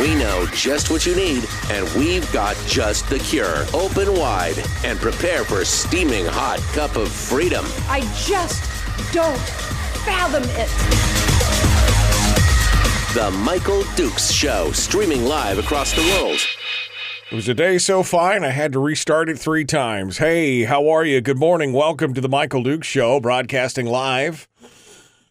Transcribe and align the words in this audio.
We 0.00 0.12
know 0.16 0.44
just 0.52 0.90
what 0.90 1.06
you 1.06 1.14
need, 1.14 1.44
and 1.70 1.88
we've 1.94 2.30
got 2.32 2.56
just 2.66 3.08
the 3.08 3.20
cure. 3.20 3.64
Open 3.72 4.12
wide 4.14 4.56
and 4.84 4.98
prepare 4.98 5.44
for 5.44 5.60
a 5.60 5.64
steaming 5.64 6.26
hot 6.26 6.58
cup 6.72 6.96
of 6.96 7.12
freedom. 7.12 7.64
I 7.88 8.00
just 8.26 8.64
don't 9.12 9.38
fathom 10.04 10.42
it. 10.56 10.68
The 13.14 13.30
Michael 13.30 13.84
Dukes 13.94 14.32
Show, 14.32 14.72
streaming 14.72 15.26
live 15.26 15.58
across 15.58 15.92
the 15.92 16.02
world. 16.02 16.40
It 17.30 17.36
was 17.36 17.48
a 17.48 17.54
day 17.54 17.78
so 17.78 18.02
fine, 18.02 18.42
I 18.42 18.50
had 18.50 18.72
to 18.72 18.80
restart 18.80 19.28
it 19.28 19.38
three 19.38 19.64
times. 19.64 20.18
Hey, 20.18 20.64
how 20.64 20.88
are 20.88 21.04
you? 21.04 21.20
Good 21.20 21.38
morning. 21.38 21.72
Welcome 21.72 22.14
to 22.14 22.20
the 22.20 22.28
Michael 22.28 22.64
Dukes 22.64 22.88
Show, 22.88 23.20
broadcasting 23.20 23.86
live 23.86 24.48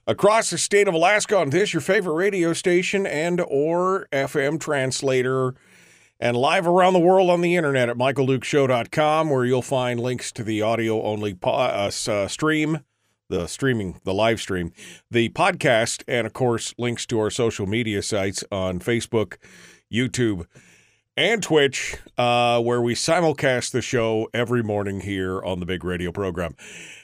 across 0.07 0.49
the 0.49 0.57
state 0.57 0.87
of 0.87 0.93
Alaska 0.93 1.37
on 1.37 1.49
this, 1.49 1.73
your 1.73 1.81
favorite 1.81 2.13
radio 2.13 2.53
station 2.53 3.05
and 3.05 3.41
or 3.47 4.07
FM 4.11 4.59
translator, 4.59 5.55
and 6.19 6.37
live 6.37 6.67
around 6.67 6.93
the 6.93 6.99
world 6.99 7.29
on 7.29 7.41
the 7.41 7.55
internet 7.55 7.89
at 7.89 7.97
michaeldukeshow.com, 7.97 9.29
where 9.29 9.45
you'll 9.45 9.61
find 9.61 9.99
links 9.99 10.31
to 10.31 10.43
the 10.43 10.61
audio-only 10.61 11.33
po- 11.33 11.51
uh, 11.51 11.91
uh, 12.07 12.27
stream, 12.27 12.79
the 13.29 13.47
streaming, 13.47 13.99
the 14.03 14.13
live 14.13 14.39
stream, 14.39 14.71
the 15.09 15.29
podcast, 15.29 16.03
and 16.07 16.27
of 16.27 16.33
course, 16.33 16.73
links 16.77 17.05
to 17.07 17.19
our 17.19 17.29
social 17.29 17.65
media 17.65 18.01
sites 18.01 18.43
on 18.51 18.79
Facebook, 18.79 19.37
YouTube, 19.91 20.45
and 21.15 21.43
Twitch, 21.43 21.97
uh, 22.17 22.59
where 22.61 22.81
we 22.81 22.95
simulcast 22.95 23.71
the 23.71 23.81
show 23.81 24.29
every 24.33 24.63
morning 24.63 25.01
here 25.01 25.43
on 25.43 25.59
the 25.59 25.65
big 25.65 25.83
radio 25.83 26.11
program. 26.11 26.55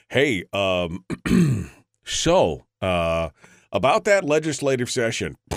Hey, 0.08 0.44
um, 0.52 1.04
so 2.04 2.64
uh, 2.80 3.30
about 3.72 4.04
that 4.04 4.24
legislative 4.24 4.90
session. 4.90 5.36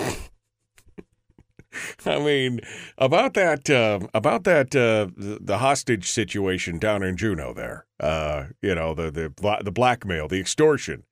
I 2.06 2.18
mean, 2.18 2.60
about 2.98 3.34
that, 3.34 3.68
uh, 3.68 4.06
about 4.14 4.44
that, 4.44 4.74
uh, 4.76 5.08
the, 5.16 5.58
hostage 5.58 6.10
situation 6.10 6.78
down 6.78 7.02
in 7.02 7.16
Juneau. 7.16 7.52
There, 7.52 7.86
uh, 7.98 8.46
you 8.62 8.74
know, 8.74 8.94
the 8.94 9.10
the 9.10 9.60
the 9.62 9.72
blackmail, 9.72 10.28
the 10.28 10.40
extortion, 10.40 11.04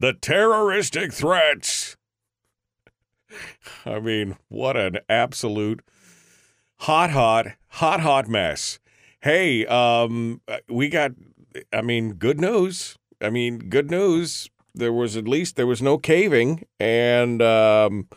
the 0.00 0.14
terroristic 0.14 1.12
threats. 1.12 1.96
I 3.84 4.00
mean, 4.00 4.36
what 4.48 4.76
an 4.76 4.98
absolute 5.08 5.82
hot, 6.80 7.10
hot, 7.10 7.46
hot, 7.68 8.00
hot 8.00 8.28
mess. 8.28 8.78
Hey, 9.20 9.66
um, 9.66 10.40
we 10.68 10.88
got. 10.88 11.12
I 11.72 11.80
mean, 11.80 12.14
good 12.14 12.40
news. 12.40 12.98
I 13.20 13.30
mean, 13.30 13.70
good 13.70 13.90
news. 13.90 14.50
There 14.76 14.92
was 14.92 15.16
at 15.16 15.26
least 15.26 15.56
there 15.56 15.66
was 15.66 15.82
no 15.82 15.98
caving, 15.98 16.66
and 16.78 17.40
um, 17.42 18.08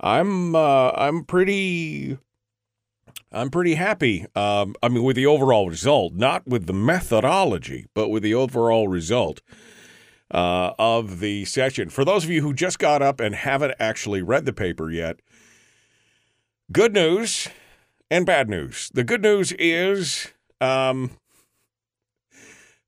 I'm 0.00 0.54
uh, 0.54 0.90
I'm 0.90 1.24
pretty 1.24 2.18
I'm 3.32 3.50
pretty 3.50 3.74
happy. 3.74 4.26
Um, 4.34 4.74
I 4.82 4.88
mean, 4.88 5.04
with 5.04 5.16
the 5.16 5.26
overall 5.26 5.68
result, 5.68 6.14
not 6.14 6.46
with 6.46 6.66
the 6.66 6.72
methodology, 6.72 7.86
but 7.94 8.08
with 8.08 8.22
the 8.22 8.34
overall 8.34 8.88
result 8.88 9.40
uh, 10.30 10.72
of 10.78 11.20
the 11.20 11.44
session. 11.44 11.88
For 11.88 12.04
those 12.04 12.24
of 12.24 12.30
you 12.30 12.42
who 12.42 12.52
just 12.52 12.78
got 12.78 13.00
up 13.00 13.20
and 13.20 13.34
haven't 13.34 13.74
actually 13.78 14.22
read 14.22 14.44
the 14.44 14.52
paper 14.52 14.90
yet, 14.90 15.20
good 16.72 16.92
news 16.92 17.48
and 18.10 18.26
bad 18.26 18.48
news. 18.48 18.90
The 18.92 19.04
good 19.04 19.22
news 19.22 19.52
is 19.52 20.28
um, 20.60 21.12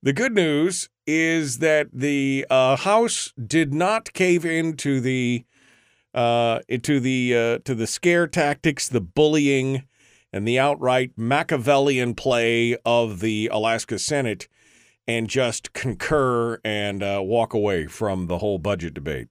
the 0.02 0.12
good 0.12 0.34
news 0.34 0.90
is 1.06 1.58
that 1.58 1.88
the 1.92 2.46
uh, 2.50 2.76
House 2.76 3.32
did 3.44 3.74
not 3.74 4.12
cave 4.12 4.44
into 4.44 5.00
the 5.00 5.44
uh, 6.14 6.60
into 6.68 7.00
the 7.00 7.34
uh, 7.36 7.58
to 7.64 7.74
the 7.74 7.86
scare 7.86 8.26
tactics, 8.26 8.88
the 8.88 9.00
bullying, 9.00 9.84
and 10.32 10.46
the 10.46 10.58
outright 10.58 11.12
Machiavellian 11.16 12.14
play 12.14 12.76
of 12.84 13.20
the 13.20 13.48
Alaska 13.52 13.98
Senate, 13.98 14.48
and 15.06 15.28
just 15.28 15.72
concur 15.72 16.60
and 16.64 17.02
uh, 17.02 17.20
walk 17.22 17.52
away 17.52 17.86
from 17.86 18.26
the 18.26 18.38
whole 18.38 18.58
budget 18.58 18.94
debate 18.94 19.28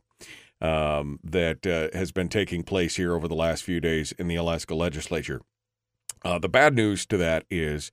um, 0.61 1.19
that 1.23 1.65
uh, 1.67 1.95
has 1.97 2.11
been 2.11 2.29
taking 2.29 2.63
place 2.63 2.95
here 2.95 3.13
over 3.13 3.27
the 3.27 3.35
last 3.35 3.63
few 3.63 3.79
days 3.79 4.13
in 4.13 4.27
the 4.27 4.35
Alaska 4.35 4.75
legislature. 4.75 5.41
Uh, 6.23 6.39
the 6.39 6.49
bad 6.49 6.73
news 6.73 7.05
to 7.05 7.17
that 7.17 7.45
is, 7.49 7.91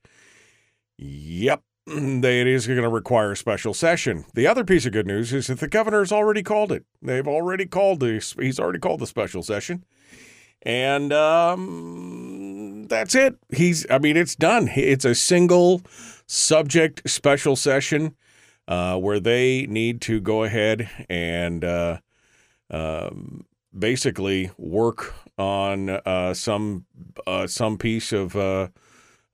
yep, 0.97 1.63
it 1.91 2.47
is 2.47 2.67
going 2.67 2.81
to 2.81 2.89
require 2.89 3.31
a 3.31 3.37
special 3.37 3.73
session. 3.73 4.25
The 4.33 4.47
other 4.47 4.63
piece 4.63 4.85
of 4.85 4.93
good 4.93 5.07
news 5.07 5.33
is 5.33 5.47
that 5.47 5.59
the 5.59 5.67
governor's 5.67 6.11
already 6.11 6.43
called 6.43 6.71
it. 6.71 6.85
They've 7.01 7.27
already 7.27 7.65
called 7.65 7.99
the 7.99 8.35
he's 8.39 8.59
already 8.59 8.79
called 8.79 8.99
the 8.99 9.07
special 9.07 9.43
session, 9.43 9.83
and 10.61 11.11
um, 11.11 12.87
that's 12.87 13.15
it. 13.15 13.35
He's 13.53 13.85
I 13.89 13.99
mean 13.99 14.17
it's 14.17 14.35
done. 14.35 14.69
It's 14.75 15.05
a 15.05 15.15
single 15.15 15.81
subject 16.27 17.09
special 17.09 17.55
session 17.55 18.15
uh, 18.67 18.97
where 18.97 19.19
they 19.19 19.65
need 19.67 20.01
to 20.01 20.21
go 20.21 20.43
ahead 20.43 20.89
and 21.09 21.63
uh, 21.63 21.99
um, 22.69 23.45
basically 23.77 24.51
work 24.57 25.13
on 25.37 25.89
uh, 25.89 26.33
some 26.33 26.85
uh, 27.27 27.47
some 27.47 27.77
piece 27.77 28.13
of 28.13 28.35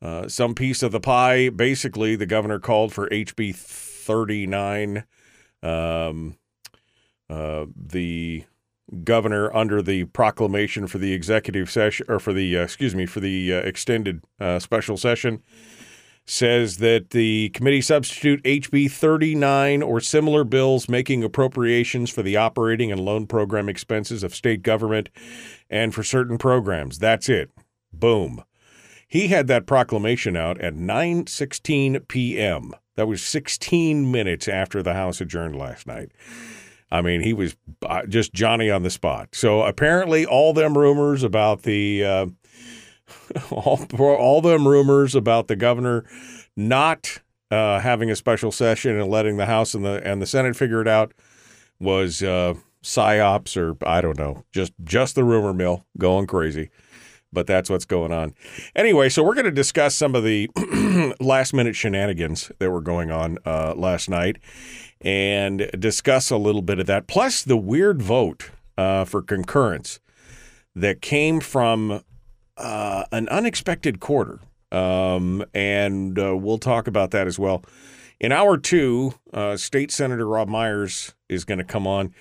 uh, 0.01 0.27
some 0.27 0.53
piece 0.55 0.83
of 0.83 0.91
the 0.91 0.99
pie. 0.99 1.49
Basically, 1.49 2.15
the 2.15 2.25
governor 2.25 2.59
called 2.59 2.93
for 2.93 3.09
HB 3.09 3.55
39. 3.55 5.03
Um, 5.63 6.37
uh, 7.29 7.65
the 7.75 8.45
governor, 9.03 9.53
under 9.55 9.81
the 9.81 10.05
proclamation 10.05 10.87
for 10.87 10.97
the 10.97 11.13
executive 11.13 11.69
session, 11.69 12.05
or 12.09 12.19
for 12.19 12.33
the, 12.33 12.57
uh, 12.57 12.61
excuse 12.61 12.95
me, 12.95 13.05
for 13.05 13.19
the 13.19 13.53
uh, 13.53 13.57
extended 13.57 14.23
uh, 14.39 14.59
special 14.59 14.95
session, 14.95 15.41
says 16.25 16.77
that 16.77 17.11
the 17.11 17.49
committee 17.49 17.81
substitute 17.81 18.43
HB 18.43 18.91
39 18.91 19.81
or 19.81 20.01
similar 20.01 20.43
bills 20.43 20.89
making 20.89 21.23
appropriations 21.23 22.09
for 22.09 22.21
the 22.21 22.35
operating 22.35 22.91
and 22.91 22.99
loan 22.99 23.25
program 23.27 23.69
expenses 23.69 24.23
of 24.23 24.35
state 24.35 24.61
government 24.61 25.09
and 25.69 25.93
for 25.93 26.03
certain 26.03 26.37
programs. 26.37 26.99
That's 26.99 27.29
it. 27.29 27.49
Boom. 27.93 28.43
He 29.07 29.29
had 29.29 29.47
that 29.47 29.65
proclamation 29.65 30.35
out 30.35 30.59
at 30.59 30.75
9:16 30.75 32.07
p.m. 32.07 32.73
That 32.95 33.07
was 33.07 33.21
16 33.21 34.11
minutes 34.11 34.47
after 34.47 34.83
the 34.83 34.93
House 34.93 35.21
adjourned 35.21 35.55
last 35.55 35.87
night. 35.87 36.11
I 36.91 37.01
mean, 37.01 37.21
he 37.21 37.33
was 37.33 37.55
uh, 37.85 38.05
just 38.05 38.33
Johnny 38.33 38.69
on 38.69 38.83
the 38.83 38.89
spot. 38.89 39.29
So 39.33 39.61
apparently, 39.61 40.25
all 40.25 40.53
them 40.53 40.77
rumors 40.77 41.23
about 41.23 41.63
the 41.63 42.03
uh, 42.03 42.25
all, 43.51 43.85
all 43.97 44.41
them 44.41 44.67
rumors 44.67 45.15
about 45.15 45.47
the 45.47 45.55
governor 45.55 46.05
not 46.55 47.21
uh, 47.49 47.79
having 47.79 48.11
a 48.11 48.15
special 48.15 48.51
session 48.51 48.99
and 48.99 49.09
letting 49.09 49.37
the 49.37 49.45
House 49.45 49.73
and 49.73 49.85
the 49.85 50.01
and 50.03 50.21
the 50.21 50.27
Senate 50.27 50.55
figure 50.55 50.81
it 50.81 50.87
out 50.87 51.13
was 51.79 52.21
uh, 52.23 52.55
psyops 52.83 53.55
or 53.55 53.77
I 53.87 54.01
don't 54.01 54.17
know, 54.17 54.43
just 54.51 54.73
just 54.83 55.15
the 55.15 55.23
rumor 55.23 55.53
mill 55.53 55.85
going 55.97 56.27
crazy 56.27 56.71
but 57.31 57.47
that's 57.47 57.69
what's 57.69 57.85
going 57.85 58.11
on. 58.11 58.33
Anyway, 58.75 59.09
so 59.09 59.23
we're 59.23 59.33
going 59.33 59.45
to 59.45 59.51
discuss 59.51 59.95
some 59.95 60.15
of 60.15 60.23
the 60.23 60.49
last 61.19 61.53
minute 61.53 61.75
shenanigans 61.75 62.51
that 62.59 62.71
were 62.71 62.81
going 62.81 63.11
on 63.11 63.37
uh, 63.45 63.73
last 63.75 64.09
night 64.09 64.37
and 65.01 65.69
discuss 65.77 66.31
a 66.31 66.37
little 66.37 66.61
bit 66.61 66.79
of 66.79 66.87
that, 66.87 67.07
plus 67.07 67.43
the 67.43 67.57
weird 67.57 68.01
vote 68.01 68.51
uh, 68.77 69.05
for 69.05 69.21
concurrence 69.21 69.99
that 70.75 71.01
came 71.01 71.39
from 71.39 72.01
uh, 72.57 73.03
an 73.11 73.27
unexpected 73.29 73.99
quarter. 73.99 74.39
Um, 74.71 75.45
and 75.53 76.17
uh, 76.19 76.35
we'll 76.35 76.57
talk 76.57 76.87
about 76.87 77.11
that 77.11 77.27
as 77.27 77.39
well. 77.39 77.63
In 78.19 78.31
hour 78.31 78.57
two, 78.57 79.13
uh, 79.33 79.57
State 79.57 79.91
Senator 79.91 80.27
Robb 80.27 80.49
Myers 80.49 81.13
is 81.29 81.45
going 81.45 81.59
to 81.59 81.63
come 81.63 81.85
on. 81.85 82.13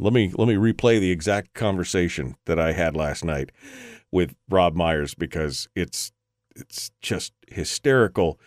Let 0.00 0.12
me 0.12 0.32
let 0.36 0.48
me 0.48 0.54
replay 0.54 0.98
the 0.98 1.12
exact 1.12 1.54
conversation 1.54 2.34
that 2.46 2.58
I 2.58 2.72
had 2.72 2.96
last 2.96 3.24
night 3.24 3.50
with 4.14 4.36
Robb 4.48 4.76
Myers 4.76 5.14
because 5.14 5.68
it's 5.74 6.12
it's 6.54 6.92
just 7.02 7.32
hysterical. 7.48 8.38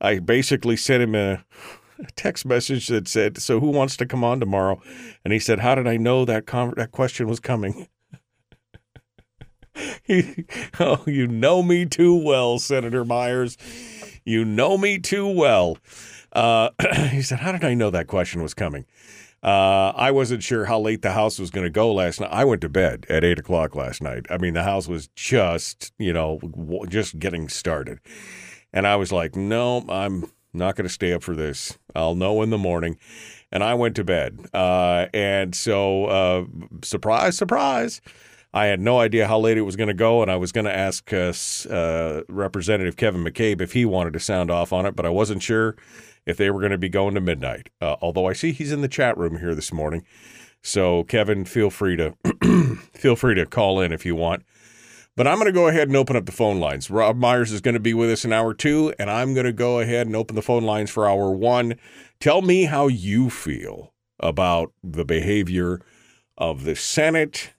I 0.00 0.20
basically 0.20 0.76
sent 0.76 1.02
him 1.02 1.16
a, 1.16 1.44
text 2.16 2.46
message 2.46 2.86
that 2.86 3.08
said, 3.08 3.36
"So 3.36 3.60
who 3.60 3.70
wants 3.70 3.96
to 3.98 4.06
come 4.06 4.24
on 4.24 4.40
tomorrow?" 4.40 4.80
And 5.24 5.34
he 5.34 5.38
said, 5.38 5.58
"How 5.58 5.74
did 5.74 5.86
I 5.86 5.98
know 5.98 6.24
that 6.24 6.46
con- 6.46 6.74
that 6.76 6.92
question 6.92 7.28
was 7.28 7.40
coming?" 7.40 7.88
he, 10.04 10.46
oh, 10.78 11.02
you 11.06 11.26
know 11.26 11.62
me 11.62 11.84
too 11.84 12.14
well, 12.14 12.58
Senator 12.58 13.04
Myers. 13.04 13.58
you 14.24 14.44
know 14.44 14.78
me 14.78 14.98
too 14.98 15.26
well. 15.26 15.76
Uh, 16.32 16.70
he 17.10 17.22
said, 17.22 17.40
How 17.40 17.52
did 17.52 17.64
I 17.64 17.74
know 17.74 17.90
that 17.90 18.06
question 18.06 18.42
was 18.42 18.54
coming? 18.54 18.86
Uh, 19.42 19.92
I 19.96 20.10
wasn't 20.10 20.42
sure 20.42 20.66
how 20.66 20.78
late 20.78 21.00
the 21.00 21.12
house 21.12 21.38
was 21.38 21.50
going 21.50 21.64
to 21.64 21.70
go 21.70 21.92
last 21.92 22.20
night. 22.20 22.30
I 22.30 22.44
went 22.44 22.60
to 22.60 22.68
bed 22.68 23.06
at 23.08 23.24
eight 23.24 23.38
o'clock 23.38 23.74
last 23.74 24.02
night. 24.02 24.26
I 24.28 24.36
mean, 24.36 24.52
the 24.52 24.64
house 24.64 24.86
was 24.86 25.08
just, 25.16 25.92
you 25.98 26.12
know, 26.12 26.40
just 26.88 27.18
getting 27.18 27.48
started. 27.48 28.00
And 28.72 28.86
I 28.86 28.96
was 28.96 29.12
like, 29.12 29.36
no, 29.36 29.84
I'm 29.88 30.30
not 30.52 30.76
going 30.76 30.86
to 30.86 30.92
stay 30.92 31.12
up 31.12 31.22
for 31.22 31.34
this. 31.34 31.78
I'll 31.94 32.14
know 32.14 32.42
in 32.42 32.50
the 32.50 32.58
morning. 32.58 32.98
And 33.50 33.64
I 33.64 33.74
went 33.74 33.96
to 33.96 34.04
bed. 34.04 34.46
Uh, 34.52 35.06
and 35.14 35.54
so, 35.54 36.04
uh, 36.04 36.44
surprise, 36.82 37.36
surprise. 37.36 38.00
I 38.52 38.66
had 38.66 38.80
no 38.80 38.98
idea 38.98 39.28
how 39.28 39.38
late 39.38 39.58
it 39.58 39.62
was 39.62 39.76
going 39.76 39.88
to 39.88 39.94
go, 39.94 40.22
and 40.22 40.30
I 40.30 40.36
was 40.36 40.50
going 40.50 40.64
to 40.64 40.76
ask 40.76 41.12
uh, 41.12 41.32
uh, 41.70 42.22
Representative 42.28 42.96
Kevin 42.96 43.22
McCabe 43.22 43.60
if 43.60 43.72
he 43.72 43.84
wanted 43.84 44.12
to 44.14 44.20
sound 44.20 44.50
off 44.50 44.72
on 44.72 44.86
it, 44.86 44.96
but 44.96 45.06
I 45.06 45.08
wasn't 45.08 45.42
sure 45.42 45.76
if 46.26 46.36
they 46.36 46.50
were 46.50 46.60
going 46.60 46.72
to 46.72 46.78
be 46.78 46.88
going 46.88 47.14
to 47.14 47.20
midnight. 47.20 47.70
Uh, 47.80 47.96
although 48.00 48.26
I 48.26 48.32
see 48.32 48.52
he's 48.52 48.72
in 48.72 48.80
the 48.80 48.88
chat 48.88 49.16
room 49.16 49.38
here 49.38 49.54
this 49.54 49.72
morning, 49.72 50.04
so 50.62 51.04
Kevin, 51.04 51.44
feel 51.44 51.70
free 51.70 51.96
to 51.96 52.14
feel 52.92 53.16
free 53.16 53.34
to 53.34 53.46
call 53.46 53.80
in 53.80 53.92
if 53.92 54.04
you 54.04 54.14
want. 54.14 54.44
But 55.16 55.26
I'm 55.26 55.36
going 55.36 55.46
to 55.46 55.52
go 55.52 55.68
ahead 55.68 55.88
and 55.88 55.96
open 55.96 56.16
up 56.16 56.24
the 56.24 56.32
phone 56.32 56.60
lines. 56.60 56.88
Robb 56.88 57.16
Myers 57.16 57.52
is 57.52 57.60
going 57.60 57.74
to 57.74 57.80
be 57.80 57.94
with 57.94 58.10
us 58.10 58.24
in 58.24 58.32
hour 58.32 58.54
two, 58.54 58.94
and 58.98 59.10
I'm 59.10 59.34
going 59.34 59.46
to 59.46 59.52
go 59.52 59.80
ahead 59.80 60.06
and 60.06 60.16
open 60.16 60.36
the 60.36 60.42
phone 60.42 60.64
lines 60.64 60.90
for 60.90 61.08
hour 61.08 61.30
one. 61.30 61.74
Tell 62.20 62.42
me 62.42 62.64
how 62.64 62.86
you 62.86 63.28
feel 63.28 63.92
about 64.18 64.72
the 64.82 65.04
behavior 65.04 65.80
of 66.38 66.64
the 66.64 66.76
Senate 66.76 67.54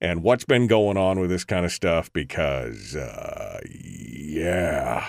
and 0.00 0.22
what's 0.22 0.44
been 0.44 0.66
going 0.66 0.96
on 0.96 1.20
with 1.20 1.30
this 1.30 1.44
kind 1.44 1.66
of 1.66 1.72
stuff 1.72 2.12
because, 2.12 2.96
uh, 2.96 3.60
yeah, 3.68 5.06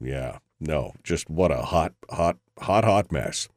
yeah, 0.00 0.38
no, 0.66 0.94
just 1.02 1.28
what 1.28 1.50
a 1.50 1.62
hot, 1.62 1.94
hot, 2.10 2.38
hot, 2.58 2.84
hot 2.84 3.12
mess. 3.12 3.48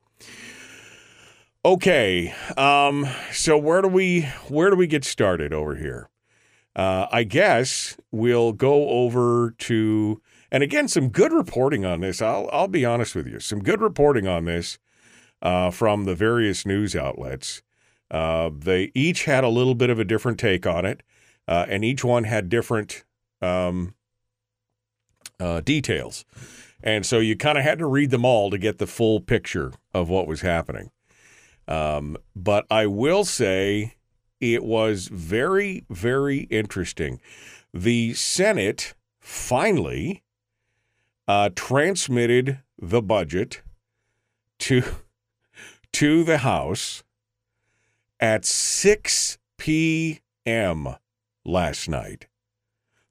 Okay, 1.66 2.34
um, 2.56 3.08
so 3.32 3.58
where 3.58 3.82
do 3.82 3.88
we 3.88 4.22
where 4.48 4.70
do 4.70 4.76
we 4.76 4.88
get 4.88 5.04
started 5.04 5.54
over 5.54 5.76
here? 5.76 6.10
Uh, 6.76 7.08
I 7.12 7.24
guess 7.24 7.98
we'll 8.12 8.54
go 8.54 8.90
over 8.90 9.54
to 9.58 10.22
and 10.52 10.64
again 10.64 10.88
some 10.88 11.10
good 11.10 11.34
reporting 11.34 11.84
on 11.84 12.02
this. 12.02 12.22
I'll 12.22 12.50
I'll 12.54 12.68
be 12.68 12.86
honest 12.86 13.16
with 13.16 13.28
you, 13.28 13.40
some 13.40 13.64
good 13.64 13.82
reporting 13.82 14.28
on 14.28 14.46
this 14.46 14.78
uh, 15.42 15.72
from 15.72 16.06
the 16.06 16.16
various 16.16 16.66
news 16.66 16.96
outlets. 16.96 17.62
Uh, 18.10 18.50
they 18.58 18.92
each 18.94 19.26
had 19.26 19.44
a 19.44 19.50
little 19.50 19.76
bit 19.76 19.90
of 19.90 20.00
a 20.00 20.06
different 20.06 20.40
take 20.40 20.66
on 20.66 20.86
it, 20.86 21.04
uh, 21.48 21.66
and 21.68 21.84
each 21.84 22.04
one 22.04 22.24
had 22.24 22.48
different 22.48 23.04
um, 23.42 23.94
uh, 25.40 25.62
details. 25.62 26.26
And 26.88 27.06
so 27.06 27.20
you 27.20 27.36
kind 27.36 27.58
of 27.58 27.66
had 27.66 27.80
to 27.80 27.86
read 27.86 28.12
them 28.12 28.24
all 28.24 28.50
to 28.50 28.58
get 28.58 28.78
the 28.78 28.88
full 28.88 29.20
picture 29.20 29.74
of 29.94 30.08
what 30.08 30.26
was 30.26 30.40
happening. 30.40 30.90
Um, 31.68 32.16
but 32.34 32.66
I 32.72 32.86
will 32.86 33.26
say 33.26 33.96
it 34.40 34.64
was 34.64 35.10
very, 35.10 35.84
very 35.90 36.44
interesting. 36.44 37.20
The 37.74 38.14
Senate 38.14 38.94
finally 39.20 40.24
uh, 41.28 41.50
transmitted 41.56 42.60
the 42.80 43.02
budget 43.02 43.62
to 44.60 44.82
to 45.92 46.24
the 46.24 46.38
House 46.38 47.04
at 48.22 48.46
6 48.46 49.38
p.m. 49.58 50.96
last 51.44 51.90
night. 51.90 52.28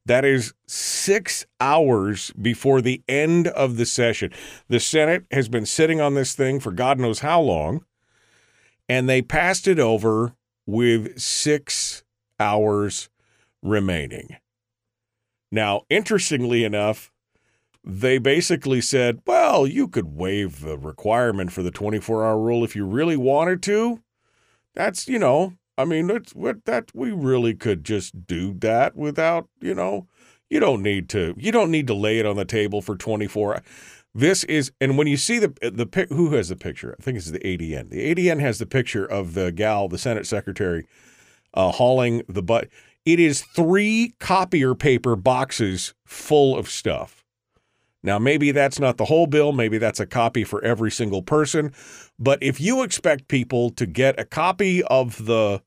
That 0.07 0.25
is 0.25 0.55
six 0.69 1.47
hours 1.61 2.33
before 2.41 2.81
the 2.81 3.03
end 3.09 3.49
of 3.49 3.77
the 3.77 3.85
session. 3.85 4.33
The 4.69 4.79
Senate 4.79 5.25
has 5.33 5.49
been 5.49 5.67
sitting 5.67 6.01
on 6.01 6.15
this 6.15 6.35
thing 6.35 6.61
for 6.61 6.71
God 6.71 7.01
knows 7.01 7.19
how 7.19 7.41
long, 7.41 7.85
and 8.89 9.09
they 9.09 9.21
passed 9.21 9.67
it 9.67 9.81
over 9.81 10.35
with 10.65 11.19
six 11.19 12.05
hours 12.39 13.09
remaining. 13.63 14.37
Now, 15.51 15.83
interestingly 15.91 16.63
enough, 16.63 17.11
they 17.83 18.19
basically 18.19 18.81
said, 18.81 19.23
well, 19.27 19.67
you 19.67 19.89
could 19.89 20.17
waive 20.17 20.61
the 20.61 20.79
requirement 20.79 21.51
for 21.51 21.65
the 21.65 21.71
24 21.73 22.25
hour 22.25 22.39
rule 22.39 22.63
if 22.63 22.77
you 22.77 22.87
really 22.87 23.17
wanted 23.17 23.61
to. 23.65 24.03
That's, 24.75 25.09
you 25.09 25.19
know, 25.19 25.55
I 25.79 25.85
mean, 25.85 26.07
that's 26.07 26.35
what 26.35 26.65
that 26.65 26.91
we 26.95 27.13
really 27.13 27.55
could 27.55 27.85
just 27.85 28.27
do 28.27 28.55
that 28.61 28.97
without, 28.97 29.49
you 29.61 29.75
know, 29.75 30.07
you 30.49 30.61
don't 30.61 30.83
need 30.83 31.09
to 31.11 31.35
you 31.37 31.53
don't 31.53 31.71
need 31.71 31.87
to 31.89 31.95
lay 31.95 32.19
it 32.19 32.27
on 32.27 32.37
the 32.37 32.45
table 32.45 32.81
for 32.81 32.97
24 32.97 33.63
this 34.17 34.45
is 34.45 34.73
and 34.81 34.97
when 34.97 35.07
you 35.07 35.17
see 35.19 35.39
the 35.39 35.49
the 35.61 36.07
who 36.09 36.31
has 36.31 36.49
the 36.49 36.57
picture? 36.57 36.97
I 36.99 37.03
think 37.03 37.19
it's 37.19 37.31
the 37.31 37.39
adn 37.41 37.91
the 37.91 38.15
adn 38.15 38.41
has 38.41 38.59
the 38.59 38.67
picture 38.67 39.05
of 39.05 39.35
the 39.35 39.53
gal 39.53 39.89
the 39.89 39.99
senate 39.99 40.27
secretary 40.27 40.87
uh, 41.53 41.71
hauling 41.71 42.23
the 42.29 42.43
butt. 42.43 42.69
It 43.05 43.21
is 43.21 43.43
three 43.43 44.15
copier 44.19 44.75
paper 44.75 45.17
boxes 45.17 45.95
full 46.07 46.57
of 46.57 46.69
stuff. 46.69 47.25
Now 48.03 48.19
maybe 48.19 48.53
that's 48.53 48.81
not 48.81 48.97
the 48.97 49.05
whole 49.05 49.27
bill 49.27 49.53
maybe 49.53 49.77
that's 49.77 50.01
a 50.01 50.07
copy 50.07 50.45
for 50.45 50.65
every 50.65 50.91
single 50.91 51.23
person 51.23 51.75
but 52.19 52.43
if 52.43 52.59
you 52.59 52.83
expect 52.83 53.29
people 53.29 53.69
to 53.71 53.85
get 53.85 54.19
a 54.19 54.25
copy 54.25 54.83
of 54.85 55.27
the 55.27 55.61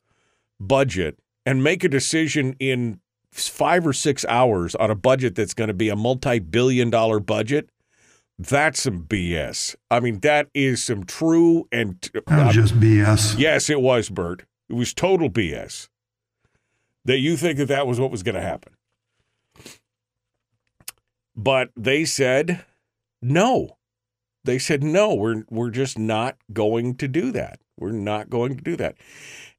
budget 0.60 1.20
and 1.46 1.64
make 1.64 1.84
a 1.84 1.90
decision 1.90 2.56
in 2.60 3.00
five 3.32 3.86
or 3.86 3.94
six 3.94 4.26
hours 4.26 4.76
on 4.76 4.92
a 4.92 4.96
budget 4.96 5.36
that's 5.36 5.54
going 5.54 5.68
to 5.68 5.74
be 5.74 5.90
a 5.90 5.96
multi 5.96 6.40
billion 6.40 6.90
dollar 6.90 7.20
budget, 7.20 7.70
that's 8.38 8.82
some 8.82 9.04
BS. 9.04 9.76
I 9.92 10.00
mean, 10.00 10.20
that 10.20 10.48
is 10.54 10.84
some 10.84 11.04
true 11.04 11.68
and. 11.72 12.10
Uh, 12.28 12.52
just 12.52 12.80
BS. 12.80 13.38
Yes, 13.38 13.70
it 13.70 13.82
was, 13.82 14.10
Bert. 14.10 14.46
It 14.70 14.74
was 14.74 14.94
total 14.94 15.30
BS. 15.30 15.90
That 17.06 17.20
you 17.20 17.38
think 17.38 17.58
that 17.58 17.68
that 17.68 17.88
was 17.88 18.00
what 18.00 18.12
was 18.12 18.24
going 18.24 18.36
to 18.36 18.42
happen. 18.42 18.74
But 21.36 21.70
they 21.76 22.06
said 22.06 22.66
no. 23.22 23.78
They 24.44 24.60
said 24.60 24.84
no, 24.84 25.14
we're 25.14 25.44
we're 25.50 25.70
just 25.70 25.98
not 25.98 26.38
going 26.52 26.96
to 26.96 27.08
do 27.08 27.32
that. 27.32 27.60
We're 27.78 27.92
not 27.92 28.30
going 28.30 28.58
to 28.58 28.64
do 28.64 28.76
that. 28.78 28.96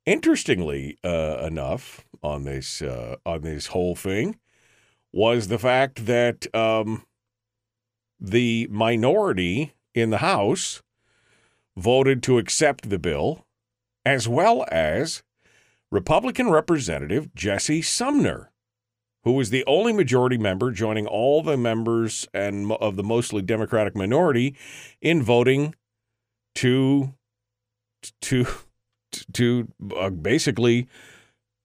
Interestingly 0.07 0.99
uh, 1.05 1.39
enough, 1.47 2.05
on 2.23 2.45
this 2.45 2.83
uh, 2.83 3.17
on 3.25 3.43
this 3.43 3.69
whole 3.69 3.95
thing 3.95 4.39
was 5.13 5.49
the 5.49 5.59
fact 5.59 6.07
that 6.07 6.53
um, 6.55 7.05
the 8.19 8.69
minority 8.71 9.75
in 9.95 10.11
the 10.11 10.19
House 10.19 10.83
voted 11.77 12.23
to 12.23 12.39
accept 12.39 12.91
the 12.91 12.99
bill, 12.99 13.47
as 14.05 14.29
well 14.29 14.65
as 14.71 15.23
Republican 15.91 16.51
Representative 16.51 17.35
Jesse 17.35 17.83
Sumner, 17.83 18.53
who 19.25 19.33
was 19.33 19.51
the 19.51 19.65
only 19.67 19.93
majority 19.93 20.39
member 20.39 20.71
joining 20.71 21.07
all 21.07 21.43
the 21.43 21.57
members 21.57 22.29
and 22.33 22.71
of 22.73 22.97
the 22.97 23.03
mostly 23.03 23.43
Democratic 23.43 23.97
minority 23.97 24.55
in 25.01 25.23
voting 25.23 25.75
to 26.55 27.15
to 28.21 28.47
to 29.33 29.69
uh, 29.97 30.11
basically 30.11 30.89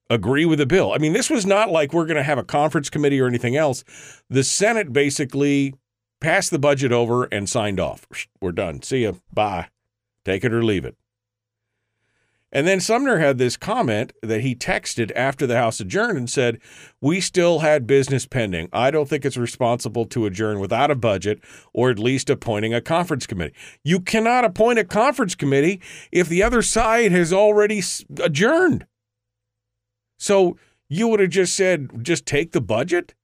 agree 0.10 0.46
with 0.46 0.60
the 0.60 0.66
bill. 0.66 0.94
I 0.94 0.98
mean, 0.98 1.14
this 1.14 1.30
was 1.30 1.46
not 1.46 1.70
like 1.70 1.94
we're 1.94 2.06
going 2.06 2.18
to 2.18 2.24
have 2.24 2.38
a 2.38 2.44
conference 2.44 2.90
committee 2.90 3.20
or 3.20 3.28
anything 3.28 3.56
else. 3.56 3.84
The 4.30 4.44
Senate 4.44 4.94
basically 4.94 5.74
passed 6.22 6.52
the 6.52 6.60
budget 6.60 6.92
over 6.92 7.25
and 7.25 7.50
signed 7.50 7.80
off. 7.80 8.08
We're 8.42 8.52
done. 8.52 8.82
See 8.82 9.02
you. 9.02 9.20
Bye. 9.34 9.68
Take 10.24 10.44
it 10.44 10.54
or 10.54 10.64
leave 10.64 10.86
it. 10.86 10.96
And 12.56 12.66
then 12.66 12.80
Sumner 12.80 13.18
had 13.18 13.38
this 13.38 13.58
comment 13.58 14.14
that 14.22 14.40
he 14.40 14.56
texted 14.56 15.12
after 15.14 15.46
the 15.46 15.58
House 15.58 15.82
adjourned 15.82 16.18
and 16.18 16.30
said, 16.30 16.62
We 17.02 17.20
still 17.20 17.60
had 17.60 17.86
business 17.86 18.26
pending. 18.26 18.70
I 18.72 18.92
don't 18.92 19.10
think 19.10 19.26
it's 19.26 19.36
responsible 19.36 20.06
to 20.06 20.26
adjourn 20.26 20.62
without 20.62 20.90
a 20.90 20.96
budget 20.96 21.42
or 21.74 21.90
at 21.90 22.00
least 22.00 22.30
appointing 22.30 22.74
a 22.74 22.80
conference 22.80 23.28
committee. 23.28 23.54
You 23.84 24.00
cannot 24.00 24.46
appoint 24.46 24.80
a 24.80 24.86
conference 24.86 25.36
committee 25.36 25.82
if 26.14 26.30
the 26.30 26.44
other 26.44 26.62
side 26.62 27.12
has 27.12 27.34
already 27.34 27.84
adjourned. 28.24 28.86
So 30.18 30.58
you 30.88 31.10
would 31.10 31.20
have 31.20 31.32
just 31.32 31.58
said, 31.58 32.06
just 32.06 32.26
take 32.26 32.54
the 32.54 32.62
budget? 32.62 33.16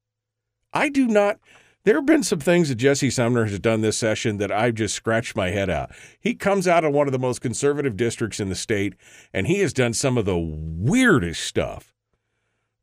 I 0.74 0.90
do 0.90 1.08
not. 1.08 1.40
There 1.84 1.96
have 1.96 2.06
been 2.06 2.24
some 2.24 2.40
things 2.40 2.70
that 2.70 2.76
Jesse 2.76 3.10
Sumner 3.10 3.46
has 3.46 3.60
done 3.60 3.82
this 3.82 3.98
session 3.98 4.38
that 4.38 4.52
I've 4.52 4.76
just 4.76 4.96
scratched 4.96 5.36
my 5.36 5.50
head 5.50 5.70
out. 5.70 5.92
He 6.20 6.36
comes 6.36 6.68
out 6.68 6.84
of 6.84 6.94
one 6.94 7.08
of 7.08 7.12
the 7.12 7.20
most 7.20 7.42
conservative 7.42 7.98
districts 7.98 8.40
in 8.40 8.50
the 8.50 8.56
state, 8.56 8.94
and 9.34 9.48
he 9.48 9.60
has 9.60 9.74
done 9.74 9.94
some 9.94 10.18
of 10.18 10.26
the 10.26 10.38
weirdest 10.38 11.44
stuff 11.44 11.96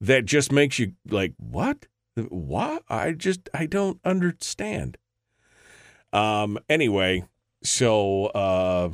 that 0.00 0.24
just 0.24 0.50
makes 0.50 0.78
you 0.78 0.94
like, 1.08 1.34
what? 1.36 1.86
What? 2.16 2.82
I 2.88 3.12
just, 3.12 3.48
I 3.54 3.66
don't 3.66 4.00
understand. 4.04 4.98
Um, 6.12 6.58
anyway, 6.68 7.24
so, 7.62 8.26
uh, 8.26 8.90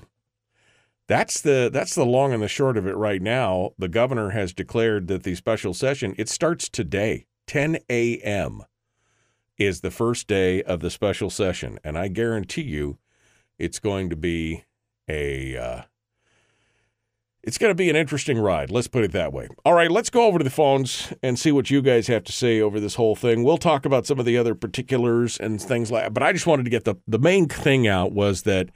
that's 1.07 1.43
the 1.43 1.69
that's 1.71 1.95
the 1.95 2.07
long 2.07 2.33
and 2.33 2.43
the 2.43 2.49
short 2.49 2.79
of 2.79 2.87
it 2.87 2.97
right 2.97 3.21
now. 3.21 3.73
The 3.79 3.89
governor 3.89 4.31
has 4.31 4.55
declared 4.55 5.07
that 5.09 5.23
the 5.23 5.35
special 5.35 5.75
session 5.75 6.15
it 6.17 6.31
starts 6.31 6.69
today, 6.69 7.27
10 7.47 7.79
a.m. 7.91 8.63
is 9.59 9.81
the 9.81 9.91
first 9.91 10.27
day 10.27 10.63
of 10.63 10.81
the 10.81 10.91
special 10.91 11.31
session, 11.31 11.79
and 11.85 11.99
I 11.99 12.09
guarantee 12.09 12.63
you, 12.63 12.99
it's 13.59 13.79
going 13.79 14.11
to 14.11 14.17
be 14.17 14.65
a 15.09 15.57
uh, 15.57 15.83
it's 17.43 17.59
going 17.59 17.71
to 17.71 17.75
be 17.75 17.91
an 17.91 17.97
interesting 17.97 18.39
ride. 18.39 18.71
Let's 18.71 18.89
put 18.89 19.05
it 19.05 19.13
that 19.13 19.33
way. 19.33 19.49
All 19.65 19.75
right, 19.75 19.91
let's 19.91 20.09
go 20.09 20.27
over 20.27 20.39
to 20.39 20.45
the 20.45 20.51
phones 20.51 21.13
and 21.23 21.39
see 21.39 21.53
what 21.53 21.71
you 21.71 21.83
guys 21.83 22.07
have 22.07 22.25
to 22.25 22.33
say 22.33 22.61
over 22.61 22.81
this 22.81 22.95
whole 22.95 23.15
thing. 23.15 23.45
We'll 23.45 23.59
talk 23.59 23.85
about 23.85 24.07
some 24.07 24.19
of 24.19 24.25
the 24.25 24.39
other 24.39 24.55
particulars 24.55 25.39
and 25.39 25.61
things 25.61 25.91
like. 25.91 26.15
But 26.15 26.23
I 26.23 26.33
just 26.33 26.47
wanted 26.47 26.65
to 26.65 26.71
get 26.71 26.85
the 26.85 26.97
the 27.07 27.19
main 27.19 27.49
thing 27.49 27.87
out 27.87 28.13
was 28.13 28.43
that 28.43 28.71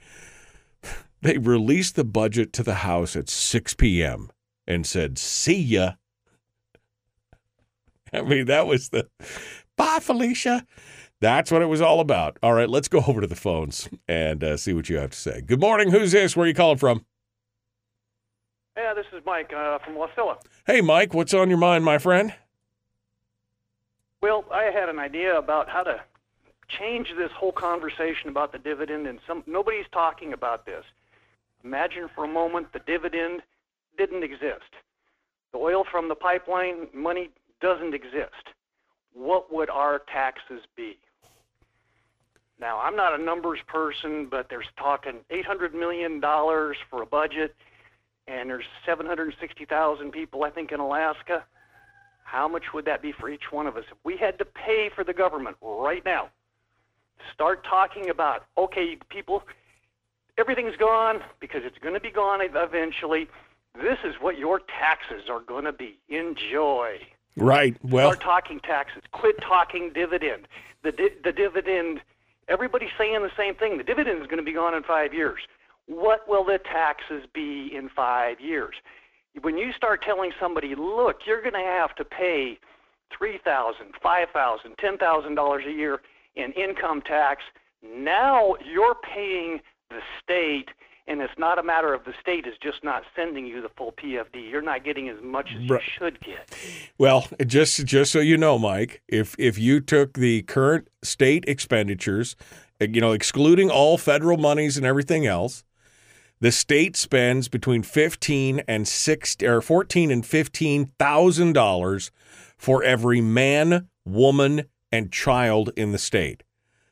they 1.21 1.37
released 1.37 1.95
the 1.95 2.03
budget 2.03 2.53
to 2.53 2.63
the 2.63 2.75
House 2.75 3.15
at 3.15 3.29
6 3.29 3.73
p.m. 3.73 4.29
and 4.67 4.85
said, 4.85 5.17
"See 5.17 5.59
ya." 5.59 5.93
I 8.13 8.21
mean, 8.21 8.45
that 8.45 8.67
was 8.67 8.89
the 8.89 9.07
bye, 9.79 9.99
Felicia. 10.01 10.65
That's 11.21 11.51
what 11.51 11.61
it 11.61 11.65
was 11.65 11.81
all 11.81 12.01
about. 12.01 12.37
All 12.43 12.53
right, 12.53 12.69
let's 12.69 12.87
go 12.87 13.01
over 13.07 13.21
to 13.21 13.27
the 13.27 13.35
phones 13.35 13.89
and 14.07 14.43
uh, 14.43 14.57
see 14.57 14.73
what 14.73 14.89
you 14.89 14.97
have 14.97 15.11
to 15.11 15.17
say. 15.17 15.41
Good 15.41 15.59
morning. 15.59 15.89
Who's 15.89 16.11
this? 16.11 16.35
Where 16.35 16.43
are 16.43 16.47
you 16.47 16.53
calling 16.53 16.77
from? 16.77 17.05
Yeah, 18.77 18.93
this 18.93 19.05
is 19.11 19.21
Mike 19.25 19.51
uh, 19.53 19.79
from 19.79 19.95
Wasilla. 19.95 20.37
Hey, 20.67 20.81
Mike, 20.81 21.13
what's 21.13 21.33
on 21.33 21.49
your 21.49 21.57
mind, 21.57 21.83
my 21.83 21.97
friend? 21.97 22.33
Well, 24.21 24.45
I 24.51 24.63
had 24.63 24.89
an 24.89 24.99
idea 24.99 25.37
about 25.37 25.69
how 25.69 25.83
to 25.83 26.01
change 26.67 27.07
this 27.17 27.31
whole 27.35 27.51
conversation 27.51 28.29
about 28.29 28.51
the 28.51 28.59
dividend, 28.59 29.07
and 29.07 29.19
some 29.25 29.43
nobody's 29.47 29.85
talking 29.91 30.33
about 30.33 30.65
this. 30.65 30.83
Imagine 31.63 32.09
for 32.13 32.25
a 32.25 32.27
moment 32.27 32.71
the 32.73 32.79
dividend 32.85 33.41
didn't 33.97 34.23
exist. 34.23 34.71
The 35.51 35.57
oil 35.57 35.83
from 35.89 36.09
the 36.09 36.15
pipeline 36.15 36.87
money 36.93 37.29
doesn't 37.59 37.93
exist. 37.93 38.53
What 39.13 39.53
would 39.53 39.69
our 39.69 39.99
taxes 40.11 40.61
be? 40.75 40.97
Now, 42.59 42.79
I'm 42.79 42.95
not 42.95 43.17
a 43.17 43.23
numbers 43.23 43.59
person, 43.67 44.27
but 44.29 44.47
there's 44.49 44.67
talking 44.77 45.19
$800 45.31 45.73
million 45.73 46.19
for 46.21 47.01
a 47.01 47.05
budget 47.05 47.55
and 48.27 48.49
there's 48.49 48.65
760,000 48.85 50.11
people, 50.11 50.43
I 50.43 50.51
think, 50.51 50.71
in 50.71 50.79
Alaska. 50.79 51.43
How 52.23 52.47
much 52.47 52.65
would 52.73 52.85
that 52.85 53.01
be 53.01 53.11
for 53.11 53.29
each 53.29 53.51
one 53.51 53.65
of 53.65 53.75
us? 53.75 53.85
If 53.91 53.97
we 54.03 54.17
had 54.17 54.37
to 54.37 54.45
pay 54.45 54.89
for 54.93 55.03
the 55.03 55.13
government 55.13 55.57
right 55.61 56.05
now, 56.05 56.29
start 57.33 57.65
talking 57.67 58.09
about, 58.11 58.45
okay, 58.55 58.97
people, 59.09 59.41
everything's 60.37 60.75
gone 60.75 61.21
because 61.39 61.61
it's 61.63 61.77
going 61.79 61.95
to 61.95 61.99
be 61.99 62.11
gone 62.11 62.39
eventually. 62.41 63.27
This 63.75 63.97
is 64.03 64.13
what 64.21 64.37
your 64.37 64.59
taxes 64.79 65.27
are 65.29 65.41
going 65.41 65.65
to 65.65 65.73
be. 65.73 65.97
Enjoy. 66.09 66.97
Right. 67.41 67.75
Well, 67.83 68.13
start 68.13 68.21
talking 68.21 68.59
taxes. 68.59 69.03
Quit 69.11 69.35
talking 69.41 69.91
dividend. 69.93 70.47
The 70.83 70.91
di- 70.91 71.17
the 71.23 71.31
dividend. 71.31 72.01
Everybody's 72.47 72.89
saying 72.97 73.21
the 73.21 73.31
same 73.37 73.53
thing. 73.53 73.77
The 73.77 73.83
dividend 73.83 74.21
is 74.21 74.27
going 74.27 74.37
to 74.39 74.43
be 74.43 74.53
gone 74.53 74.73
in 74.73 74.81
five 74.83 75.13
years 75.13 75.39
what 75.89 76.27
will 76.27 76.45
the 76.45 76.59
taxes 76.59 77.23
be 77.33 77.71
in 77.75 77.89
five 77.89 78.39
years? 78.39 78.75
When 79.41 79.57
you 79.57 79.73
start 79.73 80.03
telling 80.03 80.31
somebody, 80.39 80.75
look, 80.75 81.21
you're 81.25 81.41
going 81.41 81.53
to 81.53 81.59
have 81.59 81.95
to 81.95 82.05
pay 82.05 82.59
three 83.15 83.39
thousand, 83.43 83.93
five 84.01 84.27
thousand, 84.31 84.75
ten 84.77 84.97
thousand 84.97 85.35
dollars 85.35 85.63
a 85.67 85.71
year 85.71 86.01
in 86.35 86.51
income 86.53 87.01
tax, 87.01 87.41
now 87.83 88.55
you're 88.63 88.95
paying 88.95 89.59
the 89.89 89.99
state, 90.23 90.69
and 91.09 91.21
it's 91.21 91.33
not 91.37 91.57
a 91.57 91.63
matter 91.63 91.93
of 91.93 92.05
the 92.05 92.13
state 92.21 92.45
is 92.45 92.53
just 92.61 92.83
not 92.83 93.03
sending 93.15 93.47
you 93.47 93.61
the 93.61 93.69
full 93.69 93.91
PFD. 93.93 94.49
You're 94.49 94.61
not 94.61 94.85
getting 94.85 95.09
as 95.09 95.17
much 95.23 95.49
as 95.55 95.63
you 95.63 95.79
should 95.97 96.21
get. 96.21 96.55
Well, 96.99 97.27
just 97.45 97.83
just 97.85 98.11
so 98.11 98.19
you 98.19 98.37
know, 98.37 98.59
Mike, 98.59 99.01
if 99.07 99.35
if 99.39 99.57
you 99.57 99.79
took 99.79 100.13
the 100.13 100.43
current 100.43 100.87
state 101.01 101.43
expenditures, 101.47 102.35
eh, 102.79 102.87
you 102.91 103.01
know, 103.01 103.11
excluding 103.11 103.71
all 103.71 103.97
federal 103.97 104.37
monies 104.37 104.77
and 104.77 104.85
everything 104.85 105.25
else, 105.25 105.63
the 106.39 106.51
state 106.51 106.95
spends 106.95 107.47
between 107.47 107.81
fifteen 107.81 108.61
and 108.67 108.87
six 108.87 109.35
or 109.41 109.61
fourteen 109.61 110.11
and 110.11 110.23
fifteen 110.23 110.91
thousand 110.99 111.53
dollars 111.53 112.11
for 112.55 112.83
every 112.83 113.19
man, 113.19 113.87
woman, 114.05 114.65
and 114.91 115.11
child 115.11 115.71
in 115.75 115.91
the 115.91 115.97
state. 115.97 116.43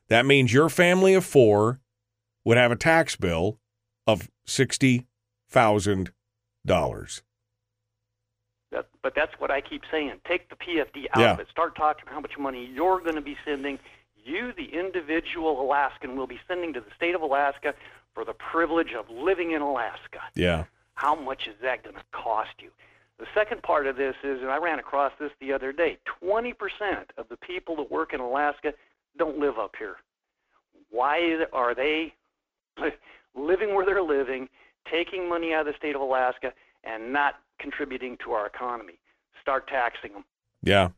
That 0.08 0.26
means 0.26 0.54
your 0.54 0.70
family 0.70 1.14
of 1.14 1.24
four 1.24 1.82
would 2.44 2.58
have 2.58 2.72
a 2.72 2.78
tax 2.78 3.16
bill 3.16 3.60
of 4.08 4.30
sixty 4.46 5.06
thousand 5.48 6.12
dollars. 6.66 7.22
But 9.02 9.16
that's 9.16 9.32
what 9.40 9.50
I 9.50 9.62
keep 9.62 9.84
saying. 9.90 10.20
Take 10.28 10.50
the 10.50 10.58
PFD 10.58 11.06
out 11.14 11.22
yeah. 11.22 11.34
of 11.34 11.40
it. 11.40 11.48
Start 11.50 11.78
talking 11.78 12.04
how 12.08 12.20
much 12.20 12.38
money 12.38 12.70
you're 12.74 13.00
going 13.00 13.16
to 13.16 13.22
be 13.22 13.38
sending. 13.46 13.80
You, 14.22 14.52
the 14.52 14.78
individual 14.78 15.62
Alaskan, 15.62 16.18
will 16.18 16.28
be 16.28 16.40
sending 16.46 16.74
to 16.74 16.82
the 16.82 16.92
state 16.94 17.16
of 17.16 17.22
Alaska 17.22 17.74
for 18.14 18.26
the 18.26 18.34
privilege 18.34 18.94
of 18.94 19.10
living 19.10 19.52
in 19.52 19.62
Alaska. 19.62 20.20
Yeah. 20.36 20.66
How 20.96 21.16
much 21.16 21.48
is 21.48 21.56
that 21.62 21.84
going 21.84 21.96
to 21.96 22.04
cost 22.12 22.50
you? 22.60 22.70
The 23.18 23.28
second 23.34 23.64
part 23.64 23.88
of 23.88 23.96
this 23.96 24.16
is, 24.24 24.42
and 24.42 24.50
I 24.50 24.58
ran 24.58 24.78
across 24.78 25.14
this 25.20 25.32
the 25.40 25.54
other 25.54 25.72
day 25.72 25.98
20% 26.22 26.54
of 27.18 27.30
the 27.30 27.38
people 27.38 27.78
that 27.78 27.90
work 27.90 28.14
in 28.14 28.20
Alaska 28.20 28.74
don't 29.18 29.40
live 29.40 29.58
up 29.58 29.76
here. 29.80 29.96
Why 30.90 31.46
are 31.54 31.74
they 31.74 32.14
living 33.38 33.76
where 33.76 33.86
they're 33.86 34.02
living, 34.02 34.50
taking 34.90 35.30
money 35.30 35.54
out 35.54 35.68
of 35.68 35.74
the 35.74 35.78
state 35.78 35.96
of 35.96 36.02
Alaska, 36.02 36.54
and 36.84 37.14
not 37.14 37.36
contributing 37.60 38.18
to 38.24 38.32
our 38.32 38.48
economy? 38.48 39.00
Start 39.42 39.68
taxing 39.68 40.14
them. 40.14 40.26
Yeah, 40.64 40.90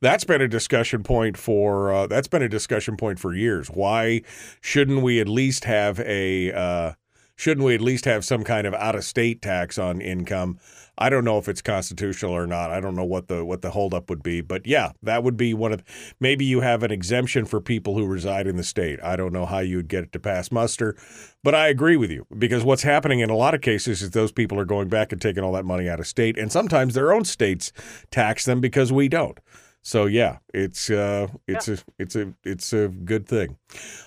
that's 0.00 0.24
been 0.24 0.40
a 0.40 0.48
discussion 0.48 1.02
point 1.02 1.36
for 1.36 1.92
uh, 1.92 2.06
that's 2.06 2.28
been 2.28 2.42
a 2.42 2.48
discussion 2.48 2.96
point 2.96 3.18
for 3.18 3.34
years. 3.34 3.68
Why 3.68 4.22
shouldn't 4.60 5.02
we 5.02 5.20
at 5.20 5.28
least 5.28 5.64
have 5.64 5.98
a 6.00 6.52
uh, 6.52 6.92
shouldn't 7.40 7.64
we 7.64 7.74
at 7.74 7.80
least 7.80 8.04
have 8.04 8.22
some 8.22 8.44
kind 8.44 8.66
of 8.66 8.74
out 8.74 8.94
of 8.94 9.02
state 9.02 9.40
tax 9.40 9.78
on 9.78 10.02
income? 10.02 10.58
I 10.98 11.08
don't 11.08 11.24
know 11.24 11.38
if 11.38 11.48
it's 11.48 11.62
constitutional 11.62 12.32
or 12.32 12.46
not. 12.46 12.70
I 12.70 12.80
don't 12.80 12.94
know 12.94 13.04
what 13.04 13.28
the 13.28 13.42
what 13.46 13.62
the 13.62 13.70
holdup 13.70 14.10
would 14.10 14.22
be, 14.22 14.42
but 14.42 14.66
yeah, 14.66 14.92
that 15.02 15.24
would 15.24 15.38
be 15.38 15.54
one 15.54 15.72
of 15.72 15.82
maybe 16.20 16.44
you 16.44 16.60
have 16.60 16.82
an 16.82 16.90
exemption 16.90 17.46
for 17.46 17.58
people 17.58 17.94
who 17.94 18.06
reside 18.06 18.46
in 18.46 18.56
the 18.56 18.62
state. 18.62 19.02
I 19.02 19.16
don't 19.16 19.32
know 19.32 19.46
how 19.46 19.60
you 19.60 19.76
would 19.78 19.88
get 19.88 20.04
it 20.04 20.12
to 20.12 20.20
pass 20.20 20.52
muster, 20.52 20.94
but 21.42 21.54
I 21.54 21.68
agree 21.68 21.96
with 21.96 22.10
you 22.10 22.26
because 22.36 22.62
what's 22.62 22.82
happening 22.82 23.20
in 23.20 23.30
a 23.30 23.36
lot 23.36 23.54
of 23.54 23.62
cases 23.62 24.02
is 24.02 24.10
those 24.10 24.32
people 24.32 24.60
are 24.60 24.66
going 24.66 24.90
back 24.90 25.10
and 25.10 25.22
taking 25.22 25.42
all 25.42 25.52
that 25.52 25.64
money 25.64 25.88
out 25.88 25.98
of 26.00 26.06
state, 26.06 26.36
and 26.36 26.52
sometimes 26.52 26.92
their 26.92 27.10
own 27.10 27.24
states 27.24 27.72
tax 28.10 28.44
them 28.44 28.60
because 28.60 28.92
we 28.92 29.08
don't. 29.08 29.40
So 29.82 30.06
yeah, 30.06 30.38
it's 30.52 30.90
uh, 30.90 31.28
it's 31.46 31.68
yeah. 31.68 31.74
a 31.74 31.78
it's 31.98 32.16
a 32.16 32.34
it's 32.44 32.72
a 32.72 32.88
good 32.88 33.26
thing. 33.26 33.56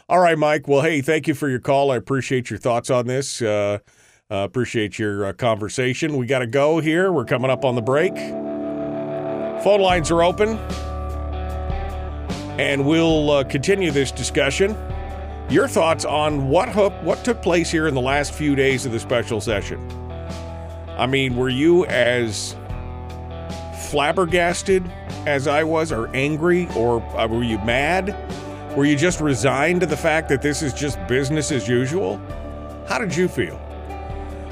All 0.08 0.20
right, 0.20 0.38
Mike. 0.38 0.68
Well, 0.68 0.82
hey, 0.82 1.02
thank 1.02 1.28
you 1.28 1.34
for 1.34 1.50
your 1.50 1.60
call. 1.60 1.92
I 1.92 1.96
appreciate 1.96 2.50
your 2.50 2.60
thoughts 2.60 2.90
on 2.90 3.08
this. 3.08 3.42
Uh, 3.42 3.80
uh, 4.30 4.38
appreciate 4.38 5.00
your 5.00 5.26
uh, 5.26 5.34
conversation. 5.34 6.18
We 6.18 6.28
got 6.28 6.40
to 6.40 6.48
go 6.48 6.80
here. 6.80 7.12
We're 7.12 7.26
coming 7.26 7.50
up 7.50 7.66
on 7.66 7.76
the 7.76 7.82
break. 7.82 8.16
Phone 9.64 9.82
lines 9.82 10.12
are 10.12 10.24
open, 10.24 10.58
and 12.60 12.86
we'll 12.86 13.32
uh, 13.32 13.44
continue 13.44 13.92
this 13.92 14.12
discussion. 14.12 14.78
Your 15.50 15.68
thoughts 15.68 16.06
on 16.06 16.50
what 16.50 16.70
what 17.04 17.24
took 17.26 17.42
place 17.42 17.72
here 17.72 17.88
in 17.88 17.96
the 17.96 18.02
last 18.02 18.34
few 18.34 18.56
days 18.56 18.86
of 18.86 18.92
the 18.92 19.00
special 19.00 19.42
session? 19.42 19.80
I 20.98 21.08
mean, 21.08 21.36
were 21.36 21.50
you 21.50 21.86
as 21.88 22.56
flabbergasted 23.94 24.84
as 25.28 25.48
I 25.48 25.64
was, 25.64 25.92
or 25.92 26.08
angry, 26.16 26.68
or 26.76 27.00
uh, 27.16 27.28
were 27.28 27.44
you 27.44 27.60
mad? 27.60 28.18
Were 28.76 28.86
you 28.86 28.98
just 28.98 29.22
resigned 29.22 29.82
to 29.82 29.86
the 29.86 29.96
fact 29.96 30.30
that 30.30 30.42
this 30.42 30.64
is 30.64 30.74
just 30.74 30.98
business 31.06 31.52
as 31.52 31.68
usual? 31.68 32.20
How 32.88 32.98
did 32.98 33.16
you 33.16 33.28
feel? 33.28 33.62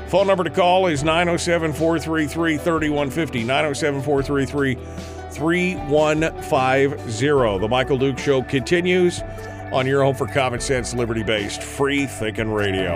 Phone 0.10 0.28
number 0.28 0.44
to 0.44 0.52
call 0.52 0.86
is 0.86 1.04
907 1.04 1.74
433 1.74 2.58
3150. 2.58 3.40
907 3.40 4.04
433 4.04 4.76
3150. 5.32 7.58
The 7.58 7.68
Michael 7.68 7.98
Duke 7.98 8.20
Show 8.20 8.44
continues 8.44 9.22
on 9.74 9.88
your 9.88 10.04
home 10.04 10.14
for 10.14 10.28
common 10.28 10.60
sense, 10.60 10.94
liberty 10.94 11.24
based, 11.24 11.64
free 11.64 12.06
thinking 12.06 12.52
radio. 12.52 12.96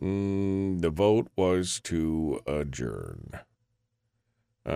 Mm, 0.00 0.80
the 0.82 0.90
vote 0.90 1.28
was 1.36 1.80
to 1.84 2.40
adjourn. 2.46 3.30
Uh, 4.64 4.70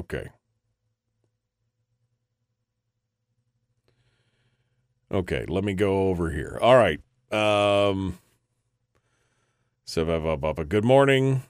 okay. 0.00 0.28
Okay, 5.10 5.44
let 5.48 5.64
me 5.64 5.74
go 5.74 6.08
over 6.08 6.30
here. 6.30 6.58
All 6.60 6.76
right. 6.76 7.00
Um, 7.30 8.18
so, 9.84 10.04
good 10.68 10.84
morning. 10.84 11.42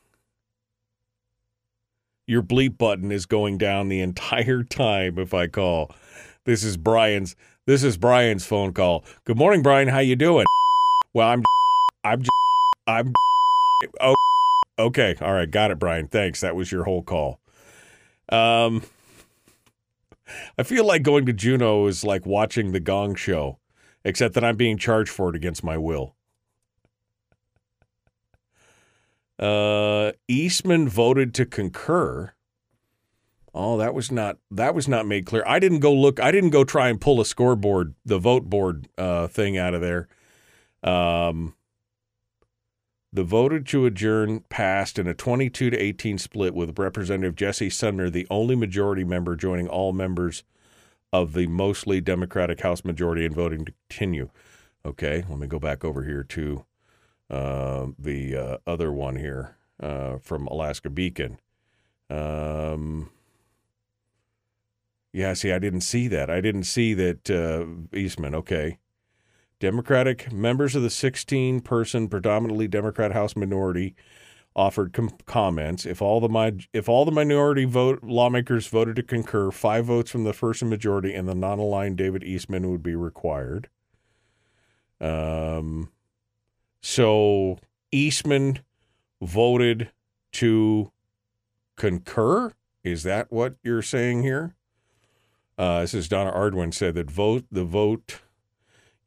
Your 2.27 2.43
bleep 2.43 2.77
button 2.77 3.11
is 3.11 3.25
going 3.27 3.57
down 3.57 3.89
the 3.89 4.01
entire 4.01 4.63
time 4.63 5.19
if 5.19 5.33
I 5.33 5.47
call. 5.47 5.91
This 6.45 6.63
is 6.63 6.77
Brian's. 6.77 7.35
This 7.65 7.83
is 7.83 7.97
Brian's 7.97 8.47
phone 8.47 8.73
call. 8.73 9.05
Good 9.25 9.39
morning, 9.39 9.63
Brian. 9.63 9.89
How 9.89 10.01
you 10.01 10.15
doing? 10.15 10.45
Well, 11.15 11.29
I'm. 11.29 11.45
I'm. 12.05 12.23
I'm. 12.87 13.13
Oh, 14.01 14.15
okay. 14.79 15.17
All 15.21 15.33
right. 15.33 15.51
Got 15.51 15.71
it, 15.71 15.79
Brian. 15.79 16.09
Thanks. 16.09 16.41
That 16.41 16.57
was 16.57 16.71
your 16.73 16.85
whole 16.85 17.03
call. 17.03 17.41
Um. 18.29 18.83
I 20.59 20.63
feel 20.63 20.85
like 20.85 21.03
going 21.03 21.27
to 21.27 21.33
Juneau 21.33 21.87
is 21.87 22.05
like 22.05 22.27
watching 22.27 22.73
the 22.73 22.81
Gong 22.81 23.15
Show, 23.15 23.59
except 24.05 24.35
that 24.35 24.45
I'm 24.45 24.57
being 24.57 24.77
charged 24.77 25.11
for 25.11 25.31
it 25.31 25.37
against 25.37 25.65
my 25.65 25.79
will. 25.79 26.15
Uh, 29.39 30.13
Eastman 30.27 30.89
voted 30.89 31.33
to 31.35 31.47
concur. 31.47 32.33
Oh, 33.55 33.79
that 33.79 33.95
was 33.95 34.13
not 34.13 34.37
that 34.51 34.75
was 34.75 34.87
not 34.89 35.07
made 35.07 35.27
clear. 35.27 35.45
I 35.47 35.59
didn't 35.59 35.81
go 35.81 35.93
look. 35.93 36.21
I 36.21 36.31
didn't 36.31 36.51
go 36.51 36.65
try 36.65 36.89
and 36.89 37.01
pull 37.01 37.21
a 37.21 37.25
scoreboard, 37.25 37.95
the 38.05 38.19
vote 38.19 38.45
board 38.51 38.89
uh, 38.99 39.29
thing 39.29 39.57
out 39.57 39.75
of 39.75 39.81
there. 39.81 40.09
Um, 40.83 41.55
the 43.13 43.25
voted 43.25 43.67
to 43.69 43.87
adjourn 43.87 44.41
passed 44.49 44.99
in 44.99 45.07
a 45.07 45.15
22 45.15 45.71
to 45.71 45.77
18 45.79 46.19
split 46.19 46.55
with 46.55 46.79
Representative 46.79 47.35
Jesse 47.35 47.71
Sumner, 47.71 48.11
the 48.11 48.27
only 48.31 48.55
majority 48.55 49.05
member, 49.05 49.35
joining 49.35 49.69
all 49.69 49.93
members 49.93 50.45
of 51.13 51.33
the 51.33 51.47
mostly 51.47 52.01
Democratic 52.01 52.61
House 52.61 52.85
majority 52.85 53.25
in 53.25 53.33
voting 53.33 53.65
to 53.65 53.73
continue. 53.89 54.29
Okay, 54.85 55.25
let 55.29 55.39
me 55.39 55.47
go 55.47 55.59
back 55.59 55.85
over 55.85 56.05
here 56.05 56.23
to 56.23 56.65
uh, 57.31 57.87
the 57.99 58.37
uh, 58.37 58.57
other 58.67 58.93
one 58.93 59.17
here 59.17 59.57
uh, 59.81 60.19
from 60.19 60.47
Alaska 60.47 60.91
Beacon. 60.91 61.39
Um, 62.11 63.11
yeah, 65.13 65.33
see, 65.33 65.53
I 65.53 65.59
didn't 65.59 65.81
see 65.81 66.09
that. 66.09 66.31
I 66.31 66.41
didn't 66.41 66.65
see 66.65 66.95
that 66.95 67.31
uh, 67.31 67.97
Eastman. 67.97 68.35
Okay. 68.35 68.79
Democratic 69.61 70.31
members 70.33 70.75
of 70.75 70.83
the 70.83 70.91
16 70.91 71.61
person 71.61 72.09
predominantly 72.09 72.69
Democrat 72.69 73.13
House 73.13 73.35
minority 73.35 73.97
offered 74.55 74.93
com- 74.93 75.17
comments. 75.27 75.87
If 75.87 76.01
all 76.03 76.21
the 76.21 76.29
mi- 76.29 76.67
if 76.73 76.89
all 76.89 77.05
the 77.05 77.13
minority 77.13 77.65
vote 77.65 78.03
lawmakers 78.03 78.67
voted 78.67 78.97
to 78.97 79.03
concur, 79.03 79.51
five 79.51 79.87
votes 79.87 80.11
from 80.11 80.25
the 80.25 80.33
first 80.33 80.63
majority 80.63 81.15
and 81.15 81.29
the 81.29 81.35
non-aligned 81.35 81.97
David 81.97 82.25
Eastman 82.25 82.71
would 82.71 82.83
be 82.83 82.95
required. 82.95 83.69
Um, 85.01 85.91
so 86.81 87.59
Eastman 87.93 88.61
voted 89.21 89.91
to 90.33 90.93
concur. 91.77 92.53
Is 92.85 93.03
that 93.05 93.31
what 93.31 93.57
you're 93.63 93.83
saying 93.83 94.23
here? 94.23 94.55
Uh, 95.57 95.81
this 95.81 95.95
is 95.95 96.09
Donna 96.09 96.33
Arduin 96.33 96.73
said 96.73 96.95
that 96.95 97.11
vote 97.11 97.45
the 97.51 97.65
vote 97.65 98.21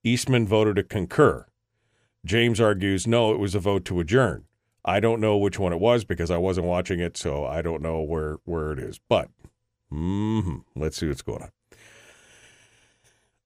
Eastman 0.04 0.48
voted 0.48 0.76
to 0.78 0.84
concur. 0.84 1.46
James 2.26 2.60
argues 2.60 3.08
no, 3.08 3.32
it 3.32 3.40
was 3.40 3.56
a 3.56 3.60
vote 3.60 3.86
to 3.86 4.00
adjourn. 4.00 4.46
I 4.84 5.00
don't 5.00 5.22
know 5.22 5.38
which 5.38 5.60
one 5.60 5.74
it 5.74 5.80
was 5.80 6.04
because 6.04 6.32
I 6.32 6.38
wasn't 6.38 6.68
watching 6.68 7.00
it, 7.00 7.16
so 7.18 7.46
I 7.46 7.62
don't 7.62 7.82
know 7.82 8.02
where 8.02 8.38
where 8.46 8.72
it 8.72 8.80
is. 8.80 9.00
But 9.10 9.30
mm-hmm, 9.92 10.58
let's 10.76 10.98
see 10.98 11.08
what's 11.08 11.22
going 11.22 11.44
on. 11.44 11.52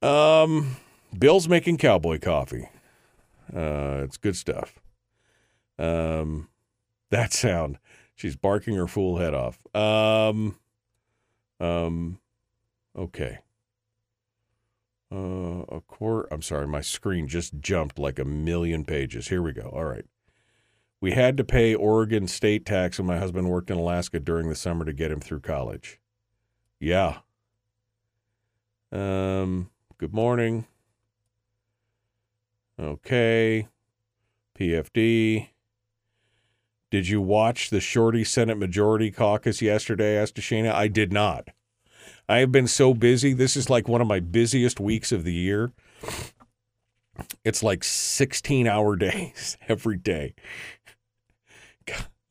Um, 0.01 0.77
Bill's 1.17 1.47
making 1.47 1.77
cowboy 1.77 2.19
coffee. 2.19 2.69
Uh, 3.53 4.01
it's 4.03 4.17
good 4.17 4.35
stuff. 4.35 4.79
Um, 5.77 6.49
that 7.11 7.33
sound. 7.33 7.79
She's 8.15 8.35
barking 8.35 8.75
her 8.75 8.87
fool 8.87 9.17
head 9.17 9.33
off. 9.33 9.59
Um, 9.75 10.57
um, 11.59 12.19
okay. 12.97 13.39
Uh, 15.13 15.63
a 15.69 15.81
court. 15.81 16.27
I'm 16.31 16.41
sorry, 16.41 16.67
my 16.67 16.81
screen 16.81 17.27
just 17.27 17.59
jumped 17.59 17.99
like 17.99 18.19
a 18.19 18.25
million 18.25 18.85
pages. 18.85 19.27
Here 19.27 19.41
we 19.41 19.53
go. 19.53 19.69
All 19.73 19.85
right. 19.85 20.05
We 21.01 21.11
had 21.11 21.37
to 21.37 21.43
pay 21.43 21.75
Oregon 21.75 22.27
state 22.27 22.65
tax 22.65 22.97
when 22.97 23.05
my 23.07 23.19
husband 23.19 23.49
worked 23.49 23.69
in 23.69 23.77
Alaska 23.77 24.19
during 24.19 24.49
the 24.49 24.55
summer 24.55 24.85
to 24.85 24.93
get 24.93 25.11
him 25.11 25.19
through 25.19 25.41
college. 25.41 25.99
Yeah. 26.79 27.19
Um, 28.91 29.69
good 29.97 30.13
morning. 30.13 30.65
Okay. 32.79 33.67
PFD. 34.57 35.49
Did 36.91 37.07
you 37.07 37.21
watch 37.21 37.69
the 37.69 37.81
Shorty 37.81 38.23
Senate 38.23 38.57
Majority 38.57 39.11
Caucus 39.11 39.61
yesterday? 39.61 40.17
asked 40.17 40.37
Shana. 40.37 40.73
I 40.73 40.87
did 40.87 41.11
not. 41.11 41.49
I 42.27 42.39
have 42.39 42.51
been 42.51 42.67
so 42.67 42.93
busy. 42.93 43.33
This 43.33 43.55
is 43.55 43.69
like 43.69 43.88
one 43.88 44.01
of 44.01 44.07
my 44.07 44.19
busiest 44.19 44.79
weeks 44.79 45.11
of 45.11 45.23
the 45.23 45.33
year. 45.33 45.71
It's 47.43 47.63
like 47.63 47.83
16 47.83 48.67
hour 48.67 48.95
days 48.95 49.57
every 49.67 49.97
day. 49.97 50.33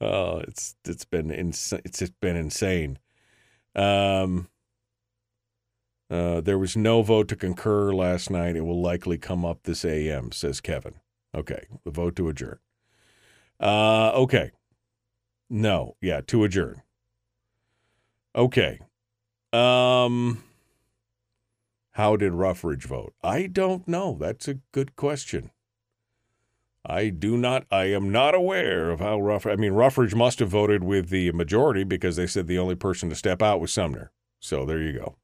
Oh, 0.01 0.39
it's 0.39 0.75
it's 0.85 1.05
been 1.05 1.31
ins- 1.31 1.73
it's 1.85 2.01
just 2.01 2.19
been 2.21 2.37
insane. 2.37 2.99
Um, 3.75 4.49
uh, 6.11 6.41
there 6.41 6.59
was 6.59 6.77
no 6.77 7.03
vote 7.03 7.29
to 7.29 7.37
concur 7.37 7.93
last 7.93 8.31
night. 8.31 8.57
It 8.57 8.63
will 8.63 8.83
likely 8.83 9.17
come 9.17 9.45
up 9.45 9.63
this 9.63 9.85
AM, 9.85 10.33
says 10.33 10.61
Kevin. 10.61 10.95
Okay, 11.35 11.67
the 11.85 11.91
vote 11.91 12.17
to 12.17 12.29
adjourn. 12.29 12.59
Uh, 13.61 14.11
okay. 14.11 14.51
No, 15.49 15.97
yeah, 16.01 16.21
to 16.27 16.45
adjourn. 16.45 16.83
Okay. 18.35 18.81
Um, 19.55 20.43
how 21.93 22.17
did 22.17 22.33
Ruffridge 22.33 22.85
vote? 22.85 23.15
I 23.23 23.47
don't 23.47 23.87
know. 23.87 24.17
That's 24.19 24.49
a 24.49 24.55
good 24.73 24.97
question. 24.97 25.53
I 26.85 27.09
do 27.09 27.37
not. 27.37 27.65
I 27.71 27.85
am 27.85 28.11
not 28.11 28.35
aware 28.35 28.91
of 28.91 28.99
how 29.01 29.21
Ruff. 29.21 29.47
I 29.47 29.55
mean, 29.55 29.73
Ruffridge 29.73 30.15
must 30.15 30.41
have 30.41 30.49
voted 30.49 30.83
with 30.83 31.09
the 31.09 31.31
majority 31.33 31.85
because 31.85 32.17
they 32.17 32.27
said 32.27 32.47
the 32.47 32.59
only 32.59 32.75
person 32.75 33.09
to 33.11 33.15
step 33.15 33.41
out 33.41 33.61
was 33.61 33.73
Sumner. 33.73 34.11
So 34.41 34.67
there 34.67 34.83
you 34.83 34.93
go. 34.93 35.17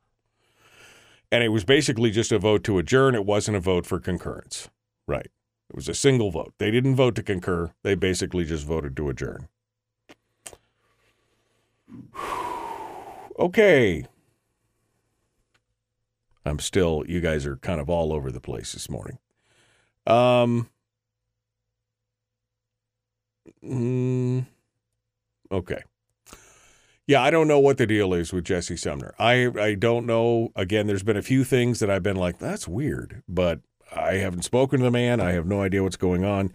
And 1.33 1.45
it 1.45 1.49
was 1.49 1.65
basically 1.65 2.11
just 2.11 2.33
a 2.33 2.39
vote 2.39 2.65
to 2.65 2.79
adjourn. 2.79 3.15
It 3.15 3.27
wasn't 3.27 3.57
a 3.57 3.61
vote 3.61 3.85
for 3.85 3.99
concurrence. 3.99 4.69
Right. 5.07 5.27
It 5.69 5.77
was 5.77 5.89
a 5.89 5.95
single 5.95 6.31
vote. 6.31 6.55
They 6.59 6.71
didn't 6.71 6.97
vote 6.97 7.15
to 7.17 7.23
concur. 7.23 7.73
They 7.83 7.95
basically 7.95 8.45
just 8.45 8.65
voted 8.65 8.97
to 8.97 9.09
adjourn. 9.09 9.49
okay. 13.39 14.07
I'm 16.45 16.59
still, 16.59 17.05
you 17.07 17.21
guys 17.21 17.47
are 17.47 17.57
kind 17.57 17.81
of 17.81 17.91
all 17.91 18.13
over 18.13 18.31
the 18.31 18.41
place 18.41 18.73
this 18.73 18.89
morning. 18.89 19.19
Um, 20.07 20.69
mm, 23.65 24.47
okay. 25.53 25.83
Yeah, 27.07 27.23
I 27.23 27.31
don't 27.31 27.49
know 27.49 27.59
what 27.59 27.77
the 27.77 27.87
deal 27.87 28.15
is 28.15 28.33
with 28.33 28.45
Jesse 28.45 28.77
Sumner. 28.77 29.15
I 29.19 29.51
I 29.59 29.75
don't 29.75 30.07
know. 30.07 30.53
Again, 30.55 30.87
there's 30.87 31.03
been 31.03 31.17
a 31.17 31.23
few 31.23 31.43
things 31.43 31.81
that 31.81 31.91
I've 31.91 32.05
been 32.05 32.17
like, 32.17 32.39
that's 32.39 32.69
weird, 32.69 33.25
but 33.29 33.61
I 33.95 34.15
haven't 34.15 34.43
spoken 34.43 34.79
to 34.79 34.85
the 34.85 34.91
man. 34.93 35.21
I 35.21 35.33
have 35.33 35.47
no 35.47 35.61
idea 35.61 35.83
what's 35.83 35.97
going 35.97 36.25
on, 36.25 36.55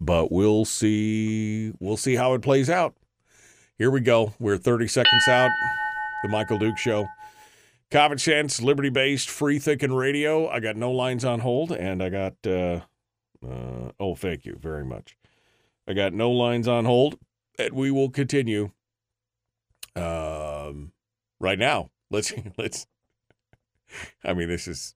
but 0.00 0.30
we'll 0.30 0.64
see. 0.64 1.72
We'll 1.80 1.96
see 1.96 2.14
how 2.14 2.34
it 2.34 2.42
plays 2.42 2.70
out. 2.70 2.94
Here 3.78 3.90
we 3.90 4.00
go. 4.00 4.32
We're 4.38 4.58
30 4.58 4.86
seconds 4.86 5.28
out. 5.28 5.50
The 6.22 6.28
Michael 6.28 6.58
Duke 6.58 6.78
Show. 6.78 7.08
Common 7.90 8.18
sense, 8.18 8.60
liberty 8.60 8.88
based, 8.88 9.30
free 9.30 9.58
thinking 9.58 9.92
radio. 9.92 10.48
I 10.48 10.60
got 10.60 10.76
no 10.76 10.90
lines 10.90 11.24
on 11.24 11.40
hold, 11.40 11.70
and 11.70 12.02
I 12.02 12.08
got, 12.08 12.34
uh, 12.44 12.80
uh, 13.46 13.92
oh, 14.00 14.16
thank 14.16 14.44
you 14.44 14.56
very 14.60 14.84
much. 14.84 15.16
I 15.86 15.92
got 15.92 16.12
no 16.12 16.32
lines 16.32 16.66
on 16.66 16.84
hold, 16.84 17.16
and 17.58 17.72
we 17.72 17.92
will 17.92 18.10
continue 18.10 18.72
um, 19.94 20.92
right 21.38 21.58
now. 21.58 21.90
Let's 22.10 22.32
let's. 22.58 22.86
I 24.24 24.34
mean, 24.34 24.48
this 24.48 24.66
is. 24.66 24.94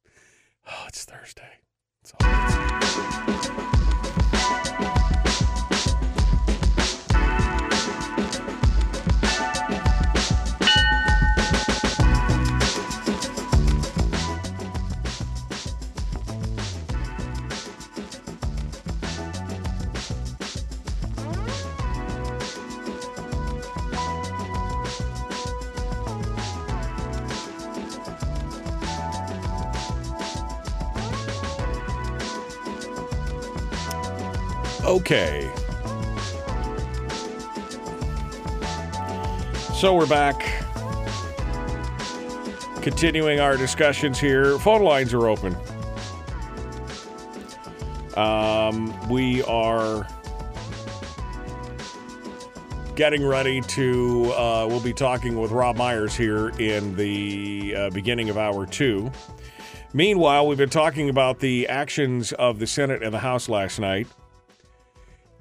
Oh, 0.68 0.84
it's 0.88 1.04
Thursday. 1.04 1.60
It's 2.02 2.12
Okay. 34.90 35.48
So 39.72 39.94
we're 39.94 40.08
back. 40.08 40.42
Continuing 42.82 43.38
our 43.38 43.56
discussions 43.56 44.18
here. 44.18 44.58
Phone 44.58 44.82
lines 44.82 45.14
are 45.14 45.28
open. 45.28 45.56
Um, 48.16 49.08
we 49.08 49.44
are 49.44 50.08
getting 52.96 53.24
ready 53.24 53.60
to. 53.60 54.32
Uh, 54.32 54.66
we'll 54.68 54.80
be 54.80 54.92
talking 54.92 55.40
with 55.40 55.52
Robb 55.52 55.76
Myers 55.76 56.16
here 56.16 56.48
in 56.58 56.96
the 56.96 57.76
uh, 57.76 57.90
beginning 57.90 58.28
of 58.28 58.36
hour 58.36 58.66
two. 58.66 59.12
Meanwhile, 59.92 60.48
we've 60.48 60.58
been 60.58 60.68
talking 60.68 61.08
about 61.08 61.38
the 61.38 61.68
actions 61.68 62.32
of 62.32 62.58
the 62.58 62.66
Senate 62.66 63.04
and 63.04 63.14
the 63.14 63.20
House 63.20 63.48
last 63.48 63.78
night 63.78 64.08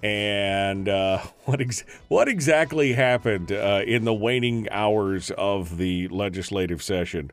and 0.04 0.88
uh, 0.88 1.20
what 1.46 1.62
ex- 1.62 1.84
what 2.08 2.28
exactly 2.28 2.94
happened 2.94 3.52
uh, 3.52 3.82
in 3.86 4.06
the 4.06 4.14
waning 4.14 4.68
hours 4.72 5.32
of 5.32 5.78
the 5.78 6.08
legislative 6.10 6.82
session. 6.82 7.32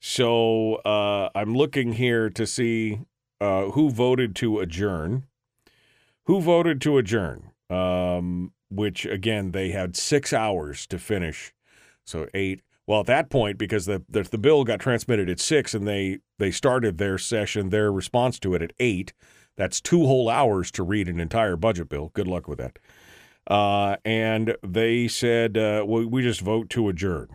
So 0.00 0.76
uh, 0.76 1.30
I'm 1.34 1.54
looking 1.56 1.94
here 1.94 2.30
to 2.30 2.46
see 2.46 3.00
uh, 3.40 3.70
who 3.70 3.90
voted 3.90 4.36
to 4.36 4.60
adjourn. 4.60 5.24
Who 6.24 6.40
voted 6.40 6.80
to 6.82 6.98
adjourn? 6.98 7.50
Um, 7.70 8.52
which 8.70 9.06
again, 9.06 9.52
they 9.52 9.70
had 9.70 9.96
six 9.96 10.32
hours 10.32 10.86
to 10.88 10.98
finish. 10.98 11.52
So 12.04 12.28
eight. 12.34 12.62
Well, 12.86 13.00
at 13.00 13.06
that 13.06 13.28
point, 13.28 13.58
because 13.58 13.84
the, 13.84 14.02
the 14.08 14.22
the 14.22 14.38
bill 14.38 14.64
got 14.64 14.80
transmitted 14.80 15.28
at 15.28 15.40
six, 15.40 15.74
and 15.74 15.86
they 15.86 16.20
they 16.38 16.50
started 16.50 16.96
their 16.96 17.18
session, 17.18 17.68
their 17.68 17.92
response 17.92 18.38
to 18.40 18.54
it 18.54 18.62
at 18.62 18.72
eight 18.78 19.12
that's 19.58 19.80
two 19.80 20.06
whole 20.06 20.30
hours 20.30 20.70
to 20.70 20.84
read 20.84 21.08
an 21.08 21.18
entire 21.18 21.56
budget 21.56 21.88
bill. 21.88 22.12
Good 22.14 22.28
luck 22.28 22.46
with 22.46 22.58
that. 22.58 22.78
Uh, 23.48 23.96
and 24.04 24.56
they 24.62 25.08
said, 25.08 25.58
uh, 25.58 25.84
well, 25.84 26.06
we 26.06 26.22
just 26.22 26.40
vote 26.40 26.70
to 26.70 26.88
adjourn. 26.88 27.28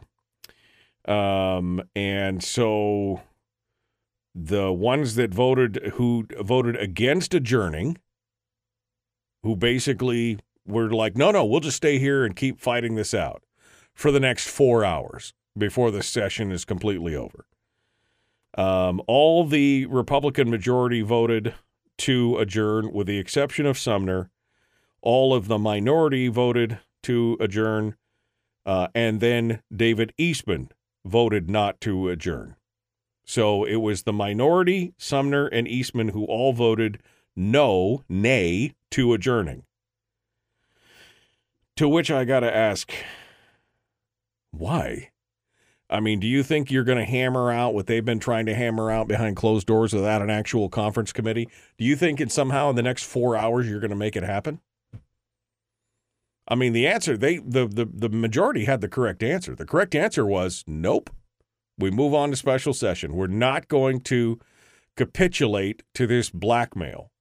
Um, 1.06 1.82
and 1.96 2.42
so 2.42 3.22
the 4.34 4.72
ones 4.72 5.16
that 5.16 5.34
voted, 5.34 5.92
who 5.96 6.26
voted 6.40 6.78
against 6.78 7.34
adjourning, 7.34 7.98
who 9.44 9.58
basically 9.58 10.40
were 10.66 10.90
like, 10.92 11.18
no, 11.18 11.32
no, 11.32 11.44
we'll 11.44 11.60
just 11.60 11.78
stay 11.78 12.00
here 12.00 12.24
and 12.24 12.38
keep 12.38 12.62
fighting 12.62 12.96
this 12.96 13.14
out 13.14 13.44
for 13.94 14.12
the 14.12 14.20
next 14.22 14.48
four 14.48 14.86
hours 14.86 15.34
before 15.58 15.92
the 15.92 16.02
session 16.02 16.54
is 16.54 16.64
completely 16.64 17.16
over. 17.16 17.46
Um, 18.56 19.02
all 19.08 19.46
the 19.46 19.88
Republican 19.88 20.50
majority 20.50 21.02
voted 21.02 21.54
to 22.00 22.38
adjourn, 22.38 22.92
with 22.92 23.08
the 23.08 23.18
exception 23.18 23.66
of 23.66 23.78
Sumner. 23.78 24.30
All 25.02 25.34
of 25.34 25.48
the 25.48 25.58
minority 25.58 26.28
voted 26.28 26.80
to 27.04 27.38
adjourn, 27.40 27.96
uh, 28.66 28.88
and 28.96 29.20
then 29.20 29.62
David 29.76 30.14
Eastman 30.18 30.70
voted 31.06 31.50
not 31.50 31.82
to 31.82 32.10
adjourn. 32.10 32.56
So 33.26 33.64
it 33.64 33.78
was 33.78 34.04
the 34.04 34.14
minority, 34.14 34.94
Sumner, 34.98 35.48
and 35.48 35.68
Eastman 35.68 36.10
who 36.10 36.26
all 36.26 36.54
voted 36.54 37.00
no, 37.36 38.04
nay, 38.08 38.76
to 38.92 39.14
adjourning. 39.14 39.64
To 41.78 41.90
which 41.90 42.12
I 42.12 42.26
got 42.26 42.42
to 42.42 42.56
ask, 42.56 42.94
why? 44.52 45.10
I 45.94 46.00
mean, 46.00 46.20
do 46.20 46.26
you 46.26 46.42
think 46.42 46.72
you're 46.72 46.84
going 46.84 46.98
to 46.98 47.06
hammer 47.06 47.52
out 47.52 47.76
what 47.76 47.86
they've 47.86 48.04
been 48.04 48.20
trying 48.20 48.48
to 48.48 48.56
hammer 48.56 48.90
out 48.90 49.08
behind 49.08 49.36
closed 49.36 49.68
doors 49.68 49.94
without 49.94 50.24
an 50.24 50.30
actual 50.32 50.68
conference 50.68 51.14
committee? 51.14 51.48
Do 51.78 51.86
you 51.86 51.96
think 51.96 52.20
it 52.20 52.32
somehow 52.32 52.72
in 52.72 52.76
the 52.76 52.82
next 52.82 53.04
four 53.04 53.38
hours 53.38 53.70
you're 53.70 53.80
going 53.80 53.92
to 53.92 53.96
make 53.96 54.16
it 54.16 54.24
happen? 54.24 54.60
I 56.48 56.56
mean, 56.56 56.74
the 56.74 56.88
answer 56.88 57.16
they 57.16 57.38
the, 57.38 57.68
the 57.68 57.86
the 57.86 58.10
majority 58.10 58.66
had 58.66 58.82
the 58.82 58.90
correct 58.90 59.22
answer. 59.22 59.56
The 59.56 59.68
correct 59.68 59.94
answer 59.94 60.26
was 60.26 60.64
nope. 60.66 61.12
We 61.78 61.92
move 61.92 62.16
on 62.16 62.32
to 62.32 62.36
special 62.36 62.74
session. 62.74 63.14
We're 63.14 63.28
not 63.28 63.68
going 63.68 64.02
to 64.02 64.40
capitulate 64.98 65.84
to 65.94 66.08
this 66.08 66.32
blackmail. 66.32 67.12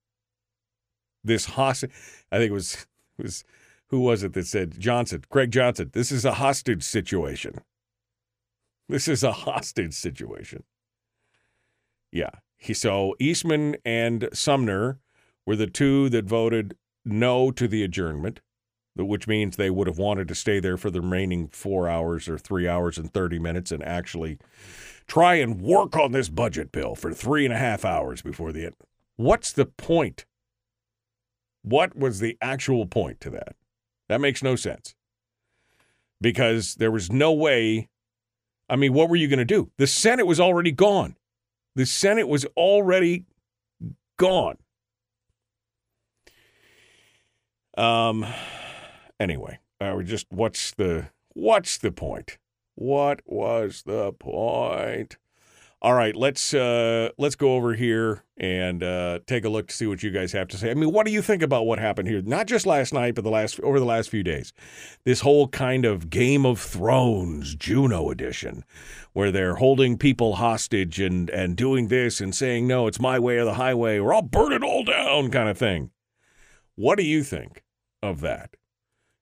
This 1.23 1.45
hostage. 1.45 1.91
I 2.33 2.39
think 2.39 2.51
it 2.51 2.55
was 2.55 2.87
it 3.19 3.25
was 3.25 3.45
who 3.89 4.01
was 4.01 4.23
it 4.23 4.33
that 4.33 4.47
said 4.47 4.81
Johnson, 4.81 5.25
Craig 5.29 5.51
Johnson. 5.53 5.91
This 5.93 6.11
is 6.11 6.25
a 6.25 6.35
hostage 6.35 6.83
situation. 6.83 7.61
This 8.89 9.09
is 9.09 9.23
a 9.23 9.33
hostage 9.33 9.95
situation. 9.95 10.65
Yeah. 12.11 12.31
He, 12.59 12.75
so 12.75 13.17
Eastman 13.19 13.77
and 13.85 14.29
Sumner 14.33 14.99
were 15.47 15.57
the 15.57 15.67
two 15.67 16.09
that 16.11 16.27
voted 16.27 16.77
no 17.05 17.51
to 17.51 17.67
the 17.67 17.83
adjournment, 17.83 18.41
which 18.95 19.27
means 19.27 19.57
they 19.57 19.71
would 19.71 19.87
have 19.87 19.99
wanted 19.99 20.29
to 20.29 20.35
stay 20.35 20.61
there 20.61 20.77
for 20.77 20.91
the 20.91 21.01
remaining 21.01 21.49
four 21.49 21.89
hours 21.89 22.29
or 22.29 22.39
three 22.39 22.69
hours 22.69 22.99
and 22.99 23.13
30 23.13 23.39
minutes 23.39 23.73
and 23.73 23.83
actually 23.83 24.39
try 25.07 25.35
and 25.35 25.61
work 25.61 25.97
on 25.97 26.13
this 26.13 26.29
budget 26.29 26.71
bill 26.71 26.95
for 26.95 27.13
three 27.13 27.45
and 27.45 27.53
a 27.53 27.59
half 27.59 27.85
hours 27.85 28.23
before 28.23 28.53
the 28.53 28.67
end. 28.67 28.77
What's 29.17 29.53
the 29.53 29.67
point? 29.67 30.27
What 31.63 31.97
was 31.97 32.21
the 32.21 32.37
actual 32.41 32.87
point 32.87 33.21
to 33.21 33.31
that? 33.31 33.57
That 34.09 34.21
makes 34.21 34.43
no 34.43 34.57
sense. 34.57 34.95
Because 36.21 36.77
there 36.77 36.91
was 36.91 37.11
no 37.11 37.33
way 37.33 37.89
I 38.73 38.77
mean, 38.77 38.95
what 38.95 39.11
were 39.11 39.17
you 39.17 39.29
going 39.29 39.39
to 39.39 39.45
do? 39.45 39.71
The 39.77 39.87
Senate 39.87 40.27
was 40.27 40.41
already 40.41 40.73
gone. 40.73 41.17
The 41.75 41.85
Senate 41.85 42.27
was 42.27 42.47
already 42.57 43.27
gone. 44.17 44.57
Um. 47.77 48.25
Anyway, 49.21 49.59
uh, 49.79 50.01
just 50.03 50.27
what's 50.31 50.73
the 50.73 51.11
what's 51.35 51.77
the 51.77 51.93
point? 51.93 52.39
What 52.75 53.21
was 53.27 53.83
the 53.85 54.13
point? 54.13 55.19
All 55.85 55.95
right, 55.95 56.15
let's 56.15 56.55
uh, 56.55 57.09
let's 57.19 57.35
go 57.35 57.57
over 57.57 57.75
here 57.75 58.23
and 58.37 58.85
uh, 58.85 59.19
take 59.27 59.45
a 59.45 59.49
look 59.49 59.67
to 59.67 59.75
see 59.75 59.89
what 59.89 60.01
you 60.05 60.13
guys 60.13 60.31
have 60.31 60.47
to 60.49 60.57
say. 60.57 60.71
I 60.71 60.75
mean, 60.75 60.93
what 60.93 61.07
do 61.07 61.13
you 61.13 61.21
think 61.21 61.43
about 61.43 61.67
what 61.67 61.81
happened 61.81 62.07
here? 62.07 62.23
Not 62.23 62.47
just 62.47 62.67
last 62.67 62.95
night, 62.95 63.17
but 63.17 63.25
the 63.25 63.31
last 63.31 63.59
over 63.59 63.81
the 63.81 63.85
last 63.85 64.09
few 64.09 64.23
days. 64.23 64.53
This 65.05 65.23
whole 65.23 65.49
kind 65.49 65.85
of 65.85 66.09
Game 66.09 66.47
of 66.47 66.61
Thrones 66.61 67.57
Juneau 67.57 68.11
edition, 68.11 68.63
where 69.13 69.33
they're 69.33 69.57
holding 69.57 69.99
people 69.99 70.37
hostage 70.37 71.01
and 71.01 71.29
and 71.31 71.57
doing 71.57 71.89
this 71.89 72.21
and 72.21 72.33
saying 72.33 72.69
no, 72.69 72.87
it's 72.87 73.01
my 73.01 73.19
way 73.19 73.39
or 73.39 73.45
the 73.45 73.55
highway, 73.55 73.99
or 73.99 74.15
I'll 74.15 74.23
burn 74.23 74.53
it 74.53 74.63
all 74.63 74.85
down, 74.85 75.33
kind 75.33 75.49
of 75.49 75.59
thing. 75.59 75.91
What 76.77 76.97
do 76.97 77.03
you 77.03 77.25
think 77.25 77.65
of 78.01 78.21
that? 78.21 78.55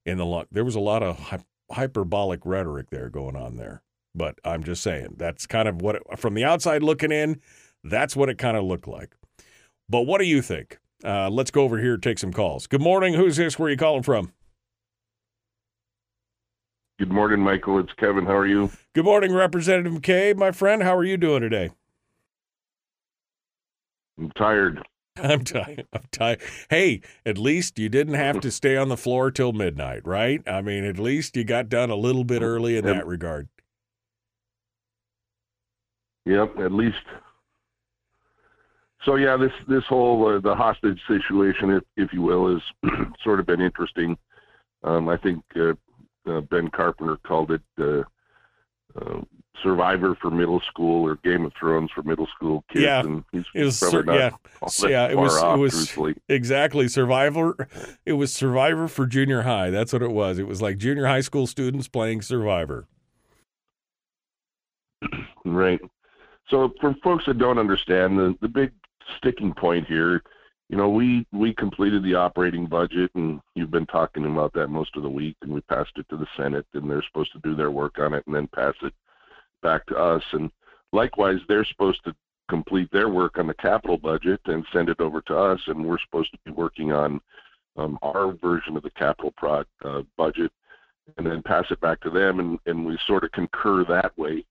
In 0.05 0.19
the 0.19 0.45
there 0.53 0.65
was 0.65 0.75
a 0.75 0.81
lot 0.81 1.03
of 1.03 1.41
hyperbolic 1.71 2.41
rhetoric 2.45 2.91
there 2.91 3.09
going 3.09 3.35
on 3.35 3.57
there. 3.57 3.83
But 4.15 4.37
I'm 4.45 4.65
just 4.65 4.83
saying 4.83 5.15
that's 5.17 5.47
kind 5.47 5.69
of 5.69 5.83
what 5.83 5.97
it, 5.97 6.03
from 6.17 6.35
the 6.35 6.45
outside 6.45 6.83
looking 6.83 7.13
in, 7.13 7.41
that's 7.85 8.17
what 8.17 8.29
it 8.29 8.39
kind 8.39 8.57
of 8.57 8.65
looked 8.65 8.89
like. 8.89 9.15
But 9.89 10.03
what 10.03 10.19
do 10.19 10.27
you 10.27 10.43
think? 10.43 10.79
Uh, 11.05 11.31
let's 11.31 11.51
go 11.51 11.63
over 11.63 11.79
here 11.79 11.97
take 11.97 12.19
some 12.19 12.33
calls. 12.33 12.67
Good 12.67 12.83
morning. 12.83 13.15
Who's 13.15 13.37
this? 13.37 13.59
Where 13.59 13.69
are 13.69 13.71
you 13.71 13.77
calling 13.77 14.03
from? 14.03 14.33
Good 16.99 17.11
morning, 17.13 17.41
Michael. 17.41 17.79
It's 17.79 17.93
Kevin. 17.95 18.27
How 18.27 18.37
are 18.37 18.47
you? 18.47 18.71
Good 18.95 19.07
morning, 19.07 19.33
Representative 19.33 19.93
McCabe, 19.93 20.37
my 20.37 20.51
friend. 20.51 20.83
How 20.83 20.95
are 20.95 21.05
you 21.05 21.17
doing 21.17 21.41
today? 21.41 21.71
I'm 24.19 24.31
tired. 24.33 24.83
I'm 25.17 25.43
tired. 25.45 25.87
I'm 25.95 26.05
tired. 26.13 26.43
Hey, 26.69 27.01
at 27.25 27.39
least 27.39 27.79
you 27.79 27.89
didn't 27.89 28.15
have 28.15 28.41
to 28.41 28.51
stay 28.51 28.77
on 28.77 28.91
the 28.91 28.99
floor 28.99 29.31
till 29.31 29.53
midnight, 29.53 30.07
right? 30.07 30.43
I 30.47 30.61
mean, 30.61 30.85
at 30.85 30.99
least 30.99 31.37
you 31.39 31.45
got 31.45 31.71
done 31.71 31.89
a 31.89 31.97
little 31.97 32.25
bit 32.25 32.43
early 32.43 32.77
in 32.77 32.85
that 32.85 33.07
regard. 33.07 33.49
Yep, 36.27 36.59
at 36.59 36.73
least. 36.73 36.97
So 39.05 39.17
yeah, 39.17 39.37
this 39.37 39.53
this 39.67 39.85
whole 39.89 40.37
uh, 40.37 40.41
the 40.41 40.55
hostage 40.55 41.01
situation, 41.09 41.71
if 41.71 41.83
if 41.97 42.13
you 42.13 42.23
will, 42.23 42.53
has 42.53 42.91
sort 43.25 43.41
of 43.41 43.47
been 43.47 43.61
interesting. 43.61 44.17
Um, 44.83 45.09
I 45.09 45.17
think 45.17 45.43
uh, 45.57 45.73
uh, 46.31 46.43
Ben 46.43 46.69
Carpenter 46.69 47.19
called 47.27 47.51
it 47.51 47.63
uh, 47.79 48.03
uh, 48.99 49.21
Survivor 49.63 50.17
for 50.21 50.31
middle 50.31 50.61
school 50.61 51.07
or 51.07 51.17
Game 51.17 51.45
of 51.45 51.53
Thrones 51.59 51.91
for 51.95 52.03
middle 52.03 52.27
school 52.35 52.65
kids. 52.71 52.85
Yeah, 52.85 53.01
and 53.01 53.25
he's 53.33 53.45
it 53.55 53.65
was 53.65 53.81
probably 53.81 54.17
yeah, 54.17 54.31
yeah. 54.83 55.09
It 55.09 55.17
was 55.17 55.37
off, 55.37 55.57
it 55.57 55.61
was 55.61 55.73
truthfully. 55.73 56.15
exactly 56.29 56.89
Survivor. 56.89 57.69
It 58.05 58.15
was 58.15 58.33
Survivor 58.33 58.87
for 58.87 59.07
junior 59.07 59.43
high. 59.43 59.71
That's 59.71 59.93
what 59.93 60.03
it 60.03 60.13
was. 60.13 60.39
It 60.39 60.47
was 60.47 60.61
like 60.61 60.77
junior 60.77 61.07
high 61.07 61.21
school 61.21 61.47
students 61.47 61.89
playing 61.89 62.23
Survivor. 62.23 62.87
Right. 65.45 65.81
So 66.51 66.75
for 66.81 66.95
folks 67.03 67.25
that 67.27 67.39
don't 67.39 67.59
understand, 67.59 68.19
the, 68.19 68.37
the 68.41 68.49
big 68.49 68.73
sticking 69.17 69.55
point 69.55 69.87
here, 69.87 70.23
you 70.69 70.77
know, 70.77 70.89
we, 70.89 71.27
we 71.33 71.55
completed 71.55 72.03
the 72.03 72.15
operating 72.15 72.67
budget 72.67 73.11
and 73.15 73.41
you've 73.55 73.71
been 73.71 73.87
talking 73.87 74.25
about 74.25 74.53
that 74.55 74.69
most 74.69 74.97
of 74.97 75.03
the 75.03 75.09
week 75.09 75.37
and 75.43 75.53
we 75.53 75.61
passed 75.63 75.93
it 75.97 76.07
to 76.11 76.17
the 76.17 76.27
Senate 76.37 76.67
and 76.75 76.89
they're 76.89 77.05
supposed 77.07 77.33
to 77.33 77.41
do 77.41 77.55
their 77.55 77.71
work 77.71 77.99
on 77.99 78.15
it 78.15 78.25
and 78.27 78.35
then 78.35 78.49
pass 78.49 78.75
it 78.83 78.93
back 79.63 79.87
to 79.87 79.97
us. 79.97 80.23
And 80.33 80.51
likewise, 80.93 81.39
they're 81.49 81.65
supposed 81.65 82.05
to 82.05 82.15
complete 82.49 82.91
their 82.93 83.09
work 83.09 83.39
on 83.39 83.47
the 83.47 83.55
capital 83.55 83.97
budget 83.97 84.41
and 84.47 84.65
send 84.73 84.89
it 84.89 85.01
over 85.01 85.21
to 85.23 85.37
us. 85.37 85.61
And 85.67 85.85
we're 85.85 85.99
supposed 86.05 86.33
to 86.33 86.39
be 86.45 86.53
working 86.53 86.93
on 86.93 87.21
um, 87.77 87.99
our 88.03 88.33
version 88.33 88.77
of 88.77 88.83
the 88.83 88.91
capital 88.91 89.33
pro- 89.37 89.65
uh, 89.85 90.03
budget 90.17 90.53
and 91.17 91.27
then 91.27 91.43
pass 91.43 91.65
it 91.71 91.81
back 91.81 92.01
to 92.01 92.11
them, 92.11 92.39
and, 92.39 92.59
and 92.67 92.87
we 92.87 92.97
sort 93.07 93.25
of 93.25 93.33
concur 93.33 93.85
that 93.85 94.17
way. 94.17 94.45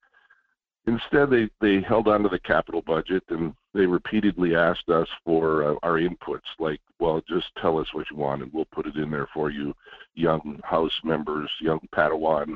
Instead, 0.90 1.30
they, 1.30 1.48
they 1.62 1.86
held 1.88 2.08
on 2.08 2.24
to 2.24 2.30
the 2.30 2.40
capital 2.40 2.82
budget 2.82 3.22
and 3.30 3.54
they 3.76 3.86
repeatedly 3.86 4.56
asked 4.56 4.90
us 4.90 5.08
for 5.24 5.64
uh, 5.64 5.76
our 5.84 6.00
inputs, 6.00 6.50
like, 6.58 6.82
well, 7.00 7.22
just 7.30 7.46
tell 7.62 7.78
us 7.78 7.86
what 7.94 8.08
you 8.10 8.18
want 8.18 8.42
and 8.42 8.52
we'll 8.52 8.66
put 8.74 8.88
it 8.88 8.96
in 8.96 9.12
there 9.12 9.28
for 9.32 9.52
you, 9.52 9.72
young 10.16 10.60
House 10.64 10.92
members, 11.04 11.48
young 11.62 11.80
Padawan. 11.96 12.56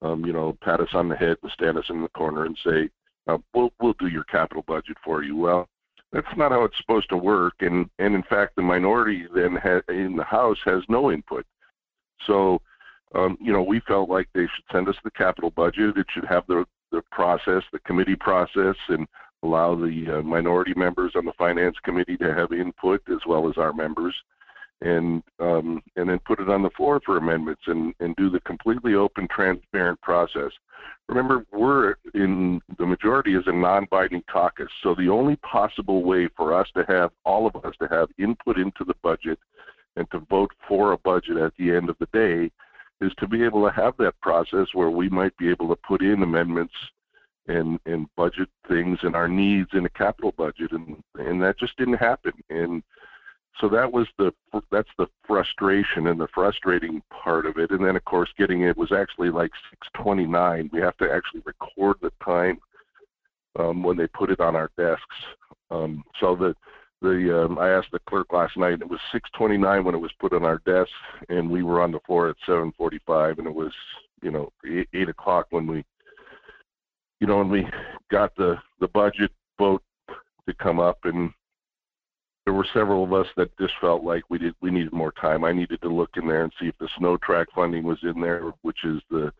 Um, 0.00 0.24
you 0.24 0.32
know, 0.32 0.56
pat 0.62 0.78
us 0.80 0.90
on 0.94 1.08
the 1.08 1.16
head 1.16 1.36
and 1.42 1.50
stand 1.52 1.76
us 1.76 1.84
in 1.88 2.02
the 2.02 2.08
corner 2.10 2.44
and 2.44 2.56
say, 2.64 2.88
uh, 3.26 3.38
we'll, 3.52 3.72
we'll 3.80 3.94
do 3.98 4.06
your 4.06 4.24
capital 4.24 4.62
budget 4.66 4.96
for 5.04 5.24
you. 5.24 5.36
Well, 5.36 5.68
that's 6.12 6.36
not 6.36 6.52
how 6.52 6.62
it's 6.62 6.78
supposed 6.78 7.08
to 7.08 7.16
work. 7.16 7.54
And, 7.60 7.90
and 7.98 8.14
in 8.14 8.22
fact, 8.22 8.54
the 8.54 8.62
minority 8.62 9.26
then 9.34 9.56
ha- 9.56 9.92
in 9.92 10.14
the 10.14 10.24
House 10.24 10.58
has 10.64 10.82
no 10.88 11.10
input. 11.10 11.44
So, 12.26 12.60
um, 13.14 13.36
you 13.40 13.52
know, 13.52 13.62
we 13.62 13.80
felt 13.88 14.08
like 14.08 14.28
they 14.34 14.42
should 14.42 14.64
send 14.70 14.88
us 14.88 14.96
the 15.02 15.10
capital 15.10 15.50
budget. 15.50 15.96
It 15.96 16.06
should 16.12 16.26
have 16.26 16.44
the, 16.46 16.64
the 16.92 17.02
process, 17.10 17.62
the 17.72 17.80
committee 17.80 18.16
process, 18.16 18.76
and 18.88 19.06
allow 19.42 19.74
the 19.74 20.18
uh, 20.18 20.22
minority 20.22 20.74
members 20.76 21.12
on 21.16 21.24
the 21.24 21.32
finance 21.32 21.76
committee 21.84 22.16
to 22.16 22.32
have 22.32 22.52
input 22.52 23.02
as 23.08 23.18
well 23.26 23.48
as 23.48 23.56
our 23.56 23.72
members, 23.72 24.14
and 24.82 25.22
um, 25.40 25.82
and 25.96 26.08
then 26.08 26.20
put 26.24 26.40
it 26.40 26.48
on 26.48 26.62
the 26.62 26.70
floor 26.70 27.00
for 27.04 27.16
amendments 27.16 27.62
and 27.66 27.94
and 28.00 28.14
do 28.16 28.30
the 28.30 28.40
completely 28.40 28.94
open, 28.94 29.26
transparent 29.34 30.00
process. 30.00 30.52
Remember, 31.08 31.44
we're 31.52 31.94
in 32.14 32.60
the 32.78 32.86
majority 32.86 33.34
is 33.34 33.44
a 33.46 33.52
non-binding 33.52 34.22
caucus, 34.30 34.70
so 34.82 34.94
the 34.94 35.08
only 35.08 35.36
possible 35.36 36.02
way 36.04 36.28
for 36.36 36.54
us 36.54 36.68
to 36.76 36.84
have 36.88 37.10
all 37.24 37.46
of 37.46 37.56
us 37.64 37.74
to 37.80 37.88
have 37.88 38.08
input 38.18 38.58
into 38.58 38.84
the 38.84 38.94
budget 39.02 39.38
and 39.96 40.10
to 40.10 40.20
vote 40.30 40.50
for 40.66 40.92
a 40.92 40.98
budget 40.98 41.36
at 41.36 41.52
the 41.58 41.70
end 41.70 41.90
of 41.90 41.96
the 41.98 42.08
day 42.12 42.50
is 43.02 43.12
to 43.18 43.26
be 43.26 43.42
able 43.42 43.66
to 43.66 43.74
have 43.74 43.94
that 43.98 44.20
process 44.20 44.68
where 44.72 44.90
we 44.90 45.08
might 45.08 45.36
be 45.36 45.50
able 45.50 45.68
to 45.68 45.76
put 45.76 46.02
in 46.02 46.22
amendments 46.22 46.74
and 47.48 47.80
and 47.86 48.06
budget 48.16 48.48
things 48.68 48.98
and 49.02 49.16
our 49.16 49.28
needs 49.28 49.70
in 49.72 49.84
a 49.84 49.90
capital 49.90 50.32
budget 50.36 50.70
and 50.72 51.02
and 51.16 51.42
that 51.42 51.58
just 51.58 51.76
didn't 51.76 51.94
happen. 51.94 52.32
And 52.50 52.82
so 53.60 53.68
that 53.68 53.92
was 53.92 54.06
the 54.18 54.32
that's 54.70 54.88
the 54.96 55.08
frustration 55.26 56.06
and 56.06 56.20
the 56.20 56.28
frustrating 56.32 57.02
part 57.10 57.46
of 57.46 57.58
it. 57.58 57.70
And 57.70 57.84
then 57.84 57.96
of 57.96 58.04
course 58.04 58.30
getting 58.38 58.62
it 58.62 58.76
was 58.76 58.92
actually 58.92 59.30
like 59.30 59.50
629 59.70 60.70
we 60.72 60.80
have 60.80 60.96
to 60.98 61.12
actually 61.12 61.42
record 61.44 61.96
the 62.00 62.12
time 62.24 62.60
um, 63.58 63.82
when 63.82 63.96
they 63.96 64.06
put 64.06 64.30
it 64.30 64.40
on 64.40 64.56
our 64.56 64.70
desks. 64.76 65.16
Um, 65.70 66.04
so 66.20 66.36
the 66.36 66.54
the 67.02 67.44
um, 67.44 67.58
I 67.58 67.70
asked 67.70 67.92
the 67.92 67.98
clerk 68.08 68.32
last 68.32 68.56
night 68.56 68.80
it 68.80 68.88
was 68.88 69.00
629 69.12 69.84
when 69.84 69.94
it 69.94 69.98
was 69.98 70.12
put 70.18 70.32
on 70.32 70.44
our 70.44 70.58
desk 70.64 70.90
and 71.28 71.50
we 71.50 71.62
were 71.62 71.82
on 71.82 71.92
the 71.92 72.00
floor 72.06 72.30
at 72.30 72.36
745 72.46 73.38
and 73.38 73.46
it 73.46 73.54
was 73.54 73.72
you 74.22 74.30
know 74.30 74.52
8, 74.66 74.88
8 74.94 75.08
o'clock 75.08 75.46
when 75.50 75.66
we 75.66 75.84
you 77.22 77.28
know, 77.28 77.38
when 77.38 77.50
we 77.50 77.64
got 78.10 78.34
the 78.34 78.56
the 78.80 78.88
budget 78.88 79.30
vote 79.56 79.80
to 80.08 80.54
come 80.60 80.80
up, 80.80 80.98
and 81.04 81.30
there 82.44 82.52
were 82.52 82.66
several 82.74 83.04
of 83.04 83.12
us 83.12 83.28
that 83.36 83.56
just 83.58 83.74
felt 83.80 84.02
like 84.02 84.24
we 84.28 84.38
did 84.38 84.56
we 84.60 84.72
needed 84.72 84.92
more 84.92 85.12
time. 85.12 85.44
I 85.44 85.52
needed 85.52 85.80
to 85.82 85.88
look 85.88 86.10
in 86.16 86.26
there 86.26 86.42
and 86.42 86.52
see 86.58 86.66
if 86.66 86.76
the 86.78 86.88
SnowTRAC 86.98 87.46
funding 87.54 87.84
was 87.84 88.00
in 88.02 88.20
there, 88.20 88.52
which 88.62 88.84
is 88.84 89.00
the 89.08 89.32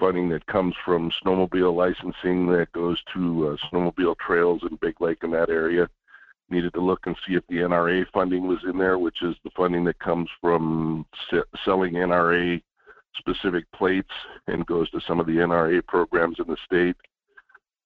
funding 0.00 0.28
that 0.30 0.44
comes 0.46 0.74
from 0.84 1.12
snowmobile 1.24 1.72
licensing 1.72 2.48
that 2.48 2.66
goes 2.72 3.00
to 3.14 3.50
uh, 3.50 3.68
snowmobile 3.68 4.16
trails 4.18 4.62
in 4.68 4.76
Big 4.80 5.00
Lake 5.00 5.18
in 5.22 5.30
that 5.30 5.50
area. 5.50 5.88
Needed 6.50 6.74
to 6.74 6.80
look 6.80 7.06
and 7.06 7.16
see 7.26 7.34
if 7.34 7.46
the 7.48 7.56
NRA 7.56 8.04
funding 8.12 8.48
was 8.48 8.58
in 8.68 8.76
there, 8.76 8.98
which 8.98 9.22
is 9.22 9.36
the 9.44 9.50
funding 9.56 9.84
that 9.84 9.98
comes 10.00 10.28
from 10.40 11.06
se- 11.30 11.42
selling 11.64 11.94
NRA 11.94 12.60
specific 13.18 13.64
plates 13.72 14.10
and 14.46 14.66
goes 14.66 14.90
to 14.90 15.00
some 15.06 15.20
of 15.20 15.26
the 15.26 15.32
NRA 15.32 15.84
programs 15.86 16.38
in 16.38 16.46
the 16.46 16.56
state. 16.64 16.96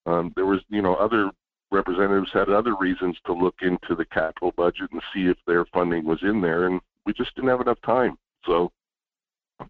Um, 0.07 0.33
there 0.37 0.46
was, 0.46 0.61
you 0.68 0.83
know, 0.83 0.94
other 0.94 1.31
representatives 1.70 2.31
had 2.33 2.48
other 2.48 2.74
reasons 2.77 3.16
to 3.27 3.33
look 3.33 3.57
into 3.62 3.94
the 3.96 4.05
capital 4.07 4.53
budget 4.57 4.90
and 4.92 5.03
see 5.12 5.27
if 5.27 5.37
their 5.46 5.64
funding 5.66 6.05
was 6.05 6.20
in 6.22 6.40
there, 6.40 6.66
and 6.66 6.81
we 7.05 7.12
just 7.12 7.35
didn't 7.35 7.50
have 7.50 7.61
enough 7.61 7.81
time. 7.85 8.16
So 8.46 8.70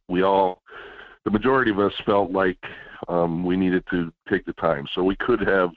we 0.08 0.22
all, 0.22 0.62
the 1.24 1.30
majority 1.30 1.70
of 1.70 1.78
us 1.78 1.92
felt 2.04 2.30
like 2.30 2.58
um, 3.08 3.44
we 3.44 3.56
needed 3.56 3.84
to 3.90 4.12
take 4.28 4.44
the 4.44 4.52
time. 4.54 4.86
So 4.94 5.02
we 5.02 5.16
could 5.16 5.40
have 5.40 5.70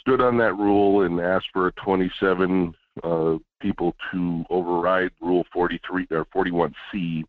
stood 0.00 0.20
on 0.20 0.36
that 0.38 0.54
rule 0.56 1.02
and 1.02 1.20
asked 1.20 1.48
for 1.52 1.70
27 1.72 2.74
uh, 3.02 3.36
people 3.60 3.94
to 4.12 4.44
override 4.50 5.10
Rule 5.20 5.46
43 5.52 6.06
or 6.10 6.24
41C, 6.26 7.24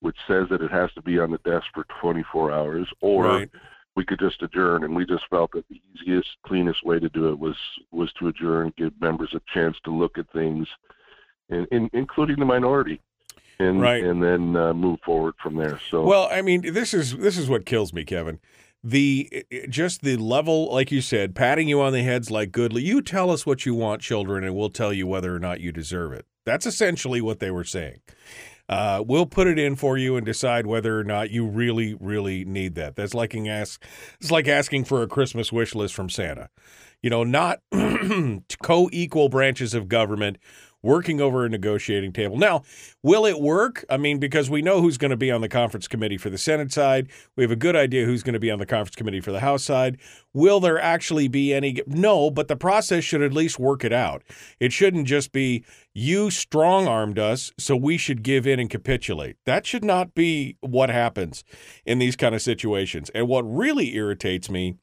which 0.00 0.16
says 0.26 0.46
that 0.50 0.62
it 0.62 0.70
has 0.70 0.92
to 0.94 1.02
be 1.02 1.18
on 1.18 1.30
the 1.30 1.38
desk 1.38 1.66
for 1.74 1.84
24 2.00 2.52
hours, 2.52 2.88
or 3.00 3.24
Right. 3.24 3.50
we 3.94 4.04
could 4.04 4.18
just 4.18 4.42
adjourn. 4.42 4.84
And 4.84 4.94
we 4.94 5.06
just 5.06 5.24
felt 5.30 5.52
that 5.52 5.64
the 5.68 5.80
easiest, 5.94 6.28
cleanest 6.44 6.84
way 6.84 6.98
to 6.98 7.08
do 7.08 7.28
it 7.30 7.38
was 7.38 7.56
was 7.92 8.12
to 8.14 8.28
adjourn, 8.28 8.72
give 8.76 8.92
members 9.00 9.32
a 9.34 9.40
chance 9.54 9.76
to 9.84 9.90
look 9.90 10.18
at 10.18 10.30
things, 10.32 10.68
in, 11.48 11.66
in, 11.70 11.88
including 11.92 12.38
the 12.38 12.44
minority, 12.44 13.00
and 13.58 13.80
Right. 13.80 14.02
and 14.04 14.22
then 14.22 14.54
uh, 14.56 14.74
move 14.74 14.98
forward 15.04 15.34
from 15.42 15.56
there. 15.56 15.80
So 15.90 16.02
Well, 16.02 16.28
I 16.30 16.42
mean, 16.42 16.72
this 16.74 16.92
is 16.92 17.16
this 17.16 17.38
is 17.38 17.48
what 17.48 17.64
kills 17.64 17.92
me, 17.92 18.04
Kevin. 18.04 18.38
The 18.84 19.44
just 19.68 20.02
the 20.02 20.16
level, 20.16 20.72
like 20.72 20.92
you 20.92 21.00
said, 21.00 21.34
patting 21.34 21.68
you 21.68 21.80
on 21.80 21.92
the 21.92 22.02
heads 22.02 22.30
like 22.30 22.52
goodly. 22.52 22.82
You 22.82 23.02
tell 23.02 23.30
us 23.30 23.44
what 23.44 23.66
you 23.66 23.74
want, 23.74 24.00
children, 24.00 24.44
and 24.44 24.54
we'll 24.54 24.70
tell 24.70 24.92
you 24.92 25.06
whether 25.06 25.34
or 25.34 25.40
not 25.40 25.60
you 25.60 25.72
deserve 25.72 26.12
it. 26.12 26.26
That's 26.44 26.66
essentially 26.66 27.20
what 27.20 27.40
they 27.40 27.50
were 27.50 27.64
saying. 27.64 28.00
Uh, 28.68 29.02
we'll 29.06 29.26
put 29.26 29.46
it 29.46 29.58
in 29.58 29.76
for 29.76 29.96
you 29.96 30.16
and 30.16 30.26
decide 30.26 30.66
whether 30.66 30.98
or 30.98 31.04
not 31.04 31.30
you 31.30 31.46
really, 31.46 31.94
really 31.94 32.44
need 32.44 32.74
that. 32.74 32.96
That's 32.96 33.14
like 33.14 33.36
ask, 33.36 33.82
it's 34.20 34.30
like 34.30 34.48
asking 34.48 34.84
for 34.84 35.02
a 35.02 35.06
Christmas 35.06 35.52
wish 35.52 35.74
list 35.74 35.94
from 35.94 36.10
Santa. 36.10 36.48
You 37.02 37.10
know, 37.10 37.22
not 37.22 37.60
co-equal 38.62 39.28
branches 39.28 39.74
of 39.74 39.88
government 39.88 40.38
working 40.86 41.20
over 41.20 41.44
a 41.44 41.48
negotiating 41.48 42.12
table. 42.12 42.38
Now, 42.38 42.62
will 43.02 43.26
it 43.26 43.40
work? 43.40 43.84
I 43.90 43.96
mean, 43.96 44.18
because 44.18 44.48
we 44.48 44.62
know 44.62 44.80
who's 44.80 44.96
going 44.96 45.10
to 45.10 45.16
be 45.16 45.30
on 45.30 45.40
the 45.40 45.48
conference 45.48 45.88
committee 45.88 46.16
for 46.16 46.30
the 46.30 46.38
Senate 46.38 46.72
side. 46.72 47.08
We 47.36 47.42
have 47.42 47.50
a 47.50 47.56
good 47.56 47.76
idea 47.76 48.06
who's 48.06 48.22
going 48.22 48.34
to 48.34 48.40
be 48.40 48.50
on 48.50 48.60
the 48.60 48.66
conference 48.66 48.94
committee 48.94 49.20
for 49.20 49.32
the 49.32 49.40
House 49.40 49.64
side. 49.64 49.98
Will 50.32 50.60
there 50.60 50.80
actually 50.80 51.28
be 51.28 51.52
any? 51.52 51.82
No, 51.86 52.30
but 52.30 52.48
the 52.48 52.56
process 52.56 53.04
should 53.04 53.22
at 53.22 53.32
least 53.32 53.58
work 53.58 53.84
it 53.84 53.92
out. 53.92 54.22
It 54.60 54.72
shouldn't 54.72 55.08
just 55.08 55.32
be 55.32 55.64
you 55.92 56.30
strong 56.30 56.86
armed 56.86 57.18
us, 57.18 57.52
so 57.58 57.74
we 57.74 57.96
should 57.96 58.22
give 58.22 58.46
in 58.46 58.60
and 58.60 58.70
capitulate. 58.70 59.36
That 59.44 59.66
should 59.66 59.84
not 59.84 60.14
be 60.14 60.56
what 60.60 60.88
happens 60.88 61.42
in 61.84 61.98
these 61.98 62.16
kind 62.16 62.34
of 62.34 62.42
situations. 62.42 63.10
And 63.14 63.26
what 63.26 63.42
really 63.42 63.96
irritates 63.96 64.48
me 64.48 64.76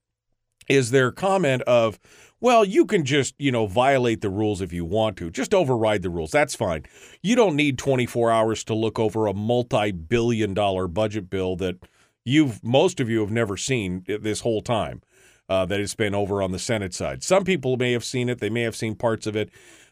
is 0.67 0.91
their 0.91 1.11
comment 1.11 1.61
of, 1.63 1.99
well, 2.43 2.65
you 2.65 2.85
can 2.85 3.05
just, 3.05 3.35
you 3.39 3.53
know, 3.53 3.67
violate 3.67 4.19
the 4.19 4.29
rules 4.29 4.59
if 4.59 4.73
you 4.73 4.83
want 4.83 5.15
to. 5.15 5.31
Just 5.31 5.53
override 5.53 6.01
the 6.01 6.09
rules. 6.09 6.31
That's 6.31 6.53
fine. 6.53 6.83
You 7.21 7.37
don't 7.37 7.55
need 7.55 7.77
24 7.77 8.31
hours 8.31 8.65
to 8.65 8.73
look 8.73 8.99
over 8.99 9.27
a 9.27 9.33
multi-billion 9.33 10.53
dollar 10.53 10.89
budget 10.89 11.29
bill 11.29 11.55
that 11.55 11.77
you've 12.25 12.61
most 12.61 12.99
of 12.99 13.09
you 13.09 13.21
have 13.21 13.31
never 13.31 13.55
seen 13.55 14.03
this 14.05 14.41
whole 14.41 14.61
time. 14.61 15.01
Uh, 15.47 15.65
that 15.65 15.79
it's 15.79 15.95
been 15.95 16.15
over 16.15 16.41
on 16.41 16.51
the 16.51 16.59
Senate 16.59 16.93
side. 16.93 17.21
Some 17.23 17.43
people 17.43 17.77
may 17.77 17.91
have 17.93 18.03
seen 18.03 18.27
it. 18.27 18.39
They 18.39 18.49
may 18.49 18.61
have 18.61 18.75
seen 18.75 18.95
parts 18.95 19.27
of 19.27 19.35
it, 19.35 19.49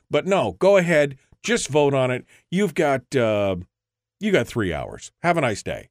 but 0.10 0.26
no. 0.26 0.54
Go 0.60 0.78
ahead, 0.78 1.18
just 1.44 1.68
vote 1.68 1.94
on 1.94 2.10
it. 2.10 2.26
You've 2.50 2.74
got 2.74 3.14
uh, 3.16 3.58
you 4.22 4.32
got 4.32 4.48
three 4.48 4.74
hours. 4.74 5.12
Have 5.22 5.38
a 5.38 5.42
nice 5.42 5.62
day, 5.62 5.90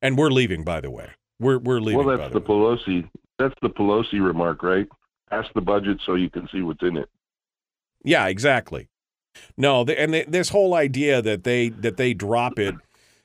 and 0.00 0.16
we're 0.16 0.30
leaving. 0.30 0.62
By 0.62 0.80
the 0.80 0.90
way, 0.90 1.10
we're 1.40 1.58
we're 1.58 1.80
leaving. 1.80 2.06
well, 2.06 2.16
that's 2.16 2.32
the 2.32 2.40
the. 2.40 2.46
Pelosi. 2.46 3.08
That's 3.40 3.54
the 3.60 3.70
Pelosi 3.70 4.24
remark, 4.24 4.62
right? 4.62 4.88
Ask 5.32 5.48
the 5.54 5.62
budget 5.62 5.98
so 6.04 6.14
you 6.14 6.30
can 6.30 6.46
see 6.52 6.60
what's 6.60 6.82
in 6.82 6.96
it. 6.96 7.08
Yeah, 8.04 8.26
exactly. 8.26 8.88
No, 9.56 9.80
and 9.80 10.12
th- 10.12 10.26
this 10.28 10.50
whole 10.50 10.74
idea 10.74 11.22
that 11.22 11.44
they 11.44 11.70
that 11.70 11.96
they 11.96 12.12
drop 12.12 12.58
it, 12.58 12.74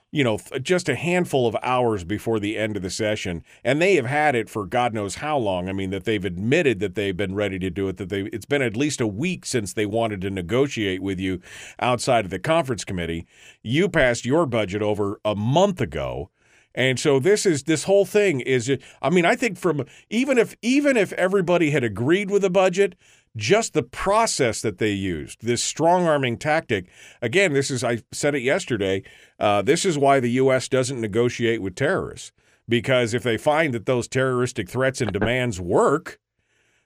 you 0.09 0.23
know, 0.23 0.39
just 0.61 0.87
a 0.87 0.95
handful 0.95 1.47
of 1.47 1.57
hours 1.61 2.05
before 2.05 2.39
the 2.39 2.57
end 2.57 2.77
of 2.77 2.81
the 2.81 2.89
session, 2.89 3.43
and 3.61 3.81
they 3.81 3.95
have 3.95 4.05
had 4.05 4.35
it 4.35 4.49
for 4.49 4.65
God 4.65 4.93
knows 4.93 5.15
how 5.15 5.37
long. 5.37 5.67
I 5.67 5.73
mean, 5.73 5.89
that 5.89 6.05
they've 6.05 6.23
admitted 6.23 6.79
that 6.79 6.95
they've 6.95 7.17
been 7.17 7.35
ready 7.35 7.59
to 7.59 7.69
do 7.69 7.89
it. 7.89 7.97
That 7.97 8.07
they 8.07 8.21
it's 8.31 8.45
been 8.45 8.61
at 8.61 8.77
least 8.77 9.01
a 9.01 9.07
week 9.07 9.45
since 9.45 9.73
they 9.73 9.85
wanted 9.85 10.21
to 10.21 10.29
negotiate 10.29 11.01
with 11.01 11.19
you 11.19 11.41
outside 11.79 12.23
of 12.23 12.31
the 12.31 12.39
conference 12.39 12.85
committee. 12.85 13.25
You 13.63 13.89
passed 13.89 14.25
your 14.25 14.45
budget 14.45 14.81
over 14.81 15.19
a 15.25 15.35
month 15.35 15.81
ago. 15.81 16.29
And 16.77 16.99
so 16.99 17.19
this 17.19 17.47
is 17.47 17.63
this 17.63 17.85
whole 17.85 18.05
thing 18.05 18.39
is 18.41 18.71
I 19.01 19.09
mean 19.09 19.25
I 19.25 19.35
think 19.35 19.57
from 19.57 19.83
even 20.11 20.37
if 20.37 20.55
even 20.61 20.95
if 20.95 21.11
everybody 21.13 21.71
had 21.71 21.83
agreed 21.83 22.29
with 22.29 22.43
the 22.43 22.51
budget 22.51 22.95
just 23.35 23.73
the 23.73 23.83
process 23.83 24.61
that 24.61 24.77
they 24.77 24.91
used 24.91 25.41
this 25.41 25.63
strong 25.63 26.07
arming 26.07 26.37
tactic 26.37 26.85
again 27.21 27.53
this 27.53 27.71
is 27.71 27.83
I 27.83 28.03
said 28.11 28.35
it 28.35 28.41
yesterday 28.41 29.01
uh, 29.39 29.63
this 29.63 29.85
is 29.85 29.97
why 29.97 30.19
the 30.19 30.29
US 30.31 30.69
doesn't 30.69 31.01
negotiate 31.01 31.61
with 31.63 31.75
terrorists. 31.75 32.31
Because 32.69 33.13
if 33.13 33.23
they 33.23 33.37
find 33.37 33.73
that 33.73 33.85
those 33.85 34.07
terroristic 34.07 34.69
threats 34.69 35.01
and 35.01 35.11
demands 35.11 35.59
work 35.59 36.19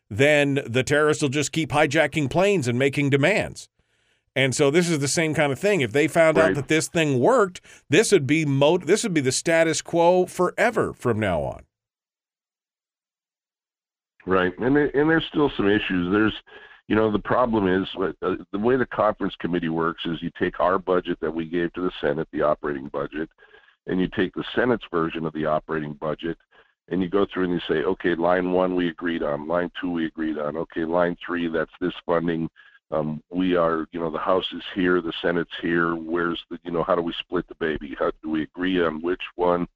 then 0.10 0.60
the 0.66 0.84
terrorists 0.84 1.22
will 1.22 1.30
just 1.30 1.52
keep 1.52 1.72
hijacking 1.72 2.30
planes 2.30 2.68
and 2.68 2.80
making 2.80 3.10
demands 3.10 3.68
And 4.36 4.56
so 4.56 4.72
this 4.72 4.90
is 4.90 5.00
the 5.00 5.10
same 5.10 5.34
kind 5.34 5.52
of 5.52 5.60
thing. 5.60 5.82
If 5.82 5.92
they 5.92 6.08
found 6.08 6.38
out 6.38 6.56
that 6.56 6.70
this 6.70 6.88
thing 6.88 7.20
worked, 7.20 7.60
this 7.90 8.12
would 8.14 8.26
be 8.26 8.46
mo- 8.46 8.78
this 8.78 9.04
would 9.04 9.14
be 9.14 9.22
the 9.22 9.32
status 9.32 9.82
quo 9.82 10.26
forever 10.26 10.94
from 10.94 11.20
now 11.20 11.42
on. 11.42 11.64
Right, 14.26 14.58
and 14.60 14.76
there, 14.76 14.96
and 14.96 15.10
there's 15.10 15.26
still 15.30 15.52
some 15.58 15.68
issues. 15.68 16.12
There's, 16.12 16.34
you 16.88 16.96
know, 16.96 17.12
the 17.12 17.20
problem 17.20 17.68
is 17.68 17.88
uh, 18.00 18.36
the 18.52 18.60
way 18.60 18.78
the 18.78 18.86
conference 18.86 19.34
committee 19.40 19.70
works 19.70 20.04
is 20.06 20.22
you 20.22 20.30
take 20.40 20.60
our 20.60 20.78
budget 20.78 21.18
that 21.22 21.34
we 21.34 21.46
gave 21.46 21.74
to 21.74 21.82
the 21.82 21.92
Senate, 22.00 22.28
the 22.32 22.44
operating 22.44 22.88
budget, 22.88 23.30
and 23.88 24.00
you 24.00 24.08
take 24.16 24.34
the 24.34 24.44
Senate's 24.56 24.86
version 24.92 25.26
of 25.26 25.34
the 25.34 25.46
operating 25.46 25.94
budget, 25.94 26.38
and 26.90 27.02
you 27.02 27.10
go 27.10 27.26
through 27.34 27.46
and 27.46 27.54
you 27.54 27.60
say, 27.68 27.84
okay, 27.84 28.16
line 28.16 28.52
one 28.52 28.76
we 28.76 28.90
agreed 28.90 29.24
on, 29.24 29.48
line 29.48 29.72
two 29.82 29.90
we 29.90 30.06
agreed 30.06 30.38
on, 30.38 30.56
okay, 30.56 30.86
line 30.86 31.18
three 31.26 31.48
that's 31.48 31.72
this 31.82 31.94
funding. 32.06 32.48
Um, 32.92 33.22
we 33.32 33.56
are, 33.56 33.88
you 33.92 34.00
know, 34.00 34.12
the 34.12 34.18
House 34.18 34.46
is 34.54 34.64
here, 34.76 35.02
the 35.02 35.14
Senate's 35.22 35.50
here. 35.62 35.96
Where's 35.96 36.40
the, 36.50 36.60
you 36.64 36.72
know, 36.72 36.84
how 36.84 36.96
do 36.96 37.02
we 37.02 37.14
split 37.20 37.48
the 37.48 37.56
baby? 37.56 37.96
How 37.98 38.12
do 38.22 38.30
we 38.30 38.44
agree 38.44 38.84
on 38.84 39.02
which 39.02 39.22
one? 39.36 39.68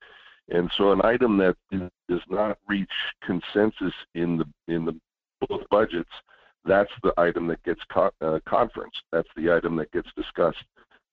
And 0.50 0.70
so 0.78 0.92
an 0.92 1.02
item 1.04 1.38
that 1.38 1.56
does 1.72 2.22
not 2.30 2.58
reach 2.68 2.90
consensus 3.26 3.94
in 4.14 4.38
the 4.38 4.74
in 4.74 4.86
the 4.86 4.96
both 5.48 5.62
budgets, 5.70 6.10
that's 6.66 6.92
the 7.04 7.14
item 7.18 7.48
that 7.48 7.64
gets 7.64 7.82
co- 7.92 8.12
uh, 8.22 8.40
conference. 8.48 8.94
That's 9.12 9.28
the 9.36 9.52
item 9.52 9.76
that 9.78 9.92
gets 9.92 10.10
discussed. 10.16 10.64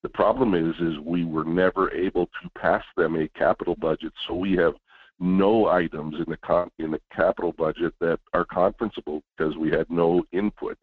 The 0.02 0.08
problem 0.08 0.54
is, 0.54 0.74
is 0.80 0.98
we 0.98 1.24
were 1.24 1.44
never 1.44 1.92
able 1.92 2.26
to 2.26 2.50
pass 2.58 2.84
them 2.96 3.16
a 3.16 3.28
capital 3.28 3.76
budget, 3.76 4.12
so 4.26 4.34
we 4.34 4.54
have 4.56 4.74
no 5.20 5.68
items 5.68 6.16
in 6.16 6.24
the 6.28 6.36
con- 6.38 6.70
in 6.78 6.90
the 6.90 7.00
capital 7.14 7.52
budget 7.52 7.94
that 8.00 8.18
are 8.34 8.44
conferenceable 8.44 9.22
because 9.36 9.56
we 9.56 9.70
had 9.70 9.88
no 9.88 10.24
input 10.32 10.76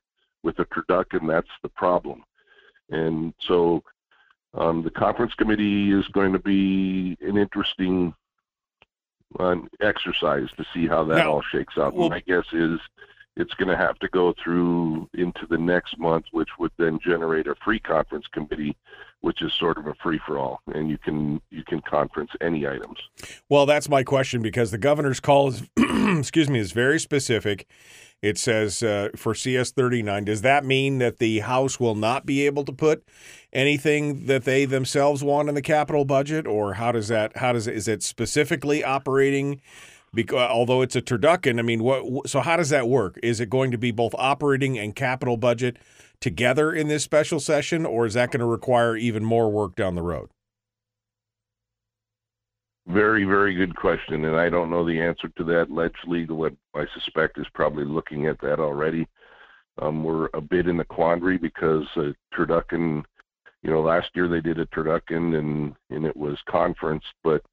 with 0.43 0.57
the 0.57 0.65
turducken. 0.65 1.27
That's 1.27 1.47
the 1.63 1.69
problem, 1.69 2.23
and 2.89 3.33
so 3.47 3.83
um, 4.53 4.83
the 4.83 4.89
conference 4.91 5.33
committee 5.35 5.91
is 5.91 6.07
going 6.09 6.33
to 6.33 6.39
be 6.39 7.17
an 7.21 7.37
interesting 7.37 8.13
an 9.37 9.69
exercise 9.79 10.47
to 10.57 10.65
see 10.73 10.87
how 10.87 11.03
that 11.03 11.17
Now, 11.17 11.33
all 11.33 11.41
shakes 11.51 11.77
out. 11.77 11.93
well- 11.93 12.09
My 12.09 12.19
guess 12.21 12.45
is 12.51 12.79
it's 13.35 13.53
going 13.53 13.69
to 13.69 13.77
have 13.77 13.97
to 13.99 14.07
go 14.09 14.33
through 14.43 15.09
into 15.13 15.45
the 15.49 15.57
next 15.57 15.97
month, 15.97 16.25
which 16.31 16.49
would 16.59 16.71
then 16.77 16.99
generate 17.03 17.47
a 17.47 17.55
free 17.63 17.79
conference 17.79 18.25
committee, 18.31 18.75
which 19.21 19.41
is 19.41 19.53
sort 19.53 19.77
of 19.77 19.87
a 19.87 19.93
free 19.95 20.19
for 20.25 20.37
all, 20.37 20.61
and 20.73 20.89
you 20.89 20.97
can 20.97 21.41
you 21.49 21.63
can 21.63 21.81
conference 21.81 22.31
any 22.41 22.67
items. 22.67 22.97
Well, 23.47 23.65
that's 23.65 23.89
my 23.89 24.03
question 24.03 24.41
because 24.41 24.71
the 24.71 24.77
governor's 24.77 25.19
call 25.19 25.49
is, 25.49 25.63
excuse 25.77 26.49
me, 26.49 26.59
is 26.59 26.71
very 26.71 26.99
specific. 26.99 27.67
It 28.21 28.37
says 28.37 28.83
uh, 28.83 29.09
for 29.15 29.33
CS 29.33 29.71
39. 29.71 30.25
Does 30.25 30.41
that 30.41 30.65
mean 30.65 30.97
that 30.97 31.19
the 31.19 31.39
House 31.39 31.79
will 31.79 31.95
not 31.95 32.25
be 32.25 32.45
able 32.45 32.65
to 32.65 32.73
put 32.73 33.03
anything 33.53 34.25
that 34.25 34.43
they 34.43 34.65
themselves 34.65 35.23
want 35.23 35.47
in 35.47 35.55
the 35.55 35.61
capital 35.61 36.03
budget, 36.03 36.45
or 36.45 36.73
how 36.73 36.91
does 36.91 37.07
that? 37.07 37.37
How 37.37 37.53
does 37.53 37.67
is 37.67 37.87
it 37.87 38.03
specifically 38.03 38.83
operating? 38.83 39.61
Because 40.13 40.49
although 40.49 40.81
it's 40.81 40.95
a 40.95 41.01
turducken, 41.01 41.59
I 41.59 41.61
mean, 41.61 41.83
what? 41.83 42.29
So 42.29 42.39
how 42.39 42.57
does 42.57 42.69
that 42.69 42.87
work? 42.87 43.19
Is 43.21 43.39
it 43.39 43.49
going 43.49 43.71
to 43.71 43.77
be 43.77 43.91
both 43.91 44.15
operating 44.17 44.77
and 44.77 44.95
capital 44.95 45.37
budget 45.37 45.77
together 46.19 46.73
in 46.73 46.87
this 46.87 47.03
special 47.03 47.39
session, 47.39 47.85
or 47.85 48.05
is 48.05 48.15
that 48.15 48.31
going 48.31 48.39
to 48.39 48.45
require 48.45 48.95
even 48.97 49.23
more 49.23 49.51
work 49.51 49.75
down 49.75 49.95
the 49.95 50.01
road? 50.01 50.29
Very, 52.87 53.23
very 53.23 53.53
good 53.53 53.75
question, 53.75 54.25
and 54.25 54.35
I 54.35 54.49
don't 54.49 54.71
know 54.71 54.83
the 54.83 54.99
answer 54.99 55.29
to 55.37 55.43
that. 55.43 55.69
Ledge 55.69 55.93
Legal, 56.07 56.49
I 56.73 56.85
suspect, 56.95 57.37
is 57.37 57.45
probably 57.53 57.85
looking 57.85 58.25
at 58.25 58.41
that 58.41 58.59
already. 58.59 59.07
Um, 59.79 60.03
we're 60.03 60.29
a 60.33 60.41
bit 60.41 60.67
in 60.67 60.75
the 60.75 60.85
quandary 60.85 61.37
because 61.37 61.85
uh, 61.95 62.11
turducken, 62.33 63.03
you 63.61 63.69
know, 63.69 63.81
last 63.81 64.07
year 64.15 64.27
they 64.27 64.41
did 64.41 64.59
a 64.59 64.65
turducken 64.67 65.37
and 65.37 65.75
and 65.91 66.05
it 66.05 66.17
was 66.17 66.37
conference, 66.49 67.03
but 67.23 67.43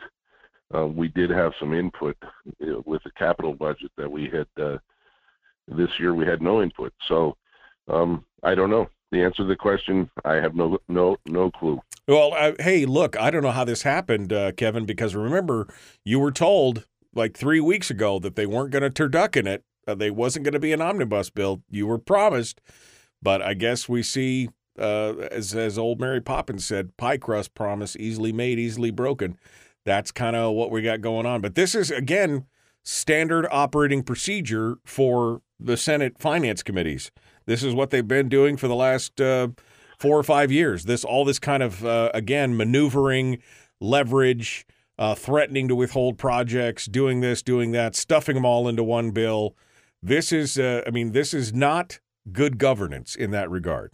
uh, 0.74 0.86
we 0.86 1.08
did 1.08 1.30
have 1.30 1.52
some 1.58 1.72
input 1.72 2.16
you 2.60 2.72
know, 2.72 2.82
with 2.86 3.02
the 3.04 3.10
capital 3.12 3.54
budget 3.54 3.90
that 3.96 4.10
we 4.10 4.28
had. 4.30 4.46
Uh, 4.62 4.78
this 5.68 5.90
year 5.98 6.14
we 6.14 6.24
had 6.24 6.40
no 6.40 6.62
input, 6.62 6.92
so 7.08 7.36
um, 7.88 8.24
I 8.42 8.54
don't 8.54 8.70
know 8.70 8.88
the 9.10 9.22
answer 9.22 9.42
to 9.42 9.44
the 9.44 9.56
question. 9.56 10.10
I 10.24 10.34
have 10.34 10.54
no 10.54 10.78
no 10.88 11.16
no 11.26 11.50
clue. 11.50 11.80
Well, 12.08 12.34
uh, 12.34 12.52
hey, 12.60 12.86
look, 12.86 13.18
I 13.18 13.30
don't 13.30 13.42
know 13.42 13.50
how 13.50 13.64
this 13.64 13.82
happened, 13.82 14.32
uh, 14.32 14.52
Kevin, 14.52 14.86
because 14.86 15.16
remember, 15.16 15.66
you 16.04 16.20
were 16.20 16.30
told 16.30 16.86
like 17.14 17.36
three 17.36 17.60
weeks 17.60 17.90
ago 17.90 18.18
that 18.20 18.36
they 18.36 18.46
weren't 18.46 18.70
going 18.70 18.88
to 18.88 18.90
turducken 18.90 19.46
it. 19.46 19.64
Uh, 19.88 19.94
they 19.94 20.10
wasn't 20.10 20.44
going 20.44 20.52
to 20.52 20.60
be 20.60 20.72
an 20.72 20.80
omnibus 20.80 21.30
bill. 21.30 21.62
You 21.68 21.86
were 21.86 21.98
promised, 21.98 22.60
but 23.22 23.42
I 23.42 23.54
guess 23.54 23.88
we 23.88 24.02
see, 24.02 24.50
uh, 24.78 25.14
as 25.30 25.54
as 25.54 25.78
old 25.78 26.00
Mary 26.00 26.20
Poppins 26.20 26.64
said, 26.64 26.96
pie 26.96 27.18
crust 27.18 27.54
promise 27.54 27.96
easily 27.96 28.32
made, 28.32 28.58
easily 28.58 28.90
broken. 28.90 29.38
That's 29.86 30.10
kind 30.10 30.36
of 30.36 30.54
what 30.54 30.70
we 30.70 30.82
got 30.82 31.00
going 31.00 31.24
on. 31.24 31.40
But 31.40 31.54
this 31.54 31.74
is 31.74 31.90
again 31.90 32.44
standard 32.82 33.46
operating 33.50 34.02
procedure 34.02 34.76
for 34.84 35.40
the 35.58 35.76
Senate 35.76 36.18
finance 36.18 36.62
committees. 36.62 37.10
This 37.46 37.62
is 37.62 37.72
what 37.72 37.90
they've 37.90 38.06
been 38.06 38.28
doing 38.28 38.56
for 38.56 38.68
the 38.68 38.74
last 38.74 39.20
uh, 39.20 39.48
four 39.98 40.18
or 40.18 40.24
five 40.24 40.52
years. 40.52 40.84
This 40.84 41.04
all 41.04 41.24
this 41.24 41.38
kind 41.38 41.62
of 41.62 41.84
uh, 41.84 42.10
again 42.12 42.56
maneuvering, 42.56 43.38
leverage, 43.80 44.66
uh, 44.98 45.14
threatening 45.14 45.68
to 45.68 45.76
withhold 45.76 46.18
projects, 46.18 46.86
doing 46.86 47.20
this, 47.20 47.40
doing 47.42 47.70
that, 47.72 47.94
stuffing 47.94 48.34
them 48.34 48.44
all 48.44 48.68
into 48.68 48.82
one 48.82 49.12
bill. 49.12 49.54
This 50.02 50.32
is, 50.32 50.58
uh, 50.58 50.82
I 50.86 50.90
mean, 50.90 51.12
this 51.12 51.32
is 51.32 51.52
not 51.52 52.00
good 52.32 52.58
governance 52.58 53.14
in 53.14 53.30
that 53.30 53.50
regard. 53.50 53.92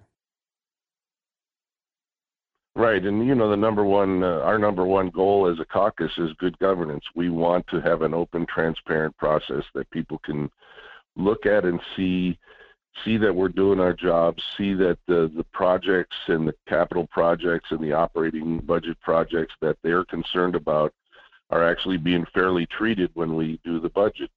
Right, 2.74 3.04
and 3.04 3.26
you 3.26 3.35
know 3.35 3.50
the 3.50 3.56
number 3.56 3.85
one, 3.85 4.22
uh, 4.22 4.40
our 4.40 4.58
number 4.58 4.87
one 4.87 5.11
goal 5.11 5.46
as 5.46 5.61
a 5.61 5.64
caucus 5.64 6.12
is 6.16 6.32
good 6.38 6.58
governance. 6.58 7.04
We 7.14 7.28
want 7.28 7.66
to 7.66 7.82
have 7.82 8.00
an 8.00 8.14
open, 8.14 8.46
transparent 8.46 9.14
process 9.18 9.62
that 9.74 9.90
people 9.90 10.18
can 10.24 10.50
look 11.14 11.44
at 11.44 11.66
and 11.66 11.78
see, 11.94 12.38
see 13.04 13.18
that 13.18 13.35
we're 13.35 13.48
doing 13.48 13.78
our 13.78 13.92
jobs, 13.92 14.42
see 14.56 14.72
that 14.74 14.96
the 15.06 15.30
the 15.37 15.44
projects 15.52 16.16
and 16.28 16.48
the 16.48 16.54
capital 16.66 17.06
projects 17.08 17.70
and 17.72 17.80
the 17.80 17.92
operating 17.92 18.58
budget 18.61 18.98
projects 19.02 19.52
that 19.61 19.76
they're 19.82 20.06
concerned 20.06 20.54
about 20.54 20.94
are 21.50 21.68
actually 21.68 21.98
being 21.98 22.24
fairly 22.32 22.64
treated 22.66 23.11
when 23.12 23.37
we 23.37 23.61
do 23.64 23.80
the 23.80 23.90
budget. 23.90 24.30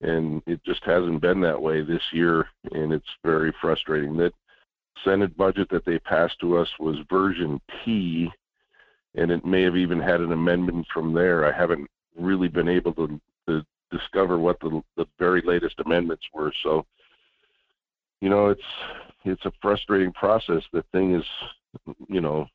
And 0.00 0.42
it 0.48 0.64
just 0.64 0.82
hasn't 0.84 1.20
been 1.20 1.40
that 1.42 1.62
way 1.62 1.82
this 1.82 2.02
year, 2.12 2.48
and 2.72 2.92
it's 2.92 3.06
very 3.24 3.54
frustrating 3.60 4.16
that 4.16 4.32
Senate 5.04 5.36
budget 5.36 5.68
that 5.70 5.84
they 5.84 5.98
passed 6.00 6.38
to 6.40 6.56
us 6.58 6.68
was 6.78 6.96
version 7.10 7.60
T, 7.84 8.30
and 9.14 9.30
it 9.30 9.44
may 9.44 9.62
have 9.62 9.76
even 9.76 10.00
had 10.00 10.20
an 10.20 10.32
amendment 10.32 10.86
from 10.92 11.12
there. 11.12 11.46
I 11.46 11.56
haven't 11.56 11.88
really 12.16 12.48
been 12.48 12.68
able 12.68 12.92
to, 12.94 13.20
to 13.48 13.62
discover 13.90 14.38
what 14.38 14.60
the, 14.60 14.82
the 14.96 15.06
very 15.18 15.42
latest 15.44 15.76
amendments 15.84 16.24
were. 16.34 16.52
So, 16.62 16.84
you 18.20 18.28
know, 18.28 18.48
it's 18.48 18.60
it's 19.24 19.44
a 19.44 19.52
frustrating 19.60 20.12
process. 20.12 20.62
The 20.72 20.84
thing 20.92 21.14
is, 21.14 21.24
you 22.08 22.20
know, 22.20 22.46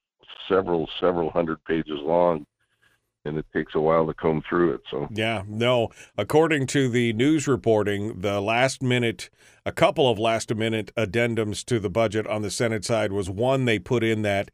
several 0.50 0.90
several 1.00 1.30
hundred 1.30 1.64
pages 1.66 2.00
long, 2.02 2.46
and 3.26 3.38
it 3.38 3.46
takes 3.54 3.76
a 3.76 3.80
while 3.80 4.06
to 4.06 4.14
comb 4.14 4.44
through 4.48 4.74
it. 4.74 4.82
So, 4.92 5.08
Yeah, 5.12 5.44
no. 5.48 5.90
According 6.18 6.68
to 6.68 6.90
the 6.90 7.14
news 7.14 7.48
reporting, 7.48 8.20
the 8.20 8.42
last 8.42 8.82
minute, 8.82 9.30
a 9.66 9.72
couple 9.72 10.10
of 10.10 10.20
last 10.20 10.54
minute 10.54 10.92
addendums 10.98 11.64
to 11.66 11.80
the 11.80 11.90
budget 11.90 12.28
on 12.28 12.42
the 12.42 12.52
Senate 12.52 12.84
side 12.84 13.12
was 13.12 13.30
one 13.30 13.66
they 13.66 13.80
put 13.80 14.04
in 14.04 14.22
that 14.24 14.52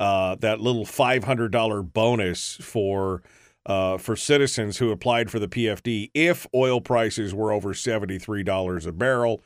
uh, 0.00 0.34
that 0.36 0.60
little 0.60 0.84
five 0.84 1.24
hundred 1.24 1.52
dollar 1.52 1.82
bonus 1.82 2.56
for 2.56 3.22
uh, 3.66 3.96
for 3.96 4.16
citizens 4.16 4.78
who 4.78 4.90
applied 4.90 5.30
for 5.30 5.38
the 5.38 5.48
PFD 5.48 6.10
if 6.14 6.46
oil 6.54 6.80
prices 6.80 7.32
were 7.32 7.52
over 7.52 7.74
seventy 7.74 8.18
three 8.18 8.42
dollars 8.42 8.86
a 8.86 8.92
barrel. 8.92 9.42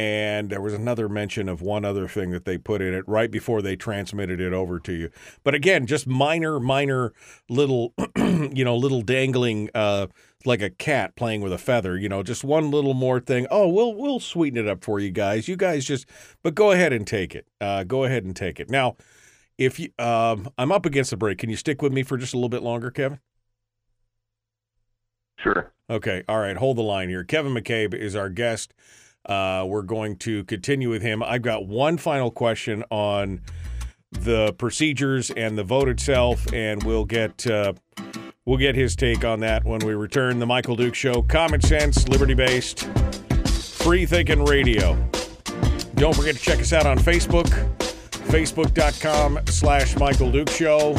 And 0.00 0.48
there 0.48 0.62
was 0.62 0.72
another 0.72 1.10
mention 1.10 1.46
of 1.46 1.60
one 1.60 1.84
other 1.84 2.08
thing 2.08 2.30
that 2.30 2.46
they 2.46 2.56
put 2.56 2.80
in 2.80 2.94
it 2.94 3.06
right 3.06 3.30
before 3.30 3.60
they 3.60 3.76
transmitted 3.76 4.40
it 4.40 4.54
over 4.54 4.80
to 4.80 4.92
you. 4.94 5.10
But 5.44 5.54
again, 5.54 5.84
just 5.84 6.06
minor, 6.06 6.58
minor 6.58 7.12
little, 7.50 7.92
you 8.16 8.64
know, 8.64 8.74
little 8.76 9.02
dangling, 9.02 9.68
uh, 9.74 10.06
like 10.46 10.62
a 10.62 10.70
cat 10.70 11.16
playing 11.16 11.42
with 11.42 11.52
a 11.52 11.58
feather. 11.58 11.98
You 11.98 12.08
know, 12.08 12.22
just 12.22 12.44
one 12.44 12.70
little 12.70 12.94
more 12.94 13.20
thing. 13.20 13.46
Oh, 13.50 13.68
we'll 13.68 13.94
we'll 13.94 14.20
sweeten 14.20 14.64
it 14.64 14.70
up 14.70 14.82
for 14.82 15.00
you 15.00 15.10
guys. 15.10 15.48
You 15.48 15.56
guys 15.56 15.84
just, 15.84 16.06
but 16.42 16.54
go 16.54 16.70
ahead 16.70 16.94
and 16.94 17.06
take 17.06 17.34
it. 17.34 17.46
Uh, 17.60 17.84
go 17.84 18.04
ahead 18.04 18.24
and 18.24 18.34
take 18.34 18.58
it. 18.58 18.70
Now, 18.70 18.96
if 19.58 19.78
you, 19.78 19.90
um, 19.98 20.48
I'm 20.56 20.72
up 20.72 20.86
against 20.86 21.10
the 21.10 21.18
break. 21.18 21.36
Can 21.36 21.50
you 21.50 21.56
stick 21.56 21.82
with 21.82 21.92
me 21.92 22.04
for 22.04 22.16
just 22.16 22.32
a 22.32 22.38
little 22.38 22.48
bit 22.48 22.62
longer, 22.62 22.90
Kevin? 22.90 23.20
sure. 25.42 25.72
Okay. 25.90 26.22
All 26.26 26.38
right. 26.38 26.56
Hold 26.56 26.78
the 26.78 26.82
line 26.82 27.10
here. 27.10 27.24
Kevin 27.24 27.52
McCabe 27.52 27.92
is 27.92 28.16
our 28.16 28.30
guest. 28.30 28.72
Uh, 29.26 29.64
we're 29.66 29.82
going 29.82 30.16
to 30.16 30.44
continue 30.44 30.90
with 30.90 31.02
him. 31.02 31.22
I've 31.22 31.42
got 31.42 31.66
one 31.66 31.98
final 31.98 32.30
question 32.30 32.84
on 32.90 33.42
the 34.10 34.52
procedures 34.54 35.30
and 35.30 35.56
the 35.56 35.64
vote 35.64 35.88
itself, 35.88 36.52
and 36.52 36.82
we'll 36.82 37.04
get 37.04 37.46
uh, 37.46 37.74
we'll 38.44 38.58
get 38.58 38.74
his 38.74 38.96
take 38.96 39.24
on 39.24 39.40
that 39.40 39.64
when 39.64 39.80
we 39.80 39.94
return. 39.94 40.38
The 40.38 40.46
Michael 40.46 40.76
Duke 40.76 40.94
Show, 40.94 41.22
common 41.22 41.60
sense, 41.60 42.08
liberty 42.08 42.34
based, 42.34 42.84
free 43.46 44.06
thinking 44.06 44.44
radio. 44.44 44.94
Don't 45.94 46.16
forget 46.16 46.34
to 46.34 46.40
check 46.40 46.60
us 46.60 46.72
out 46.72 46.86
on 46.86 46.98
Facebook. 46.98 47.48
Facebook.com 48.30 49.40
slash 49.46 49.96
Michael 49.96 50.30
Duke 50.30 50.50
Show. 50.50 50.96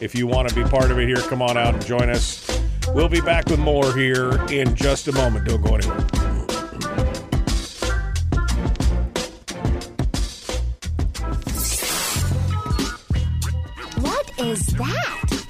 If 0.00 0.14
you 0.14 0.26
want 0.26 0.48
to 0.48 0.54
be 0.54 0.64
part 0.64 0.90
of 0.90 0.98
it 0.98 1.06
here, 1.06 1.18
come 1.18 1.42
on 1.42 1.56
out 1.56 1.74
and 1.74 1.84
join 1.84 2.10
us. 2.10 2.44
We'll 2.88 3.08
be 3.08 3.20
back 3.20 3.46
with 3.48 3.60
more 3.60 3.94
here 3.94 4.44
in 4.50 4.74
just 4.74 5.08
a 5.08 5.12
moment. 5.12 5.46
Don't 5.46 5.62
go 5.62 5.76
anywhere. 5.76 6.21
Is 14.52 14.66
that? 14.66 15.46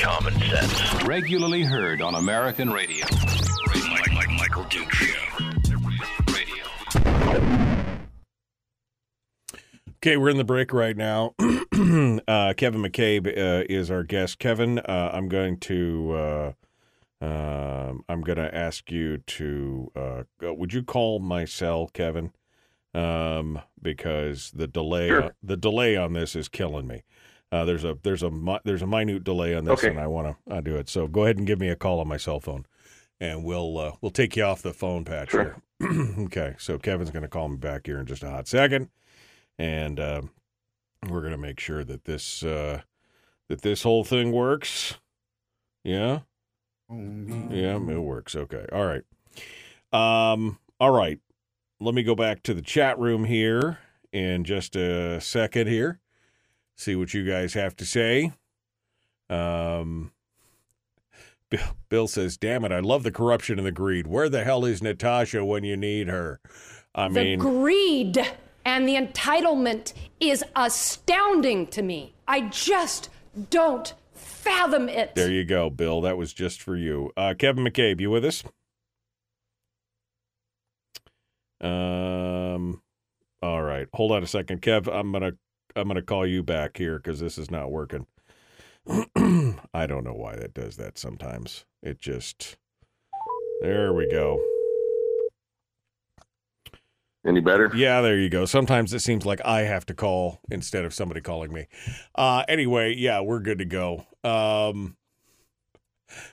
Common 0.00 0.32
sense. 0.40 1.04
Regularly 1.04 1.62
heard 1.62 2.00
on 2.00 2.14
American 2.14 2.70
radio. 2.70 3.04
Mike, 3.90 4.12
Mike, 4.14 4.30
Michael 4.30 4.64
Duke 4.64 4.90
Show. 4.92 5.36
Radio. 6.32 6.64
Okay, 9.98 10.16
we're 10.16 10.30
in 10.30 10.38
the 10.38 10.44
break 10.44 10.72
right 10.72 10.96
now. 10.96 11.34
uh, 11.40 12.54
Kevin 12.56 12.82
McCabe 12.82 13.26
uh, 13.26 13.64
is 13.68 13.90
our 13.90 14.04
guest. 14.04 14.38
Kevin, 14.38 14.78
uh, 14.78 15.10
I'm 15.12 15.28
going 15.28 15.58
to 15.60 16.12
uh, 16.12 16.52
um 17.24 18.04
I'm 18.08 18.22
going 18.22 18.38
to 18.38 18.54
ask 18.54 18.90
you 18.90 19.18
to 19.18 19.92
uh, 19.94 20.22
would 20.40 20.72
you 20.72 20.82
call 20.82 21.18
my 21.18 21.44
cell, 21.44 21.90
Kevin? 21.92 22.32
Um, 22.94 23.60
because 23.82 24.50
the 24.52 24.66
delay 24.66 25.08
Sure. 25.08 25.34
the 25.42 25.56
delay 25.58 25.96
on 25.96 26.14
this 26.14 26.34
is 26.34 26.48
killing 26.48 26.86
me. 26.86 27.02
Uh, 27.52 27.64
there's 27.64 27.84
a 27.84 27.96
there's 28.02 28.22
a 28.22 28.60
there's 28.64 28.82
a 28.82 28.86
minute 28.86 29.24
delay 29.24 29.54
on 29.54 29.64
this, 29.64 29.80
Okay. 29.80 29.88
and 29.88 30.00
I 30.00 30.06
want 30.08 30.36
to 30.46 30.54
uh, 30.54 30.60
do 30.60 30.76
it. 30.76 30.88
So 30.88 31.06
go 31.06 31.24
ahead 31.24 31.38
and 31.38 31.46
give 31.46 31.60
me 31.60 31.68
a 31.68 31.76
call 31.76 32.00
on 32.00 32.08
my 32.08 32.16
cell 32.16 32.40
phone, 32.40 32.66
and 33.20 33.44
we'll 33.44 33.78
uh, 33.78 33.92
we'll 34.00 34.10
take 34.10 34.36
you 34.36 34.42
off 34.44 34.62
the 34.62 34.72
phone 34.72 35.04
patch 35.04 35.30
Sure. 35.30 35.56
here. 35.80 36.14
okay, 36.24 36.54
so 36.58 36.78
Kevin's 36.78 37.10
going 37.10 37.22
to 37.22 37.28
call 37.28 37.48
me 37.48 37.56
back 37.56 37.86
here 37.86 38.00
in 38.00 38.06
just 38.06 38.22
a 38.22 38.30
hot 38.30 38.48
second 38.48 38.88
and 39.58 39.98
uh, 39.98 40.22
we're 41.08 41.22
gonna 41.22 41.38
make 41.38 41.58
sure 41.60 41.84
that 41.84 42.04
this 42.04 42.42
uh, 42.42 42.82
that 43.48 43.62
this 43.62 43.82
whole 43.82 44.04
thing 44.04 44.32
works. 44.32 44.94
Yeah, 45.84 46.20
yeah, 46.90 47.76
it 47.76 48.02
works. 48.02 48.34
Okay, 48.36 48.66
all 48.72 48.84
right. 48.84 49.02
Um, 49.92 50.58
all 50.80 50.90
right. 50.90 51.18
Let 51.80 51.94
me 51.94 52.02
go 52.02 52.14
back 52.14 52.42
to 52.44 52.54
the 52.54 52.62
chat 52.62 52.98
room 52.98 53.24
here 53.24 53.78
in 54.12 54.44
just 54.44 54.76
a 54.76 55.20
second 55.20 55.68
here. 55.68 56.00
See 56.76 56.94
what 56.94 57.14
you 57.14 57.24
guys 57.24 57.54
have 57.54 57.76
to 57.76 57.86
say. 57.86 58.32
Um. 59.30 60.12
Bill, 61.48 61.76
Bill 61.88 62.08
says, 62.08 62.36
"Damn 62.36 62.64
it! 62.64 62.72
I 62.72 62.80
love 62.80 63.02
the 63.02 63.12
corruption 63.12 63.58
and 63.58 63.66
the 63.66 63.72
greed. 63.72 64.06
Where 64.06 64.28
the 64.28 64.42
hell 64.44 64.64
is 64.64 64.82
Natasha 64.82 65.44
when 65.44 65.62
you 65.64 65.76
need 65.76 66.08
her? 66.08 66.40
I 66.94 67.08
The 67.08 67.14
mean, 67.14 67.38
greed 67.38 68.18
and 68.64 68.88
the 68.88 68.96
entitlement 68.96 69.92
is 70.18 70.44
astounding 70.56 71.68
to 71.68 71.82
me. 71.82 72.14
I 72.26 72.42
just 72.42 73.10
don't 73.50 73.94
fathom 74.12 74.88
it. 74.88 75.14
There 75.14 75.30
you 75.30 75.44
go, 75.44 75.70
Bill. 75.70 76.00
That 76.00 76.16
was 76.16 76.32
just 76.32 76.60
for 76.60 76.76
you. 76.76 77.12
Uh, 77.16 77.34
Kevin 77.38 77.64
McCabe, 77.64 78.00
you 78.00 78.10
with 78.10 78.24
us? 78.24 78.42
Um, 81.60 82.82
all 83.42 83.62
right. 83.62 83.86
Hold 83.94 84.12
on 84.12 84.22
a 84.22 84.26
second, 84.26 84.62
Kev. 84.62 84.92
I'm 84.92 85.12
gonna 85.12 85.32
I'm 85.76 85.88
gonna 85.88 86.02
call 86.02 86.26
you 86.26 86.42
back 86.42 86.78
here 86.78 86.98
because 86.98 87.20
this 87.20 87.36
is 87.36 87.50
not 87.50 87.70
working. 87.70 88.06
I 88.88 89.86
don't 89.86 90.04
know 90.04 90.14
why 90.14 90.36
that 90.36 90.54
does 90.54 90.76
that. 90.76 90.98
Sometimes 90.98 91.64
it 91.82 92.00
just. 92.00 92.56
There 93.60 93.92
we 93.92 94.08
go. 94.10 94.42
Any 97.26 97.40
better? 97.40 97.70
Yeah, 97.74 98.00
there 98.02 98.18
you 98.18 98.28
go. 98.28 98.44
Sometimes 98.44 98.94
it 98.94 99.00
seems 99.00 99.26
like 99.26 99.40
I 99.44 99.62
have 99.62 99.84
to 99.86 99.94
call 99.94 100.40
instead 100.50 100.84
of 100.84 100.94
somebody 100.94 101.20
calling 101.20 101.52
me. 101.52 101.66
Uh 102.14 102.44
anyway, 102.48 102.94
yeah, 102.94 103.20
we're 103.20 103.40
good 103.40 103.58
to 103.58 103.64
go. 103.64 104.06
Um 104.24 104.96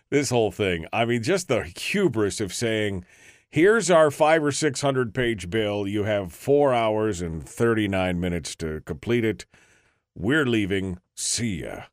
this 0.10 0.30
whole 0.30 0.52
thing. 0.52 0.86
I 0.94 1.06
mean, 1.06 1.24
just 1.24 1.48
the 1.48 1.64
hubris 1.64 2.40
of 2.40 2.54
saying, 2.54 3.06
here's 3.54 3.92
our 3.92 4.10
five 4.10 4.44
or 4.44 4.52
six 4.52 4.82
hundred 4.82 5.14
page 5.14 5.50
bill. 5.50 5.88
You 5.88 6.04
have 6.06 6.34
four 6.34 6.74
hours 6.74 7.22
and 7.22 7.48
thirty 7.48 7.88
nine 7.88 8.20
minutes 8.20 8.56
to 8.58 8.82
complete 8.82 9.24
it. 9.24 9.46
We're 10.16 10.46
leaving. 10.48 11.00
See 11.16 11.62
ya. 11.64 11.84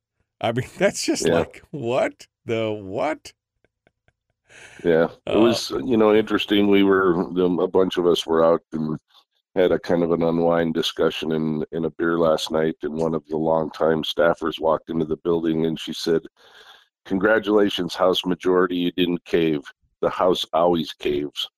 I 0.40 0.52
mean, 0.52 0.68
that's 0.78 1.04
just 1.04 1.26
Yeah. 1.26 1.34
like 1.40 1.62
what? 1.70 2.26
The 2.46 2.72
what? 2.72 3.32
Yeah, 4.84 5.08
it 5.26 5.36
Uh, 5.36 5.40
was 5.40 5.70
you 5.70 5.96
know 5.96 6.14
interesting. 6.14 6.68
We 6.68 6.82
were 6.82 7.14
um, 7.14 7.58
a 7.58 7.68
bunch 7.68 7.96
of 7.98 8.06
us 8.06 8.26
were 8.26 8.44
out 8.44 8.62
and 8.72 8.98
had 9.56 9.72
a 9.72 9.78
kind 9.78 10.02
of 10.02 10.12
an 10.12 10.22
unwind 10.22 10.74
discussion 10.74 11.32
in 11.32 11.64
in 11.72 11.84
a 11.84 11.90
beer 11.90 12.18
last 12.18 12.50
night, 12.50 12.76
and 12.82 12.94
one 12.94 13.14
of 13.14 13.24
the 13.28 13.36
longtime 13.36 14.02
staffers 14.04 14.60
walked 14.60 14.90
into 14.90 15.04
the 15.06 15.18
building 15.18 15.66
and 15.66 15.78
she 15.78 15.92
said, 15.92 16.22
"Congratulations, 17.04 17.94
House 17.94 18.24
Majority, 18.24 18.76
you 18.76 18.92
didn't 18.92 19.24
cave. 19.24 19.62
The 20.00 20.10
House 20.10 20.44
always 20.52 20.92
caves." 20.92 21.48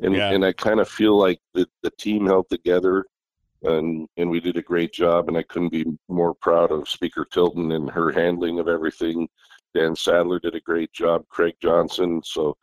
And 0.00 0.14
Yeah. 0.14 0.30
and 0.30 0.44
I 0.44 0.52
kind 0.52 0.80
of 0.80 0.88
feel 0.88 1.16
like 1.18 1.40
the 1.54 1.68
the 1.82 1.90
team 1.90 2.26
held 2.26 2.48
together. 2.50 3.06
And 3.62 4.08
and 4.18 4.28
we 4.30 4.40
did 4.40 4.56
a 4.58 4.62
great 4.62 4.92
job, 4.92 5.28
and 5.28 5.36
I 5.38 5.42
couldn't 5.42 5.70
be 5.70 5.86
more 6.08 6.34
proud 6.34 6.70
of 6.70 6.88
Speaker 6.88 7.24
Tilton 7.24 7.72
and 7.72 7.88
her 7.90 8.10
handling 8.12 8.58
of 8.58 8.68
everything. 8.68 9.28
Dan 9.74 9.96
Saddler 9.96 10.38
did 10.38 10.54
a 10.54 10.60
great 10.60 10.92
job, 10.92 11.26
Craig 11.28 11.54
Johnson. 11.60 12.20
So 12.24 12.56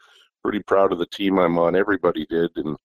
pretty 0.43 0.59
proud 0.61 0.91
of 0.91 0.99
the 0.99 1.05
team 1.07 1.39
I'm 1.39 1.57
on. 1.57 1.75
Everybody 1.75 2.25
did, 2.27 2.51
and 2.57 2.77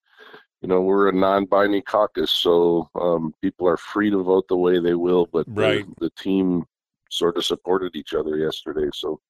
you 0.62 0.68
know 0.68 0.80
we're 0.80 1.08
a 1.08 1.12
non-binding 1.12 1.82
caucus, 1.82 2.30
so 2.30 2.88
um, 2.94 3.34
people 3.42 3.68
are 3.68 3.76
free 3.76 4.10
to 4.10 4.22
vote 4.22 4.48
the 4.48 4.56
way 4.56 4.78
they 4.80 4.94
will. 4.94 5.26
But 5.26 5.46
the- 5.46 5.52
the, 6.00 6.10
team 6.10 6.64
sort 7.10 7.36
of 7.36 7.44
supported 7.44 7.94
each 7.96 8.14
other 8.14 8.36
yesterday, 8.36 8.88
so 8.94 9.20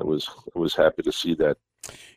I 0.00 0.04
was 0.04 0.28
I 0.54 0.58
was 0.58 0.74
happy 0.76 1.02
to 1.02 1.12
see 1.12 1.34
that. 1.34 1.56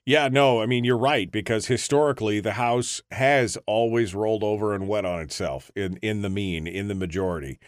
Yeah, 0.06 0.30
no, 0.30 0.62
I 0.62 0.66
mean 0.68 0.86
you're 0.86 0.98
right 0.98 1.30
because 1.30 1.68
historically 1.68 2.40
the 2.40 2.54
House 2.54 3.02
has 3.12 3.58
always 3.66 4.16
rolled 4.16 4.44
over 4.44 4.74
and 4.74 4.88
wet 4.88 5.04
on 5.04 5.20
itself 5.20 5.70
in 5.76 5.98
in 5.98 6.22
the 6.22 6.30
mean 6.30 6.66
in 6.66 6.88
the 6.88 6.96
majority, 6.96 7.60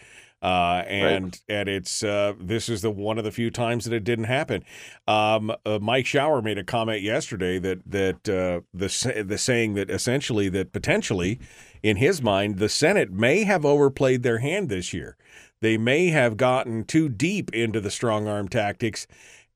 uh, 0.42 0.84
and 0.88 1.42
and 1.50 1.68
it's 1.68 2.02
uh, 2.02 2.34
this 2.40 2.70
is 2.70 2.82
the 2.82 2.92
one 2.92 3.18
of 3.18 3.26
the 3.26 3.32
few 3.32 3.52
times 3.52 3.84
that 3.84 3.94
it 3.94 4.06
didn't 4.06 4.26
happen. 4.26 4.64
Um, 5.06 5.54
uh, 5.66 5.80
Mike 5.82 6.06
Shower 6.06 6.42
made 6.42 6.58
a 6.58 6.64
comment 6.64 7.02
yesterday 7.02 7.60
that 7.60 7.80
that 7.86 8.30
uh, 8.30 8.62
the 8.74 9.24
the 9.28 9.38
saying 9.38 9.74
that 9.74 9.90
essentially 9.90 10.48
that 10.48 10.72
potentially 10.72 11.40
in 11.84 11.98
his 11.98 12.22
mind 12.22 12.58
the 12.58 12.70
Senate 12.70 13.12
may 13.12 13.44
have 13.44 13.66
overplayed 13.66 14.24
their 14.24 14.38
hand 14.38 14.70
this 14.70 14.94
year. 14.94 15.18
They 15.62 15.78
may 15.78 16.08
have 16.08 16.38
gotten 16.38 16.86
too 16.86 17.10
deep 17.10 17.54
into 17.54 17.82
the 17.82 17.92
strong 17.92 18.30
arm 18.30 18.48
tactics 18.48 19.08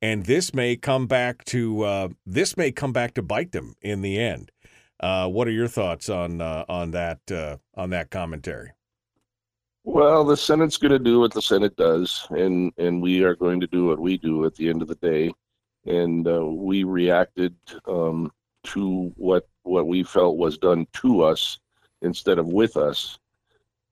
and 0.02 0.26
this 0.26 0.54
may 0.54 0.76
come 0.76 1.06
back 1.06 1.44
to 1.46 1.82
uh, 1.82 2.08
this 2.26 2.56
may 2.56 2.72
come 2.72 2.92
back 2.92 3.14
to 3.14 3.22
bite 3.22 3.52
them 3.52 3.74
in 3.82 4.02
the 4.02 4.18
end. 4.18 4.50
Uh, 5.00 5.28
what 5.28 5.48
are 5.48 5.52
your 5.52 5.68
thoughts 5.68 6.08
on 6.08 6.40
uh, 6.40 6.64
on 6.68 6.90
that 6.92 7.20
uh, 7.30 7.56
on 7.74 7.90
that 7.90 8.10
commentary? 8.10 8.70
Well, 9.84 10.24
the 10.24 10.36
Senate's 10.36 10.78
going 10.78 10.92
to 10.92 10.98
do 10.98 11.20
what 11.20 11.34
the 11.34 11.42
Senate 11.42 11.76
does, 11.76 12.26
and 12.30 12.72
and 12.78 13.02
we 13.02 13.22
are 13.22 13.36
going 13.36 13.60
to 13.60 13.66
do 13.66 13.86
what 13.86 13.98
we 13.98 14.16
do 14.16 14.44
at 14.46 14.54
the 14.54 14.68
end 14.68 14.82
of 14.82 14.88
the 14.88 14.94
day. 14.96 15.32
And 15.86 16.26
uh, 16.26 16.46
we 16.46 16.84
reacted 16.84 17.54
um, 17.86 18.32
to 18.64 19.12
what 19.16 19.46
what 19.64 19.86
we 19.86 20.02
felt 20.02 20.36
was 20.36 20.56
done 20.56 20.86
to 20.94 21.22
us 21.22 21.58
instead 22.04 22.38
of 22.38 22.46
with 22.46 22.76
us. 22.76 23.18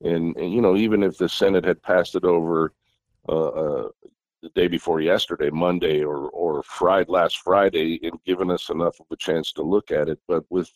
And, 0.03 0.37
and 0.37 0.53
you 0.53 0.61
know, 0.61 0.77
even 0.77 1.03
if 1.03 1.19
the 1.19 1.29
Senate 1.29 1.65
had 1.65 1.83
passed 1.83 2.15
it 2.15 2.25
over 2.25 2.73
uh, 3.29 3.49
uh, 3.49 3.89
the 4.43 4.51
day 4.51 4.69
before 4.69 5.01
yesterday, 5.01 5.51
Monday, 5.51 6.03
or 6.03 6.29
or 6.31 6.63
Friday, 6.65 7.11
last 7.11 7.39
Friday, 7.39 8.01
and 8.03 8.23
given 8.25 8.51
us 8.51 8.71
enough 8.71 8.99
of 9.01 9.07
a 9.11 9.17
chance 9.17 9.53
to 9.53 9.63
look 9.63 9.91
at 9.91 10.09
it, 10.09 10.19
but 10.29 10.45
with 10.51 10.71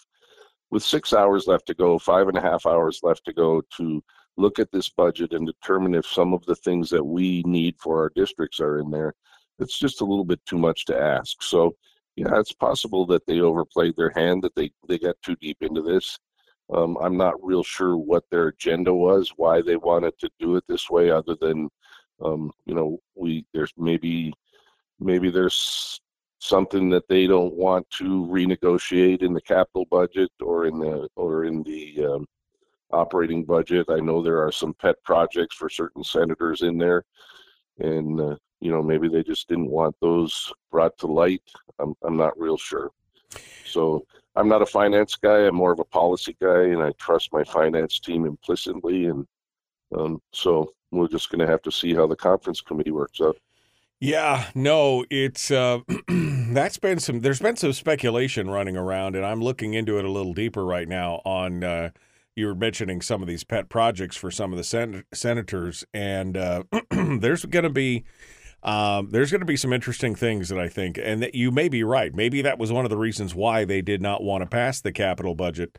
with 0.71 0.83
six 0.83 1.13
hours 1.13 1.47
left 1.47 1.67
to 1.67 1.75
go, 1.75 1.99
five 1.99 2.29
and 2.29 2.37
a 2.37 2.41
half 2.41 2.67
hours 2.67 3.01
left 3.03 3.25
to 3.25 3.33
go 3.33 3.63
to 3.77 4.03
look 4.37 4.59
at 4.59 4.71
this 4.73 4.89
budget 4.89 5.33
and 5.33 5.47
determine 5.47 5.95
if 5.95 6.07
some 6.07 6.35
of 6.35 6.45
the 6.47 6.57
things 6.57 6.91
that 6.91 7.05
we 7.05 7.43
need 7.47 7.75
for 7.79 8.01
our 8.01 8.11
districts 8.15 8.61
are 8.61 8.79
in 8.79 8.91
there. 8.91 9.15
It's 9.59 9.79
just 9.79 10.01
a 10.01 10.05
little 10.05 10.25
bit 10.25 10.45
too 10.45 10.59
much 10.59 10.85
to 10.87 10.99
ask. 10.99 11.43
So, 11.43 11.75
yeah, 12.17 12.39
it's 12.39 12.53
possible 12.53 13.07
that 13.07 13.27
they 13.27 13.41
overplayed 13.41 13.97
their 13.97 14.11
hand, 14.11 14.43
that 14.43 14.55
they, 14.55 14.71
they 14.89 14.99
got 14.99 15.17
too 15.23 15.37
deep 15.37 15.59
into 15.63 15.81
this. 15.83 16.19
Um, 16.75 16.99
I'm 17.01 17.17
not 17.17 17.43
real 17.43 17.63
sure 17.63 17.97
what 17.97 18.25
their 18.31 18.49
agenda 18.49 18.93
was, 18.93 19.33
why 19.37 19.63
they 19.63 19.77
wanted 19.77 20.19
to 20.19 20.31
do 20.39 20.57
it 20.57 20.65
this 20.69 20.91
way, 20.91 21.11
other 21.11 21.37
than, 21.41 21.71
um, 22.21 22.51
you 22.65 22.75
know, 22.75 22.99
we 23.15 23.45
there's 23.53 23.73
maybe 23.77 24.33
maybe 25.01 25.31
there's 25.31 26.01
something 26.39 26.89
that 26.91 27.09
they 27.09 27.27
don't 27.27 27.55
want 27.55 27.89
to 27.91 28.27
renegotiate 28.27 29.23
in 29.23 29.33
the 29.33 29.41
capital 29.41 29.87
budget 29.91 30.31
or 30.41 30.67
in 30.67 30.79
the 30.79 31.09
or 31.17 31.45
in 31.45 31.63
the 31.63 32.05
um, 32.05 32.27
operating 32.93 33.45
budget. 33.45 33.87
I 33.89 34.01
know 34.01 34.23
there 34.23 34.43
are 34.45 34.53
some 34.53 34.75
pet 34.75 34.97
projects 35.03 35.57
for 35.57 35.69
certain 35.69 36.05
senators 36.05 36.63
in 36.63 36.79
there, 36.79 37.05
and 37.79 38.21
uh, 38.21 38.37
you 38.61 38.71
know 38.71 38.83
maybe 38.83 39.09
they 39.09 39.23
just 39.23 39.49
didn't 39.49 39.71
want 39.71 39.95
those 40.01 40.53
brought 40.71 40.97
to 40.99 41.07
light. 41.07 41.43
I'm 41.79 41.95
I'm 42.03 42.17
not 42.17 42.39
real 42.39 42.57
sure. 42.57 42.91
So 43.65 44.07
I'm 44.37 44.49
not 44.49 44.63
a 44.63 44.67
finance 44.67 45.17
guy. 45.17 45.47
I'm 45.47 45.55
more 45.55 45.73
of 45.73 45.81
a 45.81 45.85
policy 45.85 46.37
guy, 46.41 46.65
and 46.65 46.83
I 46.83 46.93
trust 46.93 47.33
my 47.33 47.45
finance 47.45 47.99
team 48.01 48.25
implicitly. 48.27 49.07
And 49.07 49.27
Um, 49.97 50.21
so 50.33 50.75
we're 50.91 51.09
just 51.09 51.31
going 51.31 51.41
to 51.41 51.47
have 51.47 51.63
to 51.63 51.73
see 51.73 51.95
how 51.95 52.07
the 52.07 52.17
conference 52.17 52.61
committee 52.61 52.91
works 52.91 53.21
out. 53.21 53.37
Yeah, 53.99 54.49
no, 54.55 55.05
it's 55.11 55.51
uh, 55.51 55.81
that's 56.09 56.79
been 56.79 56.99
some. 56.99 57.21
There's 57.21 57.41
been 57.41 57.57
some 57.57 57.73
speculation 57.73 58.51
running 58.51 58.77
around, 58.77 59.17
and 59.17 59.25
I'm 59.25 59.41
looking 59.41 59.73
into 59.73 59.99
it 59.99 60.05
a 60.05 60.11
little 60.11 60.35
deeper 60.35 60.67
right 60.67 60.87
now. 60.87 61.23
On 61.25 61.65
uh, 61.65 61.91
you 62.35 62.47
were 62.47 62.55
mentioning 62.55 63.01
some 63.01 63.23
of 63.23 63.29
these 63.29 63.43
pet 63.43 63.71
projects 63.71 64.15
for 64.15 64.31
some 64.31 64.53
of 64.53 64.59
the 64.59 64.65
sen- 64.65 65.05
senators, 65.15 65.83
and 65.95 66.37
uh, 66.37 66.65
there's 66.91 67.47
going 67.47 67.63
to 67.63 67.71
be 67.71 68.05
um, 68.63 69.09
there's 69.11 69.31
going 69.31 69.41
to 69.41 69.47
be 69.47 69.57
some 69.57 69.73
interesting 69.73 70.15
things 70.15 70.51
that 70.51 70.59
I 70.59 70.69
think, 70.69 70.99
and 71.03 71.23
that 71.23 71.35
you 71.35 71.51
may 71.51 71.71
be 71.71 71.83
right. 71.83 72.15
Maybe 72.15 72.43
that 72.43 72.59
was 72.59 72.71
one 72.71 72.85
of 72.85 72.91
the 72.91 72.99
reasons 72.99 73.35
why 73.35 73.65
they 73.65 73.81
did 73.81 74.03
not 74.03 74.23
want 74.23 74.43
to 74.43 74.47
pass 74.47 74.81
the 74.81 74.93
capital 74.93 75.35
budget 75.35 75.79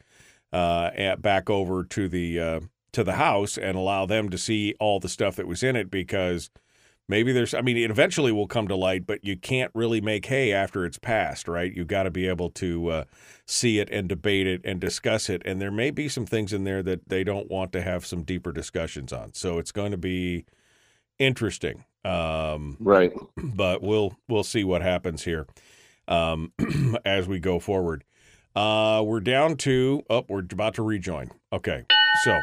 uh, 0.51 0.89
at, 0.95 1.21
back 1.21 1.49
over 1.49 1.83
to 1.83 2.07
the 2.07 2.39
uh, 2.39 2.59
to 2.97 3.03
the 3.03 3.13
House 3.13 3.59
and 3.59 3.77
allow 3.77 4.07
them 4.07 4.27
to 4.29 4.39
see 4.39 4.73
all 4.79 4.99
the 4.99 5.07
stuff 5.07 5.35
that 5.35 5.45
was 5.45 5.61
in 5.61 5.75
it 5.75 5.91
because 5.91 6.49
maybe 7.07 7.31
there's 7.31 7.53
I 7.53 7.61
mean 7.61 7.77
it 7.77 7.91
eventually 7.91 8.31
will 8.31 8.47
come 8.47 8.67
to 8.69 8.75
light, 8.75 9.05
but 9.05 9.23
you 9.23 9.37
can't 9.37 9.69
really 9.75 10.01
make 10.01 10.25
hay 10.25 10.51
after 10.51 10.83
it's 10.83 10.97
passed, 10.97 11.47
right? 11.47 11.71
You've 11.71 11.87
got 11.87 12.03
to 12.03 12.11
be 12.11 12.27
able 12.27 12.49
to 12.51 12.87
uh, 12.89 13.03
see 13.45 13.77
it 13.77 13.87
and 13.91 14.09
debate 14.09 14.47
it 14.47 14.61
and 14.63 14.79
discuss 14.79 15.29
it, 15.29 15.43
and 15.45 15.61
there 15.61 15.69
may 15.69 15.91
be 15.91 16.09
some 16.09 16.25
things 16.25 16.51
in 16.53 16.63
there 16.63 16.81
that 16.81 17.07
they 17.07 17.23
don't 17.23 17.51
want 17.51 17.71
to 17.73 17.83
have 17.83 18.03
some 18.03 18.23
deeper 18.23 18.51
discussions 18.51 19.13
on. 19.13 19.35
So 19.35 19.59
it's 19.59 19.71
going 19.71 19.91
to 19.91 19.97
be 19.97 20.45
interesting. 21.19 21.85
Um, 22.03 22.77
right. 22.79 23.13
But 23.37 23.83
we'll 23.83 24.17
we'll 24.27 24.43
see 24.43 24.63
what 24.63 24.81
happens 24.81 25.23
here 25.23 25.45
um, 26.07 26.51
as 27.05 27.27
we 27.27 27.39
go 27.39 27.59
forward. 27.59 28.03
Uh, 28.55 29.03
we're 29.05 29.19
down 29.19 29.55
to 29.57 30.03
oh, 30.09 30.25
we're 30.27 30.39
about 30.39 30.73
to 30.75 30.81
rejoin. 30.81 31.29
Okay, 31.53 31.85
so 32.23 32.39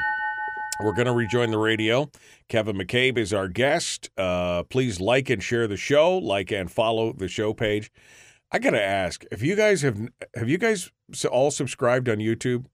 we're 0.81 0.93
going 0.93 1.07
to 1.07 1.13
rejoin 1.13 1.51
the 1.51 1.59
radio. 1.59 2.11
Kevin 2.49 2.77
McCabe 2.77 3.19
is 3.19 3.33
our 3.33 3.49
guest. 3.49 4.11
Uh, 4.17 4.65
please 4.65 5.01
like 5.01 5.31
and 5.31 5.43
share 5.43 5.67
the 5.67 5.77
show, 5.77 6.19
like 6.19 6.51
and 6.51 6.71
follow 6.71 7.13
the 7.13 7.29
show 7.29 7.53
page. 7.53 7.93
I 8.51 8.59
got 8.59 8.71
to 8.71 8.83
ask 8.83 9.25
if 9.31 9.43
you 9.43 9.57
guys 9.57 9.83
have 9.83 9.99
have 10.35 10.49
you 10.49 10.59
guys 10.59 10.91
all 11.31 11.51
subscribed 11.51 12.09
on 12.09 12.19
YouTube? 12.19 12.67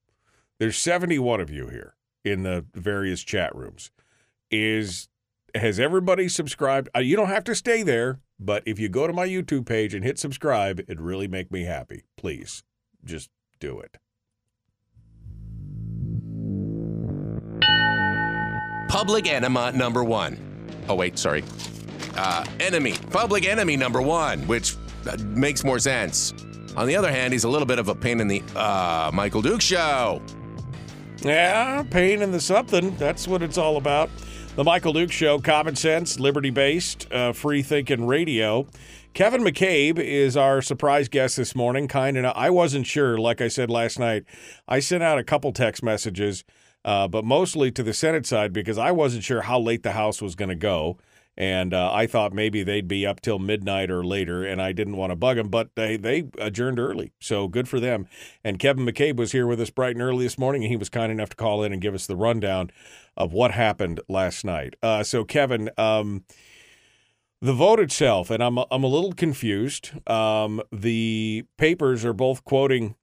There's 0.58 0.76
71 0.76 1.40
of 1.40 1.50
you 1.50 1.68
here 1.68 1.94
in 2.24 2.42
the 2.42 2.66
various 2.74 3.22
chat 3.22 3.54
rooms. 3.54 3.90
Is 4.50 5.08
has 5.54 5.80
everybody 5.80 6.28
subscribed? 6.28 6.88
Uh, 6.94 7.00
you 7.00 7.16
don't 7.16 7.28
have 7.28 7.44
to 7.44 7.54
stay 7.54 7.82
there, 7.82 8.20
but 8.38 8.62
if 8.66 8.78
you 8.78 8.88
go 8.88 9.06
to 9.06 9.12
my 9.12 9.26
YouTube 9.26 9.66
page 9.66 9.94
and 9.94 10.04
hit 10.04 10.18
subscribe, 10.18 10.80
it'd 10.80 11.00
really 11.00 11.28
make 11.28 11.50
me 11.50 11.64
happy. 11.64 12.04
Please, 12.16 12.62
just 13.04 13.30
do 13.58 13.80
it. 13.80 13.96
Public 18.90 19.28
enema 19.28 19.70
number 19.70 20.02
one. 20.02 20.36
Oh, 20.88 20.96
wait, 20.96 21.16
sorry. 21.16 21.44
Uh, 22.16 22.44
enemy. 22.58 22.94
Public 23.10 23.46
enemy 23.46 23.76
number 23.76 24.02
one, 24.02 24.40
which 24.48 24.74
uh, 25.08 25.16
makes 25.20 25.62
more 25.62 25.78
sense. 25.78 26.34
On 26.76 26.88
the 26.88 26.96
other 26.96 27.12
hand, 27.12 27.32
he's 27.32 27.44
a 27.44 27.48
little 27.48 27.66
bit 27.66 27.78
of 27.78 27.86
a 27.86 27.94
pain 27.94 28.18
in 28.18 28.26
the 28.26 28.42
uh, 28.56 29.12
Michael 29.14 29.42
Duke 29.42 29.60
show. 29.62 30.20
Yeah, 31.22 31.84
pain 31.84 32.20
in 32.20 32.32
the 32.32 32.40
something. 32.40 32.96
That's 32.96 33.28
what 33.28 33.42
it's 33.42 33.58
all 33.58 33.76
about. 33.76 34.10
The 34.56 34.64
Michael 34.64 34.92
Duke 34.92 35.12
Show, 35.12 35.38
common 35.38 35.76
sense, 35.76 36.18
liberty 36.18 36.50
based, 36.50 37.06
uh, 37.12 37.32
free 37.32 37.62
thinking 37.62 38.08
radio. 38.08 38.66
Kevin 39.14 39.42
McCabe 39.42 40.00
is 40.00 40.36
our 40.36 40.60
surprise 40.60 41.08
guest 41.08 41.36
this 41.36 41.54
morning. 41.54 41.86
Kind 41.86 42.16
enough. 42.16 42.34
I 42.36 42.50
wasn't 42.50 42.88
sure, 42.88 43.18
like 43.18 43.40
I 43.40 43.46
said 43.46 43.70
last 43.70 44.00
night. 44.00 44.24
I 44.66 44.80
sent 44.80 45.04
out 45.04 45.18
a 45.18 45.24
couple 45.24 45.52
text 45.52 45.84
messages, 45.84 46.42
uh, 46.84 47.08
but 47.08 47.24
mostly 47.24 47.70
to 47.72 47.82
the 47.82 47.94
Senate 47.94 48.26
side 48.26 48.52
because 48.52 48.78
I 48.78 48.90
wasn't 48.92 49.24
sure 49.24 49.42
how 49.42 49.58
late 49.58 49.82
the 49.82 49.92
House 49.92 50.22
was 50.22 50.34
going 50.34 50.48
to 50.48 50.54
go. 50.54 50.98
And 51.36 51.72
uh, 51.72 51.90
I 51.90 52.06
thought 52.06 52.34
maybe 52.34 52.62
they'd 52.62 52.88
be 52.88 53.06
up 53.06 53.22
till 53.22 53.38
midnight 53.38 53.90
or 53.90 54.04
later, 54.04 54.44
and 54.44 54.60
I 54.60 54.72
didn't 54.72 54.96
want 54.96 55.10
to 55.10 55.16
bug 55.16 55.36
them, 55.38 55.48
but 55.48 55.70
they, 55.74 55.96
they 55.96 56.24
adjourned 56.38 56.78
early. 56.78 57.12
So 57.18 57.48
good 57.48 57.66
for 57.66 57.80
them. 57.80 58.08
And 58.44 58.58
Kevin 58.58 58.84
McCabe 58.84 59.16
was 59.16 59.32
here 59.32 59.46
with 59.46 59.60
us 59.60 59.70
bright 59.70 59.94
and 59.94 60.02
early 60.02 60.24
this 60.24 60.36
morning, 60.36 60.64
and 60.64 60.70
he 60.70 60.76
was 60.76 60.90
kind 60.90 61.10
enough 61.10 61.30
to 61.30 61.36
call 61.36 61.62
in 61.62 61.72
and 61.72 61.80
give 61.80 61.94
us 61.94 62.06
the 62.06 62.16
rundown 62.16 62.70
of 63.16 63.32
what 63.32 63.52
happened 63.52 64.00
last 64.06 64.44
night. 64.44 64.74
Uh, 64.82 65.02
so, 65.02 65.24
Kevin, 65.24 65.70
um, 65.78 66.24
the 67.40 67.54
vote 67.54 67.80
itself, 67.80 68.28
and 68.30 68.42
I'm, 68.42 68.58
I'm 68.70 68.84
a 68.84 68.88
little 68.88 69.12
confused. 69.12 69.92
Um, 70.10 70.60
the 70.70 71.44
papers 71.56 72.04
are 72.04 72.12
both 72.12 72.44
quoting 72.44 72.96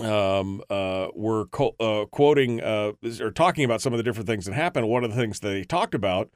um, 0.00 0.62
uh, 0.70 1.08
were 1.14 1.46
co- 1.46 1.76
uh, 1.78 2.06
quoting 2.06 2.60
uh, 2.60 2.92
or 3.20 3.30
talking 3.30 3.64
about 3.64 3.80
some 3.80 3.92
of 3.92 3.96
the 3.96 4.02
different 4.02 4.26
things 4.26 4.46
that 4.46 4.54
happened. 4.54 4.88
One 4.88 5.04
of 5.04 5.10
the 5.10 5.16
things 5.16 5.40
they 5.40 5.64
talked 5.64 5.94
about 5.94 6.30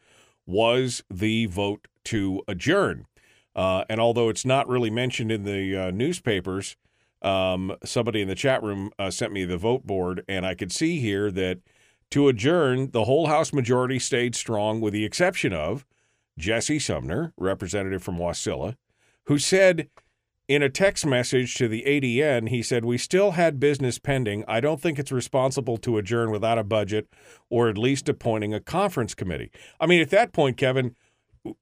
was 0.46 1.02
the 1.10 1.46
vote 1.46 1.88
to 2.04 2.42
adjourn. 2.48 3.06
Uh, 3.54 3.84
and 3.88 4.00
although 4.00 4.28
it's 4.28 4.44
not 4.44 4.68
really 4.68 4.90
mentioned 4.90 5.32
in 5.32 5.44
the 5.44 5.76
uh, 5.76 5.90
newspapers, 5.90 6.76
um, 7.22 7.76
somebody 7.84 8.22
in 8.22 8.28
the 8.28 8.34
chat 8.34 8.62
room 8.62 8.90
uh, 8.98 9.10
sent 9.10 9.32
me 9.32 9.44
the 9.44 9.58
vote 9.58 9.84
board, 9.84 10.24
and 10.28 10.46
I 10.46 10.54
could 10.54 10.70
see 10.70 11.00
here 11.00 11.30
that 11.32 11.58
to 12.12 12.28
adjourn, 12.28 12.92
the 12.92 13.04
whole 13.04 13.26
House 13.26 13.52
majority 13.52 13.98
stayed 13.98 14.34
strong, 14.34 14.80
with 14.80 14.92
the 14.92 15.04
exception 15.04 15.52
of 15.52 15.84
Jesse 16.38 16.78
Sumner, 16.78 17.32
representative 17.36 18.02
from 18.02 18.18
Wasilla, 18.18 18.76
who 19.24 19.38
said 19.38 19.88
in 20.48 20.62
a 20.62 20.70
text 20.70 21.04
message 21.04 21.54
to 21.56 21.68
the 21.68 21.84
ADN, 21.86 22.48
he 22.48 22.62
said, 22.62 22.84
We 22.84 22.96
still 22.96 23.32
had 23.32 23.60
business 23.60 23.98
pending. 23.98 24.44
I 24.48 24.60
don't 24.60 24.80
think 24.80 24.98
it's 24.98 25.12
responsible 25.12 25.76
to 25.78 25.98
adjourn 25.98 26.30
without 26.30 26.58
a 26.58 26.64
budget 26.64 27.06
or 27.50 27.68
at 27.68 27.76
least 27.76 28.08
appointing 28.08 28.54
a 28.54 28.60
conference 28.60 29.14
committee. 29.14 29.50
I 29.78 29.86
mean, 29.86 30.00
at 30.00 30.10
that 30.10 30.32
point, 30.32 30.56
Kevin, 30.56 30.96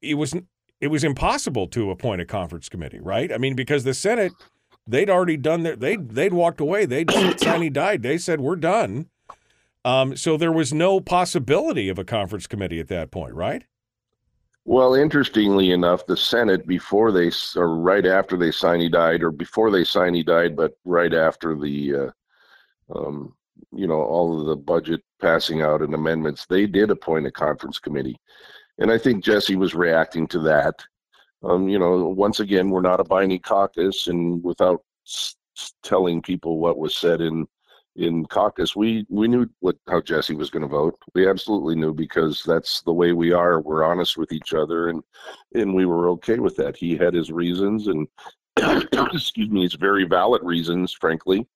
it 0.00 0.14
was 0.14 0.34
it 0.80 0.88
was 0.88 1.02
impossible 1.02 1.66
to 1.68 1.90
appoint 1.90 2.20
a 2.20 2.24
conference 2.26 2.68
committee, 2.68 3.00
right? 3.00 3.32
I 3.32 3.38
mean, 3.38 3.56
because 3.56 3.82
the 3.82 3.94
Senate, 3.94 4.32
they'd 4.86 5.10
already 5.10 5.36
done 5.36 5.64
their 5.64 5.74
they 5.74 5.96
they'd 5.96 6.32
walked 6.32 6.60
away. 6.60 6.86
They'd 6.86 7.10
He 7.60 7.70
died. 7.70 8.02
They 8.02 8.18
said, 8.18 8.40
We're 8.40 8.56
done. 8.56 9.08
Um, 9.84 10.16
so 10.16 10.36
there 10.36 10.52
was 10.52 10.72
no 10.72 11.00
possibility 11.00 11.88
of 11.88 11.98
a 11.98 12.04
conference 12.04 12.46
committee 12.46 12.80
at 12.80 12.88
that 12.88 13.10
point, 13.10 13.34
right? 13.34 13.64
Well, 14.68 14.94
interestingly 14.94 15.70
enough, 15.70 16.06
the 16.06 16.16
Senate 16.16 16.66
before 16.66 17.12
they 17.12 17.30
or 17.54 17.76
right 17.76 18.04
after 18.04 18.36
they 18.36 18.50
signed 18.50 18.82
he 18.82 18.88
died, 18.88 19.22
or 19.22 19.30
before 19.30 19.70
they 19.70 19.84
signed 19.84 20.16
he 20.16 20.24
died, 20.24 20.56
but 20.56 20.76
right 20.84 21.14
after 21.14 21.54
the, 21.54 21.94
uh, 21.94 22.10
um, 22.92 23.32
you 23.72 23.86
know, 23.86 24.02
all 24.02 24.40
of 24.40 24.46
the 24.48 24.56
budget 24.56 25.02
passing 25.20 25.62
out 25.62 25.82
and 25.82 25.94
amendments, 25.94 26.46
they 26.46 26.66
did 26.66 26.90
appoint 26.90 27.28
a 27.28 27.30
conference 27.30 27.78
committee, 27.78 28.16
and 28.78 28.90
I 28.90 28.98
think 28.98 29.22
Jesse 29.22 29.54
was 29.54 29.76
reacting 29.76 30.26
to 30.28 30.40
that. 30.40 30.84
Um, 31.44 31.68
you 31.68 31.78
know, 31.78 32.08
once 32.08 32.40
again, 32.40 32.68
we're 32.68 32.80
not 32.80 32.98
a 32.98 33.04
binding 33.04 33.42
caucus, 33.42 34.08
and 34.08 34.42
without 34.42 34.82
telling 35.84 36.20
people 36.20 36.58
what 36.58 36.76
was 36.76 36.96
said 36.96 37.20
in 37.20 37.46
in 37.96 38.26
caucus, 38.26 38.76
we 38.76 39.06
we 39.08 39.26
knew 39.26 39.48
what 39.60 39.76
how 39.88 40.00
Jesse 40.00 40.34
was 40.34 40.50
going 40.50 40.62
to 40.62 40.68
vote. 40.68 40.98
We 41.14 41.28
absolutely 41.28 41.74
knew 41.74 41.92
because 41.94 42.42
that's 42.46 42.82
the 42.82 42.92
way 42.92 43.12
we 43.12 43.32
are. 43.32 43.60
We're 43.60 43.84
honest 43.84 44.16
with 44.16 44.32
each 44.32 44.54
other, 44.54 44.88
and 44.88 45.02
and 45.54 45.74
we 45.74 45.86
were 45.86 46.08
okay 46.10 46.38
with 46.38 46.56
that. 46.56 46.76
He 46.76 46.96
had 46.96 47.14
his 47.14 47.32
reasons, 47.32 47.88
and 47.88 48.06
excuse 49.14 49.50
me, 49.50 49.62
his 49.62 49.74
very 49.74 50.04
valid 50.04 50.42
reasons, 50.44 50.92
frankly. 50.92 51.46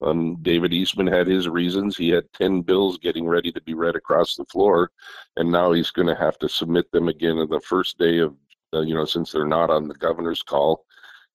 Um, 0.00 0.36
David 0.42 0.72
Eastman 0.72 1.08
had 1.08 1.26
his 1.26 1.48
reasons. 1.48 1.96
He 1.96 2.10
had 2.10 2.32
ten 2.32 2.62
bills 2.62 2.98
getting 2.98 3.26
ready 3.26 3.50
to 3.50 3.60
be 3.62 3.74
read 3.74 3.96
across 3.96 4.36
the 4.36 4.44
floor, 4.44 4.90
and 5.36 5.50
now 5.50 5.72
he's 5.72 5.90
going 5.90 6.08
to 6.08 6.14
have 6.14 6.38
to 6.38 6.48
submit 6.48 6.90
them 6.92 7.08
again 7.08 7.38
on 7.38 7.48
the 7.48 7.60
first 7.60 7.98
day 7.98 8.18
of, 8.18 8.36
uh, 8.72 8.80
you 8.82 8.94
know, 8.94 9.04
since 9.04 9.32
they're 9.32 9.46
not 9.46 9.70
on 9.70 9.88
the 9.88 9.94
governor's 9.94 10.42
call, 10.44 10.84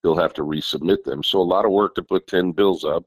he'll 0.02 0.16
have 0.16 0.34
to 0.36 0.44
resubmit 0.44 1.04
them. 1.04 1.22
So 1.22 1.40
a 1.40 1.42
lot 1.42 1.66
of 1.66 1.72
work 1.72 1.96
to 1.96 2.04
put 2.04 2.28
ten 2.28 2.54
bills 2.54 2.86
up 2.86 3.04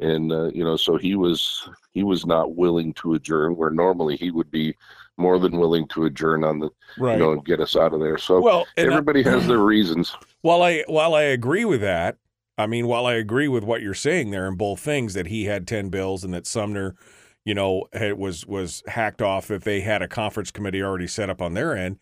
and 0.00 0.32
uh, 0.32 0.46
you 0.46 0.64
know 0.64 0.76
so 0.76 0.96
he 0.96 1.14
was 1.14 1.68
he 1.92 2.02
was 2.02 2.26
not 2.26 2.54
willing 2.56 2.92
to 2.94 3.14
adjourn 3.14 3.56
where 3.56 3.70
normally 3.70 4.16
he 4.16 4.30
would 4.30 4.50
be 4.50 4.74
more 5.16 5.38
than 5.38 5.58
willing 5.58 5.86
to 5.88 6.04
adjourn 6.04 6.42
on 6.42 6.58
the 6.58 6.68
right. 6.98 7.12
you 7.12 7.18
know 7.18 7.32
and 7.32 7.44
get 7.44 7.60
us 7.60 7.76
out 7.76 7.92
of 7.92 8.00
there 8.00 8.18
so 8.18 8.40
well 8.40 8.66
everybody 8.76 9.24
I, 9.24 9.30
has 9.30 9.46
their 9.46 9.58
reasons 9.58 10.14
while 10.42 10.62
i 10.62 10.82
while 10.88 11.14
i 11.14 11.22
agree 11.22 11.64
with 11.64 11.80
that 11.82 12.16
i 12.58 12.66
mean 12.66 12.86
while 12.88 13.06
i 13.06 13.14
agree 13.14 13.48
with 13.48 13.62
what 13.62 13.82
you're 13.82 13.94
saying 13.94 14.30
there 14.30 14.48
in 14.48 14.56
both 14.56 14.80
things 14.80 15.14
that 15.14 15.28
he 15.28 15.44
had 15.44 15.68
10 15.68 15.90
bills 15.90 16.24
and 16.24 16.34
that 16.34 16.46
sumner 16.46 16.96
you 17.44 17.54
know 17.54 17.86
had, 17.92 18.14
was 18.14 18.44
was 18.46 18.82
hacked 18.88 19.22
off 19.22 19.46
that 19.46 19.62
they 19.62 19.80
had 19.80 20.02
a 20.02 20.08
conference 20.08 20.50
committee 20.50 20.82
already 20.82 21.06
set 21.06 21.30
up 21.30 21.40
on 21.40 21.54
their 21.54 21.76
end 21.76 21.98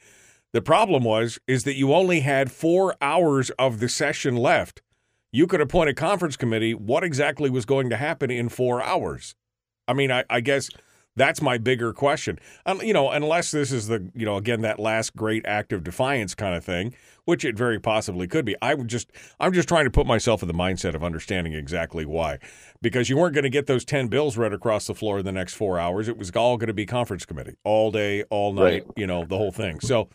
the 0.53 0.63
problem 0.63 1.05
was 1.05 1.39
is 1.47 1.65
that 1.65 1.77
you 1.77 1.93
only 1.93 2.21
had 2.21 2.51
four 2.51 2.95
hours 3.03 3.51
of 3.59 3.81
the 3.81 3.89
session 3.89 4.37
left 4.37 4.81
you 5.33 5.47
could 5.47 5.61
appoint 5.61 5.89
a 5.91 5.95
conference 5.95 6.37
committee. 6.37 6.75
What 6.75 7.03
exactly 7.03 7.51
was 7.51 7.65
going 7.65 7.91
to 7.91 7.97
happen 7.97 8.31
in 8.31 8.49
four 8.49 8.83
hours? 8.83 9.35
I 9.89 9.95
mean, 9.95 10.13
I, 10.13 10.25
I 10.31 10.41
guess 10.41 10.69
That's 11.15 11.43
my 11.43 11.59
bigger 11.59 11.93
question. 11.93 12.39
Um, 12.65 12.81
you 12.81 12.93
know, 12.93 13.11
unless 13.11 13.51
this 13.51 13.71
is 13.71 13.89
the, 13.89 14.11
you 14.15 14.25
know, 14.25 14.37
again 14.37 14.63
that 14.63 14.79
last 14.79 15.15
great 15.15 15.45
act 15.45 15.73
of 15.73 15.85
defiance 15.85 16.35
kind 16.35 16.55
of 16.55 16.65
thing, 16.65 16.95
which 17.25 17.45
it 17.45 17.57
very 17.57 17.79
possibly 17.79 18.27
could 18.27 18.45
be. 18.45 18.57
I 18.63 18.75
would 18.75 18.89
just, 18.89 19.11
I'm 19.39 19.53
just 19.53 19.69
trying 19.69 19.85
to 19.85 19.91
put 19.91 20.07
myself 20.07 20.43
in 20.43 20.49
the 20.49 20.55
mindset 20.55 20.95
of 20.95 21.05
understanding 21.05 21.53
exactly 21.53 22.07
why, 22.07 22.39
because 22.81 23.11
you 23.11 23.17
weren't 23.19 23.35
going 23.35 23.45
to 23.45 23.51
get 23.51 23.67
those 23.67 23.85
ten 23.85 24.09
bills 24.09 24.37
read 24.39 24.53
across 24.55 24.87
the 24.87 24.95
floor 24.95 25.19
in 25.19 25.25
the 25.27 25.33
next 25.33 25.55
four 25.55 25.79
hours. 25.79 26.09
It 26.09 26.17
was 26.17 26.31
all 26.31 26.57
going 26.57 26.69
to 26.69 26.75
be 26.75 26.87
conference 26.87 27.27
committee 27.27 27.57
all 27.63 27.91
day, 27.91 28.23
all 28.31 28.53
night, 28.55 28.63
Right. 28.63 28.87
you 28.97 29.07
know, 29.07 29.25
the 29.27 29.37
whole 29.37 29.53
thing. 29.53 29.81
So, 29.81 30.09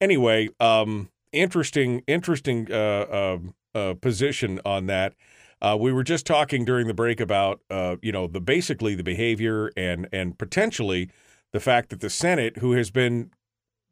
anyway, 0.00 0.48
um, 0.60 1.10
interesting, 1.32 2.02
interesting 2.06 2.68
uh, 2.72 2.74
uh, 2.74 3.38
uh, 3.74 3.94
position 3.94 4.60
on 4.64 4.86
that. 4.86 5.14
Uh, 5.60 5.76
we 5.78 5.92
were 5.92 6.02
just 6.02 6.26
talking 6.26 6.64
during 6.64 6.88
the 6.88 6.94
break 6.94 7.20
about, 7.20 7.60
uh, 7.70 7.96
you 8.02 8.10
know, 8.10 8.26
the 8.26 8.40
basically 8.40 8.94
the 8.94 9.04
behavior 9.04 9.70
and 9.76 10.08
and 10.12 10.36
potentially 10.38 11.08
the 11.52 11.60
fact 11.60 11.90
that 11.90 12.00
the 12.00 12.10
Senate, 12.10 12.58
who 12.58 12.72
has 12.72 12.90
been 12.90 13.30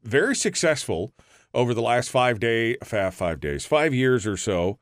very 0.03 0.35
successful 0.35 1.12
over 1.55 1.74
the 1.74 1.83
last 1.83 2.11
five 2.11 2.41
day, 2.41 2.76
five, 2.83 3.14
five 3.14 3.39
days, 3.39 3.66
five 3.66 3.95
years 3.95 4.26
or 4.26 4.37
so, 4.37 4.78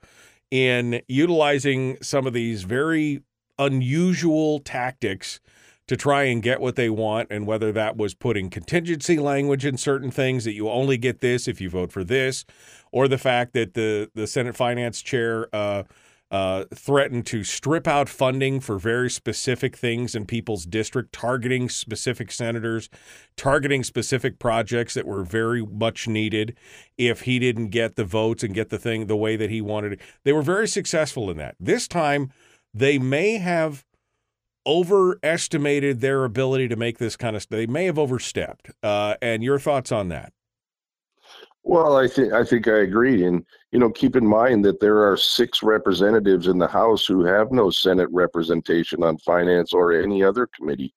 in 0.51 1.03
utilizing 1.09 1.99
some 2.03 2.27
of 2.27 2.33
these 2.33 2.63
very 2.63 3.21
unusual 3.59 4.61
tactics 4.61 5.41
to 5.89 5.97
try 5.97 6.25
and 6.25 6.43
get 6.43 6.61
what 6.61 6.77
they 6.77 6.89
want, 6.89 7.29
and 7.31 7.47
whether 7.47 7.73
that 7.73 7.97
was 7.97 8.15
putting 8.15 8.51
contingency 8.51 9.19
language 9.19 9.65
in 9.65 9.77
certain 9.77 10.11
things 10.11 10.45
that 10.45 10.53
you 10.53 10.71
only 10.71 10.97
get 10.97 11.21
this 11.21 11.49
if 11.49 11.61
you 11.61 11.69
vote 11.69 11.91
for 11.91 12.05
this, 12.05 12.45
or 12.93 13.09
the 13.09 13.19
fact 13.19 13.55
that 13.55 13.75
the 13.75 14.11
the 14.15 14.27
Senate 14.27 14.57
Finance 14.57 15.03
Chair 15.03 15.49
uh, 15.53 15.83
uh, 16.31 16.65
threatened 16.75 17.25
to 17.25 17.43
strip 17.43 17.89
out 17.89 18.09
funding 18.09 18.61
for 18.61 18.79
very 18.79 19.09
specific 19.09 19.75
things 19.75 20.15
in 20.15 20.27
people's 20.27 20.67
district, 20.67 21.13
targeting 21.13 21.71
specific 21.71 22.31
senators, 22.31 22.91
targeting 23.37 23.83
specific 23.83 24.39
projects 24.39 24.93
that 24.93 25.07
were 25.07 25.25
very 25.25 25.65
much 25.65 26.07
needed. 26.07 26.57
If 26.99 27.23
he 27.23 27.39
didn't 27.39 27.69
get 27.69 27.97
the 27.97 28.05
votes 28.05 28.43
and 28.43 28.55
get 28.55 28.69
the 28.69 28.79
thing 28.79 29.07
the 29.07 29.17
way 29.17 29.37
that 29.37 29.51
he 29.51 29.63
wanted 29.63 30.01
they 30.25 30.33
were 30.33 30.43
very 30.43 30.69
successful 30.69 31.31
in 31.31 31.39
that. 31.39 31.57
This 31.59 31.89
time, 31.89 32.31
they 32.75 32.99
may 32.99 33.39
have 33.39 33.85
overestimated 34.69 36.01
their 36.01 36.25
ability 36.25 36.69
to 36.69 36.77
make 36.77 36.99
this 36.99 37.17
kind 37.17 37.35
of. 37.35 37.49
They 37.49 37.67
may 37.67 37.87
have 37.87 37.99
overstepped. 37.99 38.71
Uh, 38.83 39.15
and 39.23 39.43
your 39.43 39.59
thoughts 39.59 39.91
on 39.91 40.09
that? 40.09 40.33
Well, 41.65 41.97
I 41.97 42.07
think 42.07 42.33
I 42.33 42.45
think 42.45 42.69
I 42.69 42.79
agree, 42.79 43.25
and 43.27 43.45
you 43.73 43.79
know, 43.79 43.91
keep 43.91 44.17
in 44.17 44.27
mind 44.27 44.65
that 44.65 44.81
there 44.81 45.07
are 45.11 45.17
six 45.17 45.63
representatives 45.63 46.47
in 46.47 46.57
the 46.57 46.69
House 46.69 47.05
who 47.05 47.25
have 47.25 47.53
no 47.53 47.69
Senate 47.69 48.09
representation 48.11 49.03
on 49.03 49.19
finance 49.19 49.73
or 49.73 49.93
any 49.93 50.23
other 50.23 50.49
committee. 50.57 50.95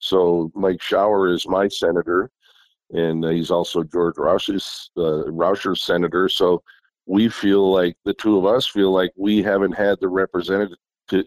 So 0.00 0.50
Mike 0.54 0.82
Shower 0.82 1.32
is 1.32 1.48
my 1.48 1.68
senator, 1.68 2.30
and 2.90 3.24
he's 3.24 3.50
also 3.50 3.84
George 3.84 4.18
Roush's 4.18 4.90
uh, 4.98 5.30
Rauscher's 5.30 5.82
senator. 5.82 6.28
So 6.28 6.62
we 7.06 7.28
feel 7.28 7.72
like 7.72 7.96
the 8.04 8.14
two 8.14 8.36
of 8.36 8.44
us 8.44 8.66
feel 8.66 8.92
like 8.92 9.12
we 9.16 9.42
haven't 9.42 9.72
had 9.72 9.98
the 10.00 10.08
representative 10.08 10.76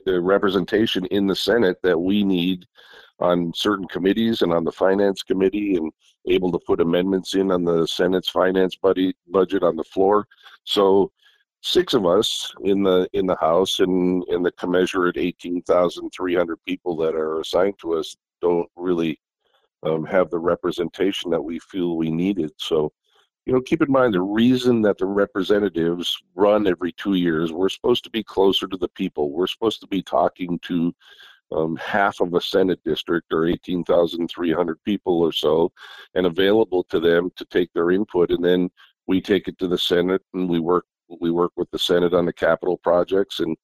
representation 0.05 1.05
in 1.07 1.27
the 1.27 1.35
Senate 1.35 1.77
that 1.83 1.99
we 1.99 2.23
need 2.23 2.65
on 3.19 3.53
certain 3.55 3.87
committees 3.87 4.41
and 4.41 4.51
on 4.51 4.63
the 4.63 4.71
finance 4.71 5.23
committee 5.23 5.75
and 5.75 5.91
able 6.27 6.51
to 6.51 6.59
put 6.59 6.81
amendments 6.81 7.33
in 7.35 7.51
on 7.51 7.63
the 7.63 7.87
Senate's 7.87 8.29
finance 8.29 8.75
budget 8.75 9.15
budget 9.27 9.63
on 9.63 9.75
the 9.75 9.83
floor. 9.83 10.27
So 10.63 11.11
six 11.61 11.93
of 11.93 12.05
us 12.05 12.53
in 12.63 12.83
the 12.83 13.07
in 13.13 13.25
the 13.25 13.37
House 13.37 13.79
and 13.79 14.23
in 14.27 14.43
the 14.43 14.51
commensurate 14.51 15.17
eighteen 15.17 15.61
thousand 15.61 16.09
three 16.09 16.35
hundred 16.35 16.57
people 16.65 16.95
that 16.97 17.15
are 17.15 17.39
assigned 17.39 17.79
to 17.79 17.93
us 17.93 18.15
don't 18.41 18.69
really 18.75 19.19
um, 19.83 20.05
have 20.05 20.29
the 20.29 20.37
representation 20.37 21.31
that 21.31 21.41
we 21.41 21.59
feel 21.59 21.95
we 21.95 22.11
needed. 22.11 22.51
So 22.57 22.91
you 23.45 23.53
know, 23.53 23.61
keep 23.61 23.81
in 23.81 23.91
mind 23.91 24.13
the 24.13 24.21
reason 24.21 24.81
that 24.81 24.97
the 24.97 25.05
representatives 25.05 26.17
run 26.33 26.65
every 26.67 26.91
two 26.93 27.13
years, 27.13 27.51
we're 27.51 27.69
supposed 27.69 28.03
to 28.03 28.09
be 28.09 28.23
closer 28.23 28.67
to 28.67 28.77
the 28.77 28.89
people. 28.89 29.31
We're 29.31 29.47
supposed 29.47 29.81
to 29.81 29.87
be 29.87 30.01
talking 30.01 30.57
to 30.59 30.93
um, 31.51 31.75
half 31.75 32.21
of 32.21 32.33
a 32.33 32.41
Senate 32.41 32.79
district 32.83 33.31
or 33.31 33.45
18,300 33.45 34.83
people 34.83 35.21
or 35.21 35.31
so 35.31 35.71
and 36.15 36.25
available 36.25 36.83
to 36.85 36.99
them 36.99 37.29
to 37.35 37.45
take 37.45 37.71
their 37.73 37.91
input. 37.91 38.31
And 38.31 38.43
then 38.43 38.69
we 39.05 39.21
take 39.21 39.47
it 39.47 39.59
to 39.59 39.67
the 39.67 39.77
Senate 39.77 40.23
and 40.33 40.49
we 40.49 40.59
work, 40.59 40.85
we 41.21 41.29
work 41.29 41.51
with 41.55 41.69
the 41.69 41.77
Senate 41.77 42.15
on 42.15 42.25
the 42.25 42.33
capital 42.33 42.77
projects. 42.77 43.41
And 43.41 43.55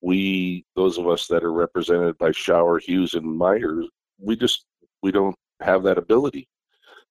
we, 0.00 0.64
those 0.74 0.98
of 0.98 1.06
us 1.06 1.28
that 1.28 1.44
are 1.44 1.52
represented 1.52 2.18
by 2.18 2.32
Shower, 2.32 2.80
Hughes, 2.80 3.14
and 3.14 3.24
Myers, 3.24 3.86
we 4.18 4.34
just, 4.34 4.64
we 5.02 5.12
don't 5.12 5.36
have 5.60 5.84
that 5.84 5.98
ability. 5.98 6.48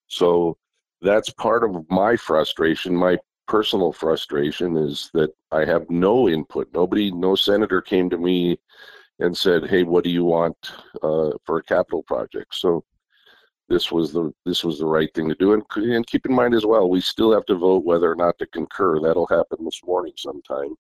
So 0.07 0.57
that's 1.01 1.29
part 1.29 1.63
of 1.63 1.89
my 1.89 2.15
frustration. 2.15 2.95
My 2.95 3.17
personal 3.47 3.91
frustration 3.91 4.77
is 4.77 5.09
that 5.13 5.33
I 5.51 5.65
have 5.65 5.89
no 5.89 6.29
input. 6.29 6.69
Nobody, 6.73 7.11
no 7.11 7.35
senator 7.35 7.81
came 7.81 8.09
to 8.09 8.17
me 8.17 8.59
and 9.19 9.35
said, 9.35 9.69
"Hey, 9.69 9.83
what 9.83 10.03
do 10.03 10.09
you 10.09 10.25
want 10.25 10.57
uh, 11.01 11.31
for 11.45 11.57
a 11.57 11.63
capital 11.63 12.03
project?" 12.03 12.55
So 12.55 12.83
this 13.69 13.91
was 13.91 14.11
the 14.11 14.33
this 14.45 14.63
was 14.63 14.79
the 14.79 14.85
right 14.85 15.13
thing 15.13 15.29
to 15.29 15.35
do. 15.35 15.53
And, 15.53 15.63
and 15.75 16.05
keep 16.07 16.25
in 16.25 16.33
mind 16.33 16.53
as 16.53 16.65
well, 16.65 16.89
we 16.89 17.01
still 17.01 17.31
have 17.33 17.45
to 17.45 17.55
vote 17.55 17.85
whether 17.85 18.11
or 18.11 18.15
not 18.15 18.37
to 18.39 18.47
concur. 18.47 18.99
That'll 18.99 19.27
happen 19.27 19.63
this 19.63 19.81
morning 19.85 20.13
sometime. 20.17 20.75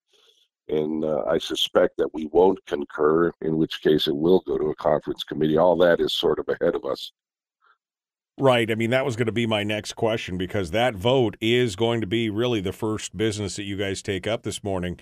And 0.67 1.03
uh, 1.03 1.23
I 1.27 1.39
suspect 1.39 1.97
that 1.97 2.13
we 2.13 2.27
won't 2.27 2.63
concur, 2.67 3.31
in 3.41 3.57
which 3.57 3.81
case 3.81 4.07
it 4.07 4.15
will 4.15 4.41
go 4.41 4.57
to 4.57 4.69
a 4.69 4.75
conference 4.75 5.23
committee. 5.23 5.57
All 5.57 5.77
that 5.77 5.99
is 5.99 6.13
sort 6.13 6.39
of 6.39 6.47
ahead 6.47 6.75
of 6.75 6.85
us. 6.85 7.11
Right. 8.41 8.71
I 8.71 8.75
mean, 8.75 8.91
that 8.91 9.03
was 9.03 9.17
going 9.17 9.25
to 9.25 9.33
be 9.33 9.45
my 9.45 9.63
next 9.63 9.93
question 9.93 10.37
because 10.37 10.71
that 10.71 10.95
vote 10.95 11.35
is 11.41 11.75
going 11.75 11.99
to 11.99 12.07
be 12.07 12.29
really 12.29 12.61
the 12.61 12.71
first 12.71 13.17
business 13.17 13.57
that 13.57 13.63
you 13.63 13.75
guys 13.75 14.01
take 14.01 14.25
up 14.27 14.43
this 14.43 14.63
morning 14.63 14.97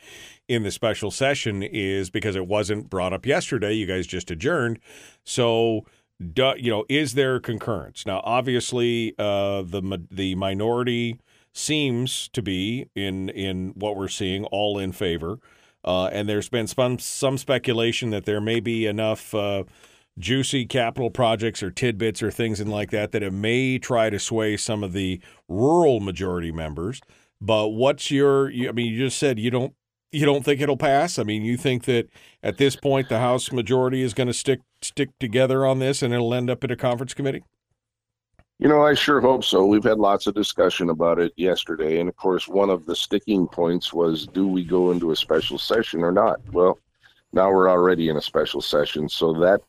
in 0.47 0.63
the 0.63 0.71
special 0.71 1.11
session, 1.11 1.61
is 1.61 2.09
because 2.09 2.35
it 2.35 2.47
wasn't 2.47 2.89
brought 2.89 3.13
up 3.13 3.27
yesterday. 3.27 3.73
You 3.73 3.85
guys 3.85 4.07
just 4.07 4.31
adjourned. 4.31 4.79
So, 5.23 5.85
you 6.19 6.71
know, 6.71 6.83
is 6.89 7.13
there 7.13 7.39
concurrence? 7.39 8.07
Now, 8.07 8.21
obviously, 8.23 9.13
uh, 9.19 9.61
the 9.61 10.01
the 10.09 10.33
minority 10.33 11.19
seems 11.53 12.29
to 12.29 12.41
be 12.41 12.89
in 12.95 13.29
in 13.29 13.73
what 13.75 13.95
we're 13.95 14.07
seeing 14.07 14.45
all 14.45 14.79
in 14.79 14.91
favor, 14.93 15.37
uh, 15.85 16.07
and 16.07 16.27
there's 16.27 16.49
been 16.49 16.65
some 16.65 16.97
some 16.97 17.37
speculation 17.37 18.09
that 18.09 18.25
there 18.25 18.41
may 18.41 18.59
be 18.59 18.87
enough. 18.87 19.35
Uh, 19.35 19.65
juicy 20.17 20.65
capital 20.65 21.09
projects 21.09 21.61
or 21.61 21.69
tidbits 21.69 22.23
or 22.23 22.31
things 22.31 22.59
and 22.59 22.71
like 22.71 22.91
that 22.91 23.11
that 23.11 23.23
it 23.23 23.33
may 23.33 23.77
try 23.77 24.09
to 24.09 24.19
sway 24.19 24.57
some 24.57 24.83
of 24.83 24.93
the 24.93 25.21
rural 25.47 25.99
majority 25.99 26.51
members. 26.51 27.01
But 27.39 27.69
what's 27.69 28.09
your? 28.09 28.47
I 28.49 28.71
mean, 28.71 28.91
you 28.93 28.97
just 28.97 29.17
said 29.17 29.37
you 29.37 29.51
don't 29.51 29.73
you 30.11 30.25
don't 30.25 30.43
think 30.43 30.61
it'll 30.61 30.77
pass. 30.77 31.19
I 31.19 31.23
mean, 31.23 31.43
you 31.43 31.57
think 31.57 31.83
that 31.85 32.09
at 32.41 32.57
this 32.57 32.75
point 32.75 33.09
the 33.09 33.19
House 33.19 33.51
majority 33.51 34.01
is 34.01 34.13
going 34.13 34.27
to 34.27 34.33
stick 34.33 34.61
stick 34.81 35.09
together 35.19 35.65
on 35.65 35.79
this 35.79 36.01
and 36.01 36.13
it'll 36.13 36.33
end 36.33 36.49
up 36.49 36.63
at 36.63 36.71
a 36.71 36.75
conference 36.75 37.13
committee. 37.13 37.43
You 38.59 38.67
know, 38.67 38.81
I 38.83 38.95
sure 38.95 39.21
hope 39.21 39.43
so. 39.43 39.67
We've 39.67 39.83
had 39.83 39.99
lots 39.99 40.25
of 40.25 40.33
discussion 40.33 40.89
about 40.89 41.19
it 41.19 41.31
yesterday. 41.35 41.99
And 41.99 42.09
of 42.09 42.15
course, 42.15 42.47
one 42.47 42.71
of 42.71 42.87
the 42.87 42.95
sticking 42.95 43.47
points 43.47 43.93
was 43.93 44.25
do 44.25 44.47
we 44.47 44.63
go 44.63 44.89
into 44.91 45.11
a 45.11 45.15
special 45.15 45.59
session 45.59 46.01
or 46.01 46.11
not? 46.11 46.39
Well, 46.51 46.79
now 47.33 47.51
we're 47.51 47.69
already 47.69 48.09
in 48.09 48.17
a 48.17 48.21
special 48.21 48.61
session. 48.61 49.09
So 49.09 49.31
that 49.33 49.61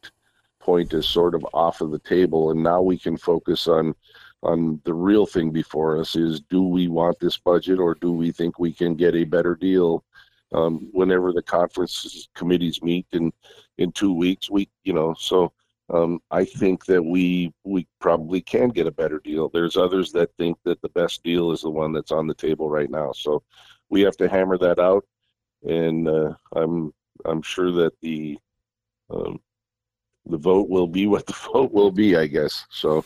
point 0.69 0.93
is 0.93 1.09
sort 1.09 1.35
of 1.35 1.47
off 1.55 1.81
of 1.81 1.91
the 1.91 1.99
table. 2.01 2.51
And 2.51 2.63
now 2.63 2.83
we 2.83 2.99
can 2.99 3.17
focus 3.17 3.67
on 3.69 3.95
on 4.43 4.81
the 4.85 4.93
real 4.93 5.25
thing 5.25 5.51
before 5.51 5.99
us 5.99 6.15
is 6.15 6.41
do 6.43 6.63
we 6.63 6.87
want 6.89 7.19
this 7.19 7.39
budget 7.39 7.79
or 7.79 7.95
do 7.95 8.13
we 8.13 8.31
think 8.31 8.59
we 8.59 8.73
can 8.73 8.95
get 8.95 9.17
a 9.17 9.25
better 9.25 9.55
deal 9.57 10.05
um, 10.53 10.89
whenever 10.93 11.33
the 11.33 11.43
conference 11.43 12.29
committees 12.37 12.81
meet 12.83 13.05
in 13.11 13.33
in 13.79 13.91
two 13.91 14.13
weeks 14.13 14.49
we 14.49 14.69
you 14.85 14.93
know 14.93 15.13
so 15.19 15.53
um, 15.91 16.21
I 16.31 16.45
think 16.45 16.85
that 16.85 17.03
we 17.03 17.53
we 17.65 17.89
probably 17.99 18.41
can 18.43 18.69
get 18.69 18.87
a 18.87 19.01
better 19.03 19.21
deal. 19.31 19.49
There's 19.49 19.77
others 19.77 20.13
that 20.13 20.37
think 20.37 20.59
that 20.65 20.81
the 20.83 20.91
best 20.91 21.25
deal 21.25 21.51
is 21.51 21.63
the 21.63 21.71
one 21.71 21.93
that's 21.95 22.13
on 22.13 22.27
the 22.27 22.41
table 22.47 22.69
right 22.69 22.91
now. 22.91 23.11
So 23.13 23.43
we 23.89 24.03
have 24.03 24.17
to 24.19 24.29
hammer 24.29 24.59
that 24.59 24.79
out, 24.79 25.05
and 25.67 26.07
uh, 26.07 26.35
I'm 26.55 26.93
I'm 27.25 27.41
sure 27.41 27.73
that 27.81 27.95
the 28.03 28.39
um, 29.11 29.41
the 30.29 30.39
vote 30.39 30.69
will 30.69 30.87
be 30.87 31.07
what 31.07 31.27
the 31.27 31.33
vote 31.53 31.73
will 31.73 31.91
be. 31.91 32.17
I 32.17 32.27
guess 32.27 32.67
so. 32.71 33.05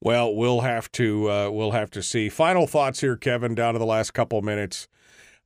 Well, 0.00 0.34
we'll 0.34 0.60
have 0.60 0.90
to 0.92 1.30
uh, 1.30 1.50
we'll 1.50 1.72
have 1.72 1.90
to 1.92 2.02
see. 2.02 2.28
Final 2.28 2.66
thoughts 2.66 3.00
here, 3.00 3.16
Kevin. 3.16 3.54
Down 3.54 3.74
to 3.74 3.78
the 3.78 3.86
last 3.86 4.12
couple 4.12 4.40
minutes. 4.42 4.88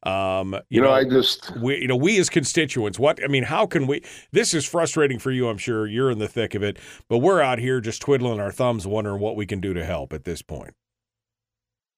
Um, 0.03 0.55
you, 0.71 0.81
You 0.81 0.83
know, 0.83 0.93
I 0.93 1.05
just 1.05 1.57
we 1.57 1.79
you 1.81 1.89
know 1.89 1.97
we 1.97 2.19
as 2.19 2.31
constituents 2.31 2.99
what 2.99 3.23
i 3.23 3.27
mean 3.29 3.43
how 3.43 3.67
can 3.67 3.87
we 3.87 4.03
this 4.33 4.55
is 4.55 4.65
frustrating 4.67 5.19
for 5.19 5.31
you 5.31 5.49
i'm 5.49 5.59
sure 5.59 5.87
you're 5.87 6.11
in 6.11 6.19
the 6.19 6.29
thick 6.29 6.55
of 6.55 6.63
it 6.63 6.79
but 7.09 7.19
we're 7.19 7.43
out 7.43 7.59
here 7.59 7.81
just 7.83 8.01
twiddling 8.01 8.41
our 8.41 8.51
thumbs 8.53 8.87
wondering 8.87 9.21
what 9.21 9.37
we 9.37 9.45
can 9.45 9.61
do 9.61 9.75
to 9.75 9.85
help 9.85 10.13
at 10.15 10.25
this 10.25 10.41
point 10.43 10.75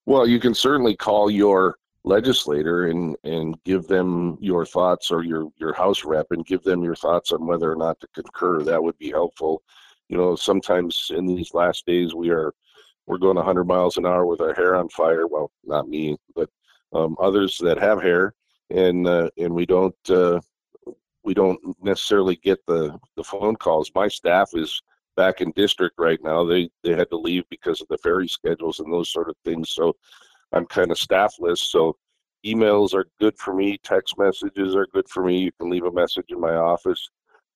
Well, 0.06 0.26
you 0.26 0.40
can 0.40 0.54
certainly 0.54 0.96
call 0.96 1.30
your 1.30 1.76
legislator 2.04 2.86
and 2.86 3.16
and 3.24 3.56
give 3.64 3.86
them 3.86 4.36
your 4.40 4.66
thoughts 4.66 5.10
or 5.10 5.22
your 5.22 5.48
your 5.56 5.72
house 5.72 6.04
rep 6.04 6.26
and 6.30 6.44
give 6.46 6.62
them 6.62 6.82
your 6.82 6.96
thoughts 6.96 7.30
on 7.30 7.46
whether 7.46 7.70
or 7.70 7.76
not 7.76 7.98
to 8.00 8.08
concur 8.14 8.62
that 8.62 8.82
would 8.82 8.98
be 8.98 9.10
helpful 9.10 9.62
you 10.12 10.18
know, 10.18 10.36
sometimes 10.36 11.10
in 11.14 11.24
these 11.24 11.54
last 11.54 11.86
days 11.86 12.14
we 12.14 12.28
are 12.28 12.52
we're 13.06 13.16
going 13.16 13.36
100 13.36 13.64
miles 13.64 13.96
an 13.96 14.04
hour 14.04 14.26
with 14.26 14.42
our 14.42 14.52
hair 14.52 14.76
on 14.76 14.90
fire. 14.90 15.26
Well, 15.26 15.50
not 15.64 15.88
me, 15.88 16.18
but 16.36 16.50
um, 16.92 17.16
others 17.18 17.56
that 17.62 17.78
have 17.78 18.02
hair, 18.02 18.34
and 18.68 19.06
uh, 19.06 19.30
and 19.38 19.54
we 19.54 19.64
don't 19.64 19.94
uh, 20.10 20.38
we 21.24 21.32
don't 21.32 21.58
necessarily 21.82 22.36
get 22.36 22.58
the 22.66 23.00
the 23.16 23.24
phone 23.24 23.56
calls. 23.56 23.90
My 23.94 24.06
staff 24.06 24.50
is 24.52 24.82
back 25.16 25.40
in 25.40 25.50
district 25.52 25.94
right 25.98 26.22
now. 26.22 26.44
They 26.44 26.68
they 26.84 26.94
had 26.94 27.08
to 27.08 27.16
leave 27.16 27.44
because 27.48 27.80
of 27.80 27.88
the 27.88 27.96
ferry 27.96 28.28
schedules 28.28 28.80
and 28.80 28.92
those 28.92 29.10
sort 29.10 29.30
of 29.30 29.36
things. 29.46 29.70
So 29.70 29.96
I'm 30.52 30.66
kind 30.66 30.90
of 30.90 30.98
staffless. 30.98 31.60
So 31.60 31.96
emails 32.44 32.94
are 32.94 33.06
good 33.20 33.38
for 33.38 33.54
me. 33.54 33.78
Text 33.82 34.18
messages 34.18 34.74
are 34.74 34.86
good 34.92 35.08
for 35.08 35.24
me. 35.24 35.38
You 35.38 35.52
can 35.60 35.70
leave 35.70 35.84
a 35.84 35.92
message 35.92 36.26
in 36.28 36.40
my 36.40 36.54
office. 36.54 37.08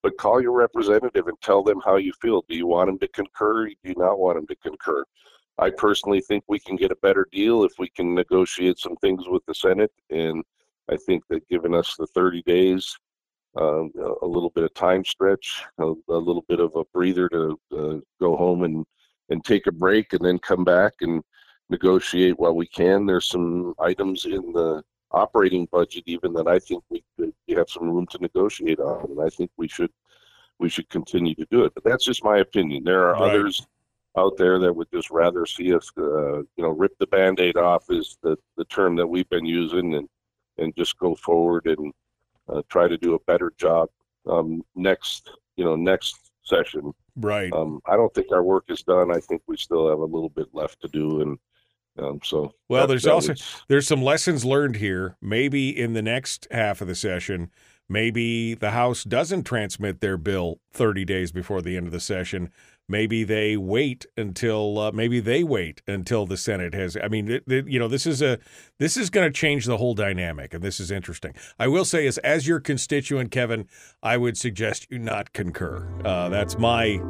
But 0.03 0.19
call 0.19 0.41
your 0.41 0.53
representative 0.53 1.27
and 1.27 1.41
tell 1.41 1.63
them 1.63 1.81
how 1.85 1.97
you 1.97 2.13
feel. 2.21 2.45
Do 2.49 2.57
you 2.57 2.67
want 2.67 2.89
them 2.89 2.99
to 3.01 3.09
concur? 3.09 3.67
Do 3.67 3.75
you 3.83 3.95
not 3.97 4.19
want 4.19 4.37
them 4.37 4.47
to 4.47 4.57
concur? 4.57 5.05
I 5.59 5.71
personally 5.71 6.21
think 6.21 6.45
we 6.49 6.59
can 6.59 6.77
get 6.77 6.91
a 6.91 6.97
better 6.97 7.27
deal 7.33 7.65
if 7.65 7.73
we 7.79 7.89
can 7.89 8.15
negotiate 8.15 8.79
some 8.79 8.97
things 8.97 9.25
with 9.27 9.45
the 9.47 9.55
Senate. 9.55 9.91
And 10.11 10.45
I 10.91 10.97
think 10.97 11.25
that 11.31 11.49
given 11.49 11.75
us 11.75 11.97
the 11.99 12.07
30 12.09 12.43
days, 12.43 12.97
um, 13.57 13.91
a 14.23 14.27
little 14.27 14.51
bit 14.51 14.65
of 14.65 14.75
time 14.75 15.05
stretch, 15.05 15.65
a, 15.79 15.95
a 16.09 16.19
little 16.19 16.45
bit 16.47 16.61
of 16.61 16.77
a 16.77 16.85
breather 16.93 17.29
to 17.31 17.59
uh, 17.73 17.97
go 18.21 18.37
home 18.37 18.65
and, 18.65 18.85
and 19.31 19.43
take 19.45 19.67
a 19.67 19.73
break 19.73 20.13
and 20.13 20.25
then 20.25 20.39
come 20.39 20.63
back 20.63 20.93
and 21.01 21.23
negotiate 21.69 22.39
while 22.39 22.55
we 22.55 22.67
can. 22.67 23.07
There's 23.07 23.29
some 23.29 23.75
items 23.79 24.25
in 24.25 24.53
the 24.53 24.83
operating 25.13 25.67
budget 25.71 26.05
even 26.07 26.33
that 26.35 26.49
I 26.49 26.59
think 26.59 26.83
we 26.91 27.05
could 27.17 27.33
we 27.49 27.55
have 27.55 27.71
some 27.71 27.91
room 27.91 28.07
to 28.11 28.19
negotiate 28.19 28.81
on, 28.81 29.11
and 29.11 29.21
I 29.21 29.29
think 29.29 29.51
we 29.57 29.69
should 29.69 29.91
we 30.59 30.69
should 30.69 30.89
continue 30.89 31.35
to 31.35 31.47
do 31.51 31.65
it. 31.65 31.73
But 31.75 31.85
that's 31.85 32.05
just 32.05 32.25
my 32.25 32.39
opinion. 32.39 32.85
There 32.85 33.09
are 33.09 33.13
Right. 33.15 33.31
others 33.31 33.67
out 34.17 34.37
there 34.39 34.59
that 34.59 34.73
would 34.73 34.89
just 34.93 35.11
rather 35.11 35.45
see 35.45 35.75
us, 35.75 35.93
uh, 35.99 36.39
you 36.39 36.47
know, 36.59 36.71
rip 36.71 36.97
the 36.99 37.07
band-aid 37.09 37.59
off 37.59 37.85
is 37.91 38.17
the, 38.23 38.35
the 38.57 38.65
term 38.65 38.97
that 38.97 39.07
we've 39.07 39.29
been 39.29 39.45
using 39.45 39.95
and, 39.95 40.09
and 40.57 40.75
just 40.75 40.97
go 40.99 41.15
forward 41.15 41.67
and 41.67 41.93
uh, 42.49 42.63
try 42.71 42.89
to 42.89 42.97
do 42.97 43.15
a 43.15 43.19
better 43.27 43.53
job 43.59 43.91
um, 44.27 44.63
next, 44.75 45.31
you 45.57 45.65
know, 45.67 45.77
next 45.77 46.31
session. 46.45 46.95
Right. 47.17 47.53
Um, 47.53 47.81
I 47.85 47.97
don't 47.97 48.13
think 48.15 48.33
our 48.33 48.43
work 48.43 48.65
is 48.69 48.83
done. 48.83 49.15
I 49.15 49.21
think 49.21 49.43
we 49.47 49.59
still 49.59 49.91
have 49.91 49.99
a 49.99 50.05
little 50.05 50.31
bit 50.31 50.47
left 50.55 50.81
to 50.81 50.89
do. 50.89 51.21
And 51.21 51.39
um, 51.99 52.21
so, 52.23 52.53
Well, 52.69 52.83
that- 52.83 52.89
there's 52.89 53.03
that 53.05 53.13
also 53.13 53.33
was- 53.33 53.63
there's 53.69 53.87
some 53.87 54.03
lessons 54.03 54.45
learned 54.45 54.77
here. 54.77 55.17
Maybe 55.21 55.69
in 55.69 55.93
the 55.95 56.03
next 56.03 56.47
half 56.51 56.81
of 56.81 56.89
the 56.89 56.95
session, 56.95 57.51
maybe 57.89 58.55
the 58.55 58.71
House 58.73 59.05
doesn't 59.05 59.45
transmit 59.45 60.01
their 60.01 60.17
bill 60.17 60.61
30 60.73 61.05
days 61.05 61.33
before 61.33 61.63
the 61.63 61.77
end 61.77 61.87
of 61.87 61.93
the 61.93 62.01
session. 62.01 62.51
Maybe 62.89 63.25
they 63.25 63.57
wait 63.57 64.07
until 64.17 64.79
uh, 64.79 64.93
maybe 64.93 65.19
they 65.19 65.43
wait 65.43 65.83
until 65.89 66.25
the 66.25 66.37
Senate 66.37 66.73
has. 66.73 66.97
I 67.03 67.09
mean, 67.09 67.29
it, 67.29 67.43
it- 67.49 67.67
you 67.67 67.81
know, 67.81 67.89
this 67.89 68.07
is 68.07 68.23
a 68.23 68.39
this 68.79 68.97
is 68.97 69.11
going 69.11 69.27
to 69.27 69.33
change 69.33 69.65
the 69.65 69.77
whole 69.79 69.95
dynamic, 69.95 70.55
and 70.55 70.63
this 70.63 70.79
is 70.79 70.93
interesting. 70.93 71.35
I 71.59 71.67
will 71.67 71.85
say, 71.85 72.07
as 72.07 72.19
as 72.19 72.47
your 72.47 72.61
constituent, 72.61 73.33
Kevin, 73.33 73.67
I 74.05 74.17
would 74.17 74.39
suggest 74.39 74.87
you 74.89 75.01
not 75.01 75.33
concur. 75.33 75.85
Uh, 76.05 76.29
that's 76.29 76.59
my. 76.59 77.01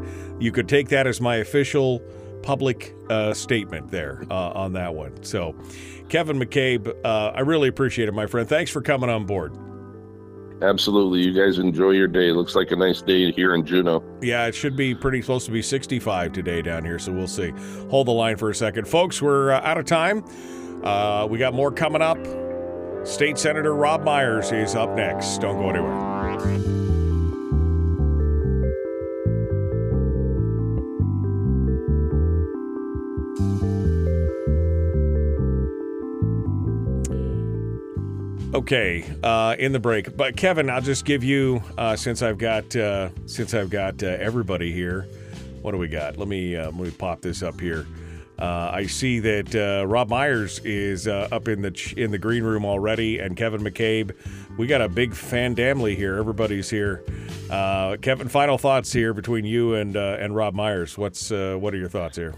You 0.40 0.50
could 0.50 0.66
take 0.66 0.88
that 0.88 1.06
as 1.06 1.20
my 1.20 1.36
official 1.36 2.00
public 2.46 2.94
uh, 3.10 3.34
statement 3.34 3.90
there 3.90 4.22
uh, 4.30 4.50
on 4.52 4.72
that 4.74 4.94
one. 4.94 5.20
So, 5.24 5.56
Kevin 6.08 6.38
McCabe, 6.38 6.88
uh, 7.04 7.32
I 7.34 7.40
really 7.40 7.66
appreciate 7.68 8.08
it, 8.08 8.12
my 8.12 8.26
friend. 8.26 8.48
Thanks 8.48 8.70
for 8.70 8.80
coming 8.80 9.10
on 9.10 9.26
board. 9.26 9.52
absolutely. 10.62 11.20
You 11.26 11.32
guys 11.34 11.58
enjoy 11.58 11.90
your 11.90 12.06
day. 12.06 12.30
Looks 12.30 12.54
like 12.54 12.70
a 12.70 12.76
nice 12.76 13.02
day 13.02 13.32
here 13.32 13.54
in 13.56 13.66
Juneau. 13.66 14.00
Yeah, 14.22 14.46
it 14.46 14.54
should 14.54 14.76
be 14.76 14.94
pretty 14.94 15.20
close 15.22 15.44
to 15.46 15.50
be 15.50 15.60
65 15.60 16.32
today 16.32 16.62
down 16.62 16.84
here, 16.84 17.00
so 17.00 17.12
we'll 17.12 17.26
see. 17.26 17.50
Hold 17.90 18.06
the 18.06 18.12
line 18.12 18.36
for 18.36 18.48
a 18.50 18.54
second. 18.54 18.86
Folks, 18.86 19.20
we're 19.20 19.50
uh, 19.50 19.60
out 19.62 19.76
of 19.76 19.84
time. 19.84 20.24
Uh, 20.84 21.26
we 21.28 21.38
got 21.38 21.52
more 21.52 21.72
coming 21.72 22.00
up. 22.00 22.18
State 23.04 23.38
Senator 23.38 23.74
Robb 23.74 24.04
Myers 24.04 24.52
is 24.52 24.76
up 24.76 24.90
next. 24.96 25.38
Don't 25.38 25.58
go 25.58 25.70
anywhere. 25.70 26.85
Okay, 38.56 39.04
uh, 39.22 39.54
in 39.58 39.72
the 39.72 39.78
break, 39.78 40.16
but 40.16 40.34
Kevin, 40.34 40.70
I'll 40.70 40.80
just 40.80 41.04
give 41.04 41.22
you 41.22 41.62
uh, 41.76 41.94
since 41.94 42.22
I've 42.22 42.38
got 42.38 42.74
uh, 42.74 43.10
since 43.26 43.52
I've 43.52 43.68
got 43.68 44.02
uh, 44.02 44.06
everybody 44.06 44.72
here. 44.72 45.06
What 45.60 45.72
do 45.72 45.76
we 45.76 45.88
got? 45.88 46.16
Let 46.16 46.26
me 46.26 46.56
uh, 46.56 46.70
let 46.70 46.74
me 46.74 46.90
pop 46.90 47.20
this 47.20 47.42
up 47.42 47.60
here. 47.60 47.86
Uh, 48.38 48.70
I 48.72 48.86
see 48.86 49.18
that 49.18 49.84
Robb 49.86 50.08
Myers 50.08 50.58
is 50.60 51.06
up 51.06 51.48
in 51.48 51.60
the 51.60 51.70
ch- 51.70 51.92
in 51.92 52.10
the 52.12 52.18
green 52.18 52.44
room 52.44 52.64
already, 52.64 53.18
and 53.18 53.36
Kevin 53.36 53.60
McCabe. 53.60 54.16
We 54.56 54.66
got 54.66 54.80
a 54.80 54.88
big 54.88 55.12
fan 55.12 55.54
family 55.54 55.94
here. 55.94 56.16
Everybody's 56.16 56.70
here. 56.70 57.04
Kevin, 57.50 58.30
final 58.30 58.56
thoughts 58.56 58.90
here 58.90 59.12
between 59.12 59.44
you 59.44 59.74
and 59.74 59.96
and 59.96 60.34
Robb 60.34 60.54
Myers. 60.54 60.96
What's 60.96 61.28
what 61.28 61.74
are 61.74 61.78
your 61.78 61.90
thoughts 61.90 62.16
here? 62.16 62.34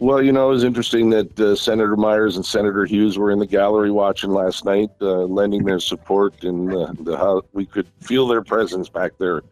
Well, 0.00 0.22
you 0.22 0.32
know, 0.32 0.46
it 0.46 0.54
was 0.54 0.64
interesting 0.64 1.10
that 1.10 1.38
uh, 1.38 1.54
Senator 1.54 1.96
Myers 1.96 2.34
and 2.34 2.44
Senator 2.44 2.84
Hughes 2.84 3.16
were 3.16 3.30
in 3.30 3.38
the 3.38 3.46
gallery 3.46 3.92
watching 3.92 4.30
last 4.30 4.64
night, 4.64 4.90
uh, 5.00 5.24
lending 5.24 5.64
their 5.64 5.78
support, 5.78 6.42
and 6.42 6.72
uh, 6.72 6.92
the, 7.00 7.42
we 7.52 7.64
could 7.64 7.86
feel 8.00 8.26
their 8.26 8.42
presence 8.42 8.88
back 8.88 9.12
there. 9.18 9.42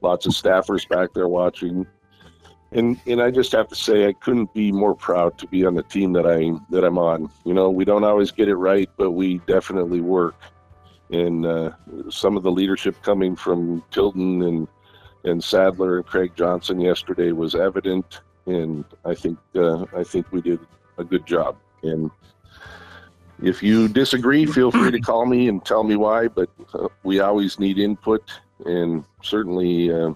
Lots 0.00 0.26
of 0.26 0.32
staffers 0.32 0.88
back 0.88 1.12
there 1.14 1.26
watching, 1.26 1.84
and 2.70 3.00
and 3.08 3.20
I 3.20 3.32
just 3.32 3.50
have 3.52 3.68
to 3.68 3.74
say, 3.74 4.06
I 4.06 4.12
couldn't 4.12 4.54
be 4.54 4.70
more 4.70 4.94
proud 4.94 5.36
to 5.38 5.48
be 5.48 5.64
on 5.64 5.74
the 5.74 5.82
team 5.82 6.12
that 6.12 6.26
I 6.26 6.52
that 6.70 6.84
I'm 6.84 6.98
on. 6.98 7.28
You 7.44 7.54
know, 7.54 7.68
we 7.68 7.84
don't 7.84 8.04
always 8.04 8.30
get 8.30 8.48
it 8.48 8.56
right, 8.56 8.88
but 8.96 9.12
we 9.12 9.38
definitely 9.48 10.00
work. 10.00 10.36
And 11.10 11.44
uh, 11.44 11.72
some 12.08 12.36
of 12.36 12.44
the 12.44 12.52
leadership 12.52 13.02
coming 13.02 13.34
from 13.34 13.82
Tilton 13.90 14.42
and 14.42 14.68
and 15.24 15.42
Saddler 15.42 15.96
and 15.98 16.06
Craig 16.06 16.32
Johnson 16.36 16.80
yesterday 16.80 17.32
was 17.32 17.56
evident 17.56 18.20
and 18.46 18.84
I 19.04 19.14
think 19.14 19.38
uh, 19.54 19.84
I 19.96 20.04
think 20.04 20.30
we 20.32 20.40
did 20.40 20.60
a 20.98 21.04
good 21.04 21.26
job. 21.26 21.56
And 21.82 22.10
if 23.42 23.62
you 23.62 23.88
disagree, 23.88 24.46
feel 24.46 24.70
free 24.70 24.90
to 24.90 25.00
call 25.00 25.26
me 25.26 25.48
and 25.48 25.64
tell 25.64 25.82
me 25.82 25.96
why. 25.96 26.28
But 26.28 26.50
uh, 26.74 26.88
we 27.02 27.20
always 27.20 27.58
need 27.58 27.78
input, 27.78 28.30
and 28.64 29.04
certainly 29.22 29.92
uh, 29.92 30.12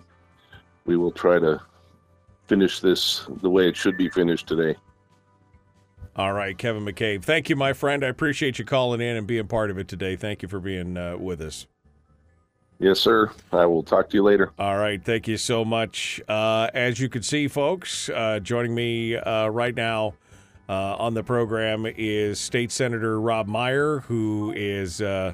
we 0.84 0.96
will 0.96 1.12
try 1.12 1.38
to 1.38 1.60
finish 2.46 2.80
this 2.80 3.26
the 3.42 3.50
way 3.50 3.68
it 3.68 3.76
should 3.76 3.96
be 3.96 4.08
finished 4.08 4.46
today. 4.46 4.76
All 6.14 6.32
right, 6.32 6.56
Kevin 6.56 6.84
McCabe. 6.84 7.22
Thank 7.22 7.50
you, 7.50 7.56
my 7.56 7.74
friend. 7.74 8.02
I 8.02 8.08
appreciate 8.08 8.58
you 8.58 8.64
calling 8.64 9.02
in 9.02 9.16
and 9.16 9.26
being 9.26 9.48
part 9.48 9.70
of 9.70 9.76
it 9.76 9.86
today. 9.86 10.16
Thank 10.16 10.40
you 10.40 10.48
for 10.48 10.60
being 10.60 10.96
uh, 10.96 11.18
with 11.18 11.42
us. 11.42 11.66
Yes, 12.78 13.00
sir. 13.00 13.30
I 13.52 13.64
will 13.64 13.82
talk 13.82 14.10
to 14.10 14.16
you 14.16 14.22
later. 14.22 14.52
All 14.58 14.76
right, 14.76 15.02
thank 15.02 15.26
you 15.26 15.38
so 15.38 15.64
much. 15.64 16.20
Uh, 16.28 16.68
as 16.74 17.00
you 17.00 17.08
can 17.08 17.22
see, 17.22 17.48
folks, 17.48 18.10
uh, 18.10 18.38
joining 18.40 18.74
me 18.74 19.16
uh, 19.16 19.48
right 19.48 19.74
now 19.74 20.14
uh, 20.68 20.96
on 20.96 21.14
the 21.14 21.22
program 21.22 21.86
is 21.96 22.38
State 22.38 22.70
Senator 22.70 23.18
Rob 23.18 23.46
Meyer, 23.46 24.00
who 24.00 24.52
is 24.54 25.00
uh, 25.00 25.32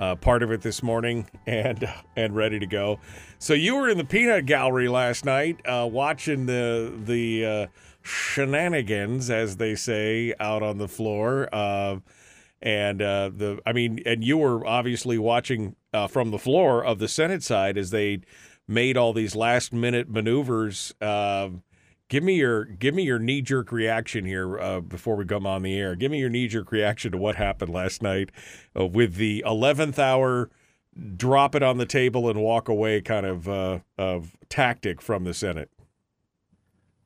uh, 0.00 0.16
part 0.16 0.42
of 0.42 0.50
it 0.50 0.62
this 0.62 0.82
morning 0.82 1.28
and 1.46 1.88
and 2.16 2.34
ready 2.34 2.58
to 2.58 2.66
go. 2.66 2.98
So 3.38 3.54
you 3.54 3.76
were 3.76 3.88
in 3.88 3.96
the 3.96 4.04
peanut 4.04 4.46
gallery 4.46 4.88
last 4.88 5.24
night, 5.24 5.60
watching 5.66 6.46
the 6.46 6.92
the 7.04 7.68
shenanigans, 8.02 9.30
as 9.30 9.56
they 9.56 9.76
say, 9.76 10.34
out 10.40 10.64
on 10.64 10.78
the 10.78 10.88
floor. 10.88 11.48
And 12.62 13.02
uh, 13.02 13.30
the 13.34 13.60
I 13.66 13.72
mean, 13.72 14.00
and 14.06 14.22
you 14.22 14.38
were 14.38 14.64
obviously 14.66 15.18
watching 15.18 15.74
uh, 15.92 16.06
from 16.06 16.30
the 16.30 16.38
floor 16.38 16.84
of 16.84 16.98
the 16.98 17.08
Senate 17.08 17.42
side 17.42 17.76
as 17.76 17.90
they 17.90 18.20
made 18.68 18.96
all 18.96 19.12
these 19.12 19.34
last 19.34 19.72
minute 19.72 20.08
maneuvers. 20.08 20.94
Uh, 21.00 21.48
give 22.08 22.22
me 22.22 22.36
your 22.36 22.64
give 22.64 22.94
me 22.94 23.02
your 23.02 23.18
knee 23.18 23.42
jerk 23.42 23.72
reaction 23.72 24.24
here 24.24 24.60
uh, 24.60 24.80
before 24.80 25.16
we 25.16 25.24
come 25.24 25.44
on 25.44 25.62
the 25.62 25.76
air. 25.76 25.96
Give 25.96 26.12
me 26.12 26.20
your 26.20 26.30
knee 26.30 26.46
jerk 26.46 26.70
reaction 26.70 27.10
to 27.12 27.18
what 27.18 27.34
happened 27.34 27.72
last 27.72 28.00
night 28.00 28.30
uh, 28.78 28.86
with 28.86 29.16
the 29.16 29.42
eleventh 29.44 29.98
hour 29.98 30.48
drop 31.16 31.54
it 31.54 31.62
on 31.62 31.78
the 31.78 31.86
table 31.86 32.28
and 32.28 32.40
walk 32.40 32.68
away 32.68 33.00
kind 33.00 33.26
of 33.26 33.48
uh, 33.48 33.78
of 33.98 34.36
tactic 34.48 35.00
from 35.00 35.24
the 35.24 35.34
Senate. 35.34 35.70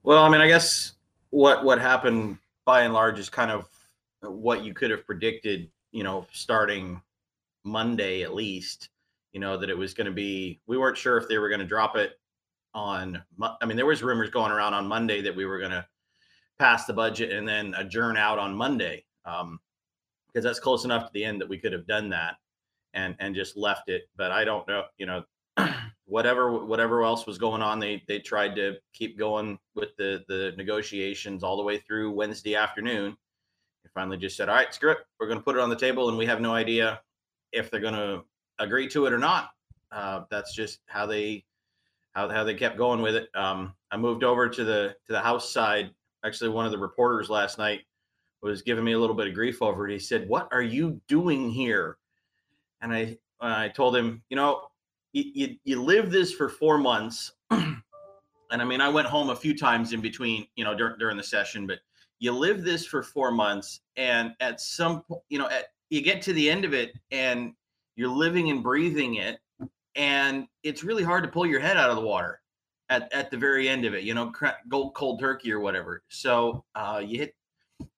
Well, 0.03 0.23
I 0.23 0.29
mean, 0.29 0.41
I 0.41 0.49
guess 0.49 0.93
what 1.31 1.65
what 1.65 1.81
happened 1.81 2.39
by 2.65 2.83
and 2.83 2.93
large 2.93 3.19
is 3.19 3.29
kind 3.29 3.51
of 3.51 3.69
what 4.31 4.65
you 4.65 4.75
could 4.75 4.91
have 4.91 5.07
predicted, 5.07 5.71
you 5.93 6.03
know, 6.03 6.27
starting 6.33 7.01
Monday 7.65 8.23
at 8.23 8.35
least, 8.35 8.91
you 9.33 9.41
know, 9.41 9.57
that 9.57 9.71
it 9.71 9.77
was 9.77 9.95
going 9.95 10.07
to 10.07 10.13
be 10.13 10.61
we 10.67 10.79
weren't 10.79 10.97
sure 10.97 11.17
if 11.17 11.29
they 11.29 11.39
were 11.39 11.49
going 11.49 11.61
to 11.61 11.67
drop 11.67 11.97
it 11.97 12.19
on 12.75 13.23
I 13.61 13.67
mean, 13.67 13.77
there 13.77 13.87
was 13.87 14.03
rumors 14.03 14.31
going 14.31 14.53
around 14.53 14.75
on 14.75 14.87
Monday 14.87 15.23
that 15.23 15.35
we 15.35 15.47
were 15.47 15.59
going 15.59 15.71
to 15.71 15.87
pass 16.59 16.87
the 16.87 16.93
budget 16.93 17.33
and 17.33 17.47
then 17.47 17.75
adjourn 17.75 18.17
out 18.17 18.39
on 18.39 18.55
Monday. 18.55 19.05
Um 19.25 19.61
because 20.29 20.45
that's 20.45 20.61
close 20.61 20.85
enough 20.85 21.07
to 21.07 21.13
the 21.15 21.25
end 21.25 21.41
that 21.41 21.49
we 21.49 21.57
could 21.57 21.73
have 21.73 21.87
done 21.87 22.11
that 22.11 22.35
and 22.93 23.17
and 23.21 23.35
just 23.35 23.57
left 23.57 23.89
it, 23.89 24.09
but 24.17 24.31
I 24.31 24.45
don't 24.45 24.69
know, 24.69 24.85
you 24.99 25.07
know, 25.07 25.25
whatever 26.05 26.65
whatever 26.65 27.05
else 27.05 27.27
was 27.27 27.39
going 27.39 27.63
on, 27.63 27.79
they 27.79 28.03
they 28.07 28.19
tried 28.19 28.55
to 28.57 28.75
keep 28.93 29.19
going 29.19 29.59
with 29.75 29.97
the 29.97 30.25
the 30.29 30.53
negotiations 30.57 31.43
all 31.43 31.57
the 31.57 31.63
way 31.63 31.79
through 31.79 32.11
Wednesday 32.11 32.55
afternoon. 32.55 33.17
Finally 33.97 34.19
just 34.19 34.37
said, 34.37 34.51
"All 34.51 34.55
right, 34.55 34.73
screw 34.75 34.91
it. 34.91 34.99
We're 35.19 35.27
going 35.27 35.39
to 35.39 35.43
put 35.43 35.57
it 35.57 35.63
on 35.63 35.71
the 35.71 35.75
table, 35.75 36.11
and 36.11 36.19
we 36.19 36.27
have 36.27 36.39
no 36.39 36.55
idea 36.55 37.01
if 37.53 37.71
they're 37.71 37.81
going 37.81 37.95
to 37.95 38.25
agree 38.59 38.87
to 38.89 39.07
it 39.07 39.13
or 39.13 39.19
not." 39.19 39.53
Uh, 39.91 40.25
that's 40.31 40.55
just 40.55 40.81
how 40.85 41.07
they 41.07 41.47
how 42.13 42.29
how 42.29 42.45
they 42.45 42.53
kept 42.53 42.77
going 42.77 43.01
with 43.01 43.15
it. 43.15 43.31
Um, 43.35 43.75
I 43.91 43.97
moved 43.97 44.23
over 44.23 44.51
to 44.51 44.65
the 44.65 44.95
to 45.07 45.13
the 45.15 45.21
house 45.21 45.51
side. 45.51 45.95
Actually, 46.27 46.51
one 46.51 46.67
of 46.67 46.73
the 46.73 46.79
reporters 46.79 47.31
last 47.31 47.57
night 47.57 47.87
was 48.43 48.61
giving 48.61 48.85
me 48.85 48.93
a 48.93 48.99
little 48.99 49.17
bit 49.17 49.29
of 49.29 49.35
grief 49.35 49.63
over 49.63 49.89
it. 49.89 49.93
He 49.93 49.99
said, 49.99 50.29
"What 50.29 50.47
are 50.53 50.63
you 50.63 51.01
doing 51.09 51.49
here?" 51.49 51.97
And 52.83 52.93
I 52.93 53.17
I 53.41 53.71
told 53.71 53.97
him, 53.97 54.23
you 54.29 54.37
know, 54.37 54.69
you 55.15 55.25
you, 55.35 55.57
you 55.65 55.83
live 55.83 56.11
this 56.11 56.35
for 56.35 56.51
four 56.51 56.77
months, 56.77 57.33
and 57.51 57.83
I 58.51 58.65
mean, 58.65 58.83
I 58.83 58.91
went 58.91 59.09
home 59.09 59.31
a 59.31 59.37
few 59.37 59.57
times 59.57 59.95
in 59.95 60.03
between, 60.03 60.47
you 60.55 60.65
know, 60.65 60.75
during 60.75 60.99
during 60.99 61.17
the 61.17 61.23
session, 61.23 61.67
but 61.67 61.79
you 62.19 62.33
live 62.33 62.65
this 62.65 62.87
for 62.87 63.03
four 63.03 63.31
months, 63.31 63.81
and 63.97 64.35
at 64.41 64.61
some 64.61 65.03
point, 65.03 65.23
you 65.29 65.39
know, 65.39 65.49
at 65.49 65.67
you 65.91 66.03
get 66.03 66.23
to 66.23 66.33
the 66.33 66.51
end 66.51 66.65
of 66.65 66.75
it, 66.75 66.93
and 67.11 67.53
you're 67.95 68.09
living 68.09 68.51
and 68.51 68.63
breathing 68.63 69.17
it, 69.17 69.39
and 69.95 70.47
it's 70.63 70.85
really 70.85 71.03
hard 71.03 71.25
to 71.25 71.31
pull 71.31 71.47
your 71.47 71.61
head 71.61 71.77
out 71.77 71.91
of 71.91 71.97
the 71.97 72.03
water 72.03 72.41
at, 72.89 73.13
at 73.13 73.31
the 73.31 73.37
very 73.37 73.69
end 73.69 73.85
of 73.85 73.95
it, 73.95 74.05
you 74.05 74.15
know, 74.15 74.33
cold, 74.71 74.95
cold 74.95 75.21
turkey 75.21 75.53
or 75.53 75.61
whatever. 75.61 76.03
So 76.09 76.65
uh, 76.75 77.03
you 77.05 77.19
hit, 77.19 77.35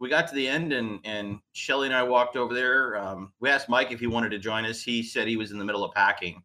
we 0.00 0.08
got 0.08 0.28
to 0.28 0.34
the 0.34 0.48
end 0.48 0.72
and, 0.72 1.00
and 1.04 1.38
Shelley 1.52 1.86
and 1.86 1.94
I 1.94 2.02
walked 2.02 2.36
over 2.36 2.54
there. 2.54 2.96
Um, 2.96 3.32
we 3.40 3.48
asked 3.48 3.68
Mike 3.68 3.92
if 3.92 4.00
he 4.00 4.06
wanted 4.06 4.30
to 4.30 4.38
join 4.38 4.64
us. 4.64 4.82
He 4.82 5.02
said 5.02 5.28
he 5.28 5.36
was 5.36 5.50
in 5.52 5.58
the 5.58 5.64
middle 5.64 5.84
of 5.84 5.92
packing. 5.94 6.42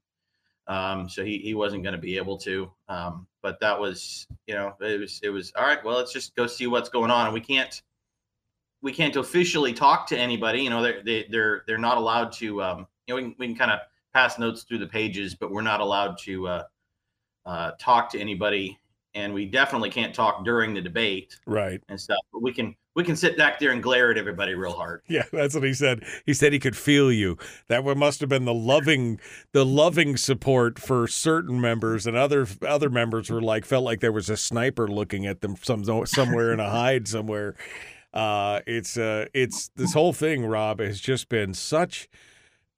Um, 0.68 1.10
so 1.10 1.26
he, 1.26 1.40
he 1.40 1.54
wasn't 1.54 1.84
going 1.84 1.96
to 1.96 2.00
be 2.02 2.16
able 2.18 2.38
to, 2.38 2.72
um, 2.88 3.28
but 3.42 3.60
that 3.60 3.78
was, 3.78 4.28
you 4.48 4.54
know, 4.54 4.74
it 4.80 5.00
was, 5.00 5.20
it 5.22 5.30
was, 5.30 5.52
all 5.58 5.66
right, 5.66 5.84
well, 5.84 5.98
let's 5.98 6.14
just 6.14 6.36
go 6.36 6.48
see 6.48 6.68
what's 6.68 6.90
going 6.90 7.12
on. 7.12 7.26
And 7.26 7.34
we 7.34 7.42
can't, 7.42 7.82
we 8.82 8.94
can't 8.94 9.16
officially 9.18 9.74
talk 9.74 10.08
to 10.08 10.18
anybody, 10.18 10.62
you 10.62 10.70
know, 10.70 10.82
they're, 10.82 11.04
they, 11.04 11.26
they're, 11.30 11.64
they're 11.68 11.78
not 11.78 11.98
allowed 11.98 12.32
to, 12.34 12.64
um, 12.64 12.88
you 13.08 13.14
know, 13.14 13.16
we 13.18 13.22
can, 13.24 13.36
we 13.40 13.48
can 13.48 13.56
kind 13.56 13.72
of 13.72 13.80
pass 14.14 14.40
notes 14.40 14.64
through 14.64 14.78
the 14.78 14.88
pages, 14.88 15.36
but 15.36 15.52
we're 15.52 15.62
not 15.62 15.82
allowed 15.82 16.18
to 16.20 16.48
uh, 16.48 16.64
uh, 17.46 17.72
talk 17.80 18.10
to 18.12 18.20
anybody, 18.20 18.80
and 19.16 19.34
we 19.34 19.46
definitely 19.46 19.90
can't 19.90 20.14
talk 20.14 20.44
during 20.44 20.74
the 20.74 20.82
debate, 20.82 21.40
right, 21.46 21.82
and 21.90 22.00
stuff. 22.00 22.20
But 22.32 22.42
we 22.42 22.54
can 22.54 22.76
we 22.96 23.04
can 23.04 23.16
sit 23.16 23.38
back 23.38 23.60
there 23.60 23.72
and 23.72 23.82
glare 23.82 24.12
at 24.12 24.18
everybody 24.18 24.54
real 24.54 24.74
hard. 24.74 25.02
Yeah, 25.10 25.24
that's 25.32 25.54
what 25.54 25.64
he 25.64 25.74
said. 25.74 26.04
He 26.26 26.34
said 26.34 26.54
he 26.54 26.60
could 26.60 26.78
feel 26.78 27.12
you. 27.12 27.38
That 27.68 27.84
must 27.84 28.20
have 28.22 28.30
been 28.30 28.46
the 28.46 28.54
loving 28.54 29.20
the 29.52 29.66
loving 29.66 30.18
support 30.18 30.80
for 30.80 31.08
certain 31.08 31.62
members, 31.62 32.08
and 32.08 32.18
other 32.18 32.48
other 32.68 32.90
members 32.90 33.30
were 33.30 33.42
like 33.42 33.66
felt 33.66 33.84
like 33.84 34.00
there 34.00 34.12
was 34.12 34.30
a 34.30 34.38
sniper 34.38 34.88
looking 34.88 35.26
at 35.26 35.42
them 35.42 35.56
some 35.62 35.84
somewhere 36.06 36.52
in 36.52 36.60
a 36.60 36.70
hide 36.70 37.08
somewhere. 37.08 37.56
Uh, 38.14 38.62
it's 38.68 38.98
uh, 38.98 39.26
it's 39.34 39.70
this 39.76 39.94
whole 39.94 40.14
thing, 40.14 40.46
Robb, 40.46 40.80
has 40.80 41.00
just 41.00 41.30
been 41.30 41.54
such 41.54 42.08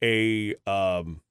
a 0.04 0.56
um, 0.66 1.22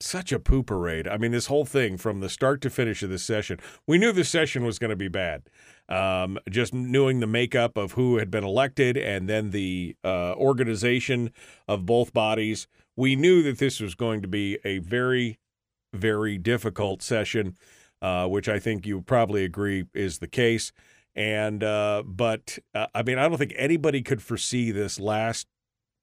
such 0.00 0.32
a 0.32 0.38
poo 0.38 0.62
parade. 0.62 1.08
I 1.08 1.16
mean, 1.16 1.32
this 1.32 1.46
whole 1.46 1.64
thing 1.64 1.96
from 1.96 2.20
the 2.20 2.28
start 2.28 2.60
to 2.62 2.70
finish 2.70 3.02
of 3.02 3.10
this 3.10 3.22
session, 3.22 3.58
we 3.86 3.98
knew 3.98 4.12
the 4.12 4.24
session 4.24 4.64
was 4.64 4.78
going 4.78 4.90
to 4.90 4.96
be 4.96 5.08
bad. 5.08 5.42
Um, 5.88 6.38
just 6.48 6.74
knowing 6.74 7.20
the 7.20 7.26
makeup 7.26 7.76
of 7.76 7.92
who 7.92 8.18
had 8.18 8.30
been 8.30 8.44
elected 8.44 8.96
and 8.96 9.28
then 9.28 9.50
the 9.50 9.96
uh, 10.04 10.34
organization 10.34 11.32
of 11.66 11.86
both 11.86 12.12
bodies, 12.12 12.66
we 12.96 13.16
knew 13.16 13.42
that 13.44 13.58
this 13.58 13.80
was 13.80 13.94
going 13.94 14.22
to 14.22 14.28
be 14.28 14.58
a 14.64 14.78
very, 14.78 15.38
very 15.94 16.38
difficult 16.38 17.02
session, 17.02 17.56
uh, 18.02 18.26
which 18.26 18.48
I 18.48 18.58
think 18.58 18.86
you 18.86 19.00
probably 19.00 19.44
agree 19.44 19.86
is 19.94 20.18
the 20.18 20.28
case. 20.28 20.72
And, 21.16 21.64
uh, 21.64 22.02
but 22.06 22.58
uh, 22.74 22.86
I 22.94 23.02
mean, 23.02 23.18
I 23.18 23.28
don't 23.28 23.38
think 23.38 23.54
anybody 23.56 24.02
could 24.02 24.22
foresee 24.22 24.70
this 24.70 25.00
last. 25.00 25.48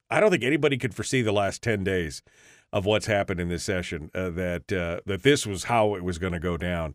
I 0.10 0.20
don't 0.20 0.32
think 0.32 0.43
anybody 0.43 0.78
could 0.78 0.93
foresee 0.93 1.22
the 1.22 1.32
last 1.32 1.62
10 1.62 1.84
days 1.84 2.22
of 2.76 2.86
what's 2.86 3.05
happened 3.05 3.39
in 3.39 3.47
this 3.47 3.63
session 3.63 4.11
uh, 4.13 4.30
that 4.32 4.71
uh, 4.71 4.99
that 5.05 5.23
this 5.23 5.47
was 5.47 5.63
how 5.63 5.95
it 5.95 6.03
was 6.03 6.17
going 6.17 6.34
to 6.34 6.39
go 6.39 6.57
down, 6.57 6.93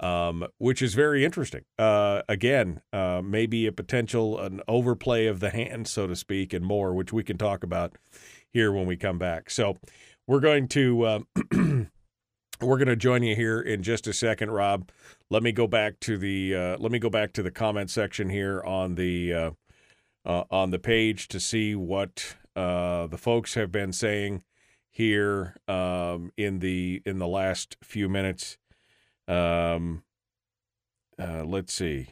um, 0.00 0.46
which 0.56 0.80
is 0.80 0.94
very 0.94 1.22
interesting. 1.22 1.60
Uh, 1.78 2.22
again, 2.30 2.80
uh, 2.94 3.20
maybe 3.22 3.66
a 3.66 3.72
potential 3.72 4.38
an 4.38 4.62
overplay 4.66 5.26
of 5.26 5.40
the 5.40 5.50
hand, 5.50 5.86
so 5.86 6.06
to 6.06 6.16
speak, 6.16 6.54
and 6.54 6.64
more, 6.64 6.94
which 6.94 7.12
we 7.12 7.22
can 7.22 7.36
talk 7.36 7.62
about 7.62 7.92
here 8.54 8.72
when 8.72 8.86
we 8.86 8.96
come 8.96 9.18
back. 9.18 9.50
So 9.50 9.76
we're 10.26 10.40
going 10.40 10.66
to. 10.68 11.02
Uh, 11.02 11.20
we're 12.60 12.78
going 12.78 12.88
to 12.88 12.96
join 12.96 13.22
you 13.22 13.36
here 13.36 13.60
in 13.60 13.82
just 13.82 14.06
a 14.06 14.14
second, 14.14 14.50
Robb. 14.50 14.90
Let 15.30 15.42
me 15.42 15.52
go 15.52 15.66
back 15.66 16.00
to 16.00 16.16
the 16.16 16.54
uh, 16.54 16.76
let 16.78 16.90
me 16.90 16.98
go 16.98 17.10
back 17.10 17.34
to 17.34 17.42
the 17.42 17.50
comment 17.50 17.90
section 17.90 18.30
here 18.30 18.62
on 18.64 18.94
the 18.94 19.52
on 20.24 20.70
the 20.70 20.78
page 20.78 21.28
to 21.28 21.38
see 21.38 21.74
what 21.74 22.34
the 22.54 23.18
folks 23.20 23.54
have 23.54 23.70
been 23.70 23.92
saying 23.92 24.42
here 24.98 25.54
um, 25.68 26.32
in 26.36 26.58
the 26.58 27.00
in 27.06 27.20
the 27.20 27.28
last 27.28 27.76
few 27.80 28.08
minutes. 28.08 28.58
Um, 29.28 30.02
uh, 31.16 31.44
let's 31.44 31.72
see. 31.72 32.08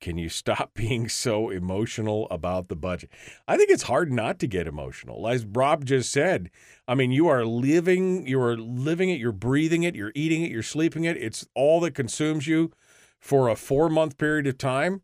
Can 0.00 0.16
you 0.16 0.28
stop 0.28 0.72
being 0.74 1.08
so 1.08 1.50
emotional 1.50 2.28
about 2.30 2.68
the 2.68 2.76
budget? 2.76 3.10
I 3.48 3.56
think 3.56 3.70
it's 3.70 3.82
hard 3.82 4.12
not 4.12 4.38
to 4.38 4.46
get 4.46 4.68
emotional. 4.68 5.26
As 5.26 5.44
Robb 5.44 5.84
just 5.84 6.12
said, 6.12 6.52
I 6.86 6.94
mean, 6.94 7.10
you 7.10 7.26
are 7.26 7.44
living, 7.44 8.24
you 8.24 8.40
are 8.40 8.56
living 8.56 9.10
it, 9.10 9.18
you're 9.18 9.32
breathing 9.32 9.82
it, 9.82 9.96
you're 9.96 10.12
eating 10.14 10.42
it, 10.42 10.52
you're 10.52 10.62
sleeping 10.62 11.04
it. 11.04 11.16
It's 11.16 11.44
all 11.56 11.80
that 11.80 11.96
consumes 11.96 12.46
you 12.46 12.70
for 13.18 13.48
a 13.48 13.56
four 13.56 13.88
month 13.88 14.16
period 14.16 14.46
of 14.46 14.58
time. 14.58 15.02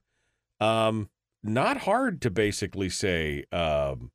Um, 0.61 1.11
not 1.43 1.79
hard 1.79 2.23
to 2.23 2.31
basically 2.31 2.91
say, 2.91 3.45
um, 3.51 4.13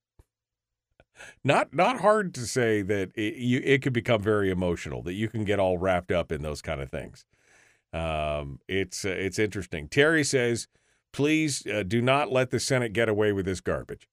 not 1.43 1.73
not 1.73 2.01
hard 2.01 2.33
to 2.35 2.41
say 2.41 2.81
that 2.81 3.11
it, 3.15 3.35
you, 3.35 3.61
it 3.63 3.81
could 3.81 3.93
become 3.93 4.21
very 4.21 4.49
emotional 4.49 5.01
that 5.03 5.13
you 5.13 5.27
can 5.27 5.45
get 5.45 5.59
all 5.59 5.77
wrapped 5.77 6.11
up 6.11 6.31
in 6.31 6.41
those 6.41 6.61
kind 6.61 6.81
of 6.81 6.89
things. 6.89 7.25
Um, 7.93 8.59
it's 8.67 9.05
uh, 9.05 9.09
it's 9.09 9.39
interesting. 9.39 9.87
Terry 9.87 10.23
says, 10.23 10.67
"Please 11.11 11.65
uh, 11.67 11.83
do 11.83 12.01
not 12.01 12.31
let 12.31 12.49
the 12.51 12.59
Senate 12.59 12.93
get 12.93 13.09
away 13.09 13.31
with 13.31 13.45
this 13.45 13.61
garbage." 13.61 14.07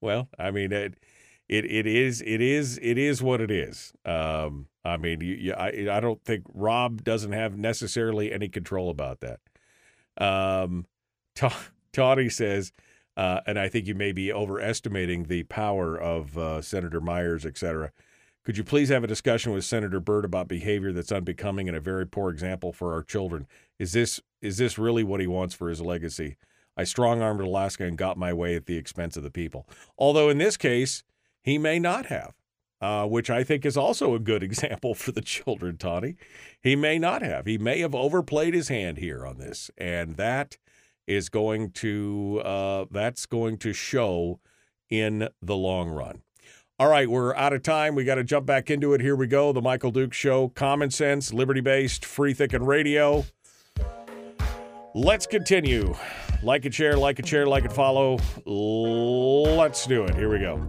Well, 0.00 0.28
I 0.38 0.50
mean 0.50 0.72
it. 0.72 0.98
It 1.46 1.66
it 1.66 1.86
is 1.86 2.22
it 2.22 2.40
is 2.40 2.78
it 2.82 2.96
is 2.96 3.22
what 3.22 3.42
it 3.42 3.50
is. 3.50 3.92
Um, 4.06 4.68
I 4.82 4.96
mean, 4.96 5.20
you, 5.20 5.34
you, 5.34 5.52
I 5.52 5.68
I 5.90 6.00
don't 6.00 6.24
think 6.24 6.44
Robb 6.54 7.04
doesn't 7.04 7.32
have 7.32 7.58
necessarily 7.58 8.32
any 8.32 8.48
control 8.48 8.88
about 8.88 9.20
that. 9.20 9.40
Um, 10.16 10.86
Tawny 11.92 12.28
says 12.28 12.72
uh, 13.16 13.40
and 13.46 13.58
I 13.58 13.68
think 13.68 13.86
you 13.86 13.94
may 13.94 14.12
be 14.12 14.32
overestimating 14.32 15.24
the 15.24 15.44
power 15.44 15.96
of 15.96 16.36
uh, 16.36 16.62
Senator 16.62 17.00
Myers, 17.00 17.46
et 17.46 17.56
cetera. 17.56 17.92
Could 18.44 18.58
you 18.58 18.64
please 18.64 18.90
have 18.90 19.02
a 19.04 19.08
discussion 19.08 19.52
with 19.52 19.64
Senator 19.64 20.00
Bert 20.00 20.24
about 20.24 20.48
behavior 20.48 20.92
that's 20.92 21.12
unbecoming 21.12 21.66
and 21.66 21.76
a 21.76 21.80
very 21.80 22.06
poor 22.06 22.30
example 22.30 22.72
for 22.72 22.92
our 22.92 23.02
children? 23.02 23.46
Is 23.78 23.92
this 23.92 24.20
is 24.42 24.58
this 24.58 24.78
really 24.78 25.02
what 25.02 25.20
he 25.20 25.26
wants 25.26 25.54
for 25.54 25.70
his 25.70 25.80
legacy? 25.80 26.36
I 26.76 26.84
strong 26.84 27.22
armed 27.22 27.40
Alaska 27.40 27.84
and 27.84 27.96
got 27.96 28.18
my 28.18 28.32
way 28.32 28.54
at 28.54 28.66
the 28.66 28.76
expense 28.76 29.16
of 29.16 29.22
the 29.22 29.30
people. 29.30 29.66
Although 29.96 30.28
in 30.28 30.38
this 30.38 30.56
case, 30.56 31.04
he 31.40 31.56
may 31.56 31.78
not 31.78 32.06
have, 32.06 32.34
uh, 32.80 33.06
which 33.06 33.30
I 33.30 33.44
think 33.44 33.64
is 33.64 33.76
also 33.76 34.14
a 34.14 34.18
good 34.18 34.42
example 34.50 34.94
for 34.94 35.12
the 35.12 35.22
children, 35.22 35.78
Tawny. 35.78 36.16
He 36.60 36.76
may 36.76 36.98
not 36.98 37.22
have. 37.22 37.46
He 37.46 37.56
may 37.56 37.80
have 37.80 37.94
overplayed 37.94 38.52
his 38.52 38.68
hand 38.68 38.98
here 38.98 39.26
on 39.26 39.38
this, 39.38 39.70
and 39.78 40.16
that 40.16 40.58
is 41.06 41.28
going 41.28 41.70
to 41.70 42.40
uh, 42.44 42.84
that's 42.90 43.26
going 43.26 43.58
to 43.58 43.72
show 43.72 44.40
in 44.90 45.28
the 45.42 45.56
long 45.56 45.88
run. 45.90 46.22
All 46.78 46.88
right, 46.88 47.08
we're 47.08 47.34
out 47.36 47.52
of 47.52 47.62
time. 47.62 47.94
We 47.94 48.04
got 48.04 48.16
to 48.16 48.24
jump 48.24 48.46
back 48.46 48.68
into 48.68 48.94
it. 48.94 49.00
Here 49.00 49.14
we 49.14 49.28
go. 49.28 49.52
The 49.52 49.62
Michael 49.62 49.92
Duke 49.92 50.12
Show, 50.12 50.48
common 50.48 50.90
sense, 50.90 51.32
liberty 51.32 51.60
based, 51.60 52.04
free 52.04 52.34
thinking 52.34 52.64
radio. 52.64 53.24
Let's 54.94 55.26
continue. 55.26 55.94
Like 56.42 56.66
it, 56.66 56.74
share, 56.74 56.96
like 56.96 57.18
it, 57.18 57.26
share, 57.26 57.46
like 57.46 57.64
it, 57.64 57.72
follow. 57.72 58.18
Let's 58.44 59.86
do 59.86 60.04
it. 60.04 60.14
Here 60.14 60.30
we 60.30 60.38
go. 60.40 60.68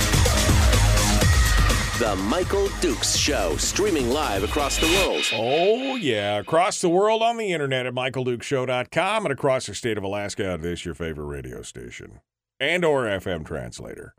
The 2.01 2.15
Michael 2.15 2.67
Dukes 2.79 3.15
Show, 3.15 3.57
streaming 3.57 4.09
live 4.09 4.43
across 4.43 4.79
the 4.79 4.87
world. 4.87 5.23
Oh, 5.33 5.97
yeah. 5.97 6.39
Across 6.39 6.81
the 6.81 6.89
world 6.89 7.21
on 7.21 7.37
the 7.37 7.53
internet 7.53 7.85
at 7.85 7.93
michaeldukeshow.com 7.93 9.25
and 9.27 9.31
across 9.31 9.67
the 9.67 9.75
state 9.75 9.99
of 9.99 10.03
Alaska 10.03 10.51
on 10.51 10.61
this, 10.61 10.83
your 10.83 10.95
favorite 10.95 11.27
radio 11.27 11.61
station 11.61 12.21
and 12.59 12.83
or 12.83 13.03
FM 13.03 13.45
translator 13.45 14.15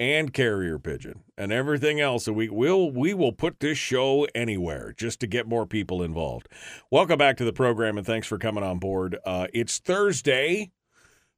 and 0.00 0.34
carrier 0.34 0.80
pigeon 0.80 1.22
and 1.38 1.52
everything 1.52 2.00
else 2.00 2.24
that 2.24 2.32
we 2.32 2.48
will 2.48 2.90
we 2.90 3.14
will 3.14 3.30
put 3.30 3.60
this 3.60 3.78
show 3.78 4.26
anywhere 4.34 4.92
just 4.96 5.20
to 5.20 5.28
get 5.28 5.46
more 5.46 5.64
people 5.64 6.02
involved. 6.02 6.48
Welcome 6.90 7.18
back 7.18 7.36
to 7.36 7.44
the 7.44 7.52
program 7.52 7.98
and 7.98 8.04
thanks 8.04 8.26
for 8.26 8.36
coming 8.36 8.64
on 8.64 8.80
board. 8.80 9.16
Uh, 9.24 9.46
it's 9.54 9.78
Thursday, 9.78 10.72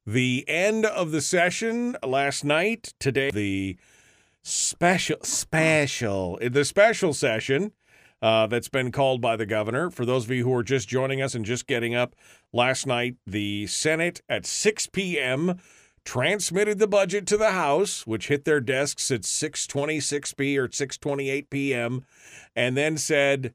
the 0.03 0.45
end 0.47 0.83
of 0.83 1.11
the 1.11 1.21
session 1.21 1.95
last 2.01 2.43
night. 2.43 2.95
Today, 2.99 3.29
the 3.29 3.77
special 4.45 5.17
special 5.23 6.39
the 6.41 6.63
special 6.63 7.13
session. 7.13 7.71
Uh, 8.21 8.47
that's 8.47 8.69
been 8.69 8.91
called 8.91 9.21
by 9.21 9.35
the 9.35 9.45
governor. 9.45 9.91
For 9.91 10.05
those 10.05 10.23
of 10.23 10.31
you 10.31 10.45
who 10.45 10.55
are 10.55 10.63
just 10.63 10.87
joining 10.87 11.21
us 11.21 11.35
and 11.35 11.45
just 11.45 11.67
getting 11.67 11.93
up, 11.93 12.15
last 12.53 12.87
night 12.87 13.17
the 13.27 13.67
Senate 13.67 14.21
at 14.29 14.45
6 14.45 14.87
p.m 14.87 15.59
transmitted 16.05 16.77
the 16.77 16.87
budget 16.87 17.25
to 17.27 17.35
the 17.35 17.51
House, 17.51 18.07
which 18.07 18.27
hit 18.27 18.45
their 18.45 18.61
desks 18.61 19.11
at 19.11 19.21
6:26 19.21 20.37
p 20.37 20.57
or 20.57 20.67
6:28 20.67 21.49
p.m., 21.49 22.05
and 22.55 22.77
then 22.77 22.95
said, 22.97 23.53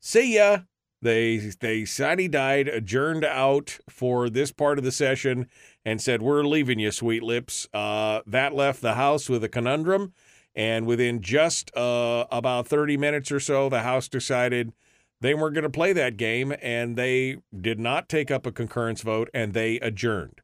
"See 0.00 0.36
ya." 0.36 0.60
They 1.02 1.38
they 1.38 1.84
sine 1.84 2.30
died, 2.30 2.68
adjourned 2.68 3.24
out 3.24 3.78
for 3.88 4.28
this 4.30 4.52
part 4.52 4.78
of 4.78 4.84
the 4.84 4.92
session, 4.92 5.48
and 5.84 6.00
said, 6.00 6.22
"We're 6.22 6.42
leaving 6.44 6.78
you, 6.78 6.90
sweet 6.90 7.22
lips." 7.22 7.68
Uh, 7.72 8.20
that 8.26 8.54
left 8.54 8.80
the 8.82 8.94
House 8.94 9.28
with 9.28 9.44
a 9.44 9.48
conundrum, 9.48 10.12
and 10.54 10.86
within 10.86 11.22
just 11.22 11.74
uh, 11.76 12.26
about 12.30 12.68
30 12.68 12.96
minutes 12.96 13.30
or 13.32 13.40
so, 13.40 13.68
the 13.68 13.82
House 13.82 14.08
decided 14.08 14.72
they 15.20 15.34
weren't 15.34 15.54
going 15.54 15.64
to 15.64 15.70
play 15.70 15.92
that 15.92 16.16
game, 16.16 16.54
and 16.62 16.96
they 16.96 17.38
did 17.58 17.78
not 17.78 18.08
take 18.08 18.30
up 18.30 18.46
a 18.46 18.52
concurrence 18.52 19.02
vote, 19.02 19.28
and 19.34 19.54
they 19.54 19.78
adjourned 19.80 20.40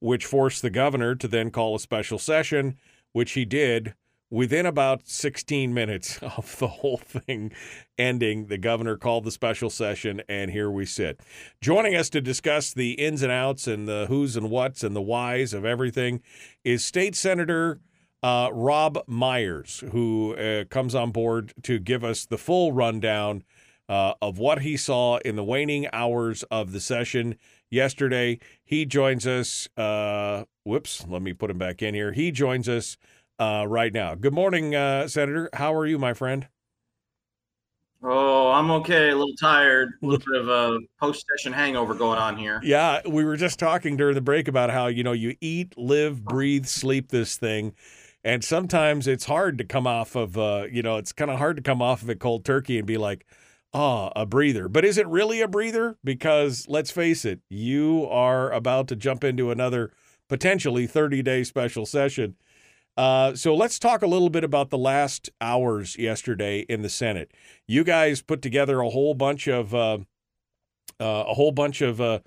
which 0.00 0.26
forced 0.26 0.62
the 0.62 0.70
governor 0.70 1.14
to 1.14 1.28
then 1.28 1.50
call 1.50 1.76
a 1.76 1.80
special 1.80 2.18
session, 2.18 2.76
which 3.12 3.32
he 3.32 3.44
did 3.44 3.94
within 4.30 4.64
about 4.64 5.06
16 5.08 5.74
minutes 5.74 6.18
of 6.22 6.56
the 6.58 6.68
whole 6.68 6.98
thing 6.98 7.52
ending. 7.98 8.46
The 8.46 8.58
governor 8.58 8.96
called 8.96 9.24
the 9.24 9.30
special 9.30 9.70
session, 9.70 10.22
and 10.28 10.50
here 10.50 10.70
we 10.70 10.86
sit. 10.86 11.20
Joining 11.60 11.96
us 11.96 12.08
to 12.10 12.20
discuss 12.20 12.72
the 12.72 12.92
ins 12.92 13.22
and 13.22 13.32
outs 13.32 13.66
and 13.66 13.88
the 13.88 14.06
who's 14.08 14.36
and 14.36 14.50
what's 14.50 14.84
and 14.84 14.94
the 14.94 15.02
whys 15.02 15.52
of 15.52 15.64
everything 15.64 16.22
is 16.64 16.84
State 16.84 17.16
Senator. 17.16 17.80
Uh, 18.22 18.50
Robb 18.52 18.98
Myers, 19.06 19.82
who 19.92 20.34
uh, 20.34 20.64
comes 20.64 20.94
on 20.94 21.10
board 21.10 21.54
to 21.62 21.78
give 21.78 22.04
us 22.04 22.26
the 22.26 22.36
full 22.36 22.70
rundown 22.70 23.44
uh, 23.88 24.12
of 24.20 24.38
what 24.38 24.60
he 24.60 24.76
saw 24.76 25.16
in 25.24 25.36
the 25.36 25.42
waning 25.42 25.88
hours 25.90 26.42
of 26.50 26.72
the 26.72 26.80
session 26.80 27.36
yesterday. 27.70 28.38
He 28.62 28.84
joins 28.84 29.26
us. 29.26 29.68
Uh, 29.74 30.44
whoops, 30.64 31.06
let 31.08 31.22
me 31.22 31.32
put 31.32 31.50
him 31.50 31.56
back 31.56 31.80
in 31.80 31.94
here. 31.94 32.12
He 32.12 32.30
joins 32.30 32.68
us 32.68 32.98
uh, 33.40 33.64
right 33.66 33.92
now. 33.92 34.14
Good 34.14 34.34
morning, 34.34 34.74
uh, 34.74 35.08
Senator. 35.08 35.48
How 35.54 35.74
are 35.74 35.86
you, 35.86 35.98
my 35.98 36.12
friend? 36.12 36.46
Oh, 38.02 38.50
I'm 38.50 38.70
okay. 38.70 39.10
A 39.10 39.16
little 39.16 39.34
tired. 39.36 39.92
A 40.02 40.06
little 40.06 40.24
bit 40.32 40.40
of 40.42 40.48
a 40.48 40.78
post-session 41.00 41.52
hangover 41.52 41.94
going 41.94 42.18
on 42.18 42.36
here. 42.36 42.60
Yeah, 42.62 43.00
we 43.08 43.24
were 43.24 43.36
just 43.36 43.58
talking 43.58 43.96
during 43.96 44.14
the 44.14 44.20
break 44.20 44.46
about 44.46 44.70
how 44.70 44.86
you 44.86 45.02
know 45.02 45.12
you 45.12 45.36
eat, 45.40 45.76
live, 45.76 46.22
breathe, 46.22 46.66
sleep 46.66 47.08
this 47.08 47.36
thing, 47.36 47.74
and 48.22 48.44
sometimes 48.44 49.08
it's 49.08 49.24
hard 49.24 49.58
to 49.58 49.64
come 49.64 49.86
off 49.86 50.14
of. 50.14 50.36
Uh, 50.36 50.66
you 50.70 50.82
know, 50.82 50.98
it's 50.98 51.12
kind 51.12 51.30
of 51.30 51.38
hard 51.38 51.56
to 51.56 51.62
come 51.62 51.80
off 51.80 52.02
of 52.02 52.10
it 52.10 52.20
cold 52.20 52.44
turkey 52.44 52.78
and 52.78 52.86
be 52.86 52.98
like, 52.98 53.26
ah, 53.72 54.10
a 54.14 54.26
breather. 54.26 54.68
But 54.68 54.84
is 54.84 54.98
it 54.98 55.06
really 55.06 55.40
a 55.40 55.48
breather? 55.48 55.96
Because 56.04 56.66
let's 56.68 56.90
face 56.90 57.24
it, 57.24 57.40
you 57.48 58.06
are 58.10 58.50
about 58.52 58.88
to 58.88 58.96
jump 58.96 59.24
into 59.24 59.50
another 59.50 59.92
potentially 60.28 60.86
30 60.86 61.22
day 61.22 61.42
special 61.42 61.86
session. 61.86 62.36
Uh, 62.96 63.34
so 63.34 63.54
let's 63.54 63.78
talk 63.78 64.02
a 64.02 64.06
little 64.06 64.30
bit 64.30 64.44
about 64.44 64.70
the 64.70 64.78
last 64.78 65.30
hours 65.40 65.96
yesterday 65.96 66.60
in 66.68 66.82
the 66.82 66.88
Senate. 66.88 67.32
You 67.66 67.84
guys 67.84 68.20
put 68.20 68.42
together 68.42 68.80
a 68.80 68.90
whole 68.90 69.14
bunch 69.14 69.48
of 69.48 69.74
uh, 69.74 69.98
uh, 71.00 71.24
a 71.28 71.34
whole 71.34 71.52
bunch 71.52 71.80
of 71.80 72.00
uh, 72.00 72.20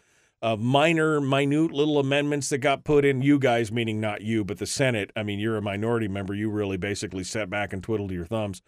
minor, 0.57 1.22
minute 1.22 1.72
little 1.72 1.99
amendments 1.99 2.49
that 2.49 2.57
got 2.57 2.84
put 2.84 3.05
in. 3.05 3.22
You 3.22 3.39
guys, 3.39 3.72
meaning 3.72 4.01
not 4.01 4.22
you, 4.22 4.43
but 4.43 4.57
the 4.57 4.66
Senate. 4.66 5.11
I 5.16 5.24
mean, 5.24 5.39
you're 5.39 5.57
a 5.57 5.61
minority 5.61 6.07
member. 6.07 6.34
You 6.34 6.49
really 6.49 6.78
basically 6.78 7.24
sat 7.24 7.49
back 7.49 7.72
and 7.72 7.84
twiddled 7.84 8.11
your 8.11 8.26
thumbs. 8.26 8.61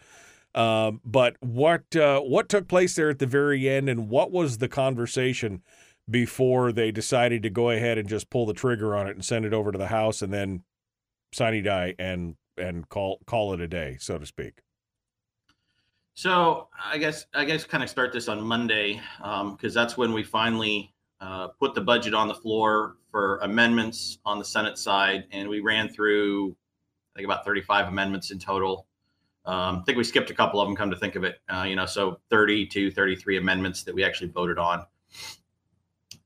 Um, 0.54 1.02
but 1.04 1.36
what 1.42 1.96
uh, 1.96 2.22
what 2.22 2.48
took 2.48 2.68
place 2.68 2.96
there 2.96 3.10
at 3.10 3.20
the 3.20 3.26
very 3.26 3.68
end, 3.68 3.90
and 3.90 4.10
what 4.10 4.32
was 4.32 4.60
the 4.60 4.70
conversation 4.70 5.64
before 6.10 6.72
they 6.72 6.92
decided 6.92 7.44
to 7.44 7.50
go 7.50 7.72
ahead 7.72 7.98
and 7.98 8.08
just 8.08 8.30
pull 8.30 8.46
the 8.46 8.54
trigger 8.54 8.96
on 8.96 9.08
it 9.08 9.16
and 9.16 9.26
send 9.26 9.44
it 9.44 9.54
over 9.54 9.72
to 9.72 9.78
the 9.78 9.88
House, 9.88 10.22
and 10.22 10.32
then 10.32 10.64
sine 11.36 11.62
die 11.64 11.96
and 12.00 12.36
and 12.58 12.88
call 12.90 13.20
call 13.26 13.54
it 13.54 13.62
a 13.62 13.68
day, 13.68 13.98
so 14.00 14.18
to 14.18 14.26
speak? 14.26 14.62
So 16.14 16.70
I 16.84 16.98
guess 16.98 17.26
I 17.34 17.46
guess 17.46 17.66
kind 17.66 17.84
of 17.84 17.90
start 17.90 18.14
this 18.14 18.28
on 18.28 18.42
Monday 18.42 19.02
because 19.18 19.76
um, 19.76 19.82
that's 19.82 19.98
when 19.98 20.14
we 20.14 20.24
finally 20.24 20.94
uh, 21.20 21.50
put 21.50 21.76
the 21.76 21.82
budget 21.82 22.14
on 22.14 22.28
the 22.28 22.34
floor 22.34 22.96
for 23.12 23.40
amendments 23.40 24.20
on 24.26 24.40
the 24.40 24.46
Senate 24.46 24.78
side, 24.78 25.26
and 25.32 25.50
we 25.50 25.60
ran 25.60 25.90
through 25.90 26.56
I 27.14 27.20
think 27.20 27.26
about 27.26 27.46
35 27.46 27.90
amendments 27.90 28.32
in 28.32 28.40
total. 28.40 28.88
Um, 29.46 29.80
I 29.80 29.84
think 29.86 29.98
we 29.98 30.04
skipped 30.04 30.30
a 30.30 30.34
couple 30.34 30.60
of 30.60 30.68
them. 30.68 30.76
Come 30.76 30.90
to 30.90 30.98
think 30.98 31.16
of 31.16 31.24
it, 31.24 31.40
uh, 31.50 31.64
you 31.64 31.76
know, 31.76 31.86
so 31.86 32.20
30 32.30 32.66
to 32.68 32.92
33 32.92 33.38
amendments 33.38 33.84
that 33.84 33.94
we 33.94 34.04
actually 34.04 34.30
voted 34.30 34.58
on, 34.58 34.86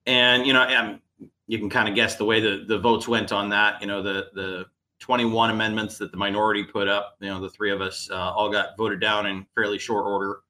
and 0.05 0.45
you 0.45 0.53
know, 0.53 0.61
and 0.61 0.99
you 1.47 1.57
can 1.57 1.69
kind 1.69 1.89
of 1.89 1.95
guess 1.95 2.15
the 2.15 2.25
way 2.25 2.39
the 2.39 2.63
the 2.67 2.77
votes 2.77 3.07
went 3.07 3.31
on 3.31 3.49
that. 3.49 3.81
You 3.81 3.87
know, 3.87 4.03
the 4.03 4.27
the 4.35 4.65
21 4.99 5.49
amendments 5.49 5.97
that 5.97 6.11
the 6.11 6.17
minority 6.17 6.63
put 6.63 6.87
up. 6.87 7.15
You 7.19 7.29
know, 7.29 7.41
the 7.41 7.49
three 7.49 7.71
of 7.71 7.81
us 7.81 8.09
uh, 8.11 8.15
all 8.15 8.51
got 8.51 8.77
voted 8.77 8.99
down 8.99 9.25
in 9.25 9.45
fairly 9.55 9.79
short 9.79 10.05
order. 10.05 10.41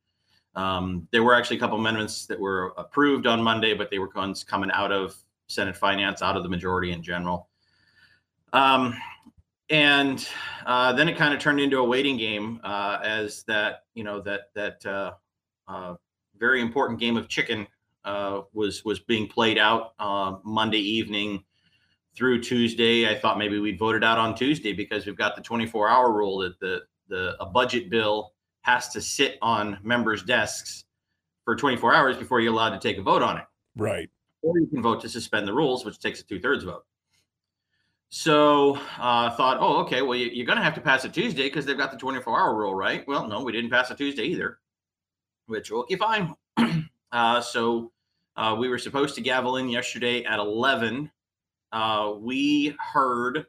Um, 0.56 1.08
there 1.12 1.24
were 1.24 1.36
actually 1.36 1.58
a 1.58 1.60
couple 1.60 1.78
amendments 1.78 2.26
that 2.26 2.40
were 2.40 2.74
approved 2.78 3.28
on 3.28 3.42
Monday, 3.42 3.74
but 3.74 3.90
they 3.92 4.00
were 4.00 4.10
ones 4.16 4.44
coming 4.44 4.72
out 4.72 4.92
of 4.92 5.16
Senate 5.48 5.78
Finance, 5.78 6.22
out 6.22 6.36
of 6.36 6.44
the 6.44 6.50
majority 6.50 6.92
in 6.92 7.04
general. 7.04 7.50
Um, 8.52 8.96
and 9.70 10.28
uh, 10.66 10.94
then 10.94 11.08
it 11.08 11.16
kind 11.16 11.34
of 11.34 11.40
turned 11.40 11.60
into 11.60 11.78
a 11.78 11.84
waiting 11.84 12.18
game 12.18 12.60
uh, 12.64 13.00
as 13.04 13.44
that 13.44 13.84
you 13.94 14.04
know 14.04 14.20
that 14.22 14.50
that 14.56 14.84
uh, 14.86 15.12
uh 15.68 15.96
very 16.40 16.62
important 16.62 17.00
game 17.00 17.18
of 17.18 17.28
chicken 17.28 17.68
uh, 18.06 18.42
was 18.54 18.84
was 18.84 19.00
being 19.00 19.28
played 19.28 19.60
out 19.60 19.94
Monday 20.44 20.80
evening 20.80 21.44
through 22.20 22.42
Tuesday. 22.42 23.10
I 23.10 23.18
thought 23.18 23.38
maybe 23.38 23.60
we'd 23.60 23.80
vote 23.80 23.96
it 23.96 24.04
out 24.04 24.18
on 24.18 24.36
Tuesday 24.36 24.74
because 24.74 25.06
we've 25.06 25.16
got 25.16 25.38
the 25.38 25.42
24 25.42 25.88
hour 25.90 26.12
rule 26.12 26.40
that 26.40 26.60
the 26.60 26.82
the 27.08 27.36
a 27.40 27.46
budget 27.46 27.90
bill 27.90 28.34
has 28.62 28.90
to 28.90 29.02
sit 29.02 29.38
on 29.42 29.80
members' 29.82 30.22
desks 30.22 30.84
for 31.46 31.56
24 31.56 31.96
hours 31.96 32.18
before 32.18 32.42
you're 32.42 32.52
allowed 32.52 32.72
to 32.72 32.80
take 32.80 32.98
a 32.98 33.02
vote 33.02 33.24
on 33.24 33.38
it. 33.38 33.46
Right. 33.78 34.10
Or 34.42 34.60
you 34.60 34.68
can 34.68 34.82
vote 34.82 35.00
to 35.02 35.10
suspend 35.10 35.48
the 35.48 35.54
rules, 35.54 35.86
which 35.86 35.98
takes 36.00 36.20
a 36.20 36.26
two 36.26 36.42
thirds 36.42 36.66
vote. 36.66 36.86
So 38.10 38.78
I 38.98 39.28
uh, 39.28 39.36
thought, 39.38 39.58
oh, 39.62 39.78
okay, 39.84 40.02
well, 40.02 40.18
you, 40.18 40.44
are 40.44 40.46
going 40.46 40.58
to 40.58 40.64
have 40.64 40.76
to 40.76 40.82
pass 40.82 41.06
it 41.06 41.14
Tuesday 41.14 41.44
because 41.44 41.66
they've 41.66 41.78
got 41.78 41.92
the 41.92 41.98
24 41.98 42.38
hour 42.38 42.56
rule, 42.56 42.76
right? 42.76 43.08
Well, 43.08 43.28
no, 43.28 43.44
we 43.44 43.54
didn't 43.54 43.70
pass 43.70 43.92
it 43.92 43.98
Tuesday 43.98 44.24
either, 44.24 44.60
which, 45.46 45.72
okay, 45.72 45.96
fine. 45.96 46.36
uh, 47.12 47.40
so 47.40 47.92
uh, 48.36 48.56
we 48.60 48.68
were 48.68 48.78
supposed 48.78 49.16
to 49.16 49.22
gavel 49.22 49.58
in 49.58 49.70
yesterday 49.70 50.26
at 50.26 50.40
11. 50.40 51.10
Uh, 51.72 52.14
we 52.20 52.76
heard 52.94 53.46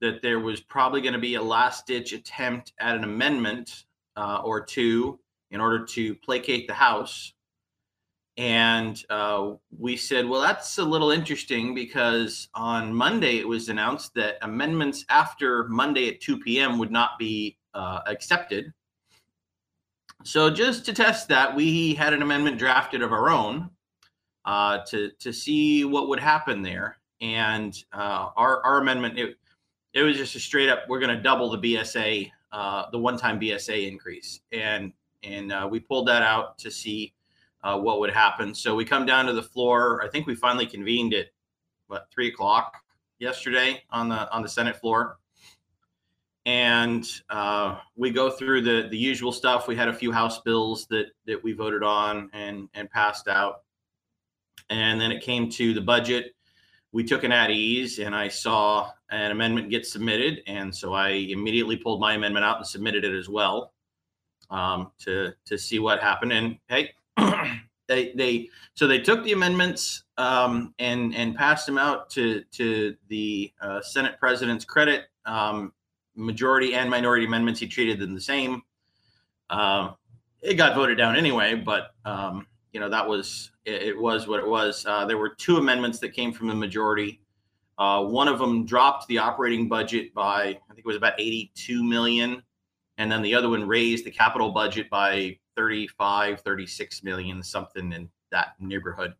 that 0.00 0.22
there 0.22 0.40
was 0.40 0.60
probably 0.60 1.00
going 1.00 1.12
to 1.12 1.18
be 1.18 1.34
a 1.34 1.42
last 1.42 1.86
ditch 1.86 2.12
attempt 2.12 2.72
at 2.78 2.96
an 2.96 3.04
amendment 3.04 3.84
uh, 4.16 4.40
or 4.44 4.64
two 4.64 5.18
in 5.50 5.60
order 5.60 5.84
to 5.84 6.14
placate 6.16 6.66
the 6.66 6.74
House. 6.74 7.32
And 8.36 9.02
uh, 9.10 9.54
we 9.76 9.96
said, 9.96 10.28
well, 10.28 10.40
that's 10.40 10.78
a 10.78 10.84
little 10.84 11.10
interesting 11.10 11.74
because 11.74 12.48
on 12.54 12.94
Monday 12.94 13.38
it 13.38 13.48
was 13.48 13.68
announced 13.68 14.14
that 14.14 14.36
amendments 14.42 15.04
after 15.08 15.66
Monday 15.68 16.08
at 16.08 16.20
2 16.20 16.38
p.m. 16.38 16.78
would 16.78 16.92
not 16.92 17.18
be 17.18 17.58
uh, 17.74 18.00
accepted. 18.06 18.72
So 20.24 20.50
just 20.50 20.84
to 20.86 20.92
test 20.92 21.28
that, 21.28 21.54
we 21.54 21.94
had 21.94 22.12
an 22.12 22.22
amendment 22.22 22.58
drafted 22.58 23.02
of 23.02 23.12
our 23.12 23.30
own 23.30 23.70
uh, 24.44 24.78
to 24.86 25.10
to 25.20 25.32
see 25.32 25.84
what 25.84 26.08
would 26.08 26.20
happen 26.20 26.62
there. 26.62 26.97
And 27.20 27.76
uh, 27.92 28.30
our 28.36 28.64
our 28.64 28.80
amendment 28.80 29.18
it 29.18 29.36
it 29.92 30.02
was 30.02 30.16
just 30.16 30.34
a 30.36 30.40
straight 30.40 30.68
up 30.68 30.84
we're 30.88 31.00
going 31.00 31.16
to 31.16 31.22
double 31.22 31.50
the 31.50 31.58
BSA 31.58 32.30
uh, 32.52 32.86
the 32.90 32.98
one 32.98 33.18
time 33.18 33.40
BSA 33.40 33.88
increase, 33.90 34.40
and 34.52 34.92
and 35.22 35.52
uh, 35.52 35.68
we 35.70 35.80
pulled 35.80 36.08
that 36.08 36.22
out 36.22 36.58
to 36.58 36.70
see 36.70 37.12
uh, 37.64 37.78
what 37.78 38.00
would 38.00 38.10
happen. 38.10 38.54
So 38.54 38.74
we 38.74 38.84
come 38.84 39.04
down 39.04 39.26
to 39.26 39.32
the 39.32 39.42
floor. 39.42 40.02
I 40.04 40.08
think 40.08 40.26
we 40.26 40.34
finally 40.34 40.66
convened 40.66 41.14
at 41.14 41.26
what 41.88 42.08
three 42.12 42.28
o'clock 42.28 42.76
yesterday 43.18 43.82
on 43.90 44.08
the 44.08 44.30
on 44.30 44.42
the 44.42 44.48
Senate 44.48 44.76
floor 44.76 45.18
and 46.48 47.06
uh, 47.28 47.76
we 47.94 48.10
go 48.10 48.30
through 48.30 48.62
the 48.62 48.88
the 48.90 48.96
usual 48.96 49.32
stuff. 49.32 49.68
We 49.68 49.76
had 49.76 49.88
a 49.88 49.92
few 49.92 50.10
House 50.10 50.40
bills 50.40 50.86
that 50.86 51.08
that 51.26 51.44
we 51.44 51.52
voted 51.52 51.82
on 51.82 52.30
and 52.32 52.70
and 52.72 52.90
passed 52.90 53.28
out, 53.28 53.64
and 54.70 54.98
then 54.98 55.12
it 55.12 55.22
came 55.22 55.50
to 55.50 55.74
the 55.74 55.82
budget. 55.82 56.34
We 56.92 57.04
took 57.04 57.24
an 57.24 57.32
at 57.32 57.50
ease, 57.50 57.98
and 57.98 58.14
I 58.14 58.28
saw 58.28 58.90
an 59.10 59.30
amendment 59.30 59.70
get 59.70 59.86
submitted, 59.86 60.42
and 60.46 60.74
so 60.74 60.94
I 60.94 61.10
immediately 61.10 61.76
pulled 61.76 62.00
my 62.00 62.14
amendment 62.14 62.44
out 62.44 62.56
and 62.56 62.66
submitted 62.66 63.04
it 63.04 63.14
as 63.14 63.28
well 63.28 63.72
um, 64.50 64.92
to 65.00 65.32
to 65.44 65.58
see 65.58 65.78
what 65.78 66.00
happened. 66.00 66.32
And 66.32 66.58
hey, 66.68 66.92
they 67.88 68.12
they 68.12 68.48
so 68.74 68.86
they 68.86 69.00
took 69.00 69.22
the 69.24 69.32
amendments 69.32 70.04
um, 70.16 70.74
and 70.78 71.14
and 71.14 71.36
passed 71.36 71.66
them 71.66 71.78
out 71.78 72.10
to 72.10 72.42
to 72.52 72.96
the 73.08 73.52
uh, 73.60 73.80
Senate 73.82 74.18
President's 74.18 74.64
credit. 74.64 75.06
Um, 75.26 75.72
majority 76.14 76.74
and 76.74 76.90
minority 76.90 77.26
amendments, 77.26 77.60
he 77.60 77.66
treated 77.66 77.98
them 77.98 78.14
the 78.14 78.20
same. 78.20 78.62
Uh, 79.48 79.92
it 80.42 80.54
got 80.54 80.74
voted 80.74 80.98
down 80.98 81.16
anyway, 81.16 81.54
but 81.54 81.94
um, 82.04 82.46
you 82.72 82.80
know 82.80 82.88
that 82.88 83.06
was 83.06 83.50
it, 83.64 83.82
it, 83.82 83.98
was 83.98 84.26
what 84.26 84.40
it 84.40 84.46
was. 84.46 84.84
Uh, 84.86 85.04
there 85.04 85.18
were 85.18 85.30
two 85.30 85.56
amendments 85.56 85.98
that 86.00 86.10
came 86.10 86.32
from 86.32 86.48
the 86.48 86.54
majority. 86.54 87.20
Uh, 87.78 88.04
one 88.04 88.28
of 88.28 88.38
them 88.38 88.64
dropped 88.64 89.06
the 89.08 89.18
operating 89.18 89.68
budget 89.68 90.12
by 90.14 90.40
I 90.42 90.74
think 90.74 90.80
it 90.80 90.86
was 90.86 90.96
about 90.96 91.14
82 91.18 91.82
million, 91.82 92.42
and 92.98 93.10
then 93.10 93.22
the 93.22 93.34
other 93.34 93.48
one 93.48 93.66
raised 93.66 94.04
the 94.04 94.10
capital 94.10 94.50
budget 94.50 94.90
by 94.90 95.38
35, 95.56 96.40
36 96.40 97.02
million, 97.04 97.42
something 97.42 97.92
in 97.92 98.08
that 98.30 98.54
neighborhood. 98.60 99.14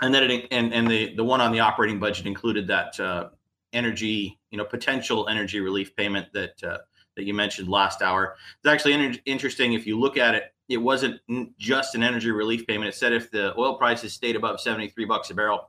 And 0.00 0.14
then 0.14 0.30
it 0.30 0.48
and 0.50 0.72
and 0.72 0.90
the 0.90 1.14
the 1.14 1.24
one 1.24 1.40
on 1.40 1.52
the 1.52 1.60
operating 1.60 1.98
budget 1.98 2.26
included 2.26 2.66
that 2.68 2.98
uh, 2.98 3.28
energy, 3.72 4.38
you 4.50 4.58
know, 4.58 4.64
potential 4.64 5.28
energy 5.28 5.60
relief 5.60 5.94
payment 5.96 6.32
that 6.32 6.62
uh, 6.64 6.78
that 7.16 7.24
you 7.24 7.34
mentioned 7.34 7.68
last 7.68 8.02
hour. 8.02 8.36
It's 8.58 8.72
actually 8.72 8.94
in- 8.94 9.20
interesting 9.26 9.74
if 9.74 9.86
you 9.86 9.98
look 9.98 10.16
at 10.16 10.34
it. 10.34 10.54
It 10.70 10.78
wasn't 10.78 11.20
just 11.58 11.94
an 11.94 12.02
energy 12.02 12.30
relief 12.30 12.66
payment. 12.66 12.88
It 12.88 12.94
said 12.94 13.12
if 13.12 13.30
the 13.30 13.58
oil 13.58 13.74
prices 13.74 14.14
stayed 14.14 14.36
above 14.36 14.60
73 14.60 15.04
bucks 15.04 15.28
a 15.28 15.34
barrel, 15.34 15.68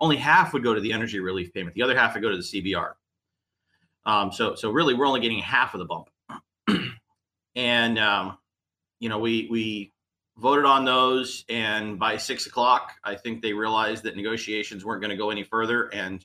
only 0.00 0.16
half 0.16 0.52
would 0.52 0.64
go 0.64 0.74
to 0.74 0.80
the 0.80 0.92
energy 0.92 1.20
relief 1.20 1.54
payment. 1.54 1.74
The 1.74 1.82
other 1.82 1.96
half 1.96 2.14
would 2.14 2.22
go 2.22 2.30
to 2.30 2.36
the 2.36 2.42
CBR. 2.42 2.94
Um, 4.04 4.32
so, 4.32 4.56
so 4.56 4.70
really, 4.70 4.94
we're 4.94 5.06
only 5.06 5.20
getting 5.20 5.38
half 5.38 5.74
of 5.74 5.78
the 5.78 5.84
bump. 5.86 6.08
and 7.54 7.98
um, 7.98 8.36
you 8.98 9.08
know, 9.08 9.18
we 9.18 9.46
we 9.50 9.92
voted 10.38 10.64
on 10.64 10.84
those, 10.84 11.44
and 11.48 11.98
by 11.98 12.16
six 12.16 12.46
o'clock, 12.46 12.92
I 13.04 13.14
think 13.14 13.42
they 13.42 13.52
realized 13.52 14.02
that 14.04 14.16
negotiations 14.16 14.84
weren't 14.84 15.02
going 15.02 15.10
to 15.10 15.16
go 15.16 15.30
any 15.30 15.44
further, 15.44 15.84
and 15.92 16.24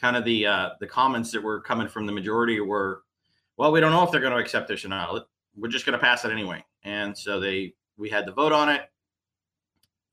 kind 0.00 0.16
of 0.16 0.24
the 0.24 0.46
uh, 0.46 0.70
the 0.80 0.86
comments 0.86 1.30
that 1.32 1.42
were 1.42 1.60
coming 1.60 1.88
from 1.88 2.06
the 2.06 2.12
majority 2.12 2.60
were, 2.60 3.02
well, 3.56 3.72
we 3.72 3.80
don't 3.80 3.92
know 3.92 4.02
if 4.02 4.10
they're 4.10 4.20
going 4.20 4.32
to 4.32 4.38
accept 4.38 4.68
this 4.68 4.84
or 4.84 4.88
not. 4.88 5.26
We're 5.56 5.68
just 5.68 5.86
going 5.86 5.98
to 5.98 6.04
pass 6.04 6.24
it 6.24 6.32
anyway. 6.32 6.64
And 6.86 7.18
so 7.18 7.40
they 7.40 7.74
we 7.98 8.08
had 8.08 8.26
the 8.26 8.32
vote 8.32 8.52
on 8.52 8.68
it 8.68 8.82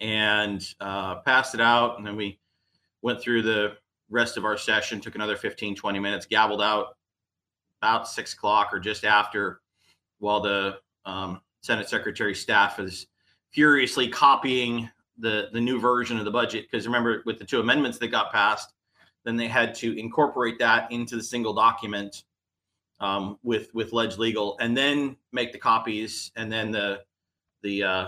and 0.02 0.62
uh, 0.82 1.16
passed 1.20 1.54
it 1.54 1.62
out, 1.62 1.98
and 1.98 2.06
then 2.06 2.16
we 2.16 2.40
went 3.02 3.22
through 3.22 3.44
the 3.44 3.78
rest 4.10 4.38
of 4.38 4.44
our 4.44 4.58
session, 4.58 5.00
took 5.00 5.16
another 5.16 5.38
15, 5.38 5.76
20 5.76 6.00
minutes, 6.00 6.26
gabbled 6.26 6.62
out 6.62 6.98
about 7.82 8.08
six 8.08 8.34
o'clock 8.34 8.70
or 8.74 8.80
just 8.80 9.06
after, 9.06 9.62
while 10.20 10.42
the 10.42 10.80
um, 11.06 11.42
Senate 11.62 11.88
Secretary 11.88 12.34
staff 12.34 12.80
is 12.80 13.06
furiously 13.52 14.08
copying 14.08 14.90
the 15.20 15.50
the 15.54 15.62
new 15.62 15.80
version 15.80 16.18
of 16.18 16.26
the 16.26 16.32
budget. 16.32 16.66
Because 16.70 16.88
remember, 16.88 17.22
with 17.28 17.38
the 17.38 17.46
two 17.46 17.60
amendments 17.60 18.00
that 18.00 18.08
got 18.08 18.32
passed, 18.32 18.74
then 19.26 19.36
they 19.36 19.48
had 19.48 19.76
to 19.76 19.98
incorporate 20.00 20.58
that 20.58 20.92
into 20.92 21.16
the 21.16 21.24
single 21.24 21.54
document 21.54 22.24
um, 23.00 23.38
with 23.44 23.74
with 23.74 23.94
Ledge 23.94 24.18
Legal, 24.18 24.58
and 24.60 24.76
then 24.76 25.16
make 25.32 25.52
the 25.52 25.58
copies, 25.58 26.32
and 26.36 26.52
then 26.52 26.72
the 26.72 27.02
the 27.62 27.84
uh, 27.84 28.08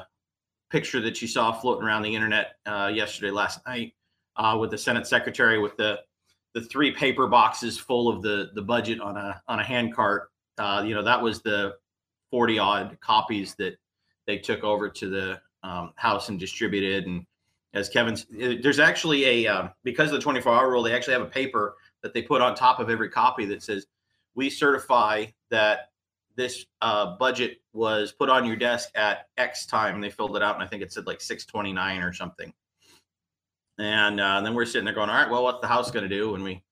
picture 0.70 1.02
that 1.02 1.22
you 1.22 1.28
saw 1.28 1.52
floating 1.52 1.86
around 1.86 2.02
the 2.02 2.14
internet 2.14 2.56
uh, 2.66 2.92
yesterday, 2.94 3.32
last 3.32 3.66
night, 3.66 3.94
uh, 4.38 4.58
with 4.60 4.72
the 4.72 4.78
Senate 4.78 5.08
Secretary 5.08 5.60
with 5.60 5.76
the 5.78 6.00
the 6.54 6.62
three 6.62 6.92
paper 6.92 7.28
boxes 7.28 7.78
full 7.78 8.08
of 8.08 8.22
the 8.22 8.52
the 8.56 8.62
budget 8.62 9.00
on 9.02 9.18
a 9.18 9.42
on 9.48 9.60
a 9.60 9.64
hand 9.64 9.94
cart. 9.94 10.32
Uh, 10.58 10.84
you 10.86 10.96
know 10.96 11.04
that 11.04 11.22
was 11.22 11.42
the 11.42 11.76
forty 12.32 12.60
odd 12.60 12.98
copies 13.02 13.56
that 13.56 13.78
they 14.26 14.38
took 14.38 14.64
over 14.64 14.90
to 14.90 15.10
the 15.10 15.42
um, 15.64 15.92
House 15.96 16.30
and 16.30 16.40
distributed, 16.40 17.06
and 17.06 17.26
as 17.76 17.90
Kevin's, 17.90 18.26
there's 18.32 18.80
actually 18.80 19.46
a 19.46 19.52
uh, 19.52 19.68
because 19.84 20.10
of 20.10 20.14
the 20.14 20.22
24 20.22 20.54
hour 20.54 20.72
rule, 20.72 20.82
they 20.82 20.94
actually 20.94 21.14
have 21.14 21.22
a 21.22 21.30
paper 21.30 21.76
that 22.02 22.14
they 22.14 22.22
put 22.22 22.42
on 22.42 22.56
top 22.56 22.80
of 22.80 22.90
every 22.90 23.10
copy 23.10 23.46
that 23.46 23.62
says, 23.62 23.86
"We 24.36 24.50
certify 24.50 25.28
that 25.50 25.92
this 26.36 26.66
uh, 26.82 27.16
budget 27.18 27.62
was 27.74 28.12
put 28.12 28.30
on 28.30 28.46
your 28.46 28.56
desk 28.56 28.90
at 28.96 29.30
X 29.38 29.66
time." 29.66 29.96
And 29.96 30.04
they 30.04 30.10
filled 30.10 30.36
it 30.38 30.44
out, 30.44 30.56
and 30.56 30.64
I 30.64 30.68
think 30.68 30.84
it 30.84 30.92
said 30.94 31.08
like 31.08 31.20
6:29 31.20 32.08
or 32.08 32.14
something. 32.14 32.54
And, 33.78 34.22
uh, 34.22 34.36
and 34.38 34.46
then 34.46 34.54
we're 34.54 34.66
sitting 34.66 34.86
there 34.86 34.94
going, 34.94 35.10
"All 35.10 35.16
right, 35.16 35.30
well, 35.30 35.44
what's 35.44 35.62
the 35.62 35.68
house 35.68 35.92
going 35.92 36.08
to 36.08 36.16
do?" 36.16 36.36
And 36.36 36.44
we, 36.44 36.64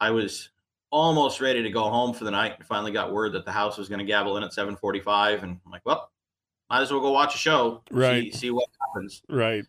I 0.00 0.10
was 0.10 0.50
almost 0.90 1.40
ready 1.40 1.62
to 1.62 1.70
go 1.70 1.84
home 1.84 2.12
for 2.14 2.24
the 2.24 2.30
night, 2.30 2.54
and 2.58 2.66
finally 2.66 2.92
got 2.92 3.12
word 3.12 3.32
that 3.32 3.44
the 3.44 3.52
house 3.52 3.78
was 3.78 3.88
going 3.88 4.00
to 4.00 4.04
gavel 4.04 4.36
in 4.36 4.42
at 4.42 4.52
7:45, 4.52 5.42
and 5.42 5.60
I'm 5.64 5.72
like, 5.72 5.84
"Well." 5.84 6.10
Might 6.68 6.80
as 6.82 6.90
well 6.90 7.00
go 7.00 7.12
watch 7.12 7.32
a 7.36 7.38
show, 7.38 7.84
right? 7.92 8.32
See, 8.32 8.38
see 8.38 8.50
what 8.50 8.66
happens, 8.80 9.22
right? 9.28 9.64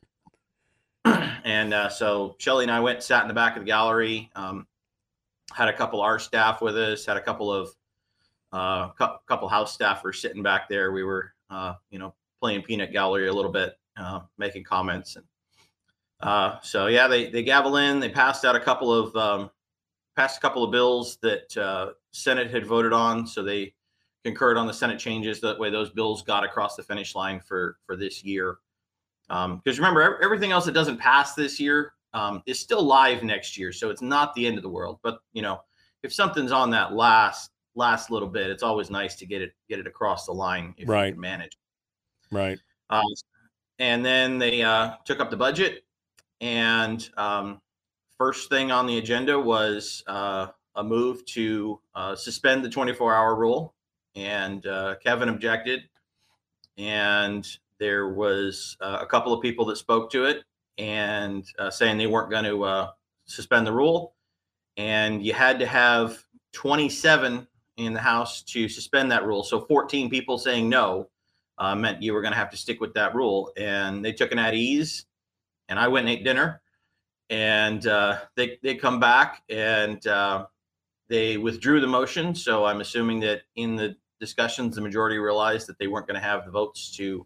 and 1.44 1.74
uh, 1.74 1.90
so 1.90 2.36
Shelley 2.40 2.66
and 2.66 2.72
I 2.72 2.80
went, 2.80 3.04
sat 3.04 3.22
in 3.22 3.28
the 3.28 3.34
back 3.34 3.56
of 3.56 3.62
the 3.62 3.68
gallery, 3.68 4.32
um, 4.36 4.68
had 5.54 5.68
a 5.68 5.74
couple 5.74 6.02
of 6.02 6.06
our 6.06 6.20
staff 6.20 6.62
with 6.62 6.78
us, 6.78 7.06
had 7.06 7.18
a 7.18 7.22
couple 7.22 7.52
of 7.52 7.70
uh, 8.54 8.90
couple 8.90 9.48
house 9.48 9.76
staffers 9.76 10.16
sitting 10.16 10.44
back 10.44 10.70
there. 10.70 10.92
We 10.92 11.04
were, 11.04 11.34
uh, 11.50 11.74
you 11.90 12.00
know, 12.00 12.14
playing 12.40 12.64
peanut 12.64 12.92
gallery 12.92 13.28
a 13.28 13.34
little 13.34 13.52
bit, 13.52 13.78
uh, 13.98 14.22
making 14.38 14.64
comments, 14.64 15.16
and 15.16 15.26
uh, 16.22 16.60
so 16.62 16.88
yeah, 16.88 17.08
they 17.08 17.30
they 17.30 17.44
gavel 17.44 17.78
in. 17.78 18.00
They 18.00 18.10
passed 18.10 18.46
out 18.46 18.56
a 18.56 18.60
couple 18.60 18.94
of 18.94 19.16
um, 19.16 19.50
passed 20.16 20.38
a 20.38 20.42
couple 20.42 20.64
of 20.64 20.72
bills 20.72 21.18
that 21.22 21.56
uh, 21.58 21.92
Senate 22.12 22.50
had 22.50 22.66
voted 22.66 22.94
on, 22.94 23.28
so 23.28 23.44
they 23.44 23.74
concurred 24.24 24.58
on 24.58 24.68
the 24.68 24.74
Senate 24.74 25.00
changes. 25.00 25.40
That 25.42 25.60
way, 25.60 25.70
those 25.70 25.90
bills 25.90 26.24
got 26.24 26.44
across 26.44 26.76
the 26.76 26.84
finish 26.84 27.16
line 27.16 27.40
for 27.40 27.78
for 27.86 27.96
this 27.96 28.24
year. 28.24 28.58
Because 29.28 29.46
um, 29.46 29.62
remember, 29.66 30.22
everything 30.24 30.52
else 30.52 30.64
that 30.66 30.72
doesn't 30.72 30.98
pass 30.98 31.34
this 31.34 31.60
year 31.60 31.94
um, 32.18 32.42
is 32.48 32.60
still 32.60 32.84
live 32.84 33.22
next 33.22 33.58
year, 33.60 33.72
so 33.72 33.92
it's 33.92 34.02
not 34.02 34.34
the 34.34 34.48
end 34.48 34.58
of 34.58 34.64
the 34.64 34.70
world. 34.70 34.98
But 35.04 35.20
you 35.34 35.44
know, 35.44 35.62
if 36.02 36.12
something's 36.12 36.52
on 36.52 36.72
that 36.72 36.94
last 36.94 37.52
last 37.76 38.10
little 38.10 38.28
bit, 38.28 38.50
it's 38.50 38.64
always 38.64 38.90
nice 38.90 39.16
to 39.18 39.28
get 39.28 39.44
it 39.44 39.54
get 39.70 39.78
it 39.78 39.86
across 39.86 40.26
the 40.26 40.32
line 40.32 40.74
if 40.78 40.90
right. 40.90 41.08
you 41.08 41.12
can 41.14 41.22
manage. 41.22 41.58
Right. 42.32 42.58
Um, 42.90 43.06
and 43.78 44.04
then 44.04 44.40
they 44.40 44.64
uh, 44.64 44.94
took 45.06 45.20
up 45.20 45.30
the 45.30 45.38
budget, 45.38 45.84
and 46.42 47.08
um, 47.18 47.62
first 48.18 48.50
thing 48.50 48.72
on 48.72 48.88
the 48.88 48.98
agenda 48.98 49.40
was 49.40 50.04
uh, 50.08 50.48
a 50.76 50.84
move 50.84 51.24
to 51.26 51.80
uh, 51.94 52.16
suspend 52.16 52.66
the 52.66 52.70
24 52.70 53.14
hour 53.14 53.36
rule, 53.36 53.76
and 54.16 54.66
uh, 54.66 54.96
Kevin 55.04 55.30
objected, 55.30 55.82
and 56.80 57.48
there 57.80 58.10
was 58.10 58.76
uh, 58.82 58.98
a 59.02 59.06
couple 59.06 59.32
of 59.34 59.40
people 59.40 59.66
that 59.66 59.78
spoke 59.78 60.10
to 60.10 60.24
it 60.24 60.47
and 60.78 61.46
uh, 61.60 61.70
saying 61.70 61.98
they 61.98 62.08
weren't 62.08 62.30
going 62.30 62.44
to 62.44 62.64
uh, 62.64 62.90
suspend 63.26 63.66
the 63.66 63.74
rule. 63.74 64.16
And 64.78 65.26
you 65.26 65.34
had 65.34 65.60
to 65.60 65.66
have 65.66 66.24
27 66.54 67.48
in 67.78 67.94
the 67.94 68.00
House 68.00 68.44
to 68.44 68.70
suspend 68.70 69.12
that 69.12 69.26
rule. 69.26 69.44
So 69.44 69.62
14 69.62 70.10
people 70.10 70.38
saying 70.38 70.70
no 70.70 71.10
uh, 71.58 71.76
meant 71.76 72.02
you 72.02 72.14
were 72.14 72.22
going 72.22 72.34
to 72.34 72.38
have 72.38 72.52
to 72.52 72.58
stick 72.58 72.80
with 72.80 72.94
that 72.94 73.16
rule. 73.16 73.52
And 73.58 74.04
they 74.06 74.14
took 74.14 74.32
an 74.32 74.40
at 74.40 74.54
ease. 74.54 75.06
And 75.70 75.80
I 75.80 75.88
went 75.88 76.08
and 76.08 76.18
ate 76.18 76.24
dinner. 76.24 76.62
And 77.30 77.86
uh, 77.88 78.20
they, 78.36 78.58
they 78.64 78.76
come 78.76 79.00
back 79.00 79.44
and 79.50 80.06
uh, 80.08 80.46
they 81.10 81.38
withdrew 81.38 81.82
the 81.82 81.88
motion. 81.88 82.34
So 82.36 82.66
I'm 82.66 82.82
assuming 82.82 83.20
that 83.22 83.42
in 83.56 83.76
the 83.76 83.96
discussions, 84.20 84.76
the 84.76 84.82
majority 84.82 85.18
realized 85.18 85.68
that 85.68 85.78
they 85.80 85.88
weren't 85.88 86.08
going 86.08 86.20
to 86.20 86.26
have 86.26 86.46
the 86.46 86.52
votes 86.52 86.96
to 86.98 87.26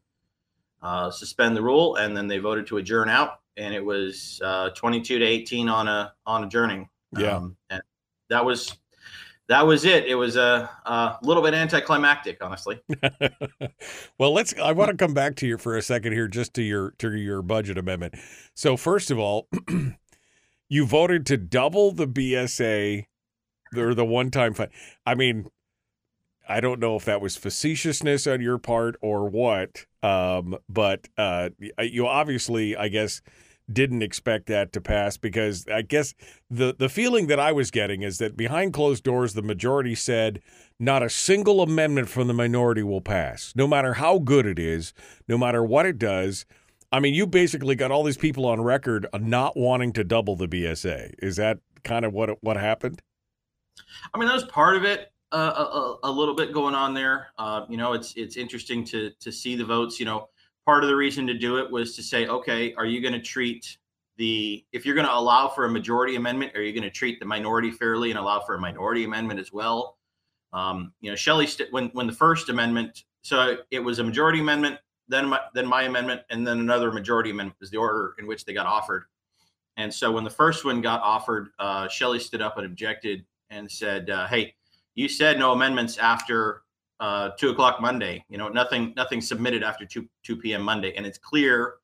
uh, 0.81 1.11
suspend 1.11 1.55
the 1.55 1.61
rule, 1.61 1.95
and 1.95 2.15
then 2.15 2.27
they 2.27 2.39
voted 2.39 2.67
to 2.67 2.77
adjourn 2.77 3.09
out, 3.09 3.40
and 3.61 3.73
it 3.73 3.83
was 3.83 4.41
uh, 4.43 4.69
22 4.71 5.19
to 5.19 5.25
18 5.25 5.69
on 5.69 5.87
a 5.87 6.13
on 6.25 6.43
adjourning. 6.43 6.89
Yeah, 7.17 7.37
um, 7.37 7.57
and 7.69 7.81
that 8.29 8.43
was 8.43 8.75
that 9.47 9.67
was 9.67 9.85
it. 9.85 10.05
It 10.05 10.15
was 10.15 10.37
a, 10.37 10.69
a 10.85 11.17
little 11.21 11.43
bit 11.43 11.53
anticlimactic, 11.53 12.37
honestly. 12.41 12.81
well, 14.17 14.33
let's. 14.33 14.53
I 14.61 14.71
want 14.71 14.91
to 14.91 14.97
come 14.97 15.13
back 15.13 15.35
to 15.37 15.47
you 15.47 15.57
for 15.57 15.77
a 15.77 15.81
second 15.81 16.13
here, 16.13 16.27
just 16.27 16.53
to 16.55 16.61
your 16.61 16.91
to 16.99 17.15
your 17.15 17.41
budget 17.41 17.77
amendment. 17.77 18.15
So 18.53 18.77
first 18.77 19.11
of 19.11 19.19
all, 19.19 19.47
you 20.69 20.85
voted 20.85 21.25
to 21.27 21.37
double 21.37 21.91
the 21.91 22.07
BSA 22.07 23.05
or 23.75 23.93
the 23.93 24.05
one-time 24.05 24.53
fund. 24.53 24.71
I 25.05 25.15
mean, 25.15 25.49
I 26.47 26.59
don't 26.59 26.79
know 26.79 26.95
if 26.95 27.05
that 27.05 27.21
was 27.21 27.37
facetiousness 27.37 28.31
on 28.31 28.41
your 28.41 28.57
part 28.57 28.95
or 29.01 29.29
what, 29.29 29.85
um, 30.03 30.57
but 30.67 31.07
uh, 31.17 31.49
you 31.79 32.07
obviously, 32.07 32.75
I 32.75 32.87
guess, 32.87 33.21
didn't 33.73 34.01
expect 34.01 34.47
that 34.47 34.73
to 34.73 34.81
pass 34.81 35.17
because 35.17 35.65
I 35.67 35.81
guess 35.81 36.13
the 36.49 36.75
the 36.77 36.89
feeling 36.89 37.27
that 37.27 37.39
I 37.39 37.51
was 37.51 37.71
getting 37.71 38.01
is 38.01 38.17
that 38.17 38.37
behind 38.37 38.73
closed 38.73 39.03
doors, 39.03 39.33
the 39.33 39.41
majority 39.41 39.95
said 39.95 40.41
not 40.79 41.03
a 41.03 41.09
single 41.09 41.61
amendment 41.61 42.09
from 42.09 42.27
the 42.27 42.33
minority 42.33 42.83
will 42.83 43.01
pass, 43.01 43.53
no 43.55 43.67
matter 43.67 43.93
how 43.93 44.19
good 44.19 44.45
it 44.45 44.59
is, 44.59 44.93
no 45.27 45.37
matter 45.37 45.63
what 45.63 45.85
it 45.85 45.97
does. 45.97 46.45
I 46.91 46.99
mean, 46.99 47.13
you 47.13 47.25
basically 47.25 47.75
got 47.75 47.91
all 47.91 48.03
these 48.03 48.17
people 48.17 48.45
on 48.45 48.61
record 48.61 49.07
not 49.17 49.55
wanting 49.55 49.93
to 49.93 50.03
double 50.03 50.35
the 50.35 50.47
BSA. 50.47 51.13
Is 51.19 51.37
that 51.37 51.59
kind 51.83 52.05
of 52.05 52.13
what 52.13 52.43
what 52.43 52.57
happened? 52.57 53.01
I 54.13 54.17
mean, 54.17 54.27
that 54.27 54.35
was 54.35 54.45
part 54.45 54.75
of 54.75 54.83
it. 54.83 55.11
Uh, 55.33 55.95
a, 56.03 56.09
a, 56.09 56.11
little 56.11 56.35
bit 56.35 56.51
going 56.51 56.75
on 56.75 56.93
there. 56.93 57.27
Uh, 57.37 57.65
you 57.69 57.77
know, 57.77 57.93
it's 57.93 58.13
it's 58.17 58.35
interesting 58.35 58.83
to 58.83 59.11
to 59.21 59.31
see 59.31 59.55
the 59.55 59.63
votes. 59.63 59.97
You 59.97 60.05
know, 60.05 60.27
part 60.65 60.83
of 60.83 60.89
the 60.89 60.95
reason 60.95 61.27
to 61.27 61.33
do 61.33 61.57
it 61.57 61.69
was 61.71 61.95
to 61.95 62.03
say, 62.03 62.27
okay, 62.27 62.73
are 62.75 62.85
you 62.85 63.01
going 63.01 63.13
to 63.13 63.21
treat 63.21 63.77
the 64.17 64.63
if 64.71 64.85
you're 64.85 64.95
going 64.95 65.07
to 65.07 65.15
allow 65.15 65.47
for 65.47 65.65
a 65.65 65.69
majority 65.69 66.15
amendment, 66.15 66.55
are 66.55 66.61
you 66.61 66.73
going 66.73 66.83
to 66.83 66.89
treat 66.89 67.19
the 67.19 67.25
minority 67.25 67.71
fairly 67.71 68.11
and 68.11 68.19
allow 68.19 68.39
for 68.39 68.55
a 68.55 68.59
minority 68.59 69.03
amendment 69.03 69.39
as 69.39 69.51
well? 69.51 69.97
Um, 70.53 70.93
you 71.01 71.09
know, 71.09 71.15
Shelley 71.15 71.47
st- 71.47 71.71
when 71.71 71.87
when 71.93 72.07
the 72.07 72.13
first 72.13 72.49
amendment, 72.49 73.05
so 73.21 73.57
it 73.71 73.79
was 73.79 73.99
a 73.99 74.03
majority 74.03 74.39
amendment, 74.39 74.79
then 75.07 75.27
my, 75.27 75.39
then 75.53 75.65
my 75.65 75.83
amendment, 75.83 76.21
and 76.29 76.45
then 76.45 76.59
another 76.59 76.91
majority 76.91 77.31
amendment 77.31 77.59
was 77.59 77.71
the 77.71 77.77
order 77.77 78.15
in 78.19 78.27
which 78.27 78.45
they 78.45 78.53
got 78.53 78.65
offered. 78.65 79.05
And 79.77 79.93
so 79.93 80.11
when 80.11 80.23
the 80.23 80.29
first 80.29 80.65
one 80.65 80.81
got 80.81 81.01
offered, 81.01 81.49
uh, 81.57 81.87
Shelley 81.87 82.19
stood 82.19 82.41
up 82.41 82.57
and 82.57 82.65
objected 82.65 83.25
and 83.49 83.71
said, 83.71 84.09
uh, 84.09 84.27
"Hey, 84.27 84.55
you 84.95 85.07
said 85.07 85.39
no 85.39 85.53
amendments 85.53 85.97
after 85.97 86.63
uh, 87.01 87.31
two 87.37 87.49
o'clock 87.49 87.81
Monday. 87.81 88.23
You 88.29 88.37
know, 88.37 88.47
nothing 88.47 88.93
nothing 88.95 89.19
submitted 89.19 89.63
after 89.63 89.85
two 89.85 90.07
two 90.23 90.37
p.m. 90.37 90.61
Monday, 90.61 90.93
and 90.95 91.05
it's 91.05 91.17
clear 91.17 91.75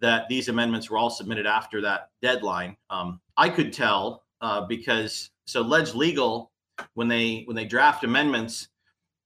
that 0.00 0.28
these 0.28 0.48
amendments 0.48 0.90
were 0.90 0.98
all 0.98 1.10
submitted 1.10 1.46
after 1.46 1.80
that 1.80 2.10
deadline. 2.22 2.76
Um, 2.90 3.20
I 3.36 3.48
could 3.48 3.72
tell 3.72 4.22
uh, 4.40 4.66
because 4.66 5.30
so 5.46 5.62
Ledge 5.62 5.94
Legal 5.94 6.52
when 6.94 7.08
they 7.08 7.42
when 7.46 7.56
they 7.56 7.64
draft 7.64 8.04
amendments." 8.04 8.68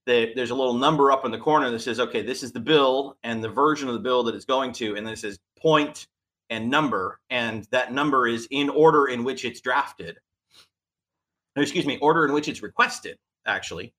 They, 0.07 0.33
there's 0.33 0.49
a 0.49 0.55
little 0.55 0.73
number 0.73 1.13
up 1.13 1.27
in 1.27 1.31
the 1.31 1.37
corner 1.37 1.71
that 1.71 1.81
says, 1.81 2.01
okay, 2.01 2.23
this 2.23 2.43
is 2.43 2.51
the 2.51 2.61
bill 2.61 3.19
and 3.25 3.45
the 3.45 3.49
version 3.51 3.89
of 3.89 3.93
the 3.93 4.01
bill 4.01 4.23
that 4.23 4.35
it's 4.35 4.47
going 4.47 4.73
to. 4.73 4.97
And 4.97 5.07
then 5.07 5.13
it 5.13 5.19
says 5.19 5.39
point 5.59 6.07
and 6.49 6.71
number. 6.71 7.21
And 7.29 7.69
that 7.73 7.93
number 7.93 8.27
is 8.27 8.49
in 8.51 8.71
order 8.71 9.09
in 9.09 9.23
which 9.23 9.45
it's 9.45 9.61
drafted 9.61 10.17
excuse 11.63 11.87
me, 11.87 11.99
order 11.99 12.25
in 12.27 12.33
which 12.33 12.49
it's 12.49 12.63
requested, 12.63 13.19
actually. 13.47 13.93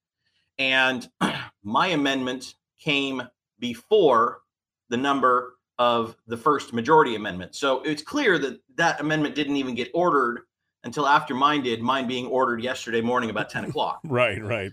And 0.59 1.09
my 1.63 1.87
amendment 1.87 2.53
came 2.79 3.23
before 3.59 4.41
the 4.89 4.97
number 4.97 5.55
of 5.79 6.15
the 6.27 6.37
first 6.37 6.73
majority 6.73 7.15
amendment. 7.15 7.55
So 7.55 7.81
it's 7.83 8.01
clear 8.01 8.37
that 8.39 8.59
that 8.75 8.99
amendment 8.99 9.33
didn't 9.33 9.55
even 9.55 9.75
get 9.75 9.89
ordered 9.93 10.41
until 10.83 11.07
after 11.07 11.33
mine 11.33 11.63
did, 11.63 11.81
mine 11.81 12.07
being 12.07 12.27
ordered 12.27 12.61
yesterday 12.61 13.01
morning 13.01 13.29
about 13.29 13.49
10 13.49 13.65
o'clock. 13.69 14.01
right, 14.03 14.43
right. 14.43 14.71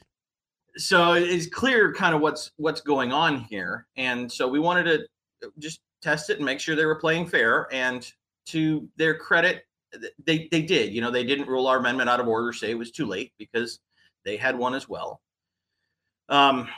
So 0.76 1.14
it's 1.14 1.46
clear 1.46 1.94
kind 1.94 2.14
of 2.14 2.20
what's 2.20 2.50
what's 2.58 2.82
going 2.82 3.10
on 3.10 3.40
here. 3.40 3.86
And 3.96 4.30
so 4.30 4.46
we 4.46 4.58
wanted 4.58 4.84
to 4.84 5.50
just 5.58 5.80
test 6.02 6.28
it 6.28 6.36
and 6.36 6.44
make 6.44 6.60
sure 6.60 6.76
they 6.76 6.84
were 6.84 7.00
playing 7.00 7.28
fair. 7.28 7.66
And 7.72 8.06
to 8.46 8.86
their 8.96 9.16
credit, 9.16 9.64
they 10.26 10.48
they 10.50 10.60
did. 10.60 10.92
You 10.92 11.00
know, 11.00 11.10
they 11.10 11.24
didn't 11.24 11.48
rule 11.48 11.66
our 11.66 11.78
amendment 11.78 12.10
out 12.10 12.20
of 12.20 12.28
order, 12.28 12.52
say 12.52 12.70
it 12.70 12.78
was 12.78 12.90
too 12.90 13.06
late 13.06 13.32
because 13.38 13.80
they 14.26 14.36
had 14.36 14.58
one 14.58 14.74
as 14.74 14.86
well. 14.86 15.22
Um, 16.28 16.69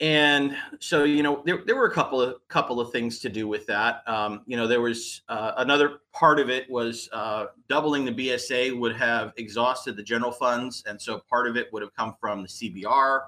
and 0.00 0.54
so 0.78 1.04
you 1.04 1.22
know 1.22 1.42
there, 1.46 1.62
there 1.64 1.74
were 1.74 1.86
a 1.86 1.92
couple 1.92 2.20
of 2.20 2.36
couple 2.48 2.80
of 2.80 2.92
things 2.92 3.18
to 3.20 3.30
do 3.30 3.48
with 3.48 3.66
that. 3.66 4.02
Um, 4.06 4.42
you 4.46 4.56
know, 4.56 4.66
there 4.66 4.82
was 4.82 5.22
uh, 5.28 5.52
another 5.56 6.00
part 6.12 6.38
of 6.38 6.50
it 6.50 6.68
was 6.70 7.08
uh, 7.12 7.46
doubling 7.68 8.04
the 8.04 8.12
BSA 8.12 8.78
would 8.78 8.94
have 8.94 9.32
exhausted 9.38 9.96
the 9.96 10.02
general 10.02 10.32
funds, 10.32 10.84
and 10.86 11.00
so 11.00 11.22
part 11.30 11.48
of 11.48 11.56
it 11.56 11.72
would 11.72 11.80
have 11.80 11.94
come 11.94 12.14
from 12.20 12.42
the 12.42 12.48
CBR. 12.48 13.22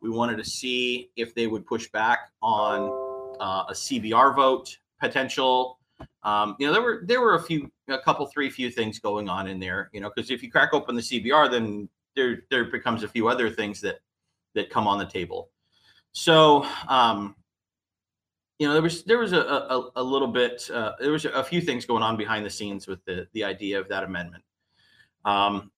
We 0.00 0.10
wanted 0.10 0.36
to 0.38 0.44
see 0.44 1.10
if 1.16 1.34
they 1.34 1.48
would 1.48 1.66
push 1.66 1.88
back 1.90 2.30
on 2.40 3.36
uh, 3.40 3.64
a 3.68 3.72
CBR 3.72 4.36
vote 4.36 4.78
potential 5.00 5.80
um, 6.22 6.56
you 6.58 6.66
know, 6.66 6.72
there 6.72 6.82
were 6.82 7.02
there 7.04 7.20
were 7.20 7.34
a 7.34 7.42
few, 7.42 7.70
a 7.88 7.98
couple, 7.98 8.26
three, 8.26 8.48
few 8.50 8.70
things 8.70 8.98
going 8.98 9.28
on 9.28 9.48
in 9.48 9.58
there. 9.58 9.90
You 9.92 10.00
know, 10.00 10.10
because 10.14 10.30
if 10.30 10.42
you 10.42 10.50
crack 10.50 10.72
open 10.72 10.94
the 10.94 11.02
CBR, 11.02 11.50
then 11.50 11.88
there 12.14 12.42
there 12.50 12.64
becomes 12.66 13.02
a 13.02 13.08
few 13.08 13.28
other 13.28 13.50
things 13.50 13.80
that 13.80 14.00
that 14.54 14.70
come 14.70 14.86
on 14.86 14.98
the 14.98 15.06
table. 15.06 15.50
So, 16.12 16.66
um, 16.88 17.34
you 18.58 18.66
know, 18.66 18.74
there 18.74 18.82
was 18.82 19.02
there 19.04 19.18
was 19.18 19.32
a 19.32 19.40
a, 19.40 19.90
a 19.96 20.02
little 20.02 20.28
bit 20.28 20.70
uh, 20.72 20.92
there 21.00 21.12
was 21.12 21.24
a 21.24 21.42
few 21.42 21.60
things 21.60 21.84
going 21.84 22.02
on 22.02 22.16
behind 22.16 22.46
the 22.46 22.50
scenes 22.50 22.86
with 22.86 23.04
the 23.04 23.26
the 23.32 23.44
idea 23.44 23.80
of 23.80 23.88
that 23.88 24.04
amendment. 24.04 24.44
Um, 25.24 25.70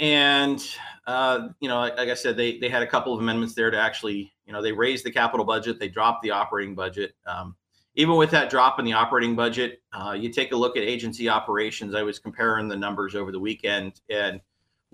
and 0.00 0.64
uh, 1.06 1.48
you 1.60 1.68
know, 1.68 1.78
like, 1.78 1.96
like, 1.96 2.08
I 2.08 2.14
said, 2.14 2.36
they 2.36 2.58
they 2.58 2.68
had 2.68 2.82
a 2.82 2.86
couple 2.86 3.14
of 3.14 3.20
amendments 3.20 3.54
there 3.54 3.70
to 3.70 3.78
actually, 3.78 4.32
you 4.46 4.52
know, 4.52 4.62
they 4.62 4.72
raised 4.72 5.04
the 5.04 5.12
capital 5.12 5.46
budget, 5.46 5.78
they 5.78 5.88
dropped 5.88 6.22
the 6.22 6.30
operating 6.30 6.74
budget. 6.74 7.14
Um, 7.26 7.54
even 7.94 8.16
with 8.16 8.30
that 8.30 8.50
drop 8.50 8.80
in 8.80 8.84
the 8.84 8.92
operating 8.92 9.36
budget, 9.36 9.80
uh, 9.92 10.16
you 10.18 10.28
take 10.32 10.50
a 10.50 10.56
look 10.56 10.76
at 10.76 10.82
agency 10.82 11.28
operations. 11.28 11.94
I 11.94 12.02
was 12.02 12.18
comparing 12.18 12.66
the 12.66 12.76
numbers 12.76 13.14
over 13.14 13.30
the 13.30 13.38
weekend, 13.38 14.00
and 14.10 14.40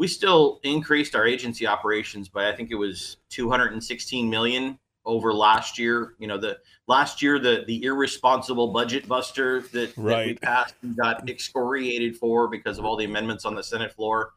we 0.01 0.09
still 0.09 0.61
increased 0.63 1.15
our 1.15 1.27
agency 1.27 1.67
operations 1.67 2.27
by 2.27 2.49
I 2.49 2.57
think 2.57 2.71
it 2.71 2.75
was 2.75 3.19
216 3.29 4.31
million 4.31 4.79
over 5.05 5.35
last 5.35 5.79
year. 5.79 6.15
You 6.19 6.27
know, 6.27 6.39
the 6.39 6.57
last 6.89 7.21
year 7.21 7.39
the 7.39 7.65
the 7.67 7.85
irresponsible 7.85 8.73
budget 8.73 9.07
buster 9.07 9.61
that, 9.73 9.93
right. 9.99 10.17
that 10.17 10.27
we 10.27 10.35
passed 10.37 10.75
and 10.81 10.97
got 10.97 11.29
excoriated 11.29 12.17
for 12.17 12.49
because 12.49 12.79
of 12.79 12.87
all 12.87 12.97
the 12.97 13.05
amendments 13.05 13.45
on 13.45 13.55
the 13.55 13.63
Senate 13.63 13.93
floor. 13.93 14.33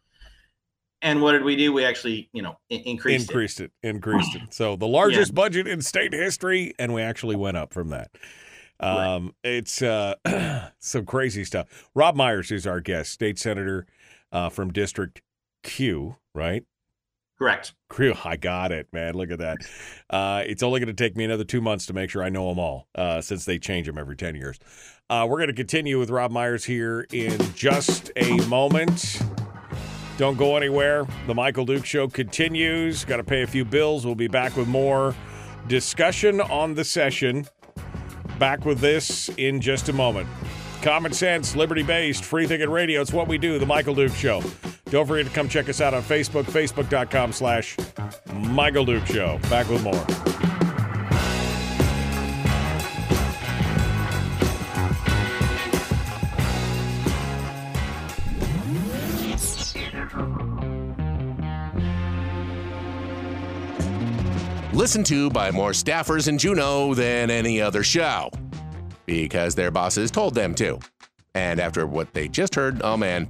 And 1.02 1.22
what 1.22 1.32
did 1.32 1.46
we 1.46 1.56
do? 1.56 1.72
We 1.72 1.86
actually, 1.86 2.30
you 2.34 2.42
know, 2.42 2.58
increased 2.70 3.30
increased 3.30 3.62
it, 3.62 3.72
it 3.82 3.88
increased 3.88 4.36
it. 4.36 4.54
So 4.54 4.76
the 4.76 4.88
largest 4.88 5.32
yeah. 5.32 5.36
budget 5.36 5.66
in 5.66 5.82
state 5.82 6.12
history, 6.12 6.74
and 6.78 6.94
we 6.94 7.02
actually 7.02 7.38
went 7.38 7.56
up 7.56 7.74
from 7.74 7.88
that. 7.90 8.12
Um, 8.82 8.98
right. 9.26 9.34
It's 9.46 9.82
uh, 9.82 10.16
some 10.80 11.06
crazy 11.06 11.46
stuff. 11.46 11.90
Robb 11.96 12.18
Myers 12.18 12.52
is 12.52 12.68
our 12.68 12.82
guest, 12.82 13.14
state 13.14 13.40
senator 13.40 13.86
uh, 14.34 14.50
from 14.50 14.74
District 14.74 15.22
Q, 15.64 16.18
right? 16.36 16.64
Correct. 17.38 17.74
Q. 17.94 18.14
I 18.24 18.38
got 18.38 18.72
it, 18.72 18.88
man. 18.94 19.16
Look 19.16 19.32
at 19.32 19.40
that. 19.40 19.58
Uh, 20.10 20.44
it's 20.46 20.62
only 20.62 20.80
going 20.80 20.94
to 20.96 21.04
take 21.04 21.18
me 21.18 21.24
another 21.24 21.44
two 21.44 21.62
months 21.62 21.86
to 21.88 21.94
make 21.94 22.10
sure 22.10 22.24
I 22.24 22.30
know 22.30 22.48
them 22.50 22.60
all, 22.60 22.88
uh, 22.96 23.22
since 23.22 23.46
they 23.46 23.58
change 23.58 23.88
them 23.88 23.98
every 23.98 24.16
ten 24.16 24.36
years. 24.36 24.60
Uh, 25.10 25.26
we're 25.28 25.38
going 25.38 25.48
to 25.48 25.54
continue 25.54 26.00
with 26.00 26.10
Robb 26.10 26.32
Myers 26.32 26.64
here 26.64 27.08
in 27.12 27.38
just 27.56 28.12
a 28.16 28.38
moment. 28.48 29.20
Don't 30.18 30.38
go 30.38 30.56
anywhere. 30.56 31.08
The 31.26 31.34
Michael 31.34 31.66
Duke 31.66 31.86
Show 31.86 32.08
continues. 32.08 33.04
Got 33.04 33.18
to 33.18 33.24
pay 33.24 33.42
a 33.42 33.48
few 33.48 33.66
bills. 33.66 34.06
We'll 34.06 34.16
be 34.16 34.28
back 34.28 34.56
with 34.56 34.68
more 34.68 35.16
discussion 35.68 36.40
on 36.40 36.76
the 36.76 36.84
session. 36.84 37.48
Back 38.38 38.64
with 38.64 38.80
this 38.80 39.30
in 39.38 39.60
just 39.60 39.90
a 39.90 39.94
moment. 39.94 40.30
Common 40.84 41.14
sense, 41.14 41.56
liberty 41.56 41.82
based, 41.82 42.26
free 42.26 42.46
thinking 42.46 42.70
radio. 42.70 43.00
It's 43.00 43.14
what 43.14 43.30
we 43.30 43.38
do, 43.38 43.58
The 43.58 43.66
Michael 43.66 43.96
Duke 43.96 44.14
Show. 44.16 44.44
Don't 44.90 45.08
forget 45.08 45.26
to 45.26 45.32
come 45.32 45.48
check 45.48 45.70
us 45.70 45.80
out 45.80 45.94
on 45.94 46.02
Facebook, 46.04 46.44
facebook.com 46.44 47.32
slash 47.32 47.78
Michael 48.34 48.84
Duke 48.84 49.06
Show. 49.06 49.40
Back 49.50 49.70
with 49.70 49.82
more. 49.82 49.94
listened 64.74 65.06
to 65.06 65.30
by 65.30 65.50
more 65.50 65.72
staffers 65.72 66.28
in 66.28 66.38
Juneau 66.38 66.94
than 66.94 67.30
any 67.30 67.62
other 67.62 67.84
show 67.84 68.30
because 69.22 69.54
their 69.54 69.70
bosses 69.70 70.10
told 70.10 70.34
them 70.34 70.56
to. 70.56 70.80
And 71.36 71.60
after 71.60 71.86
what 71.86 72.14
they 72.14 72.28
just 72.28 72.56
heard, 72.56 72.82
oh 72.84 72.98
man, 72.98 73.28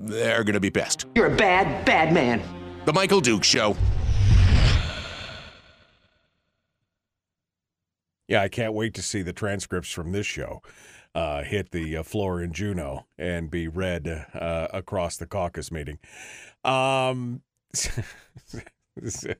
they're 0.00 0.42
going 0.42 0.54
to 0.54 0.60
be 0.60 0.70
pissed. 0.70 1.06
You're 1.14 1.32
a 1.32 1.36
bad, 1.36 1.84
bad 1.84 2.12
man. 2.12 2.42
The 2.84 2.92
Michael 2.92 3.20
Duke 3.20 3.44
Show. 3.44 3.76
Yeah, 8.26 8.42
I 8.42 8.48
can't 8.48 8.74
wait 8.74 8.94
to 8.94 9.02
see 9.02 9.22
the 9.22 9.32
transcripts 9.32 9.90
from 9.90 10.12
this 10.12 10.26
show 10.26 10.62
uh, 11.14 11.42
hit 11.42 11.70
the 11.70 11.98
uh, 11.98 12.02
floor 12.02 12.42
in 12.42 12.52
Juneau 12.52 13.06
and 13.18 13.50
be 13.50 13.68
read 13.68 14.26
uh, 14.34 14.68
across 14.72 15.16
the 15.16 15.26
caucus 15.26 15.70
meeting. 15.72 15.98
Um, 16.64 17.42
the 18.94 19.36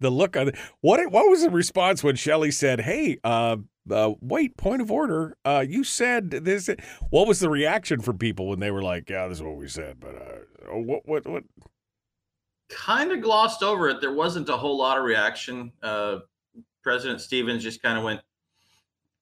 look 0.00 0.36
on 0.36 0.52
what 0.80 1.10
what 1.10 1.28
was 1.28 1.42
the 1.42 1.50
response 1.50 2.02
when 2.02 2.16
Shelley 2.16 2.50
said, 2.50 2.80
"Hey, 2.80 3.18
uh, 3.90 4.14
wait, 4.20 4.56
point 4.56 4.82
of 4.82 4.90
order. 4.90 5.36
Uh, 5.44 5.64
you 5.66 5.84
said 5.84 6.30
this." 6.30 6.70
What 7.10 7.26
was 7.26 7.40
the 7.40 7.50
reaction 7.50 8.00
from 8.00 8.18
people 8.18 8.48
when 8.48 8.60
they 8.60 8.70
were 8.70 8.82
like, 8.82 9.08
"Yeah, 9.10 9.28
this 9.28 9.38
is 9.38 9.42
what 9.42 9.56
we 9.56 9.68
said," 9.68 9.98
but 10.00 10.14
uh, 10.14 10.76
what 10.78 11.06
what 11.06 11.26
what? 11.26 11.44
Kind 12.68 13.12
of 13.12 13.22
glossed 13.22 13.62
over 13.62 13.88
it. 13.88 14.00
There 14.00 14.12
wasn't 14.12 14.48
a 14.48 14.56
whole 14.56 14.76
lot 14.76 14.98
of 14.98 15.04
reaction. 15.04 15.72
Uh, 15.82 16.18
President 16.82 17.20
Stevens 17.20 17.62
just 17.62 17.82
kind 17.82 17.96
of 17.96 18.04
went, 18.04 18.20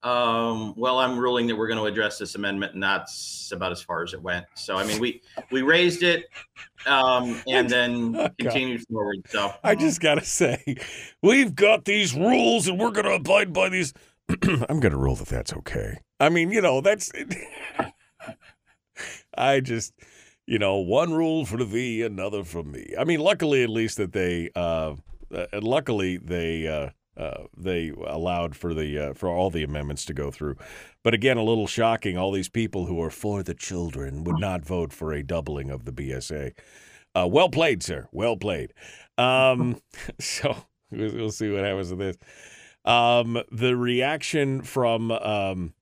um, 0.06 0.74
well, 0.76 1.00
I'm 1.00 1.18
ruling 1.18 1.48
that 1.48 1.56
we're 1.56 1.66
going 1.66 1.80
to 1.80 1.86
address 1.86 2.16
this 2.16 2.36
amendment, 2.36 2.74
and 2.74 2.82
that's 2.82 3.50
about 3.52 3.72
as 3.72 3.82
far 3.82 4.04
as 4.04 4.12
it 4.12 4.22
went. 4.22 4.46
So, 4.54 4.76
I 4.76 4.86
mean, 4.86 5.00
we 5.00 5.20
we 5.50 5.62
raised 5.62 6.04
it, 6.04 6.26
um, 6.86 7.42
and 7.48 7.68
then 7.68 8.14
oh, 8.18 8.28
continued 8.38 8.84
forward. 8.88 9.22
So, 9.28 9.52
I 9.64 9.74
just 9.74 10.00
got 10.00 10.16
to 10.16 10.24
say, 10.24 10.76
we've 11.22 11.56
got 11.56 11.86
these 11.86 12.14
rules, 12.14 12.68
and 12.68 12.78
we're 12.78 12.92
going 12.92 13.06
to 13.06 13.14
abide 13.14 13.52
by 13.52 13.68
these. 13.68 13.92
I'm 14.68 14.80
going 14.80 14.92
to 14.92 14.98
rule 14.98 15.16
that 15.16 15.28
that's 15.28 15.52
okay. 15.52 15.98
I 16.18 16.28
mean, 16.28 16.50
you 16.50 16.60
know, 16.60 16.80
that's. 16.80 17.10
I 19.38 19.60
just, 19.60 19.92
you 20.46 20.58
know, 20.58 20.76
one 20.76 21.12
rule 21.12 21.44
for 21.44 21.62
thee, 21.62 22.02
another 22.02 22.42
for 22.44 22.62
me. 22.62 22.94
I 22.98 23.04
mean, 23.04 23.20
luckily, 23.20 23.62
at 23.62 23.68
least 23.68 23.98
that 23.98 24.12
they, 24.12 24.50
uh, 24.54 24.94
uh 25.34 25.46
luckily 25.60 26.18
they. 26.18 26.66
Uh, 26.66 26.90
uh, 27.16 27.44
they 27.56 27.94
allowed 28.06 28.54
for 28.54 28.74
the 28.74 28.98
uh, 28.98 29.14
for 29.14 29.30
all 29.30 29.48
the 29.48 29.62
amendments 29.62 30.04
to 30.04 30.12
go 30.12 30.30
through. 30.30 30.54
But 31.02 31.14
again, 31.14 31.38
a 31.38 31.42
little 31.42 31.66
shocking. 31.66 32.18
All 32.18 32.30
these 32.30 32.50
people 32.50 32.84
who 32.84 33.00
are 33.00 33.08
for 33.08 33.42
the 33.42 33.54
children 33.54 34.22
would 34.24 34.38
not 34.38 34.66
vote 34.66 34.92
for 34.92 35.14
a 35.14 35.22
doubling 35.22 35.70
of 35.70 35.86
the 35.86 35.92
BSA. 35.92 36.52
Uh, 37.14 37.26
well 37.26 37.48
played, 37.48 37.82
sir. 37.82 38.06
Well 38.12 38.36
played. 38.36 38.74
Um, 39.16 39.80
so 40.20 40.56
we'll 40.90 41.30
see 41.30 41.50
what 41.50 41.64
happens 41.64 41.90
with 41.90 41.98
this. 42.00 42.16
Um, 42.86 43.42
the 43.50 43.76
reaction 43.76 44.62
from 44.62 45.10
um, 45.10 45.74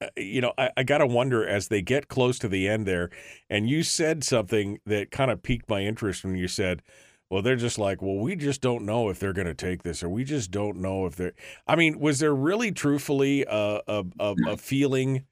uh, 0.00 0.08
you 0.16 0.40
know, 0.40 0.52
I, 0.58 0.70
I 0.76 0.82
got 0.82 0.98
to 0.98 1.06
wonder 1.06 1.46
as 1.46 1.68
they 1.68 1.80
get 1.80 2.08
close 2.08 2.38
to 2.40 2.48
the 2.48 2.68
end 2.68 2.86
there, 2.86 3.10
and 3.48 3.68
you 3.68 3.82
said 3.82 4.24
something 4.24 4.78
that 4.86 5.10
kind 5.10 5.30
of 5.30 5.42
piqued 5.42 5.68
my 5.68 5.82
interest 5.82 6.24
when 6.24 6.36
you 6.36 6.48
said, 6.48 6.82
well, 7.30 7.42
they're 7.42 7.56
just 7.56 7.78
like, 7.78 8.02
well, 8.02 8.16
we 8.16 8.36
just 8.36 8.60
don't 8.60 8.84
know 8.84 9.08
if 9.08 9.18
they're 9.18 9.32
going 9.32 9.46
to 9.46 9.54
take 9.54 9.82
this, 9.82 10.02
or 10.02 10.08
we 10.08 10.24
just 10.24 10.50
don't 10.50 10.76
know 10.76 11.06
if 11.06 11.16
they're. 11.16 11.32
I 11.66 11.76
mean, 11.76 11.98
was 11.98 12.18
there 12.18 12.34
really, 12.34 12.70
truthfully, 12.70 13.44
a 13.48 13.80
a, 13.86 14.04
a, 14.18 14.34
a 14.48 14.56
feeling 14.58 15.24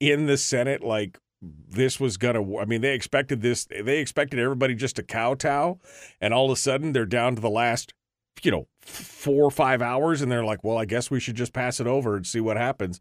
in 0.00 0.26
the 0.26 0.36
Senate 0.36 0.82
like 0.82 1.18
this 1.40 1.98
was 1.98 2.16
going 2.18 2.34
to? 2.34 2.58
I 2.58 2.66
mean, 2.66 2.82
they 2.82 2.94
expected 2.94 3.42
this. 3.42 3.66
They 3.66 3.98
expected 3.98 4.38
everybody 4.38 4.74
just 4.74 4.96
to 4.96 5.02
kowtow, 5.02 5.78
and 6.20 6.34
all 6.34 6.46
of 6.50 6.58
a 6.58 6.60
sudden 6.60 6.92
they're 6.92 7.06
down 7.06 7.36
to 7.36 7.40
the 7.40 7.50
last, 7.50 7.94
you 8.44 8.50
know, 8.50 8.66
four 8.80 9.44
or 9.44 9.50
five 9.50 9.82
hours, 9.82 10.22
and 10.22 10.30
they're 10.30 10.44
like, 10.44 10.64
well, 10.64 10.78
I 10.78 10.84
guess 10.84 11.10
we 11.10 11.20
should 11.20 11.36
just 11.36 11.52
pass 11.52 11.80
it 11.80 11.86
over 11.86 12.16
and 12.16 12.26
see 12.26 12.40
what 12.40 12.56
happens. 12.56 13.00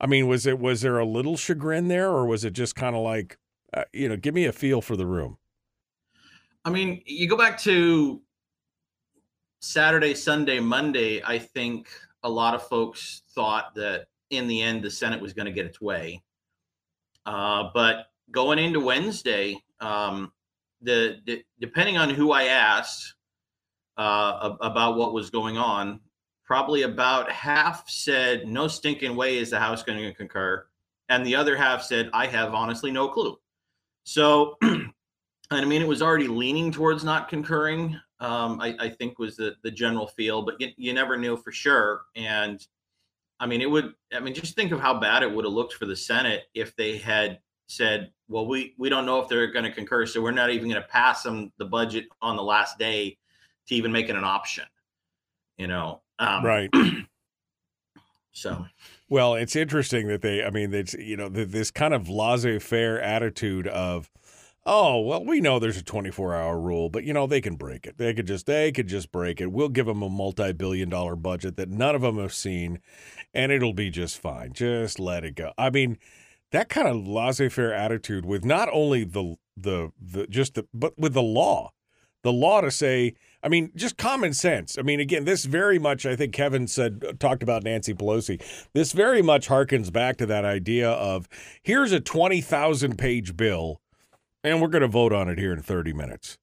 I 0.00 0.06
mean, 0.06 0.26
was 0.26 0.46
it 0.46 0.58
was 0.58 0.80
there 0.80 0.98
a 0.98 1.04
little 1.04 1.36
chagrin 1.36 1.88
there, 1.88 2.08
or 2.08 2.26
was 2.26 2.44
it 2.44 2.52
just 2.52 2.74
kind 2.74 2.94
of 2.94 3.02
like, 3.02 3.38
uh, 3.72 3.84
you 3.92 4.08
know, 4.08 4.16
give 4.16 4.34
me 4.34 4.44
a 4.44 4.52
feel 4.52 4.80
for 4.80 4.96
the 4.96 5.06
room? 5.06 5.38
I 6.64 6.70
mean, 6.70 7.02
you 7.04 7.28
go 7.28 7.36
back 7.36 7.58
to 7.60 8.22
Saturday, 9.60 10.14
Sunday, 10.14 10.60
Monday. 10.60 11.22
I 11.22 11.38
think 11.38 11.88
a 12.22 12.28
lot 12.28 12.54
of 12.54 12.66
folks 12.66 13.22
thought 13.34 13.74
that 13.74 14.06
in 14.30 14.48
the 14.48 14.62
end 14.62 14.82
the 14.82 14.90
Senate 14.90 15.20
was 15.20 15.32
going 15.32 15.46
to 15.46 15.52
get 15.52 15.66
its 15.66 15.80
way. 15.80 16.22
Uh, 17.26 17.70
but 17.74 18.06
going 18.30 18.58
into 18.58 18.80
Wednesday, 18.80 19.56
um, 19.80 20.32
the, 20.80 21.20
the, 21.26 21.44
depending 21.60 21.96
on 21.96 22.10
who 22.10 22.32
I 22.32 22.44
asked 22.44 23.14
uh, 23.96 24.56
about 24.60 24.96
what 24.96 25.12
was 25.12 25.30
going 25.30 25.56
on, 25.56 26.00
probably 26.44 26.82
about 26.82 27.30
half 27.30 27.88
said 27.88 28.46
no 28.46 28.68
stinking 28.68 29.16
way 29.16 29.38
is 29.38 29.50
the 29.50 29.58
House 29.58 29.82
going 29.82 29.98
to 29.98 30.12
concur, 30.14 30.66
and 31.08 31.24
the 31.24 31.34
other 31.34 31.56
half 31.56 31.82
said 31.82 32.10
I 32.12 32.26
have 32.26 32.54
honestly 32.54 32.90
no 32.90 33.08
clue. 33.08 33.38
So 34.04 34.56
and 34.62 34.92
I 35.50 35.64
mean, 35.64 35.82
it 35.82 35.88
was 35.88 36.02
already 36.02 36.28
leaning 36.28 36.72
towards 36.72 37.04
not 37.04 37.28
concurring. 37.28 37.98
Um, 38.20 38.60
I, 38.60 38.74
I, 38.78 38.88
think 38.88 39.18
was 39.18 39.36
the 39.36 39.56
the 39.62 39.70
general 39.70 40.06
feel, 40.06 40.42
but 40.42 40.60
you, 40.60 40.68
you 40.76 40.92
never 40.92 41.16
knew 41.16 41.36
for 41.36 41.52
sure. 41.52 42.02
And 42.16 42.64
I 43.40 43.46
mean, 43.46 43.60
it 43.60 43.70
would. 43.70 43.92
I 44.14 44.20
mean, 44.20 44.34
just 44.34 44.54
think 44.54 44.72
of 44.72 44.80
how 44.80 44.98
bad 44.98 45.22
it 45.22 45.30
would 45.30 45.44
have 45.44 45.52
looked 45.52 45.74
for 45.74 45.86
the 45.86 45.96
Senate 45.96 46.44
if 46.54 46.74
they 46.76 46.96
had 46.96 47.40
said, 47.66 48.12
"Well, 48.28 48.46
we 48.46 48.74
we 48.78 48.88
don't 48.88 49.06
know 49.06 49.20
if 49.20 49.28
they're 49.28 49.52
going 49.52 49.64
to 49.64 49.72
concur, 49.72 50.06
so 50.06 50.22
we're 50.22 50.30
not 50.30 50.50
even 50.50 50.70
going 50.70 50.80
to 50.80 50.88
pass 50.88 51.22
them 51.22 51.52
the 51.58 51.64
budget 51.64 52.06
on 52.22 52.36
the 52.36 52.42
last 52.42 52.78
day 52.78 53.18
to 53.68 53.74
even 53.74 53.92
make 53.92 54.08
it 54.08 54.16
an 54.16 54.24
option." 54.24 54.64
You 55.56 55.68
know, 55.68 56.02
um, 56.18 56.44
right? 56.44 56.70
so. 58.32 58.66
Well, 59.08 59.34
it's 59.34 59.54
interesting 59.54 60.08
that 60.08 60.22
they. 60.22 60.42
I 60.42 60.50
mean, 60.50 60.72
it's 60.74 60.94
you 60.94 61.16
know 61.16 61.28
this 61.28 61.70
kind 61.70 61.94
of 61.94 62.08
laissez-faire 62.08 63.00
attitude 63.00 63.66
of 63.68 64.10
Oh, 64.66 65.00
well, 65.00 65.22
we 65.22 65.42
know 65.42 65.58
there's 65.58 65.76
a 65.76 65.84
24-hour 65.84 66.58
rule, 66.58 66.88
but 66.88 67.04
you 67.04 67.12
know, 67.12 67.26
they 67.26 67.42
can 67.42 67.56
break 67.56 67.84
it. 67.86 67.98
They 67.98 68.14
could 68.14 68.26
just 68.26 68.46
they 68.46 68.72
could 68.72 68.86
just 68.86 69.12
break 69.12 69.40
it. 69.40 69.52
We'll 69.52 69.68
give 69.68 69.84
them 69.84 70.02
a 70.02 70.08
multi-billion 70.08 70.88
dollar 70.88 71.16
budget 71.16 71.56
that 71.56 71.68
none 71.68 71.94
of 71.94 72.00
them 72.00 72.18
have 72.18 72.32
seen 72.32 72.80
and 73.34 73.52
it'll 73.52 73.74
be 73.74 73.90
just 73.90 74.18
fine. 74.18 74.54
Just 74.54 74.98
let 74.98 75.24
it 75.24 75.34
go. 75.34 75.52
I 75.58 75.68
mean, 75.68 75.98
that 76.50 76.70
kind 76.70 76.88
of 76.88 77.06
laissez-faire 77.06 77.74
attitude 77.74 78.24
with 78.24 78.44
not 78.44 78.70
only 78.72 79.04
the 79.04 79.36
the 79.56 79.92
the 80.00 80.26
just 80.28 80.54
the 80.54 80.66
but 80.72 80.98
with 80.98 81.12
the 81.12 81.22
law. 81.22 81.72
The 82.22 82.32
law 82.32 82.62
to 82.62 82.70
say, 82.70 83.16
I 83.44 83.48
mean, 83.48 83.70
just 83.76 83.98
common 83.98 84.32
sense. 84.32 84.78
I 84.78 84.82
mean, 84.82 85.00
again, 85.00 85.26
this 85.26 85.44
very 85.44 85.78
much, 85.78 86.06
I 86.06 86.16
think 86.16 86.32
Kevin 86.32 86.66
said, 86.66 87.20
talked 87.20 87.42
about 87.42 87.62
Nancy 87.62 87.92
Pelosi. 87.92 88.42
This 88.72 88.92
very 88.92 89.20
much 89.20 89.48
harkens 89.48 89.92
back 89.92 90.16
to 90.16 90.26
that 90.26 90.46
idea 90.46 90.90
of 90.90 91.28
here's 91.62 91.92
a 91.92 92.00
20,000 92.00 92.96
page 92.96 93.36
bill 93.36 93.82
and 94.42 94.60
we're 94.60 94.68
going 94.68 94.82
to 94.82 94.88
vote 94.88 95.12
on 95.12 95.28
it 95.28 95.38
here 95.38 95.52
in 95.52 95.60
30 95.60 95.92
minutes. 95.92 96.38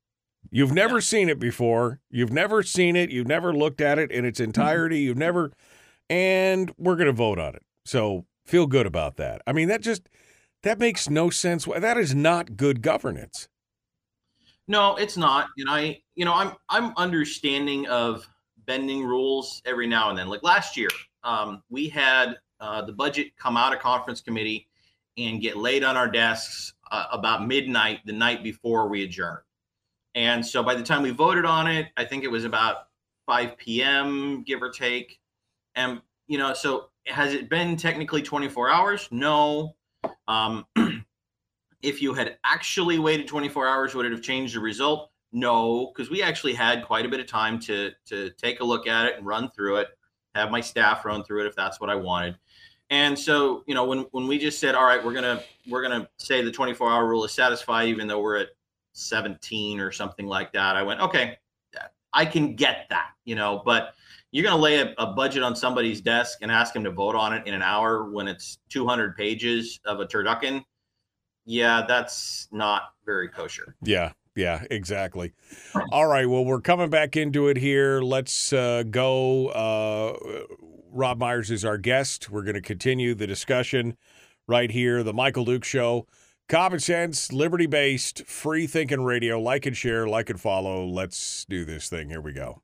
You've 0.49 0.73
never 0.73 0.95
yeah. 0.95 1.01
seen 1.01 1.29
it 1.29 1.39
before. 1.39 2.01
You've 2.09 2.31
never 2.31 2.63
seen 2.63 2.95
it. 2.95 3.11
You've 3.11 3.27
never 3.27 3.53
looked 3.53 3.79
at 3.79 3.99
it 3.99 4.11
in 4.11 4.25
its 4.25 4.39
mm-hmm. 4.39 4.49
entirety. 4.49 4.99
You've 4.99 5.17
never, 5.17 5.51
and 6.09 6.73
we're 6.77 6.95
going 6.95 7.07
to 7.07 7.13
vote 7.13 7.39
on 7.39 7.55
it. 7.55 7.63
So 7.85 8.25
feel 8.45 8.67
good 8.67 8.85
about 8.85 9.17
that. 9.17 9.41
I 9.47 9.53
mean, 9.53 9.69
that 9.69 9.81
just, 9.81 10.09
that 10.63 10.79
makes 10.79 11.09
no 11.09 11.29
sense. 11.29 11.65
That 11.65 11.97
is 11.97 12.13
not 12.13 12.57
good 12.57 12.81
governance. 12.81 13.47
No, 14.67 14.95
it's 14.95 15.17
not. 15.17 15.47
And 15.57 15.69
I, 15.69 16.01
you 16.15 16.25
know, 16.25 16.33
I'm, 16.33 16.53
I'm 16.69 16.93
understanding 16.97 17.87
of 17.87 18.27
bending 18.65 19.03
rules 19.03 19.61
every 19.65 19.87
now 19.87 20.09
and 20.09 20.17
then. 20.17 20.27
Like 20.27 20.43
last 20.43 20.77
year, 20.77 20.89
um, 21.23 21.63
we 21.69 21.89
had 21.89 22.37
uh, 22.59 22.81
the 22.83 22.93
budget 22.93 23.35
come 23.37 23.57
out 23.57 23.73
of 23.73 23.79
conference 23.79 24.21
committee 24.21 24.67
and 25.17 25.41
get 25.41 25.57
laid 25.57 25.83
on 25.83 25.97
our 25.97 26.07
desks 26.07 26.73
uh, 26.91 27.05
about 27.11 27.47
midnight 27.47 27.99
the 28.05 28.13
night 28.13 28.43
before 28.43 28.87
we 28.87 29.03
adjourned. 29.03 29.41
And 30.15 30.45
so 30.45 30.61
by 30.61 30.75
the 30.75 30.83
time 30.83 31.01
we 31.01 31.11
voted 31.11 31.45
on 31.45 31.67
it, 31.67 31.87
I 31.97 32.05
think 32.05 32.23
it 32.23 32.31
was 32.31 32.45
about 32.45 32.87
5 33.25 33.57
p.m., 33.57 34.43
give 34.43 34.61
or 34.61 34.69
take. 34.69 35.19
And, 35.75 36.01
you 36.27 36.37
know, 36.37 36.53
so 36.53 36.89
has 37.07 37.33
it 37.33 37.49
been 37.49 37.77
technically 37.77 38.21
24 38.21 38.69
hours? 38.69 39.07
No. 39.11 39.75
Um, 40.27 40.65
if 41.81 42.01
you 42.01 42.13
had 42.13 42.37
actually 42.43 42.99
waited 42.99 43.27
24 43.27 43.67
hours, 43.67 43.95
would 43.95 44.05
it 44.05 44.11
have 44.11 44.21
changed 44.21 44.55
the 44.55 44.59
result? 44.59 45.11
No, 45.31 45.91
because 45.93 46.09
we 46.09 46.21
actually 46.21 46.53
had 46.53 46.85
quite 46.85 47.05
a 47.05 47.09
bit 47.09 47.19
of 47.19 47.27
time 47.27 47.59
to 47.61 47.91
to 48.07 48.29
take 48.31 48.59
a 48.59 48.63
look 48.63 48.87
at 48.87 49.05
it 49.05 49.17
and 49.17 49.25
run 49.25 49.49
through 49.49 49.77
it, 49.77 49.87
have 50.35 50.51
my 50.51 50.61
staff 50.61 51.05
run 51.05 51.23
through 51.23 51.45
it 51.45 51.47
if 51.47 51.55
that's 51.55 51.79
what 51.79 51.89
I 51.89 51.95
wanted. 51.95 52.37
And 52.89 53.17
so, 53.17 53.63
you 53.67 53.73
know, 53.73 53.85
when 53.85 53.99
when 54.11 54.27
we 54.27 54.37
just 54.37 54.59
said, 54.59 54.75
all 54.75 54.83
right, 54.83 55.03
we're 55.03 55.13
gonna 55.13 55.41
we're 55.69 55.81
gonna 55.81 56.09
say 56.17 56.43
the 56.43 56.51
24 56.51 56.91
hour 56.91 57.07
rule 57.07 57.23
is 57.23 57.31
satisfied, 57.31 57.87
even 57.87 58.07
though 58.07 58.21
we're 58.21 58.37
at 58.37 58.49
17 58.93 59.79
or 59.79 59.91
something 59.91 60.25
like 60.25 60.51
that, 60.51 60.75
I 60.75 60.83
went, 60.83 60.99
okay, 60.99 61.37
I 62.13 62.25
can 62.25 62.55
get 62.55 62.87
that, 62.89 63.11
you 63.25 63.35
know, 63.35 63.61
but 63.63 63.93
you're 64.31 64.49
to 64.49 64.55
lay 64.55 64.79
a, 64.79 64.93
a, 64.97 65.07
budget 65.07 65.43
on 65.43 65.55
somebody's 65.55 66.01
desk 66.01 66.39
and 66.41 66.51
ask 66.51 66.73
them 66.73 66.83
to 66.83 66.91
vote 66.91 67.15
on 67.15 67.33
it 67.33 67.45
in 67.47 67.53
an 67.53 67.61
hour 67.61 68.09
when 68.09 68.27
it's 68.27 68.59
200 68.69 69.15
pages 69.15 69.79
of 69.85 69.99
a 69.99 70.05
turducken. 70.05 70.63
Yeah, 71.45 71.85
that's 71.87 72.47
not 72.51 72.93
very 73.05 73.29
kosher. 73.29 73.75
Yeah, 73.81 74.11
yeah, 74.35 74.63
exactly. 74.69 75.33
All 75.91 76.07
right, 76.07 76.29
well, 76.29 76.45
we're 76.45 76.61
coming 76.61 76.89
back 76.89 77.15
into 77.17 77.47
it 77.47 77.57
here. 77.57 78.01
Let's 78.01 78.53
uh, 78.53 78.83
go. 78.89 79.47
Uh, 79.47 80.45
Robb 80.91 81.19
Myers 81.19 81.51
is 81.51 81.65
our 81.65 81.77
guest. 81.77 82.29
We're 82.29 82.43
going 82.43 82.55
to 82.55 82.61
continue 82.61 83.15
the 83.15 83.27
discussion 83.27 83.97
right 84.47 84.69
here, 84.69 85.03
the 85.03 85.13
Michael 85.13 85.45
Duke 85.45 85.63
Show. 85.63 86.05
Common 86.49 86.79
sense, 86.79 87.31
liberty 87.31 87.65
based, 87.65 88.25
free 88.27 88.67
thinking 88.67 89.03
radio. 89.03 89.39
Like 89.39 89.65
and 89.65 89.75
share, 89.75 90.07
like 90.07 90.29
and 90.29 90.39
follow. 90.39 90.85
Let's 90.85 91.45
do 91.45 91.63
this 91.63 91.87
thing. 91.87 92.09
Here 92.09 92.21
we 92.21 92.33
go. 92.33 92.61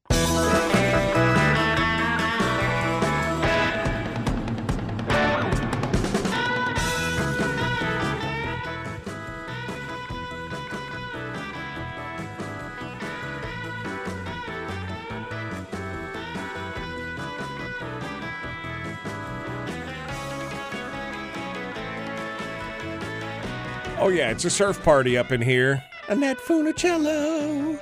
Yeah, 24.17 24.31
it's 24.31 24.45
a 24.45 24.49
surf 24.49 24.81
party 24.81 25.15
up 25.15 25.31
in 25.31 25.43
here. 25.43 25.83
Annette 26.07 26.39
Funicello. 26.39 27.79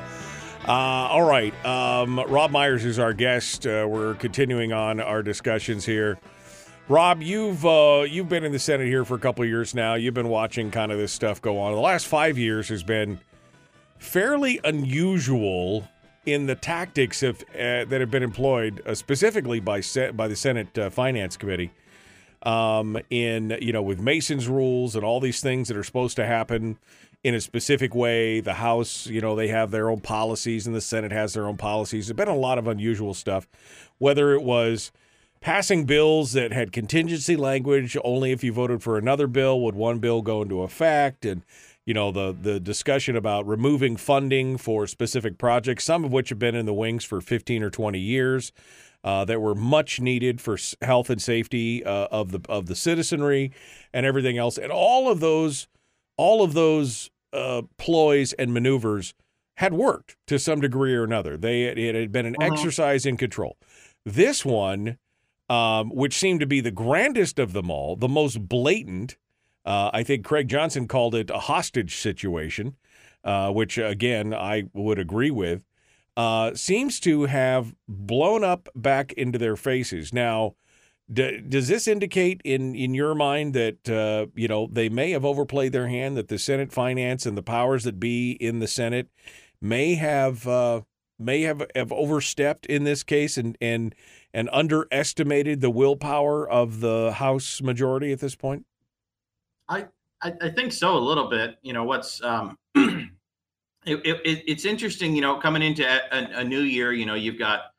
Uh, 0.67 0.69
all 0.69 1.23
right, 1.23 1.53
um, 1.65 2.19
Robb 2.27 2.51
Myers 2.51 2.83
is 2.83 2.99
our 2.99 3.13
guest. 3.13 3.65
Uh, 3.65 3.87
we're 3.89 4.15
continuing 4.15 4.73
on 4.73 4.99
our 4.99 5.23
discussions 5.23 5.85
here. 5.85 6.19
Robb, 6.89 7.21
you've 7.21 7.65
uh, 7.65 8.03
you've 8.05 8.27
been 8.27 8.43
in 8.43 8.51
the 8.51 8.59
Senate 8.59 8.87
here 8.87 9.05
for 9.05 9.15
a 9.15 9.19
couple 9.19 9.45
years 9.45 9.73
now. 9.73 9.93
You've 9.93 10.13
been 10.13 10.27
watching 10.27 10.71
kind 10.71 10.91
of 10.91 10.97
this 10.97 11.13
stuff 11.13 11.41
go 11.41 11.57
on. 11.57 11.71
The 11.71 11.79
last 11.79 12.05
five 12.05 12.37
years 12.37 12.67
has 12.67 12.83
been 12.83 13.21
fairly 13.99 14.59
unusual 14.65 15.87
in 16.25 16.47
the 16.47 16.55
tactics 16.55 17.23
of 17.23 17.43
uh, 17.53 17.85
that 17.85 18.01
have 18.01 18.11
been 18.11 18.23
employed, 18.23 18.81
uh, 18.85 18.93
specifically 18.93 19.61
by 19.61 19.81
by 20.13 20.27
the 20.27 20.35
Senate 20.35 20.77
uh, 20.77 20.89
Finance 20.89 21.37
Committee, 21.37 21.71
um, 22.45 22.97
in 23.09 23.57
you 23.61 23.73
know 23.73 23.81
with 23.81 23.99
Mason's 23.99 24.47
rules 24.47 24.95
and 24.95 25.03
all 25.03 25.19
these 25.19 25.41
things 25.41 25.67
that 25.67 25.77
are 25.77 25.83
supposed 25.83 26.15
to 26.17 26.25
happen 26.25 26.77
in 27.23 27.33
a 27.33 27.41
specific 27.41 27.95
way. 27.95 28.39
The 28.39 28.53
House, 28.53 29.07
you 29.07 29.19
know, 29.19 29.35
they 29.35 29.47
have 29.47 29.71
their 29.71 29.89
own 29.89 29.99
policies, 29.99 30.67
and 30.67 30.75
the 30.75 30.81
Senate 30.81 31.11
has 31.11 31.33
their 31.33 31.47
own 31.47 31.57
policies. 31.57 32.07
There's 32.07 32.15
been 32.15 32.27
a 32.27 32.35
lot 32.35 32.59
of 32.59 32.67
unusual 32.67 33.15
stuff, 33.15 33.47
whether 33.97 34.33
it 34.33 34.43
was 34.43 34.91
passing 35.41 35.85
bills 35.85 36.33
that 36.33 36.51
had 36.51 36.71
contingency 36.71 37.35
language 37.35 37.97
only 38.03 38.31
if 38.31 38.43
you 38.43 38.53
voted 38.53 38.81
for 38.81 38.97
another 38.97 39.27
bill 39.27 39.61
would 39.61 39.75
one 39.75 39.99
bill 39.99 40.21
go 40.23 40.41
into 40.41 40.63
effect 40.63 41.23
and 41.23 41.43
you 41.85 41.93
know 41.93 42.11
the 42.11 42.35
the 42.41 42.59
discussion 42.59 43.15
about 43.15 43.45
removing 43.45 43.95
funding 43.95 44.57
for 44.57 44.87
specific 44.87 45.37
projects 45.37 45.83
some 45.83 46.03
of 46.03 46.11
which 46.11 46.29
have 46.29 46.39
been 46.39 46.55
in 46.55 46.65
the 46.65 46.73
wings 46.73 47.05
for 47.05 47.21
15 47.21 47.61
or 47.61 47.69
20 47.69 47.99
years 47.99 48.51
uh, 49.05 49.23
that 49.23 49.39
were 49.41 49.55
much 49.55 50.01
needed 50.01 50.41
for 50.41 50.57
health 50.81 51.09
and 51.09 51.21
safety 51.21 51.85
uh, 51.85 52.07
of 52.11 52.31
the 52.31 52.41
of 52.49 52.65
the 52.65 52.75
citizenry 52.75 53.53
and 53.93 54.05
everything 54.05 54.37
else 54.37 54.57
and 54.57 54.71
all 54.71 55.09
of 55.09 55.21
those 55.21 55.67
all 56.17 56.43
of 56.43 56.53
those 56.53 57.09
uh, 57.31 57.61
ploys 57.77 58.33
and 58.33 58.53
maneuvers 58.53 59.13
had 59.57 59.73
worked 59.73 60.17
to 60.27 60.37
some 60.37 60.59
degree 60.59 60.93
or 60.93 61.05
another 61.05 61.37
they 61.37 61.63
it 61.63 61.95
had 61.95 62.11
been 62.11 62.25
an 62.25 62.35
uh-huh. 62.39 62.51
exercise 62.51 63.05
in 63.05 63.15
control 63.15 63.55
this 64.05 64.43
one 64.43 64.97
um, 65.49 65.89
which 65.89 66.17
seemed 66.17 66.39
to 66.39 66.45
be 66.45 66.61
the 66.61 66.71
grandest 66.71 67.39
of 67.39 67.53
them 67.53 67.69
all, 67.69 67.95
the 67.95 68.07
most 68.07 68.47
blatant. 68.47 69.17
Uh, 69.65 69.89
I 69.93 70.03
think 70.03 70.25
Craig 70.25 70.47
Johnson 70.47 70.87
called 70.87 71.15
it 71.15 71.29
a 71.29 71.39
hostage 71.39 71.97
situation, 71.97 72.75
uh, 73.23 73.51
which 73.51 73.77
again 73.77 74.33
I 74.33 74.63
would 74.73 74.99
agree 74.99 75.31
with. 75.31 75.61
Uh, 76.17 76.53
seems 76.55 76.99
to 77.01 77.25
have 77.25 77.75
blown 77.89 78.43
up 78.43 78.69
back 78.73 79.11
into 79.13 79.37
their 79.37 79.57
faces. 79.57 80.13
Now, 80.13 80.55
d- 81.11 81.41
does 81.41 81.67
this 81.67 81.87
indicate 81.87 82.41
in 82.45 82.73
in 82.73 82.93
your 82.93 83.13
mind 83.15 83.53
that 83.53 83.89
uh, 83.89 84.27
you 84.33 84.47
know 84.47 84.69
they 84.71 84.87
may 84.87 85.11
have 85.11 85.25
overplayed 85.25 85.73
their 85.73 85.87
hand? 85.87 86.15
That 86.15 86.29
the 86.29 86.39
Senate 86.39 86.71
finance 86.71 87.25
and 87.25 87.37
the 87.37 87.43
powers 87.43 87.83
that 87.83 87.99
be 87.99 88.31
in 88.31 88.59
the 88.59 88.67
Senate 88.67 89.09
may 89.61 89.95
have 89.95 90.47
uh, 90.47 90.81
may 91.19 91.41
have, 91.41 91.65
have 91.75 91.91
overstepped 91.91 92.65
in 92.65 92.83
this 92.83 93.03
case 93.03 93.37
and 93.37 93.57
and 93.61 93.95
and 94.33 94.49
underestimated 94.51 95.61
the 95.61 95.69
willpower 95.69 96.49
of 96.49 96.81
the 96.81 97.13
House 97.13 97.61
majority 97.61 98.11
at 98.11 98.19
this 98.19 98.35
point? 98.35 98.65
I 99.69 99.87
I, 100.21 100.33
I 100.41 100.49
think 100.49 100.71
so 100.71 100.97
a 100.97 100.99
little 100.99 101.29
bit. 101.29 101.57
You 101.61 101.73
know 101.73 101.83
what's 101.83 102.23
um, 102.23 102.57
it, 103.85 103.99
it, 104.05 104.43
it's 104.47 104.65
interesting. 104.65 105.15
You 105.15 105.21
know, 105.21 105.37
coming 105.37 105.61
into 105.61 105.85
a, 105.85 106.39
a, 106.39 106.43
new 106.43 106.61
year, 106.61 106.93
you 106.93 107.05
know, 107.05 107.15
you've 107.15 107.39
got 107.39 107.71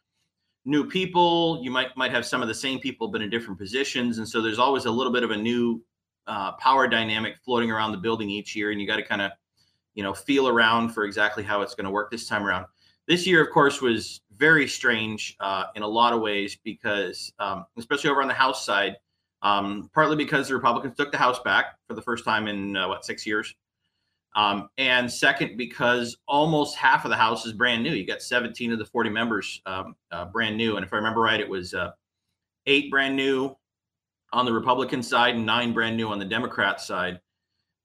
new 0.64 0.88
people. 0.88 1.60
You 1.62 1.70
might 1.70 1.96
might 1.96 2.10
have 2.10 2.26
some 2.26 2.42
of 2.42 2.48
the 2.48 2.54
same 2.54 2.78
people, 2.78 3.08
but 3.08 3.22
in 3.22 3.30
different 3.30 3.58
positions, 3.58 4.18
and 4.18 4.28
so 4.28 4.40
there's 4.40 4.58
always 4.58 4.84
a 4.84 4.90
little 4.90 5.12
bit 5.12 5.22
of 5.22 5.30
a 5.30 5.36
new 5.36 5.82
uh, 6.26 6.52
power 6.52 6.88
dynamic 6.88 7.36
floating 7.44 7.70
around 7.70 7.92
the 7.92 7.98
building 7.98 8.30
each 8.30 8.54
year, 8.54 8.70
and 8.70 8.80
you 8.80 8.86
got 8.86 8.96
to 8.96 9.04
kind 9.04 9.22
of 9.22 9.32
you 9.94 10.02
know 10.02 10.14
feel 10.14 10.48
around 10.48 10.90
for 10.90 11.04
exactly 11.04 11.42
how 11.42 11.62
it's 11.62 11.74
going 11.74 11.84
to 11.84 11.90
work 11.90 12.10
this 12.10 12.28
time 12.28 12.46
around. 12.46 12.66
This 13.06 13.26
year, 13.26 13.42
of 13.42 13.52
course, 13.52 13.80
was 13.80 14.20
very 14.36 14.66
strange 14.66 15.36
uh, 15.40 15.66
in 15.76 15.82
a 15.82 15.88
lot 15.88 16.12
of 16.12 16.20
ways 16.20 16.58
because, 16.64 17.32
um, 17.38 17.64
especially 17.78 18.10
over 18.10 18.20
on 18.20 18.28
the 18.28 18.34
House 18.34 18.66
side, 18.66 18.96
um, 19.42 19.88
partly 19.94 20.16
because 20.16 20.48
the 20.48 20.54
Republicans 20.54 20.96
took 20.96 21.12
the 21.12 21.18
House 21.18 21.38
back 21.40 21.78
for 21.86 21.94
the 21.94 22.02
first 22.02 22.24
time 22.24 22.48
in 22.48 22.76
uh, 22.76 22.88
what 22.88 23.04
six 23.04 23.24
years, 23.24 23.54
um, 24.36 24.68
and 24.76 25.10
second 25.10 25.56
because 25.56 26.18
almost 26.28 26.76
half 26.76 27.04
of 27.06 27.10
the 27.10 27.16
House 27.16 27.46
is 27.46 27.54
brand 27.54 27.82
new. 27.82 27.92
You 27.92 28.06
got 28.06 28.20
17 28.20 28.70
of 28.70 28.78
the 28.78 28.84
40 28.84 29.08
members 29.08 29.62
um, 29.64 29.96
uh, 30.12 30.26
brand 30.26 30.58
new, 30.58 30.76
and 30.76 30.84
if 30.84 30.92
I 30.92 30.96
remember 30.96 31.22
right, 31.22 31.40
it 31.40 31.48
was 31.48 31.72
uh, 31.72 31.92
eight 32.66 32.90
brand 32.90 33.16
new 33.16 33.56
on 34.32 34.44
the 34.44 34.52
Republican 34.52 35.02
side 35.02 35.36
and 35.36 35.46
nine 35.46 35.72
brand 35.72 35.96
new 35.96 36.08
on 36.08 36.18
the 36.18 36.24
Democrat 36.24 36.82
side, 36.82 37.18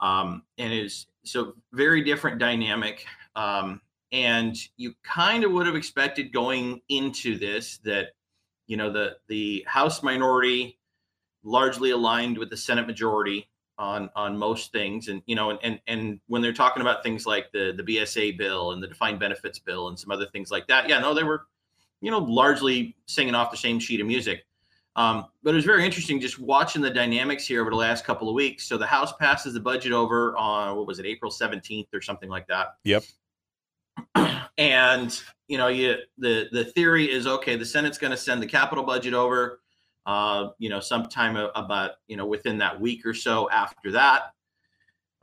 um, 0.02 0.44
and 0.58 0.74
is 0.74 1.08
so 1.24 1.54
very 1.72 2.04
different 2.04 2.38
dynamic. 2.38 3.06
Um, 3.36 3.80
and 4.12 4.58
you 4.76 4.94
kind 5.04 5.46
of 5.46 5.52
would 5.54 5.66
have 5.66 5.76
expected 5.78 6.34
going 6.34 6.82
into 6.90 7.38
this 7.38 7.78
that 7.86 8.10
you 8.68 8.76
know 8.76 8.92
the 8.92 9.16
the 9.30 9.64
house 9.68 10.04
minority 10.04 10.78
largely 11.44 11.92
aligned 11.92 12.38
with 12.38 12.50
the 12.50 12.58
senate 12.58 12.86
majority 12.86 13.50
on 13.82 14.10
on 14.16 14.38
most 14.38 14.72
things. 14.72 15.10
And 15.10 15.22
you 15.26 15.36
know 15.36 15.50
and 15.50 15.60
and, 15.64 15.80
and 15.88 16.20
when 16.28 16.42
they're 16.42 16.54
talking 16.54 16.82
about 16.82 17.04
things 17.04 17.26
like 17.26 17.52
the 17.52 17.74
the 17.76 17.84
bsa 17.84 18.38
bill 18.38 18.72
and 18.72 18.82
the 18.82 18.88
defined 18.88 19.20
benefits 19.20 19.60
bill 19.60 19.90
and 19.90 20.00
some 20.00 20.12
other 20.12 20.28
things 20.28 20.52
like 20.52 20.68
that 20.68 20.88
yeah 20.88 21.00
no 21.00 21.14
they 21.14 21.24
were 21.24 21.48
you 22.02 22.12
know 22.12 22.20
largely 22.20 22.96
singing 23.06 23.36
off 23.36 23.52
the 23.52 23.58
same 23.58 23.80
sheet 23.80 24.00
of 24.00 24.08
music. 24.08 24.46
Um, 24.98 25.26
but 25.42 25.52
it 25.52 25.56
was 25.56 25.64
very 25.64 25.86
interesting 25.86 26.20
just 26.20 26.38
watching 26.38 26.82
the 26.82 26.90
dynamics 26.90 27.48
here 27.48 27.62
over 27.62 27.70
the 27.70 27.78
last 27.78 28.04
couple 28.04 28.28
of 28.28 28.36
weeks. 28.36 28.68
So 28.68 28.78
the 28.78 28.86
house 28.86 29.14
passes 29.22 29.54
the 29.54 29.60
budget 29.62 29.94
over 29.94 30.36
on 30.36 30.76
what 30.76 30.86
was 30.86 31.00
it 31.00 31.06
april 31.06 31.32
17th 31.32 31.88
or 31.94 32.02
something 32.02 32.30
like 32.30 32.46
that. 32.48 32.76
Yep. 32.84 33.04
And 34.58 35.18
you 35.48 35.58
know, 35.58 35.70
you 35.70 35.96
the 36.18 36.48
the 36.52 36.66
theory 36.66 37.12
is 37.12 37.26
okay. 37.26 37.56
The 37.56 37.66
Senate's 37.66 37.98
going 37.98 38.12
to 38.12 38.18
send 38.18 38.42
the 38.42 38.48
capital 38.48 38.84
budget 38.84 39.14
over, 39.14 39.61
uh, 40.06 40.50
you 40.58 40.70
know, 40.70 40.80
sometime 40.80 41.36
about 41.36 41.92
you 42.08 42.18
know 42.18 42.26
within 42.26 42.58
that 42.60 42.80
week 42.80 43.06
or 43.06 43.14
so 43.14 43.50
after 43.50 43.92
that, 43.92 44.34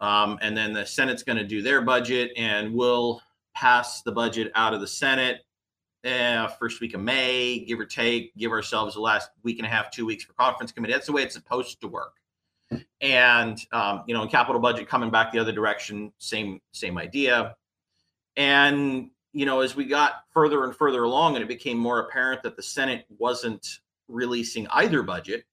um, 0.01 0.39
and 0.43 0.57
then 0.57 0.73
the 0.73 0.85
Senate's 0.87 1.23
going 1.23 1.39
to 1.39 1.47
do 1.47 1.63
their 1.63 1.83
budget, 1.83 2.33
and 2.37 2.73
we'll 2.75 3.21
pass 3.55 4.03
the 4.03 4.13
budget 4.13 4.53
out 4.55 4.75
of 4.75 4.81
the 4.81 4.87
Senate 4.87 5.45
eh, 6.05 6.47
first 6.59 6.81
week 6.81 6.95
of 6.95 7.01
May, 7.01 7.61
give 7.61 7.81
or 7.81 7.87
take. 7.87 8.35
Give 8.37 8.53
ourselves 8.53 8.95
the 8.95 9.01
last 9.01 9.31
week 9.43 9.59
and 9.59 9.67
a 9.67 9.71
half, 9.71 9.91
two 9.91 10.07
weeks 10.07 10.25
for 10.25 10.33
conference 10.35 10.73
committee. 10.73 10.93
That's 10.93 11.07
the 11.07 11.13
way 11.13 11.23
it's 11.23 11.35
supposed 11.35 11.81
to 11.81 11.89
work. 11.89 12.15
And 13.01 13.59
um, 13.73 14.05
you 14.07 14.15
know, 14.15 14.23
in 14.23 14.29
capital 14.29 14.61
budget 14.61 14.89
coming 14.89 15.11
back 15.11 15.33
the 15.33 15.39
other 15.39 15.53
direction, 15.53 16.13
same 16.19 16.61
same 16.73 16.99
idea. 16.99 17.57
And, 18.39 19.11
you 19.33 19.47
know, 19.47 19.61
as 19.61 19.75
we 19.75 19.85
got 19.85 20.23
further 20.31 20.65
and 20.65 20.75
further 20.75 21.03
along, 21.03 21.35
and 21.35 21.43
it 21.43 21.49
became 21.49 21.77
more 21.77 21.99
apparent 21.99 22.43
that 22.45 22.57
the 22.57 22.63
Senate 22.63 23.05
wasn't 23.19 23.81
releasing 24.09 24.67
either 24.69 25.03
budget, 25.03 25.45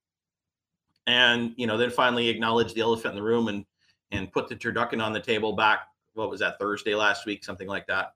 and, 1.08 1.54
you 1.58 1.68
know, 1.68 1.78
then 1.78 1.92
finally 1.92 2.30
acknowledge 2.30 2.74
the 2.74 2.82
elephant 2.82 3.14
in 3.14 3.16
the 3.16 3.24
room 3.24 3.48
and 3.48 3.66
and 4.12 4.32
put 4.32 4.48
the 4.48 4.56
turducken 4.56 5.04
on 5.04 5.14
the 5.14 5.20
table 5.20 5.54
back, 5.54 5.88
what 6.14 6.30
was 6.30 6.40
that, 6.40 6.58
Thursday 6.60 6.96
last 6.96 7.26
week, 7.26 7.44
something 7.44 7.68
like 7.68 7.88
that. 7.88 8.14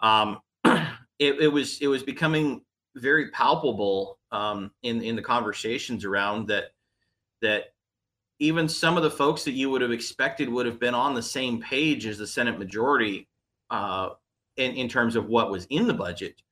Um, 0.00 0.40
it, 0.64 1.40
it 1.40 1.52
was 1.52 1.80
it 1.80 1.88
was 1.88 2.02
becoming 2.02 2.62
very 2.96 3.30
palpable 3.30 4.18
um, 4.32 4.70
in 4.82 5.02
in 5.02 5.16
the 5.16 5.22
conversations 5.22 6.04
around 6.04 6.48
that 6.48 6.72
that 7.42 7.74
even 8.38 8.68
some 8.68 8.96
of 8.96 9.02
the 9.02 9.10
folks 9.10 9.44
that 9.44 9.52
you 9.52 9.70
would 9.70 9.82
have 9.82 9.92
expected 9.92 10.48
would 10.48 10.66
have 10.66 10.80
been 10.80 10.94
on 10.94 11.14
the 11.14 11.22
same 11.22 11.60
page 11.60 12.06
as 12.06 12.18
the 12.18 12.26
Senate 12.26 12.58
majority 12.58 13.28
uh, 13.68 14.10
in, 14.56 14.72
in 14.72 14.88
terms 14.88 15.14
of 15.14 15.26
what 15.26 15.50
was 15.50 15.66
in 15.66 15.86
the 15.86 15.94
budget. 15.94 16.42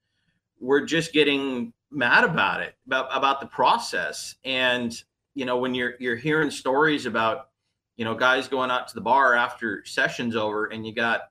We're 0.60 0.84
just 0.84 1.12
getting 1.12 1.72
mad 1.90 2.24
about 2.24 2.60
it, 2.60 2.74
about, 2.86 3.08
about 3.16 3.40
the 3.40 3.46
process. 3.46 4.36
And, 4.44 4.94
you 5.34 5.44
know, 5.44 5.58
when 5.58 5.74
you're, 5.74 5.94
you're 5.98 6.16
hearing 6.16 6.50
stories 6.50 7.06
about, 7.06 7.50
you 7.96 8.04
know, 8.04 8.14
guys 8.14 8.48
going 8.48 8.70
out 8.70 8.88
to 8.88 8.94
the 8.94 9.00
bar 9.00 9.34
after 9.34 9.84
session's 9.84 10.36
over 10.36 10.66
and 10.66 10.86
you 10.86 10.94
got 10.94 11.30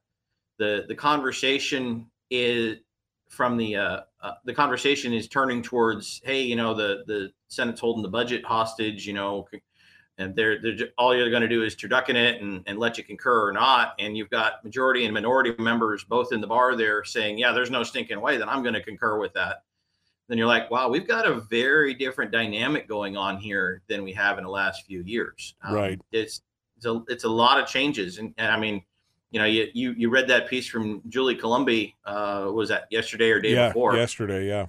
the, 0.57 0.85
the 0.87 0.95
conversation 0.95 2.07
is 2.29 2.77
from 3.29 3.57
the, 3.57 3.75
uh, 3.75 3.99
uh, 4.21 4.33
the 4.45 4.53
conversation 4.53 5.13
is 5.13 5.27
turning 5.27 5.61
towards, 5.61 6.21
Hey, 6.23 6.41
you 6.41 6.55
know, 6.55 6.73
the, 6.73 7.03
the 7.07 7.31
Senate's 7.47 7.79
holding 7.79 8.03
the 8.03 8.09
budget 8.09 8.43
hostage, 8.43 9.05
you 9.05 9.13
know, 9.13 9.47
and 10.17 10.35
they're, 10.35 10.61
they're 10.61 10.75
just, 10.75 10.91
all 10.97 11.15
you're 11.15 11.29
going 11.29 11.43
to 11.43 11.47
do 11.47 11.63
is 11.63 11.75
turducken 11.75 12.15
it 12.15 12.41
and, 12.41 12.63
and 12.65 12.79
let 12.79 12.97
you 12.97 13.03
concur 13.03 13.47
or 13.47 13.51
not. 13.51 13.93
And 13.99 14.17
you've 14.17 14.29
got 14.29 14.63
majority 14.63 15.05
and 15.05 15.13
minority 15.13 15.53
members 15.59 16.03
both 16.03 16.33
in 16.33 16.41
the 16.41 16.47
bar 16.47 16.75
there 16.75 17.03
saying, 17.03 17.37
yeah, 17.37 17.51
there's 17.51 17.69
no 17.69 17.83
stinking 17.83 18.19
way 18.19 18.37
that 18.37 18.49
I'm 18.49 18.63
going 18.63 18.73
to 18.73 18.81
concur 18.81 19.19
with 19.19 19.33
that. 19.33 19.63
Then 20.27 20.37
you're 20.37 20.47
like, 20.47 20.69
wow, 20.69 20.89
we've 20.89 21.07
got 21.07 21.25
a 21.25 21.41
very 21.49 21.93
different 21.93 22.31
dynamic 22.31 22.87
going 22.87 23.15
on 23.15 23.37
here 23.37 23.81
than 23.87 24.03
we 24.03 24.11
have 24.13 24.37
in 24.37 24.43
the 24.43 24.49
last 24.49 24.85
few 24.85 25.01
years. 25.03 25.55
Um, 25.63 25.75
right. 25.75 26.01
It's, 26.11 26.41
it's 26.75 26.85
a, 26.85 27.01
it's 27.07 27.23
a 27.23 27.29
lot 27.29 27.59
of 27.61 27.67
changes. 27.67 28.17
And, 28.17 28.33
and 28.37 28.51
I 28.51 28.59
mean, 28.59 28.81
you 29.31 29.39
know, 29.39 29.45
you, 29.45 29.67
you, 29.73 29.93
you 29.97 30.09
read 30.09 30.27
that 30.27 30.49
piece 30.49 30.67
from 30.67 31.01
Julie 31.07 31.35
Coulombe, 31.35 31.93
uh, 32.05 32.49
was 32.53 32.69
that 32.69 32.85
yesterday 32.91 33.31
or 33.31 33.39
day 33.39 33.53
yeah, 33.53 33.69
before? 33.69 33.95
Yesterday. 33.95 34.47
Yeah. 34.47 34.67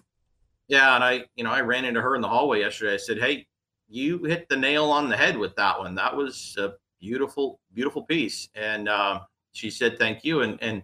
Yeah. 0.68 0.94
And 0.94 1.05
I, 1.05 1.24
you 1.35 1.44
know, 1.44 1.51
I 1.51 1.60
ran 1.60 1.85
into 1.85 2.01
her 2.01 2.14
in 2.14 2.20
the 2.20 2.28
hallway 2.28 2.60
yesterday. 2.60 2.94
I 2.94 2.98
said, 2.98 3.18
Hey, 3.18 3.47
you 3.89 4.22
hit 4.24 4.48
the 4.48 4.56
nail 4.56 4.86
on 4.86 5.09
the 5.09 5.16
head 5.16 5.36
with 5.36 5.56
that 5.56 5.78
one. 5.78 5.94
That 5.94 6.14
was 6.14 6.56
a 6.59 6.74
beautiful, 7.01 7.60
beautiful 7.72 8.02
piece. 8.02 8.48
And 8.55 8.89
uh, 8.89 9.20
she 9.52 9.70
said 9.70 9.98
thank 9.98 10.24
you. 10.24 10.43
And 10.43 10.59
and 10.62 10.82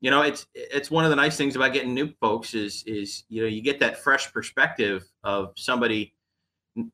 you 0.00 0.10
know, 0.10 0.22
it's 0.22 0.46
it's 0.54 0.90
one 0.90 1.04
of 1.04 1.10
the 1.10 1.16
nice 1.16 1.36
things 1.36 1.56
about 1.56 1.72
getting 1.72 1.94
new 1.94 2.12
folks 2.20 2.54
is 2.54 2.84
is 2.86 3.24
you 3.28 3.42
know 3.42 3.48
you 3.48 3.62
get 3.62 3.80
that 3.80 3.98
fresh 3.98 4.32
perspective 4.32 5.04
of 5.24 5.52
somebody 5.56 6.14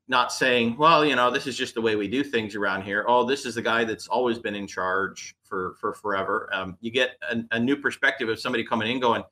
not 0.09 0.33
saying, 0.33 0.77
well, 0.79 1.05
you 1.05 1.15
know, 1.15 1.31
this 1.31 1.47
is 1.47 1.57
just 1.57 1.75
the 1.75 1.81
way 1.81 1.97
we 1.97 2.09
do 2.09 2.25
things 2.25 2.55
around 2.55 2.83
here. 2.83 3.05
Oh, 3.07 3.25
this 3.25 3.45
is 3.45 3.55
the 3.57 3.63
guy 3.63 3.85
that's 3.85 4.09
always 4.09 4.39
been 4.39 4.55
in 4.55 4.67
charge 4.67 5.35
for 5.45 5.75
for 5.81 5.93
forever. 5.93 6.49
Um, 6.53 6.79
you 6.81 6.91
get 6.91 7.17
a, 7.31 7.43
a, 7.53 7.61
new 7.61 7.77
perspective 7.77 8.29
of 8.29 8.41
somebody 8.41 8.65
coming 8.65 8.91
in 8.91 9.01
going, 9.01 9.23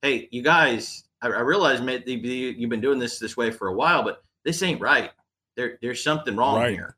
hey, 0.00 0.28
you 0.30 0.42
guys, 0.42 1.04
I, 1.20 1.28
I 1.28 1.40
realize 1.40 1.80
you've 2.06 2.70
been 2.70 2.80
doing 2.80 2.98
this 2.98 3.18
this 3.18 3.36
way 3.36 3.50
for 3.50 3.68
a 3.68 3.74
while, 3.74 4.02
but 4.02 4.22
this 4.44 4.62
ain't 4.62 4.80
right. 4.80 5.10
There, 5.56 5.78
there's 5.82 6.02
something 6.02 6.34
wrong 6.34 6.56
right. 6.56 6.72
here. 6.72 6.96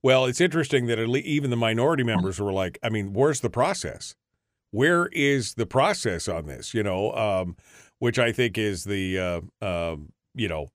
Well, 0.00 0.26
it's 0.26 0.40
interesting 0.40 0.86
that 0.86 1.00
even 1.00 1.50
the 1.50 1.56
minority 1.56 2.04
members 2.04 2.38
were 2.38 2.52
like, 2.52 2.78
I 2.82 2.88
mean, 2.88 3.12
where's 3.12 3.40
the 3.40 3.50
process? 3.50 4.14
Where 4.76 5.06
is 5.06 5.54
the 5.54 5.64
process 5.64 6.28
on 6.28 6.46
this? 6.46 6.74
You 6.74 6.82
know, 6.82 7.12
um, 7.12 7.56
which 7.98 8.18
I 8.18 8.30
think 8.30 8.58
is 8.58 8.84
the, 8.84 9.18
uh, 9.18 9.40
uh, 9.64 9.96
you 10.34 10.48
know, 10.48 10.68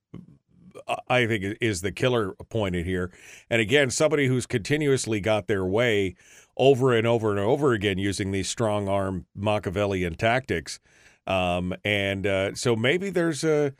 I 1.08 1.26
think 1.26 1.58
is 1.60 1.82
the 1.82 1.92
killer 1.92 2.32
point 2.48 2.74
in 2.74 2.84
here. 2.84 3.12
And 3.48 3.60
again, 3.60 3.90
somebody 3.90 4.26
who's 4.26 4.44
continuously 4.44 5.20
got 5.20 5.46
their 5.46 5.64
way 5.64 6.16
over 6.56 6.92
and 6.92 7.06
over 7.06 7.30
and 7.30 7.38
over 7.38 7.74
again 7.74 7.98
using 7.98 8.32
these 8.32 8.48
strong 8.48 8.88
arm 8.88 9.26
Machiavellian 9.36 10.16
tactics. 10.16 10.80
Um, 11.28 11.72
and 11.84 12.26
uh, 12.26 12.54
so 12.56 12.74
maybe 12.74 13.08
there's 13.08 13.44
a, 13.44 13.72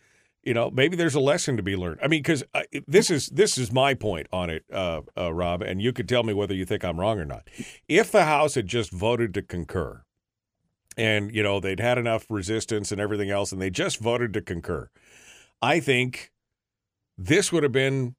you 0.44 0.55
know, 0.55 0.70
maybe 0.70 0.94
there's 0.97 1.16
a 1.16 1.20
lesson 1.20 1.57
to 1.57 1.65
be 1.65 1.74
learned. 1.74 1.99
I 2.01 2.07
mean, 2.07 2.20
because 2.20 2.44
this 2.86 3.11
is 3.11 3.27
this 3.27 3.59
is 3.59 3.73
my 3.73 3.94
point 3.94 4.28
on 4.32 4.51
it, 4.51 4.65
uh, 4.73 5.01
uh, 5.19 5.32
Robb, 5.32 5.62
and 5.62 5.82
you 5.82 5.93
could 5.93 6.09
tell 6.09 6.23
me 6.23 6.32
whether 6.32 6.55
you 6.55 6.65
think 6.65 6.85
I'm 6.85 7.01
wrong 7.01 7.19
or 7.19 7.24
not. 7.24 7.49
If 7.89 8.12
the 8.12 8.24
House 8.24 8.55
had 8.55 8.69
just 8.69 8.93
voted 8.93 9.35
to 9.35 9.43
concur, 9.43 10.05
and 10.97 11.35
you 11.35 11.43
know 11.43 11.60
they'd 11.60 11.81
had 11.81 11.98
enough 11.98 12.27
resistance 12.31 12.93
and 12.93 13.01
everything 13.01 13.31
else, 13.31 13.52
and 13.52 13.60
they 13.60 13.70
just 13.70 13.98
voted 13.98 14.32
to 14.35 14.40
concur, 14.40 14.89
I 15.60 15.81
think 15.81 16.32
this 17.16 17.52
would 17.52 17.62
have 17.62 17.73
been 17.73 18.16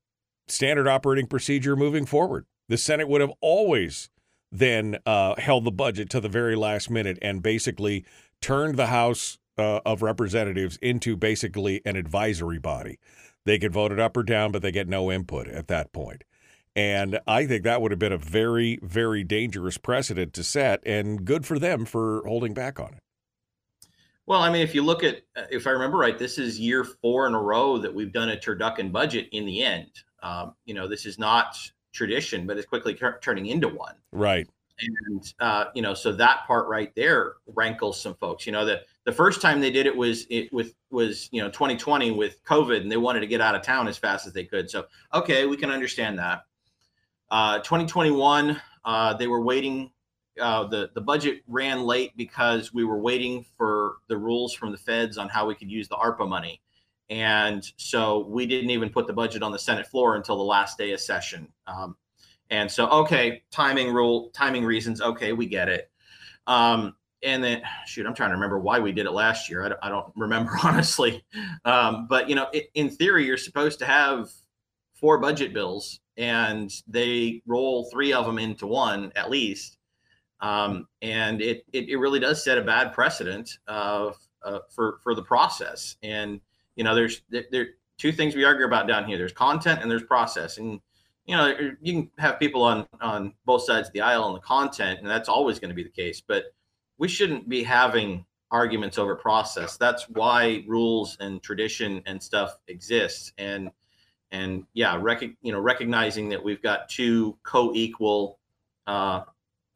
standard 0.47 0.87
operating 0.87 1.27
procedure 1.27 1.75
moving 1.75 2.05
forward. 2.05 2.45
The 2.69 2.77
Senate 2.77 3.07
would 3.07 3.21
have 3.21 3.33
always 3.41 4.09
then 4.51 4.97
uh, 5.05 5.35
held 5.37 5.65
the 5.65 5.71
budget 5.71 6.09
to 6.11 6.21
the 6.21 6.29
very 6.29 6.55
last 6.55 6.89
minute 6.89 7.17
and 7.21 7.41
basically 7.41 8.05
turned 8.39 8.75
the 8.75 8.87
House 8.87 9.39
uh, 9.57 9.79
of 9.85 10.01
Representatives 10.01 10.77
into 10.81 11.15
basically 11.15 11.81
an 11.85 11.95
advisory 11.95 12.59
body. 12.59 12.99
They 13.45 13.59
could 13.59 13.73
vote 13.73 13.91
it 13.91 13.99
up 13.99 14.15
or 14.15 14.23
down, 14.23 14.51
but 14.51 14.61
they 14.61 14.71
get 14.71 14.87
no 14.87 15.11
input 15.11 15.47
at 15.47 15.67
that 15.67 15.91
point. 15.91 16.23
And 16.75 17.19
I 17.27 17.45
think 17.45 17.63
that 17.63 17.81
would 17.81 17.91
have 17.91 17.99
been 17.99 18.11
a 18.11 18.17
very, 18.17 18.79
very 18.81 19.23
dangerous 19.23 19.77
precedent 19.77 20.33
to 20.33 20.43
set, 20.43 20.81
and 20.85 21.23
good 21.23 21.45
for 21.45 21.59
them 21.59 21.85
for 21.85 22.23
holding 22.25 22.53
back 22.53 22.79
on 22.79 22.93
it. 22.93 22.99
Well, 24.25 24.41
I 24.41 24.49
mean, 24.49 24.61
if 24.61 24.73
you 24.73 24.83
look 24.83 25.03
at, 25.03 25.17
uh, 25.35 25.43
if 25.51 25.67
I 25.67 25.71
remember 25.71 25.97
right, 25.97 26.17
this 26.17 26.37
is 26.37 26.59
year 26.59 26.83
four 26.83 27.27
in 27.27 27.33
a 27.33 27.41
row 27.41 27.77
that 27.77 27.93
we've 27.93 28.11
done 28.11 28.29
a 28.29 28.37
turducken 28.37 28.91
budget 28.91 29.27
in 29.31 29.45
the 29.45 29.61
end. 29.61 29.91
Um, 30.21 30.55
you 30.65 30.73
know, 30.73 30.87
this 30.87 31.05
is 31.05 31.19
not 31.19 31.57
tradition, 31.91 32.47
but 32.47 32.57
it's 32.57 32.65
quickly 32.65 32.95
tur- 32.95 33.19
turning 33.21 33.47
into 33.47 33.67
one. 33.67 33.95
Right. 34.11 34.47
And 34.79 35.33
uh, 35.39 35.65
you 35.75 35.81
know, 35.81 35.93
so 35.93 36.13
that 36.13 36.47
part 36.47 36.67
right 36.67 36.91
there 36.95 37.33
rankles 37.47 38.01
some 38.01 38.15
folks. 38.15 38.47
You 38.47 38.53
know, 38.53 38.65
the 38.65 38.81
the 39.05 39.11
first 39.11 39.41
time 39.41 39.61
they 39.61 39.69
did 39.69 39.85
it 39.85 39.95
was 39.95 40.25
it 40.29 40.51
with 40.51 40.73
was 40.89 41.29
you 41.31 41.43
know 41.43 41.49
2020 41.49 42.11
with 42.11 42.43
COVID, 42.43 42.81
and 42.81 42.91
they 42.91 42.97
wanted 42.97 43.19
to 43.19 43.27
get 43.27 43.39
out 43.39 43.53
of 43.53 43.61
town 43.61 43.87
as 43.87 43.97
fast 43.97 44.25
as 44.25 44.33
they 44.33 44.45
could. 44.45 44.69
So 44.69 44.85
okay, 45.13 45.45
we 45.45 45.57
can 45.57 45.69
understand 45.69 46.17
that. 46.17 46.45
Uh, 47.33 47.57
2021, 47.61 48.61
uh, 48.85 49.13
they 49.15 49.25
were 49.25 49.41
waiting 49.41 49.89
uh, 50.39 50.67
the 50.67 50.91
the 50.93 51.01
budget 51.01 51.41
ran 51.47 51.81
late 51.81 52.15
because 52.15 52.71
we 52.75 52.83
were 52.83 52.99
waiting 52.99 53.43
for 53.57 53.95
the 54.07 54.15
rules 54.15 54.53
from 54.53 54.71
the 54.71 54.77
feds 54.77 55.17
on 55.17 55.27
how 55.29 55.47
we 55.47 55.55
could 55.55 55.71
use 55.71 55.87
the 55.87 55.95
ARPA 55.95 56.29
money, 56.29 56.61
and 57.09 57.71
so 57.77 58.27
we 58.27 58.45
didn't 58.45 58.69
even 58.69 58.87
put 58.87 59.07
the 59.07 59.13
budget 59.13 59.41
on 59.41 59.51
the 59.51 59.57
Senate 59.57 59.87
floor 59.87 60.15
until 60.15 60.37
the 60.37 60.43
last 60.43 60.77
day 60.77 60.91
of 60.91 60.99
session. 60.99 61.47
Um, 61.65 61.97
and 62.51 62.69
so, 62.69 62.87
okay, 62.87 63.41
timing 63.49 63.91
rule, 63.91 64.29
timing 64.35 64.63
reasons. 64.63 65.01
Okay, 65.01 65.33
we 65.33 65.47
get 65.47 65.69
it. 65.69 65.89
Um, 66.45 66.95
and 67.23 67.43
then, 67.43 67.63
shoot, 67.87 68.05
I'm 68.05 68.13
trying 68.13 68.29
to 68.29 68.35
remember 68.35 68.59
why 68.59 68.77
we 68.77 68.91
did 68.91 69.07
it 69.07 69.11
last 69.11 69.49
year. 69.49 69.65
I 69.65 69.69
don't, 69.69 69.79
I 69.81 69.89
don't 69.89 70.13
remember 70.15 70.51
honestly. 70.63 71.25
Um, 71.65 72.05
but 72.07 72.29
you 72.29 72.35
know, 72.35 72.45
it, 72.53 72.69
in 72.75 72.91
theory, 72.91 73.25
you're 73.25 73.37
supposed 73.37 73.79
to 73.79 73.87
have 73.87 74.29
four 74.93 75.17
budget 75.17 75.51
bills, 75.51 75.99
and 76.17 76.71
they 76.87 77.41
roll 77.45 77.89
three 77.91 78.13
of 78.13 78.25
them 78.25 78.37
into 78.37 78.67
one 78.67 79.11
at 79.15 79.29
least 79.29 79.77
um, 80.43 80.89
and 81.01 81.41
it, 81.41 81.65
it, 81.71 81.87
it 81.89 81.95
really 81.95 82.19
does 82.19 82.43
set 82.43 82.57
a 82.57 82.61
bad 82.61 82.91
precedent 82.93 83.59
uh, 83.67 84.11
uh, 84.43 84.59
for 84.69 84.99
for 85.01 85.15
the 85.15 85.23
process. 85.23 85.95
And 86.03 86.41
you 86.75 86.83
know, 86.83 86.93
there's 86.93 87.21
there, 87.29 87.45
there 87.49 87.67
two 87.97 88.11
things 88.11 88.35
we 88.35 88.43
argue 88.43 88.65
about 88.65 88.85
down 88.85 89.05
here. 89.05 89.17
There's 89.17 89.31
content 89.31 89.81
and 89.81 89.89
there's 89.89 90.03
process. 90.03 90.57
And 90.57 90.81
you 91.25 91.37
know, 91.37 91.55
you 91.81 91.93
can 91.93 92.11
have 92.19 92.39
people 92.39 92.61
on 92.61 92.85
on 92.99 93.33
both 93.45 93.63
sides 93.63 93.87
of 93.87 93.93
the 93.93 94.01
aisle 94.01 94.25
on 94.25 94.33
the 94.33 94.41
content, 94.41 94.99
and 94.99 95.07
that's 95.07 95.29
always 95.29 95.59
going 95.59 95.69
to 95.69 95.75
be 95.75 95.83
the 95.83 95.89
case. 95.89 96.19
But 96.19 96.53
we 96.97 97.07
shouldn't 97.07 97.47
be 97.47 97.63
having 97.63 98.25
arguments 98.51 98.97
over 98.97 99.15
process. 99.15 99.77
That's 99.77 100.09
why 100.09 100.65
rules 100.67 101.15
and 101.21 101.41
tradition 101.41 102.03
and 102.05 102.21
stuff 102.21 102.57
exists. 102.67 103.31
And 103.37 103.71
and 104.33 104.65
yeah, 104.73 104.97
rec- 104.99 105.21
you 105.21 105.51
know, 105.53 105.59
recognizing 105.59 106.27
that 106.29 106.43
we've 106.43 106.61
got 106.61 106.89
two 106.89 107.37
co-equal 107.43 108.39
uh, 108.87 109.21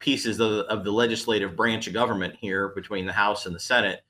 pieces 0.00 0.40
of, 0.40 0.66
of 0.66 0.84
the 0.84 0.90
legislative 0.90 1.56
branch 1.56 1.86
of 1.86 1.94
government 1.94 2.34
here 2.38 2.68
between 2.68 3.06
the 3.06 3.12
House 3.12 3.46
and 3.46 3.54
the 3.54 3.60
Senate 3.60 4.02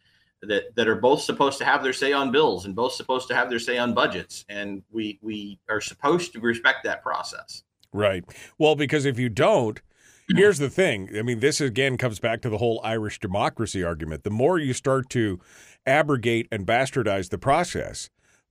that 0.42 0.74
that 0.74 0.88
are 0.88 0.96
both 0.96 1.20
supposed 1.20 1.58
to 1.58 1.64
have 1.64 1.82
their 1.82 1.92
say 1.92 2.12
on 2.12 2.32
bills 2.32 2.64
and 2.64 2.74
both 2.74 2.92
supposed 2.92 3.28
to 3.28 3.34
have 3.34 3.50
their 3.50 3.58
say 3.58 3.76
on 3.76 3.92
budgets. 3.92 4.44
And 4.48 4.82
we 4.90 5.18
we 5.20 5.58
are 5.68 5.80
supposed 5.80 6.32
to 6.32 6.40
respect 6.40 6.78
that 6.84 7.02
process. 7.02 7.62
Right. 7.92 8.24
Well 8.56 8.74
because 8.74 9.04
if 9.04 9.18
you 9.18 9.28
don't 9.28 9.80
here's 10.28 10.58
the 10.58 10.70
thing. 10.70 11.10
I 11.16 11.22
mean 11.22 11.40
this 11.40 11.60
again 11.60 11.98
comes 11.98 12.20
back 12.20 12.40
to 12.42 12.48
the 12.48 12.58
whole 12.58 12.80
irish 12.84 13.18
democracy 13.18 13.82
argument. 13.82 14.22
The 14.22 14.30
more 14.30 14.58
you 14.58 14.72
start 14.72 15.10
to 15.10 15.40
abrogate 15.84 16.46
and 16.52 16.64
bastardize 16.64 17.30
the 17.30 17.38
process 17.38 18.08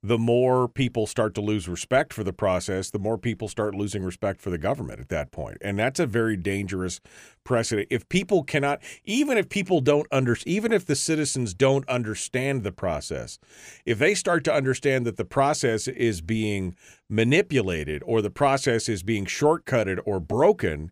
the 0.07 0.17
more 0.17 0.69
people 0.69 1.05
start 1.05 1.35
to 1.35 1.41
lose 1.41 1.67
respect 1.67 2.13
for 2.13 2.23
the 2.23 2.31
process, 2.31 2.89
the 2.89 2.99
more 2.99 3.17
people 3.17 3.49
start 3.49 3.75
losing 3.75 4.03
respect 4.03 4.41
for 4.41 4.49
the 4.49 4.57
government 4.57 5.01
at 5.01 5.09
that 5.09 5.31
point. 5.31 5.57
And 5.59 5.77
that's 5.77 5.99
a 5.99 6.05
very 6.05 6.37
dangerous 6.37 7.01
precedent. 7.43 7.89
If 7.91 8.07
people 8.07 8.43
cannot, 8.43 8.81
even 9.03 9.37
if 9.37 9.49
people 9.49 9.81
don't 9.81 10.07
under, 10.09 10.37
even 10.45 10.71
if 10.71 10.85
the 10.85 10.95
citizens 10.95 11.53
don't 11.53 11.87
understand 11.89 12.63
the 12.63 12.71
process, 12.71 13.37
if 13.85 13.99
they 13.99 14.15
start 14.15 14.45
to 14.45 14.53
understand 14.53 15.05
that 15.05 15.17
the 15.17 15.25
process 15.25 15.89
is 15.89 16.21
being 16.21 16.77
manipulated 17.09 18.01
or 18.05 18.21
the 18.21 18.29
process 18.29 18.87
is 18.87 19.03
being 19.03 19.25
shortcutted 19.25 19.99
or 20.05 20.21
broken, 20.21 20.89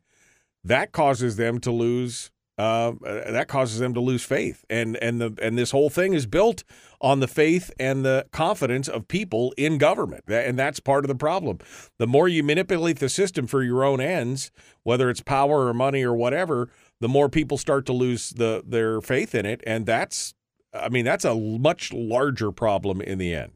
that 0.61 0.91
causes 0.91 1.37
them 1.37 1.59
to 1.61 1.71
lose 1.71 2.31
uh, 2.57 2.93
that 3.01 3.47
causes 3.47 3.79
them 3.79 3.93
to 3.93 3.99
lose 3.99 4.23
faith. 4.23 4.63
And 4.69 4.95
and 4.97 5.19
the 5.19 5.37
and 5.41 5.57
this 5.57 5.71
whole 5.71 5.89
thing 5.89 6.13
is 6.13 6.25
built 6.25 6.63
on 7.01 7.19
the 7.19 7.27
faith 7.27 7.71
and 7.79 8.05
the 8.05 8.25
confidence 8.31 8.87
of 8.87 9.07
people 9.07 9.53
in 9.57 9.77
government, 9.77 10.23
and 10.27 10.57
that's 10.57 10.79
part 10.79 11.03
of 11.03 11.09
the 11.09 11.15
problem. 11.15 11.59
The 11.97 12.07
more 12.07 12.27
you 12.27 12.43
manipulate 12.43 12.99
the 12.99 13.09
system 13.09 13.47
for 13.47 13.61
your 13.61 13.83
own 13.83 13.99
ends, 13.99 14.51
whether 14.83 15.09
it's 15.09 15.21
power 15.21 15.67
or 15.67 15.73
money 15.73 16.03
or 16.03 16.15
whatever, 16.15 16.69
the 17.01 17.09
more 17.09 17.29
people 17.29 17.57
start 17.57 17.85
to 17.87 17.93
lose 17.93 18.29
the 18.31 18.63
their 18.65 19.01
faith 19.01 19.35
in 19.35 19.45
it, 19.45 19.61
and 19.67 19.85
that's, 19.85 20.33
I 20.73 20.89
mean, 20.89 21.05
that's 21.05 21.25
a 21.25 21.35
much 21.35 21.91
larger 21.91 22.51
problem 22.51 23.01
in 23.01 23.17
the 23.17 23.35
end. 23.35 23.51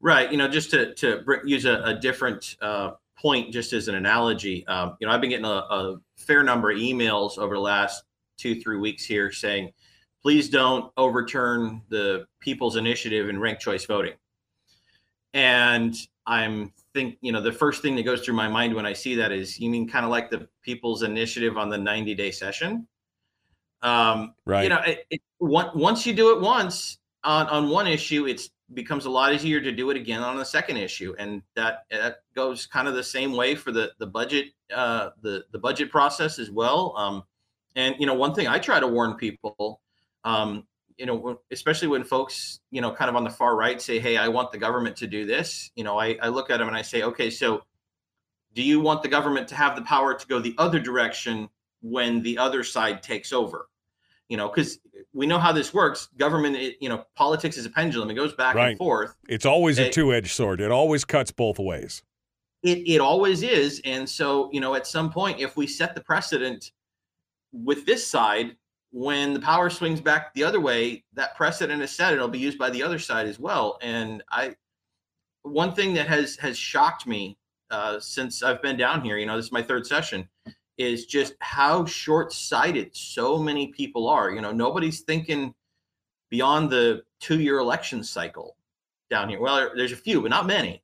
Right. 0.00 0.30
You 0.30 0.36
know, 0.36 0.48
just 0.48 0.70
to 0.70 0.94
to 0.96 1.24
use 1.44 1.64
a, 1.64 1.82
a 1.82 1.94
different. 1.94 2.56
Uh, 2.60 2.92
point 3.22 3.52
just 3.52 3.72
as 3.72 3.86
an 3.86 3.94
analogy 3.94 4.66
um, 4.66 4.96
you 5.00 5.06
know 5.06 5.12
i've 5.12 5.20
been 5.20 5.30
getting 5.30 5.46
a, 5.46 5.48
a, 5.48 5.96
fair 6.16 6.42
number 6.42 6.70
of 6.70 6.78
emails 6.78 7.38
over 7.38 7.54
the 7.54 7.60
last 7.60 8.02
two 8.36 8.60
three 8.60 8.76
weeks 8.76 9.04
here 9.04 9.30
saying 9.30 9.72
please 10.22 10.48
don't 10.48 10.92
overturn 10.96 11.82
the 11.88 12.24
people's 12.40 12.76
initiative 12.76 13.28
in 13.28 13.40
ranked 13.40 13.60
choice 13.60 13.84
voting. 13.84 14.14
And 15.34 15.94
i'm 16.26 16.72
think 16.94 17.16
you 17.20 17.32
know 17.32 17.40
the 17.40 17.52
first 17.52 17.82
thing 17.82 17.96
that 17.96 18.04
goes 18.04 18.20
through 18.20 18.34
my 18.34 18.46
mind 18.46 18.74
when 18.74 18.86
i 18.86 18.92
see 18.92 19.14
that 19.16 19.32
is 19.32 19.58
you 19.58 19.68
mean 19.70 19.88
kind 19.88 20.04
of 20.04 20.10
like 20.10 20.30
the 20.30 20.46
people's 20.62 21.02
initiative 21.02 21.56
on 21.56 21.68
the 21.68 21.78
90 21.78 22.14
day 22.14 22.30
session? 22.30 22.86
Um, 23.82 24.34
right. 24.46 24.62
you 24.62 24.68
know 24.68 24.80
it, 24.86 25.06
it, 25.10 25.20
once 25.40 26.06
you 26.06 26.12
do 26.12 26.36
it 26.36 26.40
once 26.40 26.98
on, 27.24 27.48
on 27.48 27.68
one 27.68 27.88
issue 27.88 28.26
it's 28.26 28.50
becomes 28.74 29.06
a 29.06 29.10
lot 29.10 29.32
easier 29.34 29.60
to 29.60 29.72
do 29.72 29.90
it 29.90 29.96
again 29.96 30.22
on 30.22 30.36
the 30.36 30.44
second 30.44 30.76
issue 30.76 31.14
and 31.18 31.42
that 31.54 31.84
that 31.90 32.22
goes 32.34 32.66
kind 32.66 32.88
of 32.88 32.94
the 32.94 33.02
same 33.02 33.32
way 33.32 33.54
for 33.54 33.72
the 33.72 33.92
the 33.98 34.06
budget 34.06 34.46
uh 34.74 35.10
the 35.22 35.44
the 35.52 35.58
budget 35.58 35.90
process 35.90 36.38
as 36.38 36.50
well 36.50 36.94
um 36.96 37.22
and 37.76 37.94
you 37.98 38.06
know 38.06 38.14
one 38.14 38.34
thing 38.34 38.46
i 38.48 38.58
try 38.58 38.80
to 38.80 38.86
warn 38.86 39.14
people 39.14 39.80
um 40.24 40.66
you 40.96 41.06
know 41.06 41.38
especially 41.50 41.88
when 41.88 42.04
folks 42.04 42.60
you 42.70 42.80
know 42.80 42.90
kind 42.90 43.08
of 43.08 43.16
on 43.16 43.24
the 43.24 43.30
far 43.30 43.56
right 43.56 43.82
say 43.82 43.98
hey 43.98 44.16
i 44.16 44.28
want 44.28 44.52
the 44.52 44.58
government 44.58 44.96
to 44.96 45.06
do 45.06 45.26
this 45.26 45.70
you 45.74 45.84
know 45.84 45.98
i, 45.98 46.16
I 46.22 46.28
look 46.28 46.50
at 46.50 46.58
them 46.58 46.68
and 46.68 46.76
i 46.76 46.82
say 46.82 47.02
okay 47.02 47.30
so 47.30 47.62
do 48.54 48.62
you 48.62 48.80
want 48.80 49.02
the 49.02 49.08
government 49.08 49.48
to 49.48 49.54
have 49.54 49.76
the 49.76 49.82
power 49.82 50.14
to 50.14 50.26
go 50.26 50.38
the 50.38 50.54
other 50.58 50.78
direction 50.78 51.48
when 51.80 52.22
the 52.22 52.38
other 52.38 52.62
side 52.62 53.02
takes 53.02 53.32
over? 53.32 53.68
You 54.32 54.38
know, 54.38 54.48
because 54.48 54.78
we 55.12 55.26
know 55.26 55.38
how 55.38 55.52
this 55.52 55.74
works. 55.74 56.08
Government, 56.16 56.56
it, 56.56 56.78
you 56.80 56.88
know, 56.88 57.04
politics 57.16 57.58
is 57.58 57.66
a 57.66 57.70
pendulum; 57.70 58.08
it 58.08 58.14
goes 58.14 58.32
back 58.32 58.54
Right. 58.54 58.70
and 58.70 58.78
forth. 58.78 59.14
It's 59.28 59.44
always 59.44 59.78
a 59.78 59.90
two-edged 59.90 60.30
sword. 60.30 60.62
It 60.62 60.70
always 60.70 61.04
cuts 61.04 61.30
both 61.30 61.58
ways. 61.58 62.02
It 62.62 62.78
it 62.88 62.98
always 62.98 63.42
is, 63.42 63.82
and 63.84 64.08
so 64.08 64.48
you 64.50 64.58
know, 64.62 64.74
at 64.74 64.86
some 64.86 65.12
point, 65.12 65.38
if 65.38 65.54
we 65.54 65.66
set 65.66 65.94
the 65.94 66.00
precedent 66.00 66.72
with 67.52 67.84
this 67.84 68.06
side, 68.06 68.56
when 68.90 69.34
the 69.34 69.40
power 69.40 69.68
swings 69.68 70.00
back 70.00 70.32
the 70.32 70.44
other 70.44 70.60
way, 70.60 71.04
that 71.12 71.36
precedent 71.36 71.82
is 71.82 71.90
set. 71.90 72.12
and 72.12 72.16
It'll 72.16 72.28
be 72.28 72.38
used 72.38 72.56
by 72.56 72.70
the 72.70 72.82
other 72.82 72.98
side 72.98 73.26
as 73.26 73.38
well. 73.38 73.76
And 73.82 74.22
I, 74.30 74.56
one 75.42 75.74
thing 75.74 75.92
that 75.92 76.06
has 76.06 76.36
has 76.36 76.56
shocked 76.56 77.06
me 77.06 77.36
uh, 77.70 78.00
since 78.00 78.42
I've 78.42 78.62
been 78.62 78.78
down 78.78 79.02
here, 79.02 79.18
you 79.18 79.26
know, 79.26 79.36
this 79.36 79.44
is 79.44 79.52
my 79.52 79.62
third 79.62 79.86
session, 79.86 80.26
is 80.78 81.06
just 81.06 81.34
how 81.40 81.84
short-sighted 81.84 82.94
so 82.96 83.38
many 83.38 83.68
people 83.68 84.08
are. 84.08 84.30
You 84.30 84.40
know, 84.40 84.52
nobody's 84.52 85.00
thinking 85.00 85.54
beyond 86.30 86.70
the 86.70 87.02
two-year 87.20 87.58
election 87.58 88.02
cycle 88.02 88.56
down 89.10 89.28
here. 89.28 89.40
Well, 89.40 89.70
there's 89.76 89.92
a 89.92 89.96
few, 89.96 90.22
but 90.22 90.30
not 90.30 90.46
many. 90.46 90.82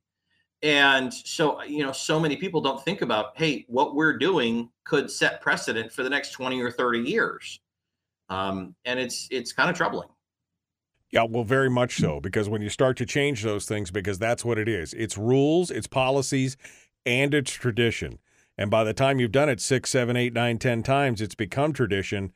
And 0.61 1.13
so, 1.13 1.63
you 1.63 1.83
know, 1.83 1.91
so 1.91 2.19
many 2.19 2.35
people 2.35 2.61
don't 2.61 2.83
think 2.83 3.01
about, 3.01 3.37
hey, 3.37 3.65
what 3.67 3.95
we're 3.95 4.17
doing 4.17 4.69
could 4.83 5.09
set 5.09 5.41
precedent 5.41 5.91
for 5.91 6.03
the 6.03 6.09
next 6.09 6.31
20 6.31 6.61
or 6.61 6.71
30 6.71 6.99
years. 6.99 7.59
Um, 8.29 8.75
and 8.85 8.99
it's 8.99 9.27
it's 9.31 9.51
kind 9.53 9.69
of 9.69 9.75
troubling. 9.75 10.09
Yeah, 11.11 11.25
well, 11.27 11.43
very 11.43 11.69
much 11.69 11.97
so, 11.97 12.19
because 12.19 12.47
when 12.47 12.61
you 12.61 12.69
start 12.69 12.95
to 12.97 13.05
change 13.05 13.41
those 13.41 13.65
things, 13.65 13.89
because 13.89 14.19
that's 14.19 14.45
what 14.45 14.59
it 14.59 14.67
is 14.67 14.93
it's 14.93 15.17
rules, 15.17 15.71
it's 15.71 15.87
policies, 15.87 16.57
and 17.05 17.33
it's 17.33 17.51
tradition. 17.51 18.19
And 18.59 18.69
by 18.69 18.83
the 18.83 18.93
time 18.93 19.21
you've 19.21 19.31
done 19.31 19.47
it 19.47 19.61
six, 19.61 19.89
seven, 19.89 20.17
eight, 20.17 20.33
nine, 20.33 20.57
ten 20.57 20.83
times, 20.83 21.21
it's 21.21 21.33
become 21.33 21.71
tradition. 21.71 22.33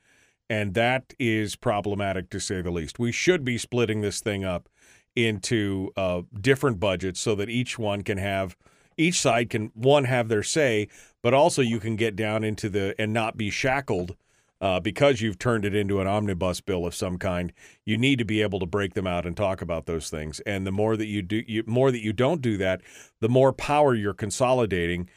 And 0.50 0.74
that 0.74 1.14
is 1.20 1.58
problematic 1.58 2.30
to 2.30 2.40
say 2.40 2.62
the 2.62 2.72
least. 2.72 2.98
We 2.98 3.12
should 3.12 3.44
be 3.44 3.58
splitting 3.58 4.00
this 4.00 4.22
thing 4.22 4.46
up 4.46 4.70
into 5.18 5.92
uh, 5.98 6.22
different 6.40 6.80
budgets 6.80 7.20
so 7.20 7.36
that 7.36 7.50
each 7.50 7.78
one 7.78 8.04
can 8.04 8.20
have, 8.20 8.56
each 8.98 9.20
side 9.20 9.50
can, 9.50 9.72
one, 9.74 10.06
have 10.06 10.30
their 10.30 10.44
say, 10.44 10.88
but 11.22 11.34
also 11.34 11.62
you 11.62 11.82
can 11.82 11.98
get 11.98 12.16
down 12.16 12.46
into 12.46 12.70
the, 12.70 12.96
and 12.98 13.12
not 13.12 13.36
be 13.36 13.50
shackled 13.50 14.16
uh, 14.62 14.80
because 14.80 15.20
you've 15.20 15.38
turned 15.38 15.66
it 15.66 15.76
into 15.76 16.00
an 16.00 16.08
omnibus 16.08 16.62
bill 16.62 16.86
of 16.86 16.96
some 16.96 17.18
kind, 17.18 17.52
you 17.84 17.98
need 17.98 18.18
to 18.18 18.24
be 18.24 18.42
able 18.42 18.62
to 18.62 18.66
break 18.66 18.94
them 18.94 19.06
out 19.06 19.26
and 19.26 19.36
talk 19.36 19.62
about 19.62 19.88
those 19.88 20.10
things. 20.10 20.40
And 20.46 20.66
the 20.66 20.72
more 20.72 20.96
that 20.96 21.08
you 21.08 21.22
do, 21.22 21.44
you, 21.46 21.66
more 21.68 21.92
that 21.92 22.02
you 22.02 22.14
don't 22.14 22.42
do 22.42 22.56
that, 22.58 22.80
the 23.20 23.28
more 23.28 23.52
power 23.52 23.94
you're 23.94 24.14
consolidating 24.14 25.10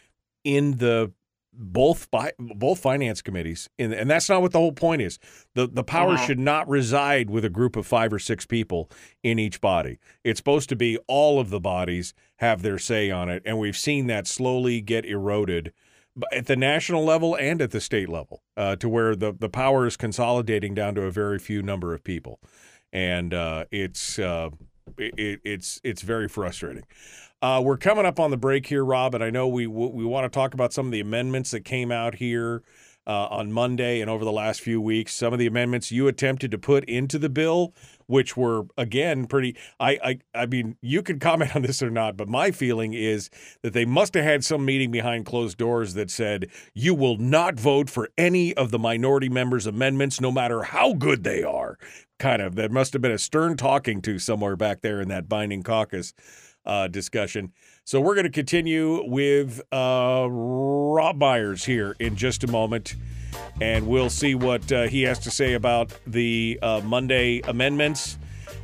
in 0.46 0.76
the 0.78 1.12
both 1.58 2.08
fi- 2.10 2.32
both 2.38 2.78
finance 2.78 3.22
committees, 3.22 3.68
and, 3.78 3.92
and 3.94 4.10
that's 4.10 4.28
not 4.28 4.42
what 4.42 4.52
the 4.52 4.58
whole 4.58 4.72
point 4.72 5.00
is. 5.02 5.18
the 5.54 5.66
The 5.66 5.82
power 5.82 6.12
Uh-huh. 6.12 6.26
should 6.26 6.38
not 6.38 6.68
reside 6.68 7.30
with 7.30 7.44
a 7.44 7.48
group 7.50 7.76
of 7.76 7.86
five 7.86 8.12
or 8.12 8.18
six 8.18 8.44
people 8.46 8.90
in 9.22 9.38
each 9.38 9.60
body. 9.60 9.98
It's 10.22 10.38
supposed 10.38 10.68
to 10.68 10.76
be 10.76 10.98
all 11.08 11.40
of 11.40 11.48
the 11.50 11.60
bodies 11.60 12.12
have 12.36 12.60
their 12.62 12.78
say 12.78 13.10
on 13.10 13.30
it, 13.30 13.42
and 13.46 13.58
we've 13.58 13.76
seen 13.76 14.06
that 14.08 14.26
slowly 14.26 14.82
get 14.82 15.04
eroded 15.06 15.72
at 16.30 16.46
the 16.46 16.56
national 16.56 17.04
level 17.04 17.34
and 17.36 17.60
at 17.62 17.70
the 17.70 17.80
state 17.80 18.08
level, 18.10 18.42
uh, 18.56 18.76
to 18.76 18.88
where 18.88 19.16
the 19.16 19.32
the 19.32 19.48
power 19.48 19.86
is 19.86 19.96
consolidating 19.96 20.74
down 20.74 20.94
to 20.94 21.02
a 21.02 21.10
very 21.10 21.38
few 21.38 21.62
number 21.62 21.94
of 21.94 22.04
people, 22.04 22.38
and 22.92 23.32
uh, 23.32 23.64
it's 23.70 24.18
uh, 24.18 24.50
it, 24.98 25.40
it's 25.42 25.80
it's 25.82 26.02
very 26.02 26.28
frustrating. 26.28 26.84
Uh, 27.46 27.60
we're 27.60 27.76
coming 27.76 28.04
up 28.04 28.18
on 28.18 28.32
the 28.32 28.36
break 28.36 28.66
here, 28.66 28.84
Robb, 28.84 29.14
and 29.14 29.22
I 29.22 29.30
know 29.30 29.46
we 29.46 29.68
we 29.68 30.04
want 30.04 30.24
to 30.24 30.36
talk 30.36 30.52
about 30.52 30.72
some 30.72 30.86
of 30.86 30.90
the 30.90 30.98
amendments 30.98 31.52
that 31.52 31.60
came 31.60 31.92
out 31.92 32.16
here 32.16 32.64
uh, 33.06 33.26
on 33.26 33.52
Monday 33.52 34.00
and 34.00 34.10
over 34.10 34.24
the 34.24 34.32
last 34.32 34.60
few 34.60 34.80
weeks. 34.80 35.14
Some 35.14 35.32
of 35.32 35.38
the 35.38 35.46
amendments 35.46 35.92
you 35.92 36.08
attempted 36.08 36.50
to 36.50 36.58
put 36.58 36.82
into 36.86 37.20
the 37.20 37.28
bill, 37.28 37.72
which 38.06 38.36
were 38.36 38.64
again 38.76 39.26
pretty. 39.28 39.56
I 39.78 39.90
I 40.02 40.18
I 40.42 40.46
mean, 40.46 40.76
you 40.80 41.04
could 41.04 41.20
comment 41.20 41.54
on 41.54 41.62
this 41.62 41.84
or 41.84 41.90
not, 41.90 42.16
but 42.16 42.26
my 42.26 42.50
feeling 42.50 42.94
is 42.94 43.30
that 43.62 43.74
they 43.74 43.84
must 43.84 44.14
have 44.14 44.24
had 44.24 44.44
some 44.44 44.64
meeting 44.64 44.90
behind 44.90 45.24
closed 45.24 45.56
doors 45.56 45.94
that 45.94 46.10
said 46.10 46.48
you 46.74 46.96
will 46.96 47.16
not 47.16 47.60
vote 47.60 47.88
for 47.88 48.08
any 48.18 48.54
of 48.54 48.72
the 48.72 48.78
minority 48.80 49.28
members' 49.28 49.68
amendments, 49.68 50.20
no 50.20 50.32
matter 50.32 50.64
how 50.64 50.94
good 50.94 51.22
they 51.22 51.44
are. 51.44 51.78
Kind 52.18 52.42
of. 52.42 52.56
There 52.56 52.68
must 52.70 52.92
have 52.94 53.02
been 53.02 53.12
a 53.12 53.18
stern 53.18 53.56
talking 53.56 54.02
to 54.02 54.18
somewhere 54.18 54.56
back 54.56 54.80
there 54.80 55.00
in 55.00 55.06
that 55.10 55.28
binding 55.28 55.62
caucus 55.62 56.12
uh, 56.66 56.88
discussion. 56.88 57.52
So 57.84 58.00
we're 58.00 58.14
going 58.14 58.24
to 58.24 58.30
continue 58.30 59.02
with 59.08 59.60
uh, 59.72 60.26
Robb 60.28 61.16
Myers 61.16 61.64
here 61.64 61.96
in 62.00 62.16
just 62.16 62.44
a 62.44 62.46
moment, 62.48 62.96
and 63.60 63.86
we'll 63.86 64.10
see 64.10 64.34
what 64.34 64.70
uh, 64.72 64.88
he 64.88 65.02
has 65.02 65.18
to 65.20 65.30
say 65.30 65.54
about 65.54 65.92
the 66.06 66.58
uh, 66.62 66.80
Monday 66.84 67.40
amendments. 67.44 68.18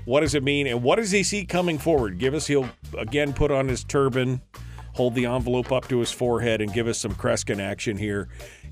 What 0.04 0.20
does 0.20 0.34
it 0.34 0.42
mean, 0.42 0.66
and 0.66 0.82
what 0.82 0.96
does 0.96 1.12
he 1.12 1.22
see 1.22 1.44
coming 1.44 1.78
forward? 1.78 2.18
Give 2.18 2.34
us. 2.34 2.46
He'll 2.46 2.68
again 2.98 3.32
put 3.32 3.52
on 3.52 3.68
his 3.68 3.84
turban, 3.84 4.40
hold 4.94 5.14
the 5.14 5.26
envelope 5.26 5.70
up 5.70 5.86
to 5.88 6.00
his 6.00 6.10
forehead, 6.10 6.60
and 6.60 6.72
give 6.72 6.88
us 6.88 6.98
some 6.98 7.14
Kreskin 7.14 7.60
action 7.60 7.96
here 7.96 8.28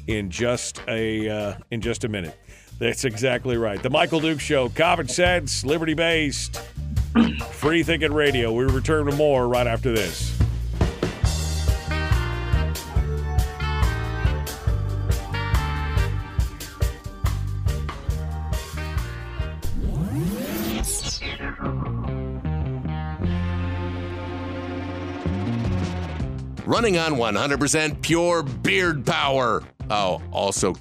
in 0.09 0.31
just 0.31 0.82
a 0.89 1.28
uh, 1.28 1.55
in 1.70 1.81
just 1.81 2.02
a 2.02 2.09
minute. 2.09 2.36
That's 2.81 3.05
exactly 3.05 3.57
right. 3.59 3.81
The 3.81 3.90
Michael 3.90 4.20
Duke 4.20 4.40
Show, 4.40 4.70
common 4.70 5.07
sense, 5.07 5.65
liberty 5.65 5.94
based. 5.94 6.61
Free 7.53 7.82
Thinking 7.82 8.12
Radio. 8.12 8.53
We 8.53 8.65
return 8.65 9.07
to 9.07 9.12
more 9.16 9.49
right 9.49 9.66
after 9.66 9.93
this. 9.93 10.37
Running 26.65 26.99
on 26.99 27.15
100% 27.15 28.01
pure 28.01 28.45
beard 28.45 29.05
power. 29.05 29.65
Oh, 29.91 30.23
also 30.31 30.77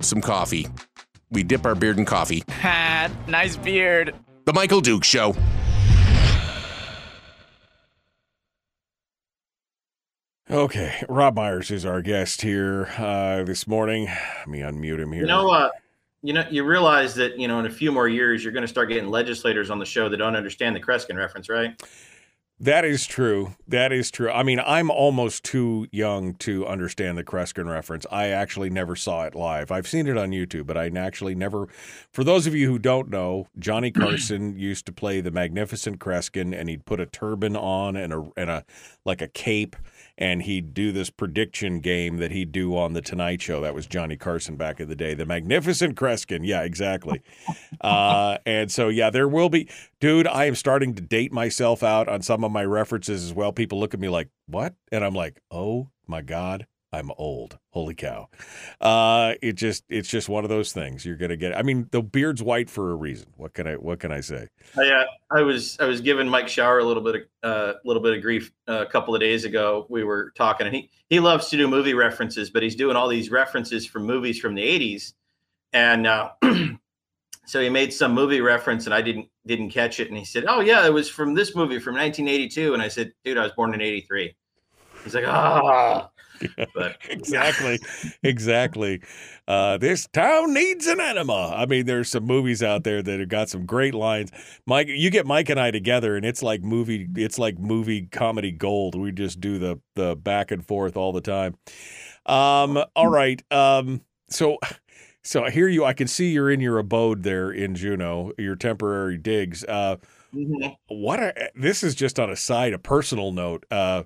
some 0.00 0.22
coffee. 0.22 0.66
We 1.30 1.42
dip 1.42 1.66
our 1.66 1.74
beard 1.74 1.98
in 1.98 2.06
coffee. 2.06 2.42
Ha, 2.48 3.10
nice 3.28 3.54
beard. 3.56 4.14
The 4.44 4.52
Michael 4.54 4.80
Duke 4.80 5.04
Show. 5.04 5.36
Okay, 10.50 11.04
Robb 11.08 11.36
Myers 11.36 11.70
is 11.70 11.84
our 11.84 12.02
guest 12.02 12.42
here 12.42 12.88
uh, 12.98 13.44
this 13.44 13.68
morning. 13.68 14.06
Let 14.06 14.48
me 14.48 14.60
unmute 14.60 14.98
him 14.98 15.12
here. 15.12 15.22
You 15.22 15.28
know, 15.28 15.50
uh, 15.50 15.70
you 16.22 16.32
know, 16.32 16.44
you 16.50 16.64
realize 16.64 17.14
that 17.14 17.38
you 17.38 17.46
know 17.46 17.60
in 17.60 17.66
a 17.66 17.70
few 17.70 17.92
more 17.92 18.08
years 18.08 18.42
you're 18.42 18.52
going 18.52 18.62
to 18.64 18.68
start 18.68 18.88
getting 18.88 19.08
legislators 19.10 19.70
on 19.70 19.78
the 19.78 19.84
show 19.84 20.08
that 20.08 20.16
don't 20.16 20.34
understand 20.34 20.74
the 20.74 20.80
Kreskin 20.80 21.16
reference, 21.16 21.48
right? 21.48 21.80
That 22.62 22.84
is 22.84 23.06
true. 23.06 23.54
That 23.66 23.90
is 23.90 24.10
true. 24.10 24.30
I 24.30 24.42
mean, 24.42 24.60
I'm 24.60 24.90
almost 24.90 25.44
too 25.44 25.86
young 25.92 26.34
to 26.40 26.66
understand 26.66 27.16
the 27.16 27.24
Kreskin 27.24 27.66
reference. 27.66 28.04
I 28.12 28.26
actually 28.28 28.68
never 28.68 28.94
saw 28.96 29.24
it 29.24 29.34
live. 29.34 29.70
I've 29.70 29.88
seen 29.88 30.06
it 30.06 30.18
on 30.18 30.30
YouTube, 30.30 30.66
but 30.66 30.76
I 30.76 30.88
actually 30.94 31.34
never. 31.34 31.68
For 32.12 32.22
those 32.22 32.46
of 32.46 32.54
you 32.54 32.68
who 32.68 32.78
don't 32.78 33.08
know, 33.08 33.46
Johnny 33.58 33.90
Carson 33.90 34.58
used 34.58 34.84
to 34.86 34.92
play 34.92 35.22
the 35.22 35.30
Magnificent 35.30 36.00
Kreskin, 36.00 36.54
and 36.54 36.68
he'd 36.68 36.84
put 36.84 37.00
a 37.00 37.06
turban 37.06 37.56
on 37.56 37.96
and 37.96 38.12
a 38.12 38.28
and 38.36 38.50
a 38.50 38.66
like 39.06 39.22
a 39.22 39.28
cape, 39.28 39.74
and 40.20 40.42
he'd 40.42 40.74
do 40.74 40.92
this 40.92 41.08
prediction 41.08 41.80
game 41.80 42.18
that 42.18 42.30
he'd 42.30 42.52
do 42.52 42.76
on 42.76 42.92
the 42.92 43.00
Tonight 43.00 43.40
Show. 43.40 43.62
That 43.62 43.74
was 43.74 43.86
Johnny 43.86 44.16
Carson 44.16 44.56
back 44.56 44.78
in 44.78 44.88
the 44.88 44.94
day. 44.94 45.14
The 45.14 45.24
Magnificent 45.24 45.96
Kreskin. 45.96 46.40
Yeah, 46.46 46.62
exactly. 46.62 47.22
Uh, 47.80 48.36
and 48.44 48.70
so, 48.70 48.88
yeah, 48.88 49.08
there 49.08 49.26
will 49.26 49.48
be, 49.48 49.66
dude. 50.00 50.26
I 50.26 50.44
am 50.44 50.54
starting 50.54 50.94
to 50.96 51.00
date 51.00 51.32
myself 51.32 51.82
out 51.82 52.08
on 52.08 52.20
some 52.20 52.44
of 52.44 52.52
my 52.52 52.62
references 52.62 53.24
as 53.24 53.32
well. 53.32 53.52
People 53.52 53.80
look 53.80 53.94
at 53.94 54.00
me 54.00 54.10
like, 54.10 54.28
"What?" 54.46 54.74
And 54.92 55.02
I'm 55.02 55.14
like, 55.14 55.40
"Oh 55.50 55.88
my 56.06 56.20
god." 56.20 56.66
I'm 56.92 57.12
old. 57.18 57.58
Holy 57.70 57.94
cow. 57.94 58.28
Uh 58.80 59.34
it 59.42 59.52
just 59.52 59.84
it's 59.88 60.08
just 60.08 60.28
one 60.28 60.44
of 60.44 60.50
those 60.50 60.72
things. 60.72 61.04
You're 61.04 61.16
gonna 61.16 61.36
get 61.36 61.56
I 61.56 61.62
mean, 61.62 61.88
the 61.92 62.02
beard's 62.02 62.42
white 62.42 62.68
for 62.68 62.90
a 62.90 62.96
reason. 62.96 63.28
What 63.36 63.54
can 63.54 63.66
I 63.68 63.74
what 63.74 64.00
can 64.00 64.10
I 64.10 64.20
say? 64.20 64.48
I, 64.76 64.88
uh, 64.88 65.04
I 65.30 65.42
was 65.42 65.78
I 65.78 65.84
was 65.84 66.00
giving 66.00 66.28
Mike 66.28 66.48
Shower 66.48 66.80
a 66.80 66.84
little 66.84 67.02
bit 67.02 67.14
of 67.14 67.22
uh, 67.42 67.74
little 67.84 68.02
bit 68.02 68.16
of 68.16 68.22
grief 68.22 68.50
uh, 68.68 68.84
a 68.86 68.86
couple 68.86 69.14
of 69.14 69.20
days 69.20 69.44
ago. 69.44 69.86
We 69.88 70.02
were 70.02 70.32
talking, 70.36 70.66
and 70.66 70.74
he 70.74 70.90
he 71.08 71.20
loves 71.20 71.48
to 71.50 71.56
do 71.56 71.68
movie 71.68 71.94
references, 71.94 72.50
but 72.50 72.62
he's 72.62 72.74
doing 72.74 72.96
all 72.96 73.08
these 73.08 73.30
references 73.30 73.86
from 73.86 74.04
movies 74.04 74.40
from 74.40 74.54
the 74.54 74.62
'80s, 74.62 75.14
and 75.72 76.06
uh, 76.08 76.30
so 77.46 77.60
he 77.60 77.70
made 77.70 77.92
some 77.92 78.12
movie 78.12 78.40
reference, 78.40 78.86
and 78.86 78.94
I 78.94 79.00
didn't 79.00 79.28
didn't 79.46 79.70
catch 79.70 80.00
it, 80.00 80.08
and 80.08 80.18
he 80.18 80.24
said, 80.24 80.44
"Oh 80.48 80.60
yeah, 80.60 80.84
it 80.84 80.92
was 80.92 81.08
from 81.08 81.34
this 81.34 81.54
movie 81.54 81.78
from 81.78 81.94
1982," 81.94 82.74
and 82.74 82.82
I 82.82 82.88
said, 82.88 83.12
"Dude, 83.24 83.38
I 83.38 83.44
was 83.44 83.52
born 83.52 83.72
in 83.74 83.80
'83." 83.80 84.34
He's 85.04 85.14
like, 85.14 85.24
"Ah." 85.26 86.10
But 86.74 86.96
exactly, 87.10 87.78
exactly. 88.22 89.02
Uh, 89.48 89.78
this 89.78 90.06
town 90.12 90.54
needs 90.54 90.86
an 90.86 91.00
enema. 91.00 91.52
I 91.56 91.66
mean, 91.66 91.86
there's 91.86 92.08
some 92.10 92.24
movies 92.24 92.62
out 92.62 92.84
there 92.84 93.02
that 93.02 93.20
have 93.20 93.28
got 93.28 93.48
some 93.48 93.66
great 93.66 93.94
lines. 93.94 94.30
Mike, 94.66 94.88
you 94.88 95.10
get 95.10 95.26
Mike 95.26 95.48
and 95.48 95.60
I 95.60 95.70
together, 95.70 96.16
and 96.16 96.24
it's 96.24 96.42
like 96.42 96.62
movie. 96.62 97.08
It's 97.16 97.38
like 97.38 97.58
movie 97.58 98.06
comedy 98.06 98.52
gold. 98.52 98.94
We 98.94 99.12
just 99.12 99.40
do 99.40 99.58
the 99.58 99.80
the 99.96 100.16
back 100.16 100.50
and 100.50 100.66
forth 100.66 100.96
all 100.96 101.12
the 101.12 101.20
time. 101.20 101.56
Um, 102.26 102.82
all 102.96 103.08
right. 103.08 103.42
Um, 103.52 104.02
so. 104.28 104.58
So 105.22 105.44
I 105.44 105.50
hear 105.50 105.68
you. 105.68 105.84
I 105.84 105.92
can 105.92 106.08
see 106.08 106.30
you're 106.32 106.50
in 106.50 106.60
your 106.60 106.78
abode 106.78 107.22
there 107.24 107.50
in 107.50 107.74
Juneau, 107.74 108.32
your 108.38 108.56
temporary 108.56 109.18
digs. 109.18 109.64
Uh, 109.64 109.96
Mhm. 110.34 110.76
what 110.88 111.20
are, 111.20 111.34
this 111.56 111.82
is 111.82 111.94
just 111.94 112.20
on 112.20 112.30
a 112.30 112.36
side, 112.36 112.72
a 112.72 112.78
personal 112.78 113.32
note. 113.32 113.66
Uh, 113.70 114.04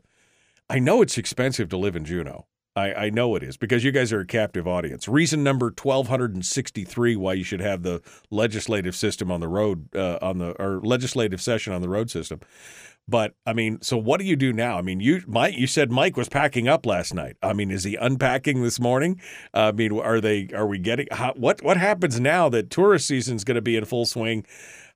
I 0.74 0.80
know 0.80 1.02
it's 1.02 1.16
expensive 1.18 1.68
to 1.68 1.76
live 1.76 1.94
in 1.94 2.04
Juneau. 2.04 2.46
I, 2.74 2.94
I 2.94 3.10
know 3.10 3.36
it 3.36 3.44
is 3.44 3.56
because 3.56 3.84
you 3.84 3.92
guys 3.92 4.12
are 4.12 4.18
a 4.18 4.26
captive 4.26 4.66
audience. 4.66 5.06
Reason 5.06 5.44
number 5.44 5.70
twelve 5.70 6.08
hundred 6.08 6.34
and 6.34 6.44
sixty-three 6.44 7.14
why 7.14 7.34
you 7.34 7.44
should 7.44 7.60
have 7.60 7.84
the 7.84 8.02
legislative 8.32 8.96
system 8.96 9.30
on 9.30 9.38
the 9.38 9.46
road 9.46 9.94
uh, 9.94 10.18
on 10.20 10.38
the 10.38 10.50
or 10.60 10.80
legislative 10.80 11.40
session 11.40 11.72
on 11.72 11.80
the 11.80 11.88
road 11.88 12.10
system. 12.10 12.40
But 13.06 13.34
I 13.46 13.52
mean, 13.52 13.78
so 13.82 13.96
what 13.96 14.18
do 14.18 14.26
you 14.26 14.34
do 14.34 14.52
now? 14.52 14.76
I 14.76 14.82
mean, 14.82 14.98
you 14.98 15.22
Mike, 15.28 15.56
you 15.56 15.68
said 15.68 15.92
Mike 15.92 16.16
was 16.16 16.28
packing 16.28 16.66
up 16.66 16.84
last 16.84 17.14
night. 17.14 17.36
I 17.40 17.52
mean, 17.52 17.70
is 17.70 17.84
he 17.84 17.94
unpacking 17.94 18.64
this 18.64 18.80
morning? 18.80 19.20
I 19.52 19.70
mean, 19.70 19.96
are 20.00 20.20
they? 20.20 20.48
Are 20.52 20.66
we 20.66 20.80
getting? 20.80 21.06
How, 21.12 21.34
what 21.34 21.62
what 21.62 21.76
happens 21.76 22.18
now 22.18 22.48
that 22.48 22.70
tourist 22.70 23.06
season's 23.06 23.44
going 23.44 23.54
to 23.54 23.62
be 23.62 23.76
in 23.76 23.84
full 23.84 24.06
swing? 24.06 24.44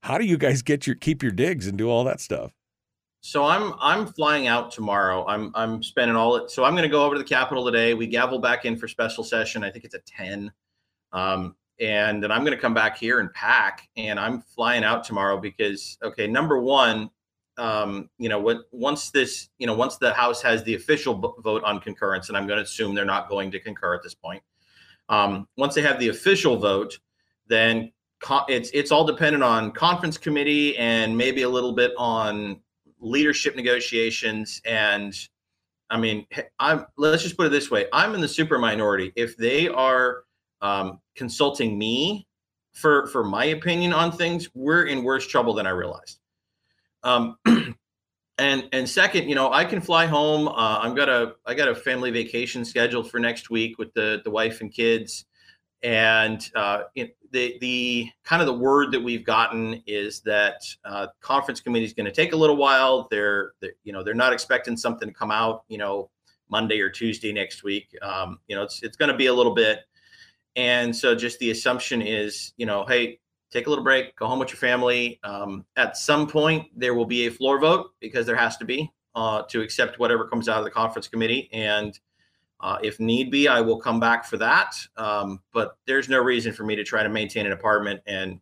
How 0.02 0.18
do 0.18 0.24
you 0.24 0.38
guys 0.38 0.62
get 0.62 0.88
your 0.88 0.96
keep 0.96 1.22
your 1.22 1.30
digs 1.30 1.68
and 1.68 1.78
do 1.78 1.88
all 1.88 2.02
that 2.02 2.20
stuff? 2.20 2.50
So 3.20 3.44
I'm 3.44 3.74
I'm 3.80 4.06
flying 4.06 4.46
out 4.46 4.70
tomorrow. 4.70 5.26
I'm 5.26 5.50
I'm 5.54 5.82
spending 5.82 6.16
all 6.16 6.36
it. 6.36 6.50
So 6.50 6.64
I'm 6.64 6.72
going 6.72 6.84
to 6.84 6.88
go 6.88 7.04
over 7.04 7.14
to 7.14 7.18
the 7.18 7.28
Capitol 7.28 7.64
today. 7.64 7.94
We 7.94 8.06
gavel 8.06 8.38
back 8.38 8.64
in 8.64 8.76
for 8.76 8.86
special 8.86 9.24
session. 9.24 9.64
I 9.64 9.70
think 9.70 9.84
it's 9.84 9.94
a 9.94 10.00
ten, 10.00 10.52
um, 11.12 11.56
and 11.80 12.22
then 12.22 12.30
I'm 12.30 12.44
going 12.44 12.56
to 12.56 12.60
come 12.60 12.74
back 12.74 12.96
here 12.96 13.20
and 13.20 13.32
pack. 13.34 13.88
And 13.96 14.20
I'm 14.20 14.40
flying 14.40 14.84
out 14.84 15.02
tomorrow 15.02 15.38
because 15.38 15.98
okay, 16.02 16.28
number 16.28 16.58
one, 16.58 17.10
um, 17.58 18.08
you 18.18 18.28
know, 18.28 18.38
what 18.38 18.62
once 18.70 19.10
this, 19.10 19.48
you 19.58 19.66
know, 19.66 19.74
once 19.74 19.96
the 19.96 20.14
House 20.14 20.40
has 20.42 20.62
the 20.62 20.76
official 20.76 21.14
vo- 21.14 21.34
vote 21.42 21.64
on 21.64 21.80
concurrence, 21.80 22.28
and 22.28 22.36
I'm 22.38 22.46
going 22.46 22.58
to 22.58 22.64
assume 22.64 22.94
they're 22.94 23.04
not 23.04 23.28
going 23.28 23.50
to 23.50 23.58
concur 23.58 23.94
at 23.94 24.02
this 24.02 24.14
point. 24.14 24.42
Um, 25.08 25.48
once 25.56 25.74
they 25.74 25.82
have 25.82 25.98
the 25.98 26.08
official 26.08 26.56
vote, 26.56 26.98
then 27.48 27.92
it's 28.48 28.70
it's 28.70 28.92
all 28.92 29.04
dependent 29.04 29.42
on 29.42 29.72
conference 29.72 30.18
committee 30.18 30.76
and 30.76 31.16
maybe 31.16 31.42
a 31.42 31.48
little 31.48 31.72
bit 31.72 31.92
on 31.96 32.60
leadership 33.00 33.56
negotiations 33.56 34.60
and 34.64 35.28
i 35.90 35.98
mean 35.98 36.26
i'm 36.58 36.84
let's 36.96 37.22
just 37.22 37.36
put 37.36 37.46
it 37.46 37.50
this 37.50 37.70
way. 37.70 37.86
I'm 37.92 38.14
in 38.14 38.20
the 38.20 38.28
super 38.28 38.58
minority. 38.58 39.12
If 39.16 39.36
they 39.36 39.68
are 39.68 40.24
um, 40.60 41.00
consulting 41.14 41.78
me 41.78 42.26
for 42.72 43.06
for 43.08 43.24
my 43.24 43.46
opinion 43.46 43.92
on 43.92 44.12
things 44.12 44.48
we're 44.54 44.84
in 44.84 45.02
worse 45.02 45.26
trouble 45.26 45.54
than 45.54 45.66
i 45.66 45.70
realized. 45.70 46.20
Um, 47.02 47.36
and 48.38 48.68
and 48.72 48.88
second 48.88 49.28
you 49.28 49.34
know 49.34 49.52
i 49.52 49.64
can 49.64 49.80
fly 49.80 50.06
home. 50.06 50.48
Uh, 50.48 50.80
i've 50.82 50.96
got 50.96 51.08
a 51.08 51.34
i 51.46 51.54
got 51.54 51.68
a 51.68 51.74
family 51.74 52.10
vacation 52.10 52.64
scheduled 52.64 53.10
for 53.10 53.18
next 53.18 53.50
week 53.50 53.78
with 53.78 53.92
the 53.94 54.20
the 54.24 54.30
wife 54.30 54.60
and 54.60 54.72
kids 54.72 55.24
and 55.82 56.50
uh, 56.56 56.82
it, 56.94 57.16
the 57.30 57.56
the 57.60 58.10
kind 58.24 58.42
of 58.42 58.46
the 58.46 58.54
word 58.54 58.92
that 58.92 59.00
we've 59.00 59.24
gotten 59.24 59.82
is 59.86 60.20
that 60.20 60.62
uh, 60.84 61.08
conference 61.20 61.60
committee 61.60 61.84
is 61.84 61.92
going 61.92 62.06
to 62.06 62.12
take 62.12 62.32
a 62.32 62.36
little 62.36 62.56
while. 62.56 63.06
They're, 63.10 63.52
they're 63.60 63.72
you 63.84 63.92
know 63.92 64.02
they're 64.02 64.14
not 64.14 64.32
expecting 64.32 64.76
something 64.76 65.08
to 65.08 65.14
come 65.14 65.30
out 65.30 65.64
you 65.68 65.78
know 65.78 66.10
Monday 66.50 66.80
or 66.80 66.90
Tuesday 66.90 67.32
next 67.32 67.62
week. 67.62 67.88
Um, 68.02 68.38
you 68.48 68.56
know 68.56 68.62
it's 68.62 68.82
it's 68.82 68.96
going 68.96 69.10
to 69.10 69.16
be 69.16 69.26
a 69.26 69.34
little 69.34 69.54
bit, 69.54 69.80
and 70.56 70.94
so 70.94 71.14
just 71.14 71.38
the 71.38 71.50
assumption 71.50 72.02
is 72.02 72.52
you 72.56 72.66
know 72.66 72.84
hey 72.86 73.20
take 73.50 73.66
a 73.66 73.70
little 73.70 73.84
break, 73.84 74.14
go 74.16 74.26
home 74.26 74.38
with 74.38 74.50
your 74.50 74.58
family. 74.58 75.18
Um, 75.24 75.64
at 75.76 75.96
some 75.96 76.26
point 76.26 76.66
there 76.76 76.94
will 76.94 77.06
be 77.06 77.26
a 77.26 77.30
floor 77.30 77.58
vote 77.60 77.92
because 78.00 78.26
there 78.26 78.36
has 78.36 78.56
to 78.58 78.64
be 78.64 78.90
uh, 79.14 79.42
to 79.50 79.62
accept 79.62 79.98
whatever 79.98 80.26
comes 80.26 80.48
out 80.48 80.58
of 80.58 80.64
the 80.64 80.70
conference 80.70 81.08
committee 81.08 81.48
and. 81.52 81.98
Uh, 82.60 82.78
if 82.82 82.98
need 82.98 83.30
be, 83.30 83.46
I 83.48 83.60
will 83.60 83.78
come 83.78 84.00
back 84.00 84.24
for 84.24 84.36
that. 84.38 84.74
Um, 84.96 85.40
but 85.52 85.76
there's 85.86 86.08
no 86.08 86.18
reason 86.18 86.52
for 86.52 86.64
me 86.64 86.74
to 86.76 86.84
try 86.84 87.02
to 87.02 87.08
maintain 87.08 87.46
an 87.46 87.52
apartment 87.52 88.00
and 88.06 88.40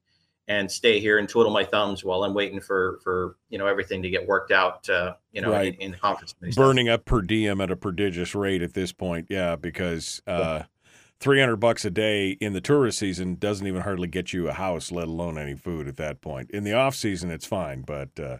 and 0.48 0.70
stay 0.70 1.00
here 1.00 1.18
and 1.18 1.28
twiddle 1.28 1.52
my 1.52 1.64
thumbs 1.64 2.04
while 2.04 2.22
I'm 2.22 2.32
waiting 2.32 2.60
for 2.60 3.00
for 3.02 3.36
you 3.50 3.58
know 3.58 3.66
everything 3.66 4.00
to 4.02 4.08
get 4.10 4.26
worked 4.26 4.52
out. 4.52 4.88
Uh, 4.88 5.14
you 5.32 5.42
know, 5.42 5.50
Right. 5.50 5.74
in, 5.74 5.80
in 5.80 5.90
the 5.90 5.96
conference 5.98 6.32
committee. 6.32 6.52
stuff. 6.52 6.64
Burning 6.64 6.88
up 6.88 7.04
per 7.04 7.20
diem 7.20 7.60
at 7.60 7.70
a 7.70 7.76
prodigious 7.76 8.34
rate 8.34 8.62
at 8.62 8.72
this 8.72 8.92
point. 8.92 9.26
Yeah, 9.28 9.56
because 9.56 10.22
uh, 10.26 10.62
300 11.20 11.56
bucks 11.56 11.84
a 11.84 11.90
day 11.90 12.30
in 12.30 12.52
the 12.52 12.60
tourist 12.60 12.98
season 12.98 13.34
doesn't 13.34 13.66
even 13.66 13.82
hardly 13.82 14.06
get 14.08 14.32
you 14.32 14.48
a 14.48 14.52
house, 14.52 14.92
let 14.92 15.08
alone 15.08 15.36
any 15.36 15.54
food 15.56 15.88
at 15.88 15.96
that 15.96 16.20
point. 16.20 16.50
In 16.52 16.62
the 16.64 16.74
off 16.74 16.94
season, 16.94 17.30
it's 17.30 17.46
fine, 17.46 17.82
but 17.82 18.18
uh, 18.20 18.38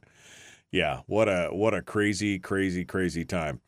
yeah, 0.70 1.00
what 1.06 1.28
a 1.28 1.48
what 1.52 1.74
a 1.74 1.82
crazy, 1.82 2.38
crazy, 2.38 2.84
crazy 2.84 3.24
time. 3.24 3.60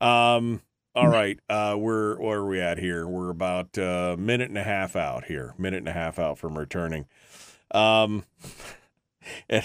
Um, 0.00 0.62
all 0.94 1.08
right, 1.08 1.38
uh, 1.48 1.76
we're 1.78 2.16
where 2.20 2.38
are 2.38 2.46
we 2.46 2.60
at 2.60 2.78
here? 2.78 3.06
We're 3.06 3.30
about 3.30 3.76
a 3.76 4.16
minute 4.18 4.48
and 4.48 4.58
a 4.58 4.62
half 4.62 4.94
out 4.94 5.24
here, 5.24 5.54
minute 5.58 5.78
and 5.78 5.88
a 5.88 5.92
half 5.92 6.18
out 6.18 6.38
from 6.38 6.56
returning. 6.56 7.06
Um, 7.72 8.24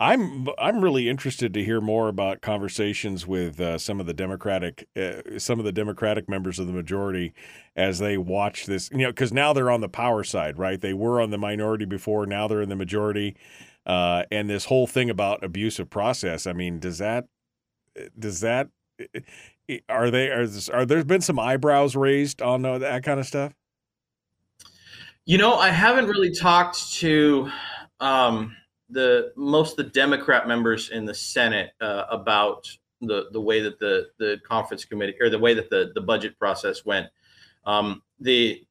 I'm 0.00 0.48
I'm 0.58 0.80
really 0.80 1.08
interested 1.08 1.52
to 1.54 1.64
hear 1.64 1.80
more 1.80 2.08
about 2.08 2.40
conversations 2.40 3.26
with 3.26 3.60
uh, 3.60 3.76
some 3.76 4.00
of 4.00 4.06
the 4.06 4.14
Democratic 4.14 4.88
uh, 4.96 5.38
some 5.38 5.58
of 5.58 5.64
the 5.64 5.72
Democratic 5.72 6.28
members 6.28 6.58
of 6.58 6.66
the 6.66 6.72
majority 6.72 7.34
as 7.76 7.98
they 7.98 8.16
watch 8.16 8.66
this. 8.66 8.90
You 8.90 8.98
know, 8.98 9.10
because 9.10 9.32
now 9.32 9.52
they're 9.52 9.70
on 9.70 9.82
the 9.82 9.88
power 9.88 10.24
side, 10.24 10.58
right? 10.58 10.80
They 10.80 10.94
were 10.94 11.20
on 11.20 11.30
the 11.30 11.38
minority 11.38 11.84
before, 11.84 12.24
now 12.24 12.48
they're 12.48 12.62
in 12.62 12.68
the 12.68 12.76
majority. 12.76 13.36
Uh, 13.84 14.22
and 14.30 14.48
this 14.48 14.66
whole 14.66 14.86
thing 14.86 15.10
about 15.10 15.42
abusive 15.42 15.90
process. 15.90 16.46
I 16.46 16.52
mean, 16.52 16.78
does 16.78 16.98
that 16.98 17.26
does 18.18 18.40
that 18.40 18.68
are 19.88 20.10
they 20.10 20.28
are, 20.30 20.46
are 20.72 20.86
there 20.86 21.04
been 21.04 21.20
some 21.20 21.38
eyebrows 21.38 21.96
raised 21.96 22.42
on 22.42 22.64
uh, 22.64 22.78
that 22.78 23.04
kind 23.04 23.20
of 23.20 23.26
stuff? 23.26 23.52
You 25.24 25.38
know, 25.38 25.54
I 25.54 25.70
haven't 25.70 26.06
really 26.06 26.34
talked 26.34 26.92
to 26.94 27.50
um, 28.00 28.56
the 28.90 29.32
most 29.36 29.78
of 29.78 29.84
the 29.84 29.90
Democrat 29.92 30.48
members 30.48 30.90
in 30.90 31.04
the 31.04 31.14
Senate 31.14 31.70
uh, 31.80 32.04
about 32.10 32.68
the 33.00 33.28
the 33.32 33.40
way 33.40 33.60
that 33.60 33.78
the 33.78 34.08
the 34.18 34.40
conference 34.46 34.84
committee 34.84 35.14
or 35.20 35.30
the 35.30 35.38
way 35.38 35.54
that 35.54 35.70
the 35.70 35.92
the 35.94 36.00
budget 36.00 36.38
process 36.38 36.84
went. 36.84 37.06
Um, 37.64 38.02
the 38.20 38.64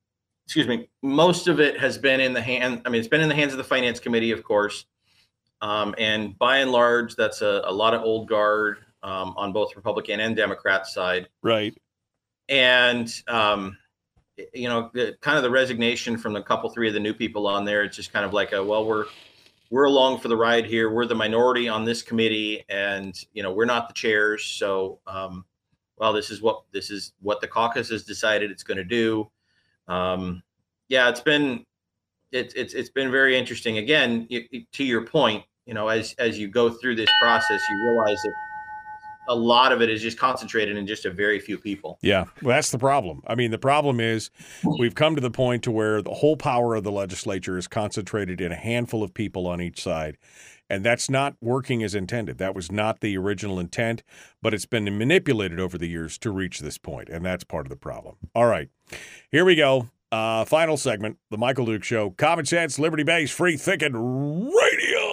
excuse 0.45 0.67
me, 0.67 0.89
most 1.01 1.47
of 1.47 1.59
it 1.61 1.79
has 1.79 1.97
been 1.97 2.19
in 2.19 2.33
the 2.33 2.41
hand. 2.41 2.81
I 2.85 2.89
mean, 2.89 2.99
it's 2.99 3.07
been 3.07 3.21
in 3.21 3.29
the 3.29 3.35
hands 3.35 3.53
of 3.53 3.57
the 3.57 3.63
finance 3.63 3.99
committee, 3.99 4.31
of 4.31 4.43
course, 4.43 4.85
um, 5.61 5.95
and 5.97 6.37
by 6.37 6.57
and 6.57 6.71
large, 6.71 7.15
that's 7.15 7.41
a, 7.41 7.61
a 7.65 7.71
lot 7.71 7.93
of 7.93 8.01
old 8.01 8.27
guard 8.27 8.79
um, 9.03 9.33
on 9.37 9.51
both 9.53 9.75
Republican 9.75 10.19
and 10.19 10.35
Democrat 10.35 10.87
side 10.87 11.27
Right. 11.41 11.75
and 12.49 13.11
um, 13.27 13.77
you 14.53 14.67
know, 14.69 14.89
the, 14.93 15.15
kind 15.21 15.37
of 15.37 15.43
the 15.43 15.49
resignation 15.51 16.17
from 16.17 16.33
the 16.33 16.41
couple 16.41 16.69
three 16.69 16.87
of 16.87 16.93
the 16.93 16.99
new 16.99 17.13
people 17.13 17.45
on 17.47 17.63
there. 17.65 17.83
It's 17.83 17.95
just 17.95 18.11
kind 18.13 18.25
of 18.25 18.33
like 18.33 18.53
a 18.53 18.63
well, 18.63 18.85
we're 18.85 19.05
we're 19.69 19.85
along 19.85 20.19
for 20.19 20.27
the 20.27 20.35
ride 20.37 20.65
here. 20.65 20.89
We're 20.89 21.05
the 21.05 21.15
minority 21.15 21.69
on 21.69 21.85
this 21.85 22.01
committee, 22.01 22.63
and 22.69 23.13
you 23.33 23.43
know, 23.43 23.53
we're 23.53 23.65
not 23.65 23.87
the 23.87 23.93
chairs. 23.93 24.43
So, 24.43 24.99
um, 25.07 25.45
well, 25.97 26.11
this 26.13 26.31
is 26.31 26.41
what 26.41 26.63
this 26.71 26.89
is 26.89 27.13
what 27.21 27.39
the 27.41 27.47
caucus 27.47 27.89
has 27.89 28.03
decided 28.03 28.49
it's 28.51 28.63
going 28.63 28.77
to 28.77 28.83
do. 28.83 29.29
Um, 29.87 30.41
yeah, 30.89 31.09
it's 31.09 31.21
been 31.21 31.65
it's 32.31 32.53
it's 32.55 32.73
it's 32.73 32.89
been 32.89 33.11
very 33.11 33.37
interesting. 33.37 33.77
Again, 33.77 34.27
y- 34.31 34.47
y- 34.51 34.65
to 34.73 34.83
your 34.83 35.05
point, 35.05 35.43
you 35.65 35.73
know, 35.73 35.87
as 35.89 36.15
as 36.17 36.39
you 36.39 36.47
go 36.47 36.69
through 36.69 36.95
this 36.95 37.09
process, 37.21 37.61
you 37.69 37.77
realize 37.89 38.21
that 38.23 38.33
a 39.27 39.35
lot 39.35 39.71
of 39.71 39.81
it 39.81 39.89
is 39.89 40.01
just 40.01 40.17
concentrated 40.17 40.77
in 40.77 40.87
just 40.87 41.05
a 41.05 41.11
very 41.11 41.39
few 41.39 41.57
people. 41.57 41.99
Yeah, 42.01 42.25
well, 42.41 42.55
that's 42.55 42.71
the 42.71 42.77
problem. 42.77 43.21
I 43.27 43.35
mean, 43.35 43.51
the 43.51 43.57
problem 43.57 43.99
is 43.99 44.29
we've 44.79 44.95
come 44.95 45.15
to 45.15 45.21
the 45.21 45.31
point 45.31 45.63
to 45.63 45.71
where 45.71 46.01
the 46.01 46.13
whole 46.13 46.37
power 46.37 46.75
of 46.75 46.83
the 46.83 46.91
legislature 46.91 47.57
is 47.57 47.67
concentrated 47.67 48.41
in 48.41 48.51
a 48.51 48.55
handful 48.55 49.03
of 49.03 49.13
people 49.13 49.47
on 49.47 49.61
each 49.61 49.81
side, 49.81 50.17
and 50.69 50.83
that's 50.83 51.09
not 51.09 51.35
working 51.41 51.83
as 51.83 51.95
intended. 51.95 52.37
That 52.37 52.55
was 52.55 52.71
not 52.71 53.01
the 53.01 53.17
original 53.17 53.59
intent, 53.59 54.03
but 54.41 54.53
it's 54.53 54.65
been 54.65 54.85
manipulated 54.97 55.59
over 55.59 55.77
the 55.77 55.87
years 55.87 56.17
to 56.19 56.31
reach 56.31 56.59
this 56.59 56.77
point, 56.77 57.09
and 57.09 57.25
that's 57.25 57.43
part 57.43 57.65
of 57.65 57.69
the 57.69 57.75
problem. 57.75 58.15
All 58.35 58.47
right, 58.47 58.69
here 59.31 59.45
we 59.45 59.55
go. 59.55 59.89
Uh, 60.11 60.43
final 60.43 60.75
segment, 60.75 61.17
the 61.29 61.37
Michael 61.37 61.65
Duke 61.65 61.85
Show, 61.85 62.09
Common 62.11 62.45
Sense, 62.45 62.77
Liberty 62.77 63.03
Based, 63.03 63.31
Free 63.31 63.55
Thinking 63.55 63.93
Radio. 63.93 65.10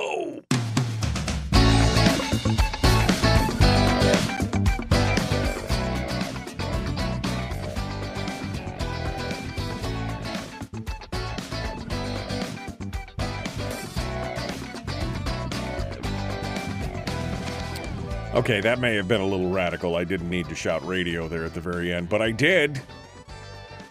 Okay, 18.38 18.60
that 18.60 18.78
may 18.78 18.94
have 18.94 19.08
been 19.08 19.20
a 19.20 19.26
little 19.26 19.50
radical. 19.50 19.96
I 19.96 20.04
didn't 20.04 20.30
need 20.30 20.48
to 20.48 20.54
shout 20.54 20.86
radio 20.86 21.26
there 21.26 21.44
at 21.44 21.54
the 21.54 21.60
very 21.60 21.92
end, 21.92 22.08
but 22.08 22.22
I 22.22 22.30
did. 22.30 22.80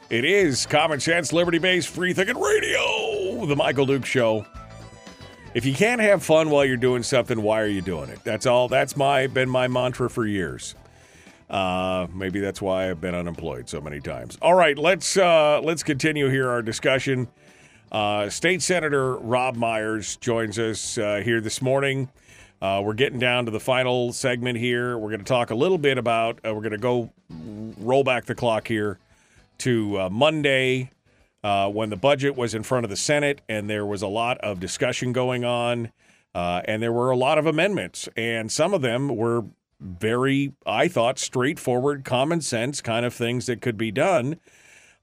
It 0.10 0.24
is 0.24 0.65
Common 0.65 1.02
Sense, 1.02 1.34
Liberty 1.34 1.57
Based, 1.57 1.90
Free 1.90 2.14
Thinking 2.14 2.40
Radio, 2.40 3.45
the 3.45 3.57
Michael 3.57 3.86
Duke 3.86 4.06
Show. 4.06 4.45
If 5.53 5.65
you 5.65 5.74
can't 5.74 5.99
have 5.99 6.24
fun 6.24 6.49
while 6.49 6.64
you're 6.64 6.78
doing 6.78 7.03
something, 7.03 7.41
why 7.41 7.60
are 7.60 7.68
you 7.68 7.82
doing 7.82 8.10
it? 8.10 8.24
That's 8.24 8.45
all. 8.45 8.69
That's 8.69 8.95
my 8.95 9.28
been 9.28 9.49
my 9.49 9.68
mantra 9.68 10.10
for 10.10 10.26
years. 10.26 10.76
Uh, 11.49 12.07
maybe 12.14 12.40
that's 12.40 12.61
why 12.61 12.90
I've 12.90 13.02
been 13.02 13.15
unemployed 13.15 13.68
so 13.68 13.82
many 13.82 13.99
times. 13.99 14.38
All 14.41 14.56
right, 14.56 14.78
let's 14.78 15.18
uh, 15.18 15.60
let's 15.61 15.84
continue 15.84 16.30
here 16.30 16.49
our 16.49 16.61
discussion. 16.61 17.28
Uh, 17.91 18.30
State 18.30 18.61
Senator 18.61 19.18
Robb 19.18 19.57
Myers 19.57 20.15
joins 20.15 20.57
us 20.57 20.98
uh, 20.98 21.22
here 21.22 21.41
this 21.41 21.61
morning. 21.61 22.07
Uh, 22.62 22.82
we're 22.84 22.94
getting 22.94 23.20
down 23.20 23.46
to 23.46 23.52
the 23.52 23.60
final 23.60 24.12
segment 24.12 24.58
here. 24.58 24.98
We're 24.98 25.10
going 25.10 25.20
to 25.20 25.26
talk 25.26 25.52
a 25.52 25.56
little 25.56 25.78
bit 25.78 25.98
about. 25.98 26.40
Uh, 26.46 26.54
we're 26.54 26.62
going 26.62 26.72
to 26.72 26.78
go 26.78 27.12
roll 27.30 28.04
back 28.04 28.26
the 28.26 28.36
clock 28.36 28.68
here 28.68 28.98
to 29.60 30.02
uh, 30.02 30.10
Monday 30.10 30.92
uh, 31.44 31.70
when 31.70 31.90
the 31.90 31.96
budget 31.96 32.36
was 32.36 32.56
in 32.56 32.64
front 32.64 32.84
of 32.84 32.90
the 32.90 32.98
Senate 32.98 33.42
and 33.48 33.70
there 33.70 33.86
was 33.86 34.02
a 34.02 34.08
lot 34.08 34.38
of 34.40 34.60
discussion 34.60 35.14
going 35.14 35.46
on. 35.46 35.92
Uh, 36.34 36.62
and 36.66 36.84
there 36.84 36.92
were 36.92 37.10
a 37.10 37.18
lot 37.18 37.40
of 37.40 37.48
amendments, 37.48 38.08
and 38.16 38.52
some 38.52 38.72
of 38.72 38.84
them 38.84 39.08
were 39.08 39.44
very, 39.80 40.54
I 40.68 40.88
thought, 40.88 41.18
straightforward, 41.18 42.04
common 42.04 42.42
sense 42.42 42.80
kind 42.80 43.08
of 43.08 43.14
things 43.14 43.48
that 43.48 43.60
could 43.60 43.76
be 43.76 43.92
done. 43.92 44.40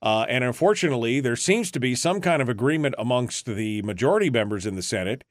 Uh, 0.00 0.26
and 0.28 0.44
unfortunately, 0.44 1.18
there 1.18 1.34
seems 1.34 1.72
to 1.72 1.80
be 1.80 1.96
some 1.96 2.20
kind 2.20 2.40
of 2.40 2.48
agreement 2.48 2.94
amongst 2.98 3.46
the 3.46 3.82
majority 3.82 4.30
members 4.30 4.64
in 4.64 4.76
the 4.76 4.82
Senate 4.82 5.24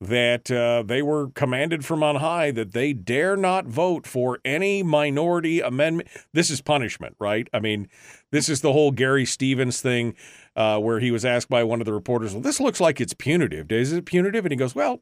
that 0.00 0.50
uh, 0.50 0.82
they 0.82 1.00
were 1.00 1.30
commanded 1.30 1.84
from 1.84 2.02
on 2.02 2.16
high 2.16 2.50
that 2.50 2.72
they 2.72 2.92
dare 2.92 3.36
not 3.36 3.66
vote 3.66 4.06
for 4.06 4.38
any 4.44 4.82
minority 4.82 5.60
amendment. 5.60 6.08
This 6.32 6.50
is 6.50 6.60
punishment, 6.60 7.16
right? 7.18 7.48
I 7.52 7.60
mean, 7.60 7.88
this 8.30 8.48
is 8.48 8.60
the 8.60 8.72
whole 8.72 8.90
Gary 8.90 9.24
Stevens 9.24 9.80
thing 9.80 10.14
uh, 10.54 10.78
where 10.78 11.00
he 11.00 11.10
was 11.10 11.24
asked 11.24 11.48
by 11.48 11.64
one 11.64 11.80
of 11.80 11.86
the 11.86 11.94
reporters, 11.94 12.34
Well, 12.34 12.42
this 12.42 12.60
looks 12.60 12.80
like 12.80 13.00
it's 13.00 13.14
punitive. 13.14 13.72
Is 13.72 13.92
it 13.92 14.04
punitive? 14.04 14.44
And 14.44 14.52
he 14.52 14.56
goes, 14.56 14.74
Well, 14.74 15.00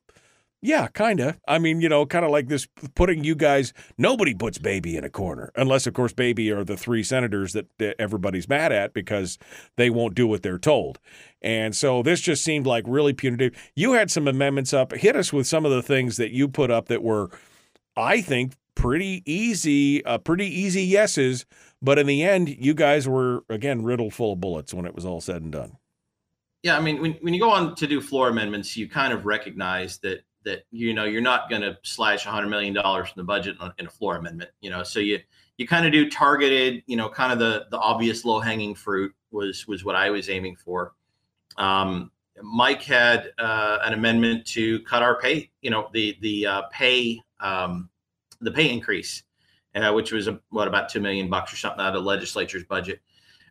yeah, 0.65 0.87
kind 0.87 1.21
of. 1.21 1.39
I 1.47 1.59
mean, 1.59 1.83
you 1.83 1.91
know, 1.91 2.07
kind 2.07 2.25
of 2.25 2.31
like 2.31 2.49
this 2.49 2.67
putting 2.95 3.23
you 3.23 3.35
guys, 3.35 3.75
nobody 3.99 4.35
puts 4.35 4.57
baby 4.57 4.97
in 4.97 5.05
a 5.05 5.11
corner, 5.11 5.53
unless, 5.57 5.87
of 5.87 5.93
course, 5.93 6.15
baby 6.15 6.51
are 6.51 6.65
the 6.65 6.77
three 6.77 7.03
senators 7.03 7.53
that, 7.53 7.67
everybody's 7.99 8.49
mad 8.49 8.73
at 8.73 8.95
because 8.95 9.37
they 9.77 9.91
won't 9.91 10.15
do 10.15 10.27
what 10.27 10.43
they're 10.43 10.59
told. 10.59 10.99
And 11.43 11.77
so 11.77 12.03
this 12.03 12.23
just 12.23 12.43
seemed 12.43 12.67
like 12.67 12.85
really 12.89 13.13
punitive. 13.13 13.55
You 13.77 13.93
had 13.93 14.11
some 14.11 14.27
amendments 14.27 14.73
up. 14.73 14.93
Hit 14.93 15.17
us 15.17 15.35
with 15.35 15.47
some 15.47 15.67
of 15.67 15.71
the 15.71 15.83
things 15.83 16.17
that 16.17 16.31
you 16.31 16.49
put 16.49 16.71
up 16.71 16.89
that 16.89 17.03
were, 17.03 17.29
I 17.95 18.23
think, 18.23 18.55
pretty 18.75 19.23
easy, 19.27 20.03
uh, 20.07 20.17
pretty 20.17 20.47
easy 20.47 20.83
yeses. 20.83 21.45
But 21.83 21.99
in 21.99 22.07
the 22.07 22.23
end, 22.23 22.49
you 22.49 22.73
guys 22.73 23.07
were, 23.07 23.45
again, 23.51 23.83
riddled 23.83 24.15
full 24.15 24.33
of 24.33 24.41
bullets 24.41 24.73
when 24.73 24.87
it 24.87 24.95
was 24.95 25.05
all 25.05 25.21
said 25.21 25.43
and 25.43 25.53
done. 25.53 25.77
Yeah, 26.63 26.79
I 26.79 26.81
mean, 26.81 27.03
when, 27.03 27.13
when 27.21 27.35
you 27.35 27.41
go 27.41 27.51
on 27.51 27.75
to 27.75 27.87
do 27.87 28.01
floor 28.01 28.31
amendments, 28.31 28.75
you 28.79 28.89
kind 28.89 29.13
of 29.13 29.27
recognize 29.27 29.99
that 29.99 30.25
that 30.45 30.65
you 30.71 30.95
know 30.95 31.05
you're 31.05 31.23
not 31.23 31.49
going 31.49 31.63
to 31.63 31.77
slash 31.83 32.27
100 32.27 32.49
million 32.49 32.75
dollars 32.75 33.09
from 33.09 33.21
the 33.21 33.25
budget 33.25 33.57
in 33.79 33.87
a 33.87 33.91
floor 33.91 34.17
amendment 34.17 34.51
you 34.61 34.71
know? 34.71 34.83
So 34.83 35.01
you 35.01 35.21
you 35.57 35.67
kind 35.67 35.87
of 35.87 35.93
do 35.93 36.11
targeted 36.11 36.83
you 36.87 36.97
know 36.97 37.09
kind 37.09 37.33
of 37.33 37.39
the 37.39 37.67
the 37.71 37.79
obvious 37.79 38.25
low 38.25 38.41
hanging 38.41 38.75
fruit 38.75 39.15
was 39.31 39.67
was 39.67 39.85
what 39.85 39.97
i 39.97 40.11
was 40.11 40.29
aiming 40.29 40.57
for. 40.57 40.93
Um, 41.57 42.11
mike 42.43 42.83
had 42.83 43.31
uh, 43.39 43.79
an 43.83 43.93
amendment 43.93 44.47
to 44.47 44.81
cut 44.81 45.03
our 45.03 45.21
pay 45.21 45.51
you 45.63 45.71
know 45.71 45.89
the 45.93 46.17
the 46.21 46.47
uh, 46.47 46.63
pay 46.73 47.21
um, 47.41 47.89
the 48.41 48.51
pay 48.51 48.71
increase 48.71 49.23
uh, 49.75 49.93
which 49.93 50.13
was 50.13 50.29
a, 50.29 50.41
what 50.51 50.69
about 50.69 50.89
2 50.89 51.01
million 51.01 51.29
bucks 51.29 51.53
or 51.53 51.57
something 51.57 51.81
out 51.81 51.89
of 51.89 51.95
the 51.95 52.09
legislature's 52.09 52.65
budget. 52.65 53.01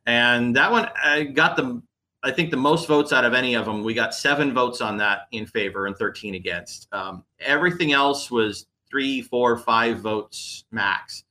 And 0.05 0.55
that 0.55 0.71
one 0.71 0.89
I 1.03 1.23
got 1.23 1.55
the 1.55 1.81
I 2.23 2.31
think 2.31 2.51
the 2.51 2.57
most 2.57 2.87
votes 2.87 3.11
out 3.11 3.25
of 3.25 3.33
any 3.33 3.53
of 3.53 3.65
them. 3.65 3.83
We 3.83 3.93
got 3.93 4.15
seven 4.15 4.53
votes 4.53 4.79
on 4.79 4.97
that 4.97 5.27
in 5.31 5.45
favor 5.45 5.87
and 5.87 5.97
13 5.97 6.35
against. 6.35 6.87
Um, 6.93 7.23
everything 7.39 7.91
else 7.91 8.31
was 8.31 8.67
three, 8.89 9.21
four, 9.21 9.57
five 9.57 9.99
votes 9.99 10.63
max. 10.71 11.25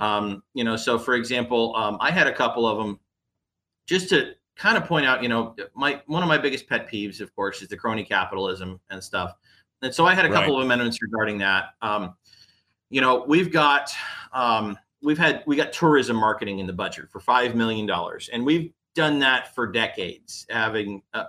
Um, 0.00 0.42
you 0.54 0.64
know, 0.64 0.76
so 0.76 0.98
for 0.98 1.14
example, 1.14 1.76
um, 1.76 1.96
I 2.00 2.10
had 2.10 2.26
a 2.26 2.34
couple 2.34 2.66
of 2.66 2.76
them 2.76 2.98
just 3.86 4.08
to 4.08 4.32
kind 4.56 4.76
of 4.76 4.84
point 4.84 5.06
out, 5.06 5.22
you 5.22 5.28
know, 5.28 5.54
my 5.74 6.02
one 6.06 6.22
of 6.22 6.28
my 6.28 6.38
biggest 6.38 6.68
pet 6.68 6.90
peeves, 6.90 7.20
of 7.20 7.34
course, 7.36 7.62
is 7.62 7.68
the 7.68 7.76
crony 7.76 8.04
capitalism 8.04 8.80
and 8.90 9.02
stuff. 9.02 9.34
And 9.82 9.94
so 9.94 10.06
I 10.06 10.14
had 10.14 10.24
a 10.24 10.28
couple 10.28 10.54
right. 10.54 10.60
of 10.60 10.64
amendments 10.64 10.98
regarding 11.02 11.38
that. 11.38 11.74
Um, 11.82 12.14
you 12.90 13.00
know, 13.00 13.24
we've 13.26 13.52
got 13.52 13.92
um, 14.32 14.76
we've 15.02 15.18
had 15.18 15.44
we 15.46 15.54
got 15.54 15.72
tourism 15.72 16.16
marketing 16.16 16.58
in 16.58 16.66
the 16.66 16.72
budget 16.72 17.10
for 17.10 17.20
five 17.20 17.54
million 17.54 17.86
dollars, 17.86 18.28
and 18.32 18.44
we've 18.44 18.72
done 18.94 19.18
that 19.20 19.54
for 19.54 19.66
decades, 19.66 20.46
having 20.50 21.02
uh, 21.14 21.24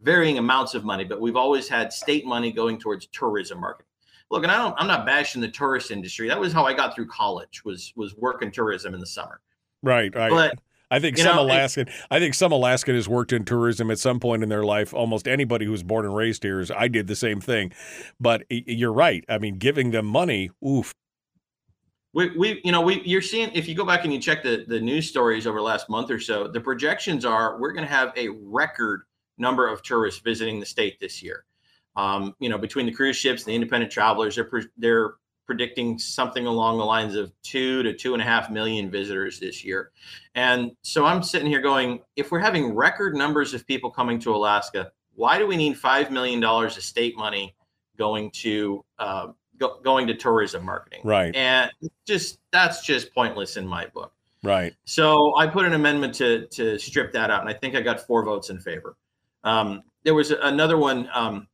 varying 0.00 0.38
amounts 0.38 0.74
of 0.74 0.84
money, 0.84 1.04
but 1.04 1.20
we've 1.20 1.36
always 1.36 1.68
had 1.68 1.92
state 1.92 2.26
money 2.26 2.52
going 2.52 2.78
towards 2.78 3.06
tourism 3.08 3.60
marketing. 3.60 3.86
Look, 4.30 4.42
and 4.42 4.52
I 4.52 4.58
don't, 4.58 4.74
I'm 4.78 4.86
not 4.86 5.06
bashing 5.06 5.40
the 5.40 5.48
tourist 5.48 5.90
industry. 5.90 6.28
That 6.28 6.38
was 6.38 6.52
how 6.52 6.64
I 6.64 6.74
got 6.74 6.94
through 6.94 7.06
college 7.06 7.64
was 7.64 7.92
was 7.96 8.14
working 8.16 8.50
tourism 8.50 8.94
in 8.94 9.00
the 9.00 9.06
summer. 9.06 9.40
Right, 9.82 10.14
right. 10.14 10.30
But 10.30 10.58
I 10.90 11.00
think 11.00 11.18
some 11.18 11.36
know, 11.36 11.42
Alaskan. 11.42 11.88
It, 11.88 11.94
I 12.10 12.18
think 12.18 12.34
some 12.34 12.52
Alaskan 12.52 12.94
has 12.94 13.08
worked 13.08 13.32
in 13.32 13.44
tourism 13.44 13.90
at 13.90 13.98
some 13.98 14.20
point 14.20 14.42
in 14.42 14.48
their 14.48 14.64
life. 14.64 14.92
Almost 14.92 15.26
anybody 15.28 15.66
who's 15.66 15.82
born 15.82 16.04
and 16.04 16.14
raised 16.14 16.42
here 16.42 16.60
is. 16.60 16.70
I 16.70 16.88
did 16.88 17.06
the 17.06 17.16
same 17.16 17.40
thing, 17.40 17.72
but 18.20 18.44
you're 18.50 18.92
right. 18.92 19.24
I 19.28 19.38
mean, 19.38 19.56
giving 19.56 19.90
them 19.90 20.06
money, 20.06 20.50
oof, 20.66 20.94
we, 22.14 22.36
we 22.36 22.60
you 22.64 22.72
know 22.72 22.80
we 22.80 23.02
you're 23.04 23.22
seeing 23.22 23.50
if 23.52 23.68
you 23.68 23.74
go 23.74 23.84
back 23.84 24.04
and 24.04 24.12
you 24.12 24.20
check 24.20 24.42
the 24.42 24.64
the 24.66 24.80
news 24.80 25.08
stories 25.08 25.46
over 25.46 25.58
the 25.58 25.64
last 25.64 25.88
month 25.88 26.10
or 26.10 26.18
so 26.18 26.48
the 26.48 26.60
projections 26.60 27.24
are 27.24 27.58
we're 27.60 27.72
going 27.72 27.86
to 27.86 27.92
have 27.92 28.12
a 28.16 28.28
record 28.28 29.02
number 29.36 29.68
of 29.68 29.82
tourists 29.82 30.20
visiting 30.20 30.58
the 30.58 30.66
state 30.66 30.98
this 31.00 31.22
year. 31.22 31.44
Um, 31.96 32.34
you 32.38 32.48
know 32.48 32.58
between 32.58 32.86
the 32.86 32.92
cruise 32.92 33.16
ships 33.16 33.42
and 33.42 33.50
the 33.50 33.54
independent 33.54 33.92
travelers 33.92 34.36
they're 34.36 34.50
they're 34.76 35.14
predicting 35.46 35.98
something 35.98 36.46
along 36.46 36.76
the 36.76 36.84
lines 36.84 37.14
of 37.14 37.32
two 37.42 37.82
to 37.82 37.94
two 37.94 38.12
and 38.12 38.22
a 38.22 38.24
half 38.24 38.50
million 38.50 38.90
visitors 38.90 39.40
this 39.40 39.64
year. 39.64 39.90
And 40.34 40.72
so 40.82 41.04
i'm 41.04 41.22
sitting 41.22 41.48
here 41.48 41.60
going 41.60 42.00
if 42.16 42.30
we're 42.30 42.40
having 42.40 42.74
record 42.74 43.14
numbers 43.14 43.54
of 43.54 43.66
people 43.66 43.90
coming 43.90 44.18
to 44.20 44.34
alaska 44.34 44.92
why 45.14 45.38
do 45.38 45.46
we 45.46 45.56
need 45.56 45.76
five 45.76 46.10
million 46.10 46.38
dollars 46.40 46.76
of 46.76 46.82
state 46.84 47.16
money 47.16 47.54
going 47.98 48.30
to 48.30 48.84
uh, 49.00 49.28
go, 49.58 49.80
going 49.82 50.06
to 50.06 50.14
tourism 50.14 50.64
marketing. 50.64 51.00
Right. 51.04 51.34
And 51.34 51.70
just 52.06 52.38
that's 52.52 52.84
just 52.84 53.14
pointless 53.14 53.56
in 53.56 53.66
my 53.66 53.86
book. 53.86 54.12
Right. 54.42 54.74
So 54.84 55.36
I 55.36 55.46
put 55.46 55.64
an 55.64 55.74
amendment 55.74 56.14
to 56.16 56.46
to 56.48 56.78
strip 56.78 57.12
that 57.12 57.30
out, 57.30 57.40
and 57.40 57.48
I 57.48 57.52
think 57.52 57.74
I 57.74 57.80
got 57.80 58.00
four 58.00 58.24
votes 58.24 58.50
in 58.50 58.58
favor. 58.60 58.96
Um, 59.44 59.82
there 60.04 60.14
was 60.14 60.30
another 60.30 60.78
one. 60.78 61.08
Um, 61.12 61.48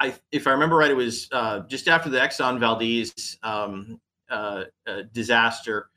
I, 0.00 0.14
if 0.32 0.46
I 0.46 0.50
remember 0.50 0.76
right, 0.76 0.90
it 0.90 0.96
was 0.96 1.28
uh, 1.32 1.60
just 1.60 1.88
after 1.88 2.10
the 2.10 2.18
Exxon 2.18 2.58
Valdez 2.58 3.38
um, 3.42 4.00
uh, 4.28 4.64
uh, 4.86 5.02
disaster. 5.12 5.90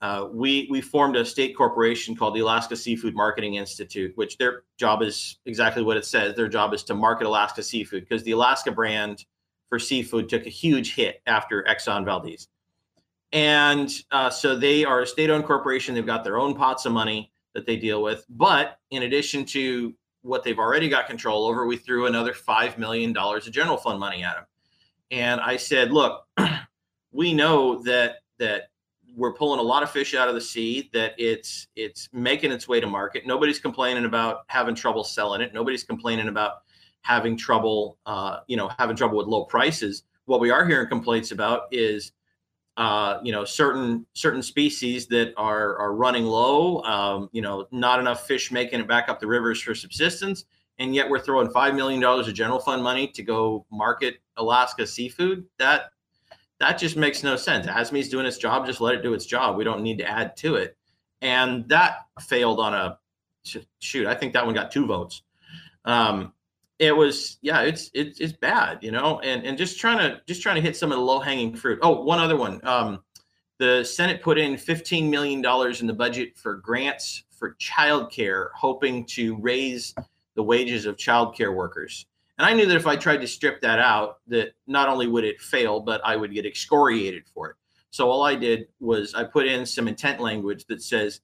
Uh, 0.00 0.28
we 0.30 0.68
we 0.70 0.80
formed 0.80 1.16
a 1.16 1.24
state 1.24 1.56
corporation 1.56 2.14
called 2.14 2.34
the 2.34 2.40
Alaska 2.40 2.76
Seafood 2.76 3.14
Marketing 3.14 3.54
Institute, 3.54 4.12
which 4.16 4.36
their 4.38 4.62
job 4.76 5.02
is 5.02 5.38
exactly 5.46 5.82
what 5.82 5.96
it 5.96 6.04
says. 6.04 6.36
Their 6.36 6.48
job 6.48 6.72
is 6.72 6.84
to 6.84 6.94
market 6.94 7.26
Alaska 7.26 7.62
seafood 7.62 8.06
because 8.08 8.22
the 8.22 8.30
Alaska 8.32 8.70
brand 8.70 9.24
for 9.68 9.78
seafood 9.78 10.28
took 10.28 10.46
a 10.46 10.50
huge 10.50 10.94
hit 10.94 11.22
after 11.26 11.64
Exxon 11.64 12.04
Valdez. 12.04 12.48
And 13.32 13.90
uh, 14.10 14.30
so 14.30 14.56
they 14.56 14.84
are 14.84 15.02
a 15.02 15.06
state 15.06 15.30
owned 15.30 15.44
corporation. 15.44 15.94
They've 15.94 16.06
got 16.06 16.24
their 16.24 16.38
own 16.38 16.54
pots 16.54 16.86
of 16.86 16.92
money 16.92 17.30
that 17.54 17.66
they 17.66 17.76
deal 17.76 18.02
with. 18.02 18.24
But 18.30 18.78
in 18.90 19.02
addition 19.02 19.44
to 19.46 19.94
what 20.22 20.42
they've 20.42 20.58
already 20.58 20.88
got 20.88 21.06
control 21.06 21.46
over, 21.46 21.66
we 21.66 21.76
threw 21.76 22.06
another 22.06 22.32
$5 22.32 22.78
million 22.78 23.16
of 23.16 23.50
general 23.50 23.76
fund 23.76 24.00
money 24.00 24.24
at 24.24 24.36
them. 24.36 24.44
And 25.10 25.40
I 25.40 25.56
said, 25.56 25.92
look, 25.92 26.26
we 27.12 27.34
know 27.34 27.82
that, 27.82 28.16
that 28.38 28.70
we're 29.16 29.32
pulling 29.32 29.58
a 29.58 29.62
lot 29.62 29.82
of 29.82 29.90
fish 29.90 30.14
out 30.14 30.28
of 30.28 30.34
the 30.34 30.40
sea 30.40 30.88
that 30.92 31.12
it's 31.18 31.66
it's 31.76 32.08
making 32.12 32.52
its 32.52 32.68
way 32.68 32.78
to 32.78 32.86
market 32.86 33.26
nobody's 33.26 33.58
complaining 33.58 34.04
about 34.04 34.44
having 34.46 34.74
trouble 34.76 35.02
selling 35.02 35.40
it 35.40 35.52
nobody's 35.52 35.82
complaining 35.82 36.28
about 36.28 36.58
having 37.02 37.36
trouble, 37.36 37.98
uh, 38.06 38.40
you 38.46 38.56
know, 38.56 38.70
having 38.78 38.96
trouble 38.96 39.18
with 39.18 39.26
low 39.26 39.44
prices. 39.44 40.04
What 40.26 40.40
we 40.40 40.50
are 40.50 40.66
hearing 40.66 40.88
complaints 40.88 41.30
about 41.30 41.62
is, 41.72 42.12
uh, 42.76 43.18
you 43.22 43.32
know, 43.32 43.44
certain 43.44 44.06
certain 44.12 44.42
species 44.42 45.06
that 45.08 45.32
are 45.36 45.76
are 45.78 45.94
running 45.94 46.24
low. 46.24 46.82
Um, 46.82 47.28
you 47.32 47.42
know, 47.42 47.66
not 47.70 47.98
enough 48.00 48.26
fish 48.26 48.52
making 48.52 48.80
it 48.80 48.88
back 48.88 49.08
up 49.08 49.20
the 49.20 49.26
rivers 49.26 49.60
for 49.60 49.74
subsistence, 49.74 50.44
and 50.78 50.94
yet 50.94 51.08
we're 51.08 51.20
throwing 51.20 51.50
five 51.50 51.74
million 51.74 52.00
dollars 52.00 52.28
of 52.28 52.34
general 52.34 52.60
fund 52.60 52.82
money 52.82 53.08
to 53.08 53.22
go 53.22 53.64
market 53.70 54.18
Alaska 54.36 54.86
seafood. 54.86 55.44
That 55.58 55.90
that 56.60 56.78
just 56.78 56.96
makes 56.96 57.22
no 57.22 57.36
sense. 57.36 57.66
ASMI's 57.66 58.08
doing 58.08 58.26
its 58.26 58.38
job. 58.38 58.66
Just 58.66 58.80
let 58.80 58.94
it 58.94 59.02
do 59.02 59.14
its 59.14 59.26
job. 59.26 59.56
We 59.56 59.64
don't 59.64 59.82
need 59.82 59.98
to 59.98 60.08
add 60.08 60.36
to 60.38 60.56
it. 60.56 60.76
And 61.20 61.68
that 61.68 62.06
failed 62.20 62.60
on 62.60 62.74
a 62.74 62.98
shoot. 63.80 64.06
I 64.06 64.14
think 64.14 64.32
that 64.32 64.44
one 64.44 64.54
got 64.54 64.70
two 64.70 64.86
votes. 64.86 65.22
Um, 65.84 66.32
it 66.78 66.96
was 66.96 67.38
yeah, 67.42 67.62
it's 67.62 67.90
it's 67.94 68.20
it's 68.20 68.32
bad, 68.32 68.78
you 68.82 68.90
know, 68.90 69.20
and 69.20 69.44
and 69.44 69.58
just 69.58 69.78
trying 69.80 69.98
to 69.98 70.20
just 70.26 70.42
trying 70.42 70.56
to 70.56 70.62
hit 70.62 70.76
some 70.76 70.92
of 70.92 70.98
the 70.98 71.04
low 71.04 71.18
hanging 71.18 71.54
fruit. 71.54 71.78
Oh, 71.82 72.02
one 72.02 72.18
other 72.18 72.36
one. 72.36 72.64
Um, 72.66 73.00
the 73.58 73.84
Senate 73.84 74.22
put 74.22 74.38
in 74.38 74.56
fifteen 74.56 75.10
million 75.10 75.42
dollars 75.42 75.80
in 75.80 75.86
the 75.86 75.92
budget 75.92 76.36
for 76.36 76.56
grants 76.56 77.24
for 77.30 77.56
childcare, 77.60 78.48
hoping 78.54 79.04
to 79.06 79.36
raise 79.36 79.94
the 80.34 80.42
wages 80.42 80.86
of 80.86 80.96
childcare 80.96 81.54
workers. 81.54 82.06
And 82.38 82.46
I 82.46 82.52
knew 82.52 82.66
that 82.66 82.76
if 82.76 82.86
I 82.86 82.94
tried 82.94 83.20
to 83.20 83.26
strip 83.26 83.60
that 83.62 83.80
out, 83.80 84.18
that 84.28 84.52
not 84.68 84.88
only 84.88 85.08
would 85.08 85.24
it 85.24 85.40
fail, 85.40 85.80
but 85.80 86.00
I 86.04 86.14
would 86.14 86.32
get 86.32 86.46
excoriated 86.46 87.24
for 87.34 87.50
it. 87.50 87.56
So 87.90 88.08
all 88.08 88.22
I 88.22 88.36
did 88.36 88.68
was 88.78 89.14
I 89.14 89.24
put 89.24 89.46
in 89.46 89.66
some 89.66 89.88
intent 89.88 90.20
language 90.20 90.64
that 90.66 90.82
says, 90.82 91.20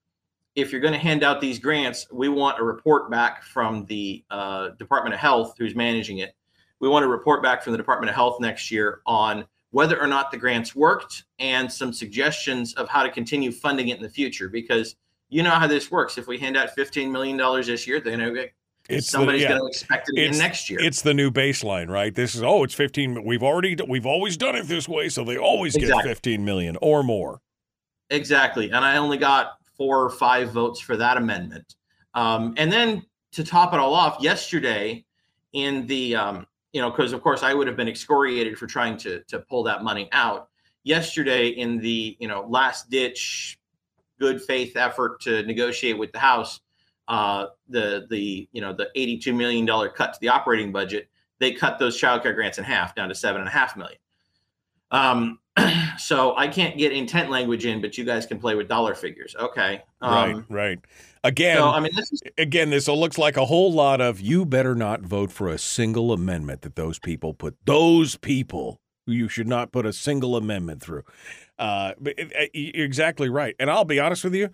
if 0.55 0.71
you're 0.71 0.81
going 0.81 0.95
to 0.95 0.99
hand 1.01 1.23
out 1.25 1.41
these 1.41 1.59
grants, 1.59 2.07
we 2.13 2.29
want 2.29 2.61
a 2.61 2.63
report 2.63 3.11
back 3.11 3.43
from 3.43 3.85
the 3.87 4.25
uh, 4.31 4.69
Department 4.79 5.15
of 5.15 5.21
Health, 5.21 5.55
who's 5.59 5.75
managing 5.75 6.19
it. 6.19 6.35
We 6.81 6.89
want 6.89 7.05
a 7.05 7.09
report 7.09 7.43
back 7.43 7.63
from 7.63 7.73
the 7.73 7.77
Department 7.77 8.11
of 8.11 8.15
Health 8.17 8.41
next 8.41 8.71
year 8.71 9.01
on 9.07 9.47
whether 9.71 10.01
or 10.01 10.07
not 10.07 10.31
the 10.31 10.37
grants 10.37 10.75
worked 10.77 11.25
and 11.41 11.71
some 11.73 11.93
suggestions 11.93 12.75
of 12.75 12.89
how 12.89 13.03
to 13.03 13.11
continue 13.11 13.51
funding 13.51 13.89
it 13.89 13.97
in 13.97 14.03
the 14.03 14.09
future. 14.09 14.49
Because 14.49 14.95
you 15.29 15.43
know 15.43 15.51
how 15.51 15.67
this 15.67 15.91
works. 15.91 16.19
If 16.19 16.29
we 16.29 16.39
hand 16.39 16.57
out 16.57 16.69
$15 16.77 17.11
million 17.11 17.37
this 17.67 17.87
year, 17.87 17.99
then 18.01 18.21
okay, 18.21 18.53
It's 18.89 19.07
the- 19.07 19.11
somebody's 19.11 19.43
yeah. 19.43 19.49
going 19.49 19.63
to 19.63 19.67
expect 19.67 20.09
it 20.09 20.13
again 20.13 20.25
It's- 20.27 20.39
next 20.39 20.71
year. 20.71 20.79
It's 20.81 21.03
the 21.03 21.15
new 21.15 21.33
baseline, 21.33 21.89
right? 21.89 22.15
This 22.15 22.37
is 22.37 22.43
oh, 22.45 22.63
it's 22.63 22.75
15. 22.75 23.15
but 23.15 23.25
We've 23.25 23.43
already 23.43 23.77
we've 23.89 24.07
always 24.07 24.37
done 24.37 24.55
it 24.55 24.69
this 24.69 24.89
way, 24.89 25.09
so 25.09 25.25
they 25.25 25.37
always 25.37 25.75
Exactly. 25.75 26.03
get 26.05 26.09
15 26.09 26.45
million 26.45 26.77
or 26.81 27.03
more. 27.03 27.41
Exactly. 28.11 28.67
And 28.67 28.85
I 28.85 28.97
only 28.99 29.17
got 29.17 29.55
four 29.77 30.03
or 30.03 30.11
five 30.11 30.51
votes 30.51 30.81
for 30.81 30.97
that 30.97 31.17
amendment. 31.17 31.75
Um, 32.15 32.55
and 32.57 32.71
then 32.71 33.05
to 33.33 33.45
top 33.45 33.75
it 33.75 33.81
all 33.81 33.95
off, 33.95 34.19
yesterday 34.21 35.05
in 35.53 35.87
the, 35.87 36.17
um, 36.17 36.47
you 36.73 36.81
know, 36.81 36.91
because 36.91 37.13
of 37.13 37.23
course 37.23 37.43
I 37.43 37.55
would 37.55 37.67
have 37.67 37.77
been 37.77 37.89
excoriated 37.89 38.59
for 38.59 38.67
trying 38.67 38.97
to, 38.99 39.23
to 39.29 39.41
pull 39.41 39.63
that 39.65 39.83
money 39.83 40.09
out. 40.13 40.49
Yesterday 40.85 41.49
in 41.49 41.79
the, 41.79 42.17
you 42.21 42.29
know, 42.29 42.47
last 42.49 42.91
ditch 42.91 43.59
good 44.19 44.41
faith 44.43 44.77
effort 44.77 45.21
to 45.23 45.43
negotiate 45.45 45.99
with 45.99 46.13
the 46.13 46.19
House, 46.19 46.61
uh, 47.09 47.47
the, 47.69 48.07
the, 48.11 48.49
you 48.53 48.61
know, 48.61 48.73
the 48.73 48.89
$82 48.97 49.35
million 49.35 49.67
cut 49.91 50.15
to 50.15 50.21
the 50.21 50.29
operating 50.29 50.73
budget, 50.73 51.09
they 51.39 51.53
cut 51.53 51.79
those 51.79 52.01
childcare 52.01 52.35
grants 52.35 52.59
in 52.59 52.65
half 52.65 52.95
down 52.95 53.09
to 53.09 53.15
seven 53.15 53.41
and 53.41 53.49
a 53.49 53.53
half 53.53 53.77
million. 53.77 53.99
Um, 54.91 55.39
so 55.99 56.37
I 56.37 56.49
can't 56.49 56.77
get 56.77 56.93
intent 56.93 57.31
language 57.31 57.65
in, 57.67 57.81
but 57.81 57.97
you 57.97 58.05
guys 58.05 58.27
can 58.27 58.39
play 58.39 58.55
with 58.55 58.69
dollar 58.69 58.95
figures. 58.95 59.35
Okay. 59.39 59.83
right, 60.03 60.35
Um, 60.35 60.47
right. 60.49 60.79
Again, 61.23 61.57
so, 61.57 61.71
I 61.71 61.81
mean, 61.81 61.95
this 61.95 62.13
is 62.13 62.21
again, 62.37 62.71
this 62.71 62.87
looks 62.87 63.17
like 63.17 63.37
a 63.37 63.47
whole 63.47 63.73
lot 63.73 64.01
of 64.01 64.21
you 64.21 64.45
better 64.45 64.75
not 64.75 65.01
vote 65.01 65.31
for 65.33 65.49
a 65.49 65.59
single 65.59 66.13
amendment 66.13 66.63
that 66.63 66.77
those 66.77 66.99
people 66.99 67.33
put. 67.33 67.57
Those 67.65 68.17
people, 68.17 68.81
you 69.07 69.29
should 69.29 69.49
not 69.49 69.73
put 69.73 69.87
a 69.87 69.93
single 69.93 70.37
amendment 70.37 70.83
through. 70.83 71.03
Uh, 71.59 71.95
it- 72.05 72.51
you're 72.53 72.85
exactly 72.85 73.29
right. 73.31 73.55
And 73.59 73.71
I'll 73.71 73.85
be 73.87 73.99
honest 74.01 74.25
with 74.25 74.35
you, 74.35 74.51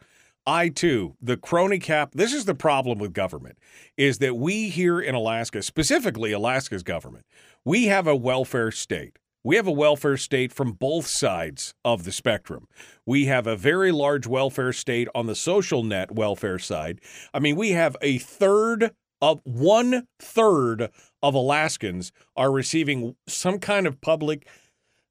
I 0.47 0.69
too, 0.69 1.17
the 1.21 1.37
crony 1.37 1.79
cap. 1.81 2.13
This 2.15 2.33
is 2.33 2.45
the 2.45 2.55
problem 2.55 2.99
with 2.99 3.13
government: 3.13 3.59
is 3.97 4.19
that 4.19 4.37
we 4.37 4.69
here 4.69 5.01
in 5.01 5.15
Alaska, 5.17 5.63
specifically 5.63 6.31
Alaska's 6.31 6.83
government, 6.85 7.27
we 7.65 7.87
have 7.87 8.07
a 8.07 8.15
welfare 8.15 8.71
state. 8.71 9.19
We 9.43 9.57
have 9.57 9.67
a 9.67 9.73
welfare 9.73 10.19
state 10.19 10.53
from 10.53 10.73
both 10.73 11.07
sides 11.07 11.73
of 11.83 12.05
the 12.05 12.13
spectrum. 12.13 12.67
We 13.07 13.25
have 13.27 13.47
a 13.47 13.57
very 13.57 13.91
large 13.91 14.27
welfare 14.27 14.73
state 14.73 15.09
on 15.15 15.27
the 15.27 15.35
social 15.35 15.83
net 15.83 16.13
welfare 16.13 16.59
side. 16.59 17.01
I 17.33 17.39
mean, 17.39 17.57
we 17.57 17.71
have 17.71 17.97
a 18.03 18.19
third 18.19 18.91
of 19.23 19.41
one 19.45 20.07
third 20.19 20.91
of 21.23 21.35
Alaskans 21.35 22.13
are 22.37 22.51
receiving 22.51 23.17
some 23.27 23.59
kind 23.59 23.87
of 23.87 24.01
public, 24.03 24.47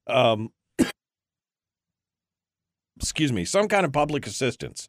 um, 0.06 0.50
excuse 2.96 3.32
me, 3.32 3.44
some 3.44 3.66
kind 3.66 3.84
of 3.84 3.92
public 3.92 4.26
assistance. 4.26 4.88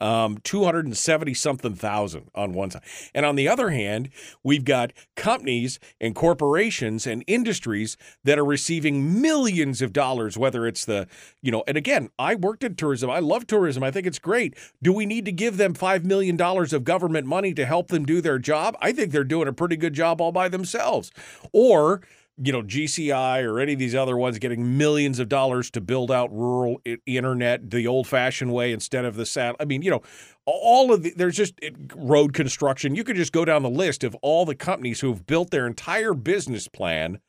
Um, 0.00 0.38
270 0.42 1.34
something 1.34 1.74
thousand 1.74 2.30
on 2.34 2.52
one 2.52 2.70
side. 2.70 2.82
And 3.14 3.24
on 3.24 3.36
the 3.36 3.48
other 3.48 3.70
hand, 3.70 4.10
we've 4.42 4.64
got 4.64 4.92
companies 5.14 5.78
and 6.00 6.14
corporations 6.14 7.06
and 7.06 7.22
industries 7.26 7.96
that 8.24 8.38
are 8.38 8.44
receiving 8.44 9.20
millions 9.20 9.80
of 9.82 9.92
dollars, 9.92 10.36
whether 10.36 10.66
it's 10.66 10.84
the, 10.84 11.06
you 11.42 11.52
know, 11.52 11.62
and 11.66 11.76
again, 11.76 12.10
I 12.18 12.34
worked 12.34 12.64
in 12.64 12.74
tourism. 12.74 13.08
I 13.10 13.20
love 13.20 13.46
tourism. 13.46 13.82
I 13.82 13.90
think 13.90 14.06
it's 14.06 14.18
great. 14.18 14.54
Do 14.82 14.92
we 14.92 15.06
need 15.06 15.24
to 15.26 15.32
give 15.32 15.56
them 15.56 15.74
$5 15.74 16.04
million 16.04 16.40
of 16.40 16.84
government 16.84 17.26
money 17.26 17.54
to 17.54 17.64
help 17.64 17.88
them 17.88 18.04
do 18.04 18.20
their 18.20 18.38
job? 18.38 18.76
I 18.80 18.92
think 18.92 19.12
they're 19.12 19.24
doing 19.24 19.48
a 19.48 19.52
pretty 19.52 19.76
good 19.76 19.94
job 19.94 20.20
all 20.20 20.32
by 20.32 20.48
themselves. 20.48 21.12
Or, 21.52 22.02
you 22.42 22.52
know, 22.52 22.62
GCI 22.62 23.44
or 23.44 23.60
any 23.60 23.74
of 23.74 23.78
these 23.78 23.94
other 23.94 24.16
ones 24.16 24.38
getting 24.38 24.76
millions 24.76 25.18
of 25.20 25.28
dollars 25.28 25.70
to 25.72 25.80
build 25.80 26.10
out 26.10 26.32
rural 26.32 26.80
internet 27.06 27.70
the 27.70 27.86
old 27.86 28.06
fashioned 28.06 28.52
way 28.52 28.72
instead 28.72 29.04
of 29.04 29.14
the 29.14 29.24
sat. 29.24 29.54
I 29.60 29.64
mean, 29.64 29.82
you 29.82 29.90
know, 29.90 30.02
all 30.44 30.92
of 30.92 31.04
the, 31.04 31.12
there's 31.16 31.36
just 31.36 31.54
road 31.94 32.34
construction. 32.34 32.94
You 32.94 33.04
could 33.04 33.16
just 33.16 33.32
go 33.32 33.44
down 33.44 33.62
the 33.62 33.70
list 33.70 34.02
of 34.02 34.16
all 34.16 34.44
the 34.44 34.56
companies 34.56 35.00
who 35.00 35.10
have 35.10 35.26
built 35.26 35.50
their 35.50 35.66
entire 35.66 36.14
business 36.14 36.66
plan 36.66 37.20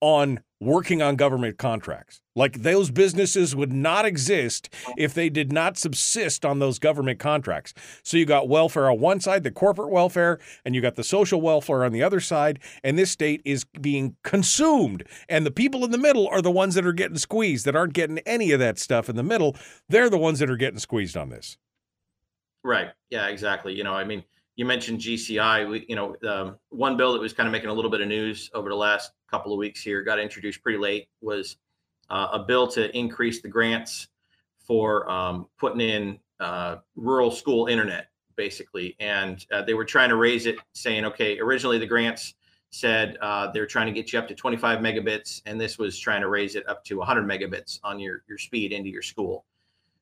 on 0.00 0.40
working 0.60 1.00
on 1.00 1.16
government 1.16 1.56
contracts. 1.56 2.20
Like 2.36 2.62
those 2.62 2.90
businesses 2.90 3.56
would 3.56 3.72
not 3.72 4.04
exist 4.04 4.68
if 4.96 5.14
they 5.14 5.30
did 5.30 5.52
not 5.52 5.78
subsist 5.78 6.44
on 6.44 6.58
those 6.58 6.78
government 6.78 7.18
contracts. 7.18 7.72
So 8.02 8.16
you 8.16 8.26
got 8.26 8.48
welfare 8.48 8.90
on 8.90 9.00
one 9.00 9.20
side, 9.20 9.42
the 9.42 9.50
corporate 9.50 9.90
welfare, 9.90 10.38
and 10.64 10.74
you 10.74 10.82
got 10.82 10.96
the 10.96 11.04
social 11.04 11.40
welfare 11.40 11.84
on 11.84 11.92
the 11.92 12.02
other 12.02 12.20
side, 12.20 12.60
and 12.84 12.98
this 12.98 13.10
state 13.10 13.40
is 13.44 13.64
being 13.80 14.16
consumed. 14.22 15.04
And 15.28 15.46
the 15.46 15.50
people 15.50 15.84
in 15.84 15.90
the 15.90 15.98
middle 15.98 16.28
are 16.28 16.42
the 16.42 16.50
ones 16.50 16.74
that 16.74 16.86
are 16.86 16.92
getting 16.92 17.18
squeezed, 17.18 17.64
that 17.64 17.76
aren't 17.76 17.94
getting 17.94 18.18
any 18.20 18.52
of 18.52 18.60
that 18.60 18.78
stuff 18.78 19.08
in 19.08 19.16
the 19.16 19.22
middle. 19.22 19.56
They're 19.88 20.10
the 20.10 20.18
ones 20.18 20.38
that 20.40 20.50
are 20.50 20.56
getting 20.56 20.78
squeezed 20.78 21.16
on 21.16 21.30
this. 21.30 21.56
Right. 22.62 22.90
Yeah, 23.08 23.28
exactly. 23.28 23.74
You 23.74 23.84
know, 23.84 23.94
I 23.94 24.04
mean, 24.04 24.24
you 24.60 24.66
mentioned 24.66 25.00
GCI. 25.00 25.70
We, 25.70 25.86
you 25.88 25.96
know, 25.96 26.58
one 26.68 26.98
bill 26.98 27.14
that 27.14 27.18
was 27.18 27.32
kind 27.32 27.46
of 27.46 27.50
making 27.50 27.70
a 27.70 27.72
little 27.72 27.90
bit 27.90 28.02
of 28.02 28.08
news 28.08 28.50
over 28.52 28.68
the 28.68 28.76
last 28.76 29.12
couple 29.30 29.54
of 29.54 29.58
weeks 29.58 29.80
here 29.80 30.02
got 30.02 30.18
introduced 30.18 30.62
pretty 30.62 30.76
late 30.76 31.08
was 31.22 31.56
uh, 32.10 32.28
a 32.32 32.40
bill 32.40 32.68
to 32.68 32.94
increase 32.94 33.40
the 33.40 33.48
grants 33.48 34.08
for 34.58 35.10
um, 35.10 35.46
putting 35.58 35.80
in 35.80 36.18
uh, 36.40 36.76
rural 36.94 37.30
school 37.30 37.68
internet, 37.68 38.08
basically. 38.36 38.96
And 39.00 39.42
uh, 39.50 39.62
they 39.62 39.72
were 39.72 39.86
trying 39.86 40.10
to 40.10 40.16
raise 40.16 40.44
it, 40.44 40.56
saying, 40.74 41.06
okay, 41.06 41.38
originally 41.38 41.78
the 41.78 41.86
grants 41.86 42.34
said 42.68 43.16
uh, 43.22 43.50
they're 43.52 43.64
trying 43.66 43.86
to 43.86 43.92
get 43.92 44.12
you 44.12 44.18
up 44.18 44.28
to 44.28 44.34
25 44.34 44.80
megabits, 44.80 45.40
and 45.46 45.58
this 45.58 45.78
was 45.78 45.98
trying 45.98 46.20
to 46.20 46.28
raise 46.28 46.54
it 46.54 46.68
up 46.68 46.84
to 46.84 46.98
100 46.98 47.24
megabits 47.26 47.80
on 47.82 47.98
your 47.98 48.24
your 48.28 48.36
speed 48.36 48.72
into 48.72 48.90
your 48.90 49.02
school 49.02 49.46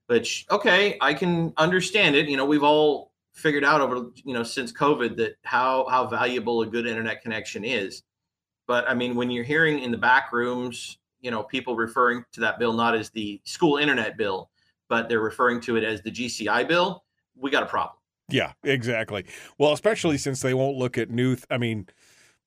which 0.06 0.46
okay 0.50 0.96
i 1.02 1.12
can 1.12 1.52
understand 1.58 2.16
it 2.16 2.30
you 2.30 2.36
know 2.38 2.46
we've 2.46 2.62
all 2.62 3.12
figured 3.38 3.64
out 3.64 3.80
over 3.80 4.10
you 4.24 4.34
know 4.34 4.42
since 4.42 4.72
covid 4.72 5.16
that 5.16 5.36
how 5.42 5.86
how 5.88 6.06
valuable 6.06 6.62
a 6.62 6.66
good 6.66 6.86
internet 6.86 7.22
connection 7.22 7.64
is 7.64 8.02
but 8.66 8.88
i 8.88 8.94
mean 8.94 9.14
when 9.14 9.30
you're 9.30 9.44
hearing 9.44 9.78
in 9.80 9.90
the 9.90 9.98
back 9.98 10.32
rooms 10.32 10.98
you 11.20 11.30
know 11.30 11.42
people 11.42 11.76
referring 11.76 12.24
to 12.32 12.40
that 12.40 12.58
bill 12.58 12.72
not 12.72 12.94
as 12.94 13.10
the 13.10 13.40
school 13.44 13.76
internet 13.76 14.16
bill 14.16 14.50
but 14.88 15.08
they're 15.08 15.20
referring 15.20 15.60
to 15.60 15.76
it 15.76 15.84
as 15.84 16.02
the 16.02 16.10
gci 16.10 16.66
bill 16.68 17.04
we 17.36 17.50
got 17.50 17.62
a 17.62 17.66
problem 17.66 17.98
Yeah, 18.30 18.52
exactly. 18.62 19.24
Well, 19.56 19.72
especially 19.72 20.18
since 20.18 20.42
they 20.42 20.52
won't 20.52 20.76
look 20.76 20.98
at 20.98 21.08
new. 21.10 21.34
Th- 21.34 21.46
I 21.50 21.56
mean, 21.56 21.88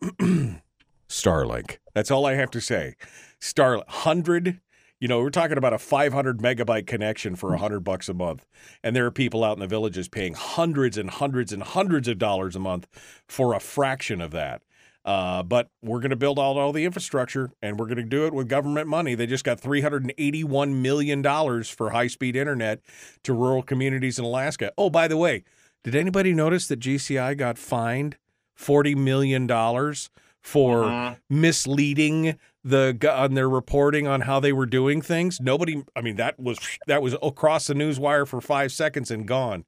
Starlink. 1.09 1.79
That's 1.93 2.11
all 2.11 2.25
I 2.25 2.35
have 2.35 2.51
to 2.51 2.61
say. 2.61 2.95
Starlink, 3.39 3.87
hundred. 3.87 4.61
You 5.01 5.07
know, 5.07 5.19
we're 5.19 5.31
talking 5.31 5.57
about 5.57 5.73
a 5.73 5.79
500 5.79 6.37
megabyte 6.37 6.85
connection 6.85 7.35
for 7.35 7.55
hundred 7.57 7.79
bucks 7.79 8.07
a 8.07 8.13
month, 8.13 8.45
and 8.83 8.95
there 8.95 9.07
are 9.07 9.11
people 9.11 9.43
out 9.43 9.53
in 9.57 9.59
the 9.59 9.65
villages 9.67 10.07
paying 10.07 10.35
hundreds 10.35 10.95
and 10.95 11.09
hundreds 11.09 11.51
and 11.51 11.63
hundreds 11.63 12.07
of 12.07 12.19
dollars 12.19 12.55
a 12.55 12.59
month 12.59 12.85
for 13.27 13.55
a 13.55 13.59
fraction 13.59 14.21
of 14.21 14.29
that. 14.29 14.61
Uh, 15.03 15.41
but 15.41 15.71
we're 15.81 15.99
going 16.01 16.11
to 16.11 16.15
build 16.15 16.37
out 16.37 16.55
all 16.55 16.71
the 16.71 16.85
infrastructure, 16.85 17.49
and 17.63 17.79
we're 17.79 17.87
going 17.87 17.97
to 17.97 18.03
do 18.03 18.27
it 18.27 18.33
with 18.35 18.47
government 18.47 18.87
money. 18.87 19.15
They 19.15 19.25
just 19.25 19.43
got 19.43 19.59
381 19.59 20.79
million 20.83 21.23
dollars 21.23 21.67
for 21.67 21.89
high-speed 21.89 22.35
internet 22.35 22.81
to 23.23 23.33
rural 23.33 23.63
communities 23.63 24.19
in 24.19 24.25
Alaska. 24.25 24.71
Oh, 24.77 24.91
by 24.91 25.07
the 25.07 25.17
way, 25.17 25.43
did 25.83 25.95
anybody 25.95 26.31
notice 26.31 26.67
that 26.67 26.79
GCI 26.79 27.35
got 27.35 27.57
fined 27.57 28.17
forty 28.53 28.93
million 28.93 29.47
dollars 29.47 30.11
for 30.43 30.83
Mhm. 30.83 31.17
misleading 31.27 32.37
the 32.63 32.97
on 33.11 33.33
their 33.33 33.49
reporting 33.49 34.07
on 34.07 34.21
how 34.21 34.39
they 34.39 34.53
were 34.53 34.65
doing 34.65 35.01
things? 35.01 35.39
Nobody, 35.41 35.83
I 35.95 36.01
mean, 36.01 36.15
that 36.17 36.39
was 36.39 36.59
that 36.87 37.01
was 37.01 37.15
across 37.21 37.67
the 37.67 37.73
news 37.73 37.99
wire 37.99 38.25
for 38.25 38.41
five 38.41 38.71
seconds 38.71 39.11
and 39.11 39.27
gone. 39.27 39.65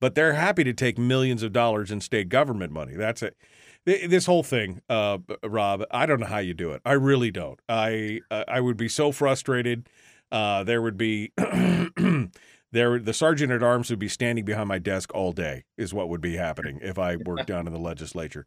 But 0.00 0.14
they're 0.14 0.34
happy 0.34 0.64
to 0.64 0.72
take 0.72 0.98
millions 0.98 1.42
of 1.42 1.52
dollars 1.52 1.90
in 1.90 2.00
state 2.00 2.28
government 2.28 2.72
money. 2.72 2.94
That's 2.94 3.22
it. 3.22 3.36
This 3.84 4.26
whole 4.26 4.42
thing, 4.42 4.82
uh, 4.88 5.18
Robb, 5.44 5.84
I 5.92 6.06
don't 6.06 6.18
know 6.18 6.26
how 6.26 6.38
you 6.38 6.54
do 6.54 6.72
it. 6.72 6.82
I 6.84 6.94
really 6.94 7.30
don't. 7.30 7.60
I 7.68 8.20
uh, 8.30 8.44
I 8.48 8.60
would 8.60 8.76
be 8.76 8.88
so 8.88 9.12
frustrated. 9.12 9.88
Uh, 10.32 10.64
there 10.64 10.82
would 10.82 10.96
be 10.96 11.32
there 12.72 12.98
the 12.98 13.12
sergeant 13.12 13.52
at 13.52 13.62
arms 13.62 13.90
would 13.90 13.98
be 13.98 14.08
standing 14.08 14.44
behind 14.44 14.68
my 14.68 14.78
desk 14.78 15.14
all 15.14 15.32
day 15.32 15.64
is 15.76 15.94
what 15.94 16.08
would 16.08 16.20
be 16.20 16.36
happening 16.36 16.80
if 16.82 16.98
I 16.98 17.16
worked 17.16 17.46
down 17.46 17.66
in 17.66 17.72
the 17.72 17.78
legislature. 17.78 18.46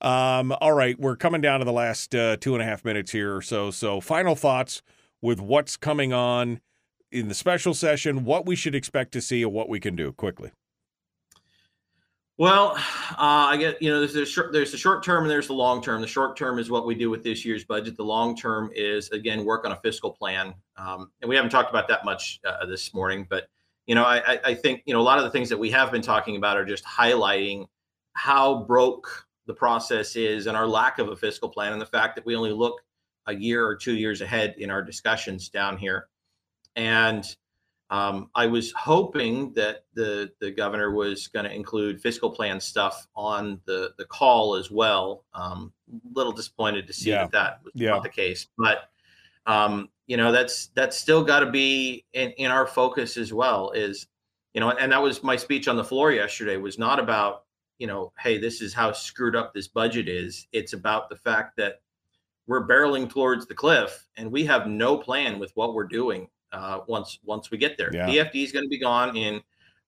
Um, 0.00 0.54
all 0.60 0.72
right, 0.72 0.98
we're 0.98 1.16
coming 1.16 1.40
down 1.40 1.60
to 1.60 1.64
the 1.64 1.72
last 1.72 2.14
uh, 2.14 2.36
two 2.36 2.54
and 2.54 2.62
a 2.62 2.66
half 2.66 2.84
minutes 2.84 3.12
here 3.12 3.34
or 3.34 3.42
so. 3.42 3.70
So, 3.70 4.00
final 4.00 4.34
thoughts 4.34 4.82
with 5.22 5.40
what's 5.40 5.76
coming 5.76 6.12
on 6.12 6.60
in 7.10 7.28
the 7.28 7.34
special 7.34 7.72
session, 7.72 8.24
what 8.24 8.44
we 8.44 8.56
should 8.56 8.74
expect 8.74 9.12
to 9.12 9.20
see, 9.20 9.42
and 9.42 9.52
what 9.52 9.68
we 9.68 9.80
can 9.80 9.96
do 9.96 10.12
quickly. 10.12 10.50
Well, 12.38 12.72
uh, 13.12 13.14
I 13.18 13.56
get 13.56 13.80
you 13.80 13.90
know 13.90 14.00
there's 14.00 14.12
the 14.12 14.26
short 14.26 14.52
there's 14.52 14.70
the 14.70 14.76
short 14.76 15.02
term 15.02 15.24
and 15.24 15.30
there's 15.30 15.46
the 15.46 15.54
long 15.54 15.82
term. 15.82 16.02
The 16.02 16.06
short 16.06 16.36
term 16.36 16.58
is 16.58 16.68
what 16.68 16.86
we 16.86 16.94
do 16.94 17.08
with 17.08 17.24
this 17.24 17.46
year's 17.46 17.64
budget. 17.64 17.96
The 17.96 18.04
long 18.04 18.36
term 18.36 18.70
is 18.74 19.08
again 19.10 19.46
work 19.46 19.64
on 19.64 19.72
a 19.72 19.76
fiscal 19.76 20.10
plan, 20.10 20.52
um, 20.76 21.10
and 21.22 21.30
we 21.30 21.36
haven't 21.36 21.50
talked 21.50 21.70
about 21.70 21.88
that 21.88 22.04
much 22.04 22.40
uh, 22.44 22.66
this 22.66 22.92
morning. 22.92 23.26
But 23.30 23.48
you 23.86 23.94
know, 23.94 24.04
I, 24.04 24.38
I 24.44 24.54
think 24.54 24.82
you 24.84 24.92
know 24.92 25.00
a 25.00 25.02
lot 25.02 25.16
of 25.16 25.24
the 25.24 25.30
things 25.30 25.48
that 25.48 25.58
we 25.58 25.70
have 25.70 25.90
been 25.90 26.02
talking 26.02 26.36
about 26.36 26.58
are 26.58 26.66
just 26.66 26.84
highlighting 26.84 27.66
how 28.12 28.64
broke 28.64 29.25
the 29.46 29.54
process 29.54 30.16
is 30.16 30.46
and 30.46 30.56
our 30.56 30.66
lack 30.66 30.98
of 30.98 31.08
a 31.08 31.16
fiscal 31.16 31.48
plan, 31.48 31.72
and 31.72 31.80
the 31.80 31.86
fact 31.86 32.16
that 32.16 32.26
we 32.26 32.34
only 32.36 32.52
look 32.52 32.82
a 33.26 33.34
year 33.34 33.66
or 33.66 33.74
two 33.74 33.94
years 33.96 34.20
ahead 34.20 34.54
in 34.58 34.70
our 34.70 34.82
discussions 34.82 35.48
down 35.48 35.76
here. 35.76 36.08
And 36.76 37.24
um, 37.90 38.30
I 38.34 38.46
was 38.46 38.72
hoping 38.72 39.52
that 39.54 39.84
the 39.94 40.30
the 40.40 40.50
governor 40.50 40.90
was 40.90 41.28
going 41.28 41.44
to 41.44 41.52
include 41.54 42.00
fiscal 42.00 42.30
plan 42.30 42.60
stuff 42.60 43.06
on 43.14 43.60
the 43.64 43.92
the 43.98 44.04
call 44.06 44.56
as 44.56 44.70
well. 44.70 45.24
Um, 45.34 45.72
little 46.12 46.32
disappointed 46.32 46.86
to 46.88 46.92
see 46.92 47.10
Yeah. 47.10 47.22
that 47.22 47.32
that 47.32 47.60
was 47.64 47.72
Yeah. 47.76 47.90
not 47.90 48.02
the 48.02 48.08
case, 48.08 48.48
but 48.58 48.90
um, 49.46 49.88
you 50.08 50.16
know 50.16 50.32
that's 50.32 50.66
that's 50.74 50.96
still 50.96 51.22
got 51.24 51.40
to 51.40 51.50
be 51.50 52.04
in, 52.12 52.30
in 52.32 52.50
our 52.50 52.66
focus 52.66 53.16
as 53.16 53.32
well. 53.32 53.70
Is 53.70 54.08
you 54.52 54.60
know, 54.60 54.70
and 54.70 54.90
that 54.90 55.02
was 55.02 55.22
my 55.22 55.36
speech 55.36 55.68
on 55.68 55.76
the 55.76 55.84
floor 55.84 56.10
yesterday. 56.10 56.56
Was 56.56 56.78
not 56.78 56.98
about 56.98 57.44
you 57.78 57.86
know, 57.86 58.12
hey, 58.18 58.38
this 58.38 58.60
is 58.60 58.72
how 58.72 58.92
screwed 58.92 59.36
up 59.36 59.52
this 59.52 59.68
budget 59.68 60.08
is. 60.08 60.46
It's 60.52 60.72
about 60.72 61.08
the 61.08 61.16
fact 61.16 61.56
that 61.56 61.80
we're 62.46 62.66
barreling 62.66 63.08
towards 63.08 63.46
the 63.46 63.54
cliff, 63.54 64.06
and 64.16 64.30
we 64.30 64.44
have 64.46 64.66
no 64.66 64.96
plan 64.96 65.38
with 65.38 65.52
what 65.56 65.74
we're 65.74 65.84
doing 65.84 66.28
uh, 66.52 66.80
once 66.86 67.18
once 67.24 67.50
we 67.50 67.58
get 67.58 67.76
there. 67.76 67.90
Yeah. 67.92 68.06
PFD 68.06 68.44
is 68.44 68.52
going 68.52 68.64
to 68.64 68.68
be 68.68 68.78
gone 68.78 69.16
in 69.16 69.42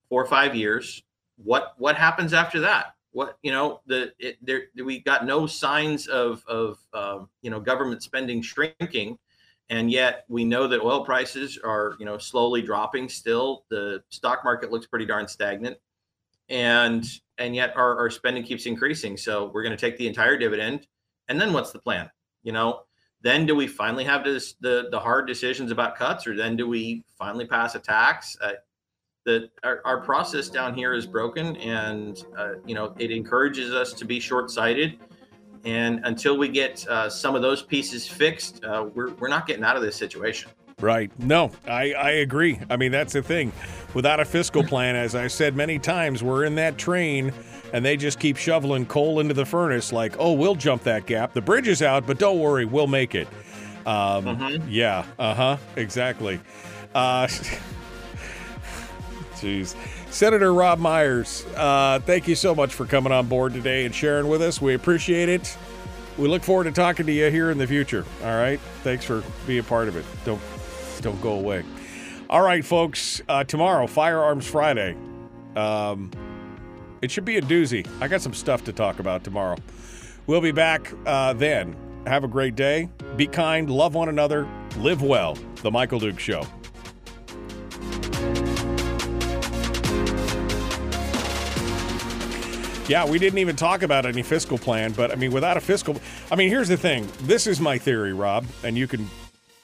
four 0.09 0.23
or 0.23 0.27
five 0.27 0.55
years. 0.55 1.03
What 1.37 1.75
what 1.79 1.97
happens 1.97 2.33
after 2.33 2.61
that? 2.61 2.95
What 3.13 3.39
you 3.43 3.53
know 3.53 3.81
the 3.87 4.13
it, 4.19 4.39
there 4.43 4.65
we 4.85 5.01
got 5.01 5.25
no 5.25 5.47
signs 5.47 6.09
of 6.09 6.45
of 6.47 6.79
um, 6.93 7.29
you 7.43 7.51
know 7.51 7.61
government 7.61 8.03
spending 8.03 8.43
shrinking, 8.43 9.19
and 9.71 9.91
yet 9.91 10.25
we 10.29 10.45
know 10.45 10.67
that 10.67 10.81
oil 10.81 11.05
prices 11.05 11.59
are 11.63 11.97
you 11.99 12.07
know 12.07 12.19
slowly 12.19 12.61
dropping. 12.61 13.09
Still, 13.09 13.65
the 13.71 14.03
stock 14.11 14.45
market 14.45 14.73
looks 14.73 14.87
pretty 14.87 15.07
darn 15.07 15.29
stagnant, 15.29 15.79
and 16.49 17.05
and 17.39 17.55
yet 17.55 17.77
our, 17.77 17.97
our 17.99 18.11
spending 18.11 18.43
keeps 18.43 18.67
increasing. 18.67 19.17
So 19.17 19.51
we're 19.53 19.63
going 19.63 19.77
to 19.77 19.81
take 19.81 19.97
the 19.97 20.07
entire 20.07 20.37
dividend, 20.37 20.87
and 21.29 21.41
then 21.41 21.53
what's 21.53 21.71
the 21.73 21.79
plan? 21.79 22.11
You 22.43 22.53
know, 22.53 22.83
then 23.23 23.47
do 23.47 23.55
we 23.55 23.67
finally 23.67 24.05
have 24.05 24.25
this, 24.25 24.55
the 24.61 24.89
the 24.91 25.01
hard 25.01 25.27
decisions 25.27 25.71
about 25.71 25.97
cuts, 25.97 26.27
or 26.27 26.37
then 26.37 26.57
do 26.57 26.69
we 26.69 27.05
finally 27.17 27.47
pass 27.47 27.75
a 27.75 27.81
tax? 27.81 28.37
Uh, 28.41 28.53
our, 29.63 29.83
our 29.85 30.01
process 30.01 30.49
down 30.49 30.75
here 30.75 30.95
is 30.95 31.07
broken, 31.07 31.57
and 31.57 32.25
uh, 32.37 32.55
you 32.67 32.75
know 32.75 32.95
it 32.99 33.11
encourages 33.11 33.75
us 33.75 33.93
to 33.95 34.05
be 34.05 34.21
short 34.21 34.51
sighted. 34.51 34.99
And 35.65 36.01
until 36.05 36.39
we 36.39 36.49
get 36.49 36.87
uh, 36.89 37.11
some 37.11 37.35
of 37.35 37.43
those 37.43 37.63
pieces 37.63 38.09
fixed, 38.09 38.65
uh, 38.65 38.89
we're 38.95 39.13
we're 39.15 39.29
not 39.29 39.47
getting 39.47 39.65
out 39.65 39.77
of 39.77 39.83
this 39.83 39.97
situation. 39.97 40.51
Right. 40.81 41.11
No, 41.19 41.51
I, 41.67 41.93
I 41.93 42.11
agree. 42.11 42.61
I 42.71 42.77
mean, 42.77 42.93
that's 42.93 43.13
the 43.13 43.23
thing. 43.23 43.53
Without 43.95 44.21
a 44.21 44.25
fiscal 44.25 44.63
plan, 44.63 44.97
as 44.97 45.15
I 45.15 45.29
said 45.29 45.57
many 45.57 45.79
times, 45.79 46.23
we're 46.23 46.45
in 46.45 46.55
that 46.57 46.77
train 46.79 47.33
and 47.73 47.85
they 47.85 47.97
just 47.97 48.19
keep 48.21 48.37
shoveling 48.37 48.87
coal 48.87 49.21
into 49.21 49.35
the 49.35 49.45
furnace 49.47 49.93
like, 49.93 50.17
oh, 50.19 50.33
we'll 50.33 50.55
jump 50.55 50.83
that 50.85 51.07
gap. 51.07 51.33
The 51.33 51.41
bridge 51.41 51.69
is 51.69 51.83
out, 51.83 52.07
but 52.07 52.19
don't 52.19 52.39
worry, 52.39 52.65
we'll 52.65 52.87
make 52.87 53.15
it. 53.15 53.29
Um, 53.87 54.63
Yeah. 54.69 55.05
Uh 55.19 55.35
huh. 55.35 55.57
Exactly. 55.77 56.41
Uh, 56.95 57.27
Jeez. 59.37 59.75
Senator 60.11 60.53
Robb 60.53 60.79
Myers, 60.79 61.47
uh, 61.57 62.01
thank 62.01 62.27
you 62.29 62.35
so 62.35 62.55
much 62.55 62.75
for 62.75 62.87
coming 62.87 63.13
on 63.13 63.27
board 63.27 63.53
today 63.53 63.85
and 63.85 63.95
sharing 63.95 64.29
with 64.29 64.43
us. 64.43 64.61
We 64.61 64.75
appreciate 64.75 65.29
it. 65.29 65.57
We 66.17 66.29
look 66.29 66.43
forward 66.43 66.65
to 66.65 66.73
talking 66.73 67.07
to 67.07 67.13
you 67.13 67.31
here 67.31 67.51
in 67.51 67.59
the 67.59 67.67
future. 67.67 68.05
All 68.23 68.37
right. 68.37 68.59
Thanks 68.83 69.05
for 69.05 69.23
being 69.47 69.61
a 69.61 69.63
part 69.63 69.87
of 69.89 69.97
it. 69.97 70.05
Don't 70.25 70.41
don't 71.01 71.21
go 71.23 71.33
away. 71.35 71.63
All 72.31 72.43
right, 72.43 72.63
folks. 72.63 73.23
Uh, 73.27 73.43
tomorrow, 73.45 73.87
Firearms 73.87 74.47
Friday. 74.47 74.95
Um, 75.57 76.11
it 77.01 77.11
should 77.11 77.25
be 77.25 77.39
a 77.39 77.43
doozy. 77.43 77.89
I 78.03 78.09
got 78.09 78.21
some 78.21 78.35
stuff 78.35 78.65
to 78.65 78.73
talk 78.73 78.99
about 78.99 79.25
tomorrow. 79.25 79.57
We'll 80.27 80.43
be 80.43 80.53
back 80.53 80.93
uh, 81.07 81.33
then. 81.33 81.75
Have 82.07 82.25
a 82.25 82.29
great 82.29 82.55
day. 82.55 82.91
Be 83.17 83.27
kind. 83.27 83.71
Love 83.71 83.95
one 83.95 84.11
another. 84.11 84.47
Live 84.77 85.01
well. 85.01 85.39
The 85.63 85.71
Michael 85.71 86.01
Duke 86.01 86.21
Show. 86.21 86.43
Yeah, 92.89 93.07
we 93.07 93.19
didn't 93.19 93.39
even 93.39 93.57
talk 93.57 93.83
about 93.83 94.05
any 94.05 94.23
fiscal 94.23 94.59
plan, 94.59 94.93
but 94.93 95.11
I 95.11 95.15
mean, 95.15 95.31
without 95.31 95.57
a 95.57 95.61
fiscal, 95.61 95.97
I 96.31 96.37
mean, 96.37 96.51
here's 96.51 96.69
the 96.69 96.77
thing. 96.77 97.09
This 97.23 97.47
is 97.47 97.59
my 97.59 97.79
theory, 97.79 98.13
Robb, 98.13 98.47
and 98.63 98.77
you 98.77 98.87
can 98.87 99.09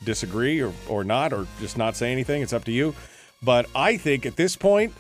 disagree 0.05 0.61
or, 0.61 0.73
or 0.89 1.05
not, 1.05 1.33
or 1.33 1.47
just 1.61 1.77
not 1.77 1.97
say 1.97 2.13
anything. 2.13 2.43
It's 2.43 2.53
up 2.53 2.65
to 2.65 2.73
you. 2.73 2.95
But 3.43 3.67
I 3.75 3.97
think 3.97 4.27
at 4.27 4.37
this 4.37 4.57
point, 4.57 4.93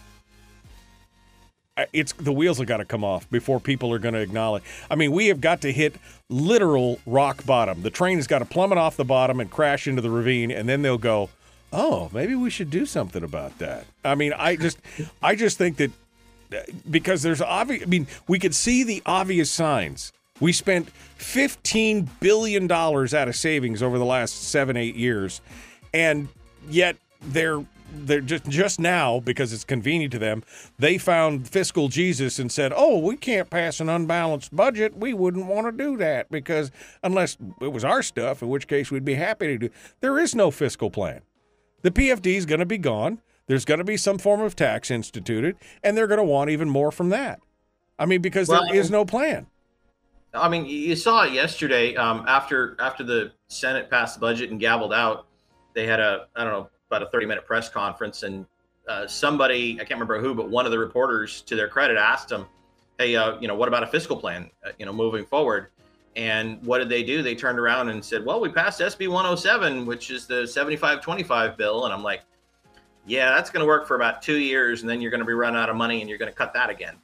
it's 1.92 2.12
the 2.12 2.32
wheels 2.32 2.58
have 2.58 2.66
got 2.66 2.76
to 2.76 2.84
come 2.84 3.02
off 3.02 3.28
before 3.30 3.58
people 3.58 3.92
are 3.92 3.98
going 3.98 4.14
to 4.14 4.20
acknowledge. 4.20 4.62
I 4.90 4.94
mean, 4.94 5.12
we 5.12 5.26
have 5.28 5.40
got 5.40 5.60
to 5.62 5.72
hit 5.72 5.96
literal 6.28 7.00
rock 7.04 7.44
bottom. 7.44 7.82
The 7.82 7.90
train 7.90 8.18
has 8.18 8.26
got 8.26 8.40
to 8.40 8.44
plummet 8.44 8.78
off 8.78 8.96
the 8.96 9.04
bottom 9.04 9.40
and 9.40 9.50
crash 9.50 9.86
into 9.88 10.00
the 10.00 10.10
ravine, 10.10 10.50
and 10.50 10.68
then 10.68 10.82
they'll 10.82 10.98
go, 10.98 11.30
"Oh, 11.72 12.10
maybe 12.12 12.34
we 12.34 12.50
should 12.50 12.70
do 12.70 12.86
something 12.86 13.24
about 13.24 13.58
that." 13.58 13.86
I 14.04 14.14
mean, 14.14 14.32
I 14.34 14.56
just, 14.56 14.78
I 15.22 15.34
just 15.34 15.58
think 15.58 15.78
that 15.78 15.90
because 16.88 17.22
there's 17.22 17.40
obvious. 17.40 17.82
I 17.82 17.86
mean, 17.86 18.06
we 18.28 18.38
could 18.38 18.54
see 18.54 18.84
the 18.84 19.02
obvious 19.04 19.50
signs. 19.50 20.12
We 20.40 20.52
spent 20.52 20.90
fifteen 21.16 22.10
billion 22.20 22.66
dollars 22.66 23.14
out 23.14 23.28
of 23.28 23.36
savings 23.36 23.82
over 23.82 23.98
the 23.98 24.04
last 24.04 24.48
seven, 24.50 24.76
eight 24.76 24.96
years, 24.96 25.40
and 25.92 26.28
yet 26.68 26.96
they're 27.22 27.64
they're 27.92 28.20
just 28.20 28.44
just 28.48 28.80
now 28.80 29.20
because 29.20 29.52
it's 29.52 29.62
convenient 29.62 30.10
to 30.12 30.18
them. 30.18 30.42
They 30.76 30.98
found 30.98 31.48
fiscal 31.48 31.88
Jesus 31.88 32.40
and 32.40 32.50
said, 32.50 32.72
"Oh, 32.74 32.98
we 32.98 33.16
can't 33.16 33.48
pass 33.48 33.78
an 33.78 33.88
unbalanced 33.88 34.54
budget. 34.54 34.96
We 34.96 35.14
wouldn't 35.14 35.46
want 35.46 35.66
to 35.66 35.72
do 35.72 35.96
that 35.98 36.28
because 36.32 36.72
unless 37.04 37.36
it 37.60 37.72
was 37.72 37.84
our 37.84 38.02
stuff, 38.02 38.42
in 38.42 38.48
which 38.48 38.66
case 38.66 38.90
we'd 38.90 39.04
be 39.04 39.14
happy 39.14 39.46
to 39.46 39.58
do." 39.58 39.70
There 40.00 40.18
is 40.18 40.34
no 40.34 40.50
fiscal 40.50 40.90
plan. 40.90 41.20
The 41.82 41.92
PFD 41.92 42.34
is 42.34 42.44
going 42.44 42.60
to 42.60 42.66
be 42.66 42.78
gone. 42.78 43.20
There's 43.46 43.64
going 43.64 43.78
to 43.78 43.84
be 43.84 43.96
some 43.96 44.18
form 44.18 44.40
of 44.40 44.56
tax 44.56 44.90
instituted, 44.90 45.56
and 45.82 45.96
they're 45.96 46.08
going 46.08 46.18
to 46.18 46.24
want 46.24 46.50
even 46.50 46.68
more 46.68 46.90
from 46.90 47.10
that. 47.10 47.40
I 48.00 48.06
mean, 48.06 48.20
because 48.20 48.48
Well, 48.48 48.64
there 48.66 48.74
is 48.74 48.90
no 48.90 49.04
plan. 49.04 49.46
I 50.34 50.48
mean, 50.48 50.66
you 50.66 50.96
saw 50.96 51.24
it 51.24 51.32
yesterday. 51.32 51.94
Um, 51.94 52.24
after 52.26 52.76
after 52.80 53.04
the 53.04 53.32
Senate 53.48 53.88
passed 53.88 54.16
the 54.16 54.20
budget 54.20 54.50
and 54.50 54.60
gavelled 54.60 54.94
out, 54.94 55.26
they 55.74 55.86
had 55.86 56.00
a 56.00 56.26
I 56.34 56.44
don't 56.44 56.52
know 56.52 56.68
about 56.90 57.02
a 57.02 57.06
thirty 57.10 57.26
minute 57.26 57.46
press 57.46 57.68
conference, 57.68 58.24
and 58.24 58.44
uh, 58.88 59.06
somebody 59.06 59.74
I 59.74 59.84
can't 59.84 59.92
remember 59.92 60.20
who, 60.20 60.34
but 60.34 60.50
one 60.50 60.66
of 60.66 60.72
the 60.72 60.78
reporters, 60.78 61.42
to 61.42 61.56
their 61.56 61.68
credit, 61.68 61.96
asked 61.96 62.28
them, 62.28 62.46
"Hey, 62.98 63.14
uh, 63.14 63.38
you 63.40 63.48
know, 63.48 63.54
what 63.54 63.68
about 63.68 63.84
a 63.84 63.86
fiscal 63.86 64.16
plan? 64.16 64.50
Uh, 64.66 64.70
you 64.78 64.86
know, 64.86 64.92
moving 64.92 65.24
forward?" 65.24 65.68
And 66.16 66.62
what 66.64 66.78
did 66.78 66.88
they 66.88 67.02
do? 67.02 67.22
They 67.22 67.34
turned 67.34 67.58
around 67.58 67.88
and 67.88 68.04
said, 68.04 68.24
"Well, 68.24 68.40
we 68.40 68.48
passed 68.48 68.80
SB 68.80 69.08
107, 69.08 69.86
which 69.86 70.10
is 70.10 70.26
the 70.26 70.46
7525 70.46 71.56
bill," 71.56 71.84
and 71.84 71.94
I'm 71.94 72.02
like, 72.02 72.22
"Yeah, 73.06 73.30
that's 73.30 73.50
going 73.50 73.62
to 73.62 73.66
work 73.66 73.86
for 73.86 73.94
about 73.94 74.20
two 74.20 74.38
years, 74.38 74.80
and 74.80 74.90
then 74.90 75.00
you're 75.00 75.12
going 75.12 75.20
to 75.20 75.26
be 75.26 75.32
running 75.32 75.60
out 75.60 75.70
of 75.70 75.76
money, 75.76 76.00
and 76.00 76.08
you're 76.08 76.18
going 76.18 76.30
to 76.30 76.36
cut 76.36 76.52
that 76.54 76.70
again." 76.70 76.96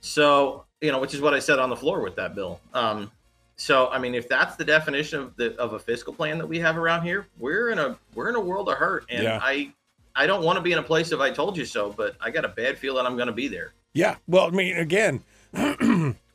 So, 0.00 0.64
you 0.80 0.92
know, 0.92 0.98
which 0.98 1.14
is 1.14 1.20
what 1.20 1.34
I 1.34 1.38
said 1.38 1.58
on 1.58 1.70
the 1.70 1.76
floor 1.76 2.00
with 2.00 2.16
that 2.16 2.34
bill. 2.34 2.60
Um, 2.74 3.10
so, 3.56 3.88
I 3.88 3.98
mean, 3.98 4.14
if 4.14 4.28
that's 4.28 4.56
the 4.56 4.64
definition 4.64 5.20
of 5.20 5.36
the 5.36 5.56
of 5.56 5.72
a 5.72 5.78
fiscal 5.78 6.12
plan 6.12 6.38
that 6.38 6.46
we 6.46 6.58
have 6.60 6.76
around 6.78 7.02
here, 7.02 7.26
we're 7.38 7.70
in 7.70 7.78
a 7.78 7.98
we're 8.14 8.28
in 8.28 8.36
a 8.36 8.40
world 8.40 8.68
of 8.68 8.76
hurt, 8.78 9.04
and 9.08 9.24
Yeah. 9.24 9.40
I 9.42 9.72
I 10.14 10.26
don't 10.26 10.44
want 10.44 10.56
to 10.56 10.62
be 10.62 10.72
in 10.72 10.78
a 10.78 10.82
place 10.82 11.12
if 11.12 11.20
I 11.20 11.30
told 11.30 11.56
you 11.56 11.64
so, 11.64 11.90
but 11.96 12.16
I 12.20 12.30
got 12.30 12.44
a 12.44 12.48
bad 12.48 12.78
feeling 12.78 13.06
I'm 13.06 13.16
going 13.16 13.28
to 13.28 13.32
be 13.32 13.48
there. 13.48 13.72
Yeah. 13.94 14.16
Well, 14.26 14.46
I 14.46 14.50
mean, 14.50 14.76
again, 14.76 15.22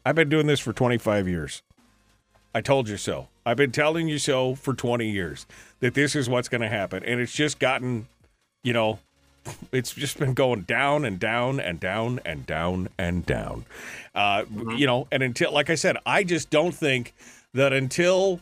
I've 0.06 0.16
been 0.16 0.30
doing 0.30 0.48
this 0.48 0.60
for 0.60 0.74
25 0.74 1.28
years. 1.28 1.62
I 2.56 2.62
told 2.62 2.88
you 2.88 2.98
so. 2.98 3.30
I've 3.46 3.58
been 3.58 3.72
telling 3.72 4.08
you 4.08 4.20
so 4.20 4.56
for 4.56 4.74
20 4.74 5.10
years 5.10 5.46
that 5.80 5.94
this 5.96 6.16
is 6.16 6.30
what's 6.30 6.48
going 6.50 6.62
to 6.62 6.70
happen. 6.70 7.04
And 7.04 7.20
it's 7.20 7.34
just 7.34 7.60
gotten, 7.60 8.08
you 8.64 8.74
know, 8.74 9.00
it's 9.72 9.94
just 9.94 10.18
been 10.20 10.34
going 10.34 10.62
down 10.62 11.06
and 11.06 11.20
down 11.20 11.60
and 11.60 11.80
down 11.80 12.20
and 12.26 12.46
down 12.46 12.90
and 12.98 13.26
down. 13.26 13.66
Uh, 14.16 14.46
You 14.76 14.86
know, 14.88 15.08
and 15.12 15.24
until, 15.24 15.52
like 15.52 15.70
I 15.70 15.76
said, 15.76 15.98
I 16.06 16.24
just 16.24 16.50
don't 16.50 16.74
think 16.74 17.14
that 17.54 17.74
until 17.74 18.42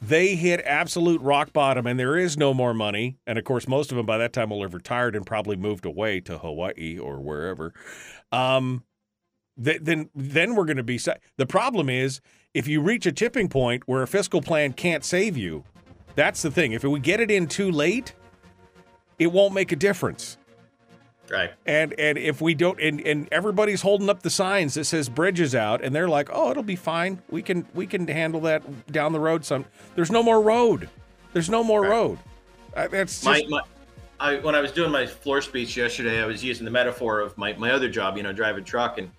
they 0.00 0.36
hit 0.36 0.60
absolute 0.64 1.20
rock 1.20 1.52
bottom 1.52 1.86
and 1.86 1.98
there 1.98 2.16
is 2.16 2.36
no 2.36 2.54
more 2.54 2.72
money, 2.72 3.16
and 3.26 3.38
of 3.38 3.44
course, 3.44 3.66
most 3.66 3.90
of 3.90 3.96
them 3.96 4.06
by 4.06 4.18
that 4.18 4.32
time 4.32 4.50
will 4.50 4.62
have 4.62 4.74
retired 4.74 5.16
and 5.16 5.26
probably 5.26 5.56
moved 5.56 5.84
away 5.84 6.20
to 6.20 6.38
Hawaii 6.38 6.98
or 6.98 7.18
wherever. 7.18 7.72
Um, 8.30 8.84
th- 9.62 9.80
then 9.82 10.08
then 10.14 10.54
we're 10.54 10.66
going 10.66 10.76
to 10.76 10.82
be. 10.84 10.98
Sa- 10.98 11.14
the 11.36 11.46
problem 11.46 11.88
is 11.88 12.20
if 12.54 12.68
you 12.68 12.80
reach 12.80 13.06
a 13.06 13.12
tipping 13.12 13.48
point 13.48 13.82
where 13.86 14.02
a 14.02 14.06
fiscal 14.06 14.40
plan 14.40 14.72
can't 14.72 15.04
save 15.04 15.36
you, 15.36 15.64
that's 16.14 16.42
the 16.42 16.50
thing. 16.50 16.72
If 16.72 16.84
we 16.84 17.00
get 17.00 17.20
it 17.20 17.30
in 17.30 17.48
too 17.48 17.70
late, 17.70 18.14
it 19.18 19.28
won't 19.28 19.54
make 19.54 19.72
a 19.72 19.76
difference. 19.76 20.36
Right. 21.30 21.52
And 21.66 21.92
and 21.98 22.16
if 22.16 22.40
we 22.40 22.54
don't 22.54 22.80
and, 22.80 23.00
and 23.02 23.28
everybody's 23.30 23.82
holding 23.82 24.08
up 24.08 24.22
the 24.22 24.30
signs 24.30 24.74
that 24.74 24.84
says 24.84 25.08
bridges 25.08 25.54
out 25.54 25.84
and 25.84 25.94
they're 25.94 26.08
like, 26.08 26.30
"Oh, 26.32 26.50
it'll 26.50 26.62
be 26.62 26.76
fine. 26.76 27.20
We 27.28 27.42
can 27.42 27.66
we 27.74 27.86
can 27.86 28.08
handle 28.08 28.40
that 28.42 28.62
down 28.90 29.12
the 29.12 29.20
road 29.20 29.44
some." 29.44 29.66
There's 29.94 30.10
no 30.10 30.22
more 30.22 30.40
road. 30.40 30.88
There's 31.34 31.50
no 31.50 31.62
more 31.62 31.82
road. 31.82 32.18
Uh, 32.74 32.88
That's 32.88 33.22
my, 33.24 33.40
just 33.40 33.50
my 33.50 33.60
I, 34.20 34.36
when 34.36 34.54
I 34.54 34.60
was 34.60 34.72
doing 34.72 34.90
my 34.90 35.06
floor 35.06 35.40
speech 35.40 35.76
yesterday, 35.76 36.22
I 36.22 36.26
was 36.26 36.42
using 36.42 36.64
the 36.64 36.70
metaphor 36.70 37.20
of 37.20 37.36
my, 37.38 37.52
my 37.54 37.70
other 37.70 37.88
job, 37.88 38.16
you 38.16 38.22
know, 38.22 38.32
driving 38.32 38.62
a 38.62 38.66
truck, 38.66 38.98
and 38.98 39.10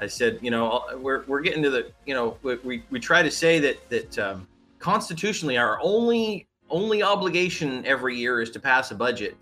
I 0.00 0.06
said, 0.06 0.38
you 0.42 0.50
know, 0.50 0.84
we're, 0.96 1.24
we're 1.26 1.40
getting 1.40 1.62
to 1.64 1.70
the, 1.70 1.90
you 2.06 2.14
know, 2.14 2.36
we, 2.42 2.56
we, 2.56 2.82
we 2.90 3.00
try 3.00 3.22
to 3.22 3.30
say 3.30 3.58
that 3.58 3.88
that 3.90 4.18
um, 4.18 4.46
constitutionally 4.78 5.56
our 5.56 5.80
only 5.82 6.46
only 6.70 7.02
obligation 7.02 7.84
every 7.86 8.16
year 8.16 8.40
is 8.40 8.50
to 8.50 8.60
pass 8.60 8.90
a 8.90 8.94
budget, 8.94 9.36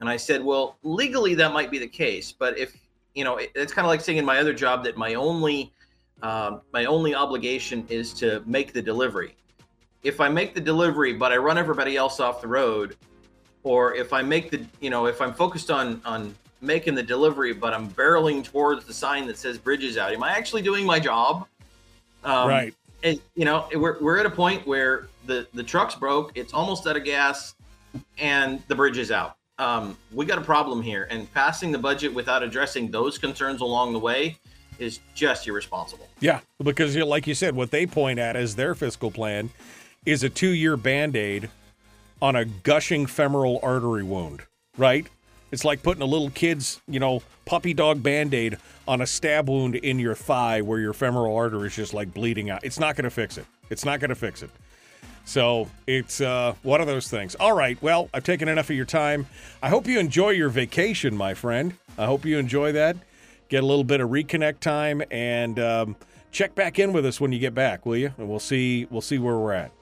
and 0.00 0.08
I 0.08 0.16
said, 0.16 0.42
well, 0.42 0.76
legally 0.82 1.34
that 1.36 1.52
might 1.52 1.70
be 1.70 1.78
the 1.78 1.88
case, 1.88 2.32
but 2.32 2.58
if 2.58 2.76
you 3.14 3.24
know, 3.24 3.36
it, 3.36 3.52
it's 3.54 3.72
kind 3.72 3.84
of 3.84 3.90
like 3.90 4.00
saying 4.00 4.18
in 4.18 4.24
my 4.24 4.38
other 4.38 4.54
job 4.54 4.84
that 4.84 4.96
my 4.96 5.14
only 5.14 5.72
um, 6.22 6.62
my 6.72 6.84
only 6.84 7.14
obligation 7.14 7.84
is 7.88 8.12
to 8.14 8.42
make 8.46 8.72
the 8.72 8.82
delivery. 8.82 9.36
If 10.02 10.20
I 10.20 10.28
make 10.28 10.54
the 10.54 10.60
delivery, 10.60 11.12
but 11.12 11.32
I 11.32 11.36
run 11.36 11.58
everybody 11.58 11.96
else 11.96 12.20
off 12.20 12.40
the 12.40 12.48
road, 12.48 12.96
or 13.64 13.94
if 13.94 14.12
I 14.12 14.22
make 14.22 14.50
the, 14.50 14.64
you 14.80 14.90
know, 14.90 15.06
if 15.06 15.20
I'm 15.20 15.34
focused 15.34 15.70
on 15.70 16.00
on 16.04 16.34
making 16.60 16.94
the 16.94 17.02
delivery, 17.02 17.52
but 17.52 17.74
I'm 17.74 17.88
barreling 17.90 18.44
towards 18.44 18.84
the 18.84 18.94
sign 18.94 19.26
that 19.26 19.36
says 19.36 19.58
bridges 19.58 19.98
out, 19.98 20.12
am 20.12 20.22
I 20.22 20.30
actually 20.30 20.62
doing 20.62 20.86
my 20.86 21.00
job? 21.00 21.46
Um, 22.24 22.48
right. 22.48 22.74
And 23.02 23.20
you 23.34 23.44
know, 23.44 23.68
we're 23.74 24.00
we're 24.00 24.18
at 24.18 24.26
a 24.26 24.30
point 24.30 24.66
where 24.66 25.08
the 25.26 25.46
the 25.54 25.62
truck's 25.62 25.94
broke, 25.94 26.32
it's 26.34 26.52
almost 26.52 26.86
out 26.86 26.96
of 26.96 27.04
gas, 27.04 27.54
and 28.18 28.62
the 28.68 28.74
bridge 28.74 28.98
is 28.98 29.10
out. 29.10 29.36
Um, 29.58 29.96
we 30.12 30.24
got 30.24 30.38
a 30.38 30.42
problem 30.42 30.82
here, 30.82 31.06
and 31.10 31.32
passing 31.32 31.72
the 31.72 31.78
budget 31.78 32.12
without 32.12 32.42
addressing 32.42 32.90
those 32.90 33.18
concerns 33.18 33.60
along 33.60 33.92
the 33.92 33.98
way 33.98 34.38
is 34.78 35.00
just 35.14 35.46
irresponsible. 35.46 36.08
Yeah, 36.20 36.40
because 36.62 36.94
you 36.94 37.00
know, 37.00 37.06
like 37.06 37.26
you 37.26 37.34
said, 37.34 37.54
what 37.54 37.70
they 37.70 37.86
point 37.86 38.18
at 38.18 38.34
as 38.34 38.56
their 38.56 38.74
fiscal 38.74 39.10
plan 39.10 39.50
is 40.04 40.24
a 40.24 40.28
two-year 40.28 40.76
band-aid 40.76 41.48
on 42.20 42.34
a 42.34 42.44
gushing 42.44 43.06
femoral 43.06 43.60
artery 43.62 44.02
wound, 44.02 44.42
right? 44.76 45.06
It's 45.52 45.64
like 45.64 45.82
putting 45.82 46.02
a 46.02 46.06
little 46.06 46.30
kid's, 46.30 46.80
you 46.88 46.98
know, 46.98 47.22
puppy 47.44 47.74
dog 47.74 48.02
band-aid 48.02 48.56
on 48.88 49.02
a 49.02 49.06
stab 49.06 49.48
wound 49.48 49.76
in 49.76 49.98
your 49.98 50.14
thigh 50.14 50.62
where 50.62 50.80
your 50.80 50.94
femoral 50.94 51.36
artery 51.36 51.68
is 51.68 51.76
just 51.76 51.94
like 51.94 52.12
bleeding 52.14 52.48
out. 52.48 52.64
It's 52.64 52.80
not 52.80 52.96
going 52.96 53.04
to 53.04 53.10
fix 53.10 53.36
it. 53.38 53.46
It's 53.70 53.84
not 53.84 54.00
going 54.00 54.08
to 54.08 54.16
fix 54.16 54.42
it. 54.42 54.50
So 55.24 55.68
it's 55.86 56.20
uh, 56.20 56.54
one 56.62 56.80
of 56.80 56.86
those 56.86 57.08
things. 57.08 57.34
All 57.36 57.52
right. 57.52 57.80
Well, 57.82 58.08
I've 58.12 58.24
taken 58.24 58.48
enough 58.48 58.70
of 58.70 58.76
your 58.76 58.84
time. 58.84 59.26
I 59.62 59.68
hope 59.68 59.86
you 59.86 59.98
enjoy 59.98 60.30
your 60.30 60.48
vacation, 60.48 61.16
my 61.16 61.34
friend. 61.34 61.74
I 61.96 62.06
hope 62.06 62.24
you 62.24 62.38
enjoy 62.38 62.72
that. 62.72 62.96
Get 63.48 63.62
a 63.62 63.66
little 63.66 63.84
bit 63.84 64.00
of 64.00 64.10
reconnect 64.10 64.60
time 64.60 65.02
and 65.10 65.58
um, 65.58 65.96
check 66.32 66.54
back 66.54 66.78
in 66.78 66.92
with 66.92 67.06
us 67.06 67.20
when 67.20 67.32
you 67.32 67.38
get 67.38 67.54
back, 67.54 67.86
will 67.86 67.96
you? 67.96 68.12
And 68.18 68.28
we'll 68.28 68.40
see. 68.40 68.86
We'll 68.90 69.00
see 69.00 69.18
where 69.18 69.36
we're 69.36 69.52
at. 69.52 69.72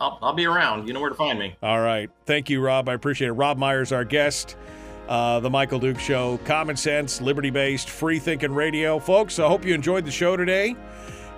I'll, 0.00 0.18
I'll 0.22 0.32
be 0.32 0.46
around. 0.46 0.88
You 0.88 0.94
know 0.94 1.00
where 1.00 1.10
to 1.10 1.16
find 1.16 1.38
me. 1.38 1.56
All 1.62 1.80
right. 1.80 2.10
Thank 2.26 2.48
you, 2.48 2.60
Robb. 2.60 2.88
I 2.88 2.94
appreciate 2.94 3.28
it. 3.28 3.32
Robb 3.32 3.58
Myers, 3.58 3.92
our 3.92 4.04
guest. 4.04 4.56
Uh, 5.08 5.40
the 5.40 5.50
Michael 5.50 5.80
Duke 5.80 5.98
Show, 5.98 6.38
common 6.44 6.76
sense, 6.76 7.20
liberty 7.20 7.50
based, 7.50 7.90
free 7.90 8.18
thinking 8.18 8.52
radio. 8.52 8.98
Folks, 8.98 9.38
I 9.38 9.48
hope 9.48 9.64
you 9.64 9.74
enjoyed 9.74 10.04
the 10.04 10.12
show 10.12 10.36
today. 10.36 10.76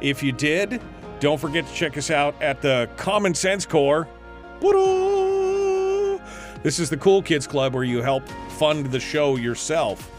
If 0.01 0.23
you 0.23 0.33
did, 0.33 0.83
don't 1.21 1.41
forget 1.41 1.67
to 1.67 1.75
check 1.75 1.97
us 1.97 2.11
out 2.11 2.35
at 2.43 2.61
the 2.63 2.89
Common 2.97 3.35
Sense 3.35 3.67
Core. 3.67 4.09
This 6.63 6.79
is 6.79 6.89
the 6.89 6.97
Cool 6.97 7.23
Kids 7.23 7.47
Club 7.47 7.75
where 7.75 7.85
you 7.85 8.03
help 8.03 8.27
fund 8.59 8.87
the 8.87 9.01
show 9.01 9.37
yourself. 9.37 10.11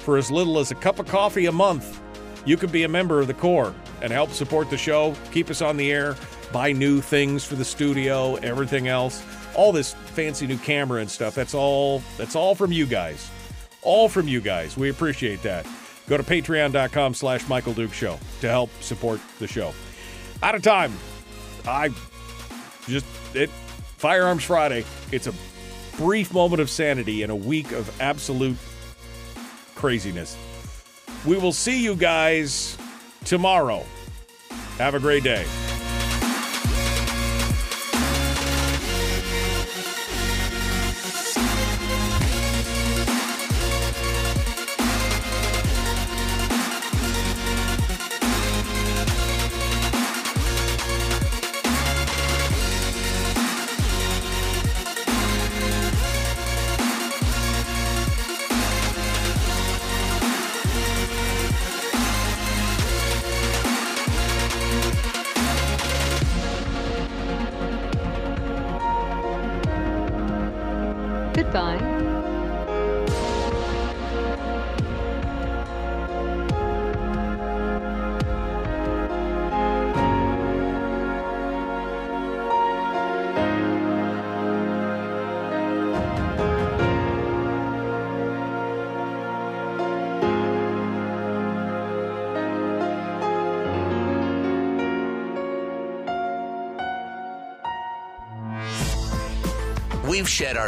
For 0.00 0.16
as 0.16 0.30
little 0.30 0.58
as 0.58 0.70
a 0.70 0.74
cup 0.74 0.98
of 0.98 1.06
coffee 1.06 1.46
a 1.46 1.52
month, 1.52 2.00
you 2.46 2.56
can 2.56 2.70
be 2.70 2.84
a 2.84 2.88
member 2.88 3.20
of 3.20 3.26
the 3.26 3.34
Core 3.34 3.74
and 4.00 4.12
help 4.12 4.30
support 4.30 4.70
the 4.70 4.78
show, 4.78 5.14
keep 5.30 5.50
us 5.50 5.60
on 5.60 5.76
the 5.76 5.92
air, 5.92 6.16
buy 6.52 6.72
new 6.72 7.00
things 7.00 7.44
for 7.44 7.54
the 7.54 7.64
studio, 7.64 8.36
everything 8.36 8.88
else. 8.88 9.22
All 9.54 9.72
this 9.72 9.92
fancy 9.92 10.46
new 10.46 10.56
camera 10.58 11.00
and 11.00 11.10
stuff. 11.10 11.34
That's 11.34 11.54
all 11.54 12.02
that's 12.16 12.36
all 12.36 12.54
from 12.54 12.72
you 12.72 12.86
guys. 12.86 13.30
All 13.82 14.08
from 14.08 14.28
you 14.28 14.40
guys. 14.40 14.76
We 14.76 14.88
appreciate 14.88 15.42
that. 15.42 15.66
Go 16.08 16.16
to 16.16 16.22
patreon.com 16.22 17.14
slash 17.14 17.48
Michael 17.48 17.72
Duke 17.72 17.92
Show 17.92 18.18
to 18.40 18.48
help 18.48 18.70
support 18.80 19.20
the 19.38 19.46
show. 19.46 19.72
Out 20.42 20.54
of 20.54 20.62
time. 20.62 20.92
I 21.66 21.90
just 22.86 23.06
it 23.34 23.50
Firearms 23.98 24.44
Friday. 24.44 24.84
It's 25.12 25.26
a 25.26 25.34
brief 25.96 26.32
moment 26.32 26.62
of 26.62 26.70
sanity 26.70 27.22
in 27.22 27.30
a 27.30 27.36
week 27.36 27.72
of 27.72 28.00
absolute 28.00 28.56
craziness. 29.74 30.36
We 31.26 31.36
will 31.36 31.52
see 31.52 31.82
you 31.82 31.94
guys 31.94 32.78
tomorrow. 33.24 33.84
Have 34.78 34.94
a 34.94 35.00
great 35.00 35.22
day. 35.22 35.44